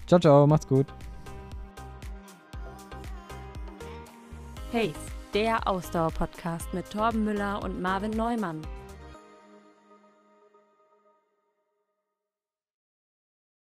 Ciao, 0.07 0.19
ciao, 0.19 0.47
macht's 0.47 0.67
gut. 0.67 0.87
Pace, 4.73 4.95
der 5.35 5.69
Ausdauer-Podcast 5.69 6.73
mit 6.73 6.89
Torben 6.89 7.27
Müller 7.27 7.63
und 7.63 7.83
Marvin 7.83 8.13
Neumann. 8.13 8.63